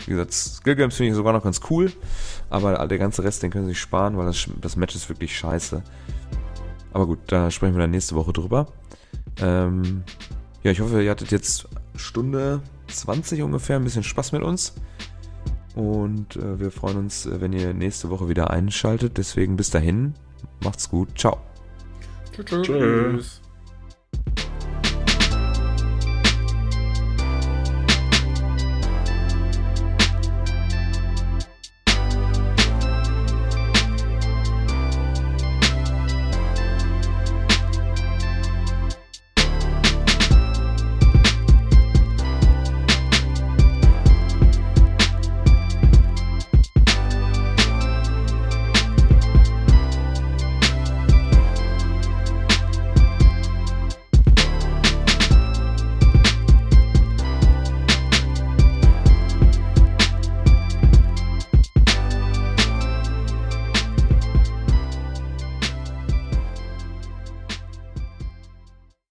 wie 0.04 0.10
gesagt, 0.10 0.32
Skill 0.32 0.76
Games 0.76 0.96
finde 0.96 1.10
ich 1.10 1.16
sogar 1.16 1.32
noch 1.32 1.42
ganz 1.44 1.60
cool, 1.70 1.90
aber 2.50 2.86
der 2.86 2.98
ganze 2.98 3.24
Rest, 3.24 3.42
den 3.42 3.50
können 3.50 3.64
sie 3.64 3.72
sich 3.72 3.80
sparen, 3.80 4.16
weil 4.16 4.26
das, 4.26 4.48
das 4.60 4.76
Match 4.76 4.94
ist 4.94 5.08
wirklich 5.08 5.36
scheiße. 5.36 5.82
Aber 6.92 7.06
gut, 7.06 7.18
da 7.26 7.50
sprechen 7.50 7.74
wir 7.74 7.80
dann 7.80 7.90
nächste 7.90 8.14
Woche 8.14 8.32
drüber. 8.32 8.68
Ähm, 9.40 10.04
ja, 10.62 10.70
ich 10.70 10.80
hoffe, 10.80 11.02
ihr 11.02 11.10
hattet 11.10 11.32
jetzt 11.32 11.68
Stunde 11.96 12.62
20 12.88 13.42
ungefähr 13.42 13.76
ein 13.76 13.84
bisschen 13.84 14.04
Spaß 14.04 14.32
mit 14.32 14.42
uns. 14.42 14.74
Und 15.74 16.36
äh, 16.36 16.60
wir 16.60 16.70
freuen 16.70 16.98
uns, 16.98 17.26
äh, 17.26 17.40
wenn 17.40 17.52
ihr 17.52 17.74
nächste 17.74 18.10
Woche 18.10 18.28
wieder 18.28 18.50
einschaltet. 18.50 19.18
Deswegen 19.18 19.56
bis 19.56 19.70
dahin, 19.70 20.14
macht's 20.62 20.88
gut, 20.88 21.18
ciao. 21.18 21.38
Tschüss. 22.32 22.62
tschüss. 22.62 23.43